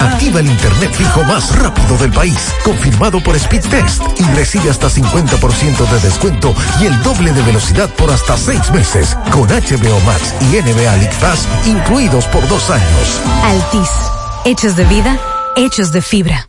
Activa 0.00 0.40
el 0.40 0.46
internet 0.46 0.92
fijo 0.92 1.22
más 1.24 1.54
rápido 1.56 1.96
del 1.98 2.12
país, 2.12 2.38
confirmado 2.64 3.22
por 3.22 3.36
Speed 3.36 3.62
Test 3.62 4.02
y 4.18 4.24
recibe 4.34 4.70
hasta 4.70 4.88
50% 4.88 5.90
de 5.90 6.00
descuento 6.00 6.54
y 6.80 6.86
el 6.86 7.02
doble 7.02 7.32
de 7.32 7.42
velocidad 7.42 7.88
por 7.90 8.10
hasta 8.10 8.36
seis 8.36 8.70
meses 8.70 9.16
con 9.30 9.48
HBO 9.48 10.00
Max 10.06 10.34
y 10.40 10.56
NBA 10.56 10.96
League 10.96 11.16
Pass 11.20 11.46
incluidos 11.66 12.26
por 12.26 12.46
dos 12.48 12.70
años. 12.70 13.20
Altis, 13.44 13.90
hechos 14.44 14.76
de 14.76 14.84
vida, 14.84 15.18
hechos 15.56 15.92
de 15.92 16.02
fibra. 16.02 16.48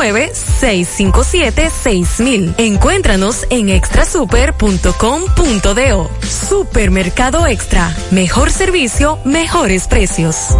657-6000. 0.01 2.55
Encuéntranos 2.57 3.45
en 3.49 3.69
extrasuper.com.do. 3.69 6.11
Supermercado 6.49 7.47
Extra. 7.47 7.95
Mejor 8.11 8.51
servicio, 8.51 9.19
mejores 9.25 9.87
precios. 9.87 10.55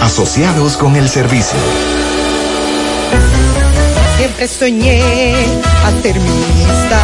Asociados 0.02 0.76
con 0.76 0.96
el 0.96 1.08
servicio. 1.08 1.56
Siempre 4.16 4.48
soñé 4.48 5.34
hacer 5.84 6.18
mi 6.18 6.30
lista 6.30 7.00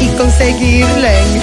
y 0.00 0.08
conseguirla 0.16 1.20
en 1.20 1.42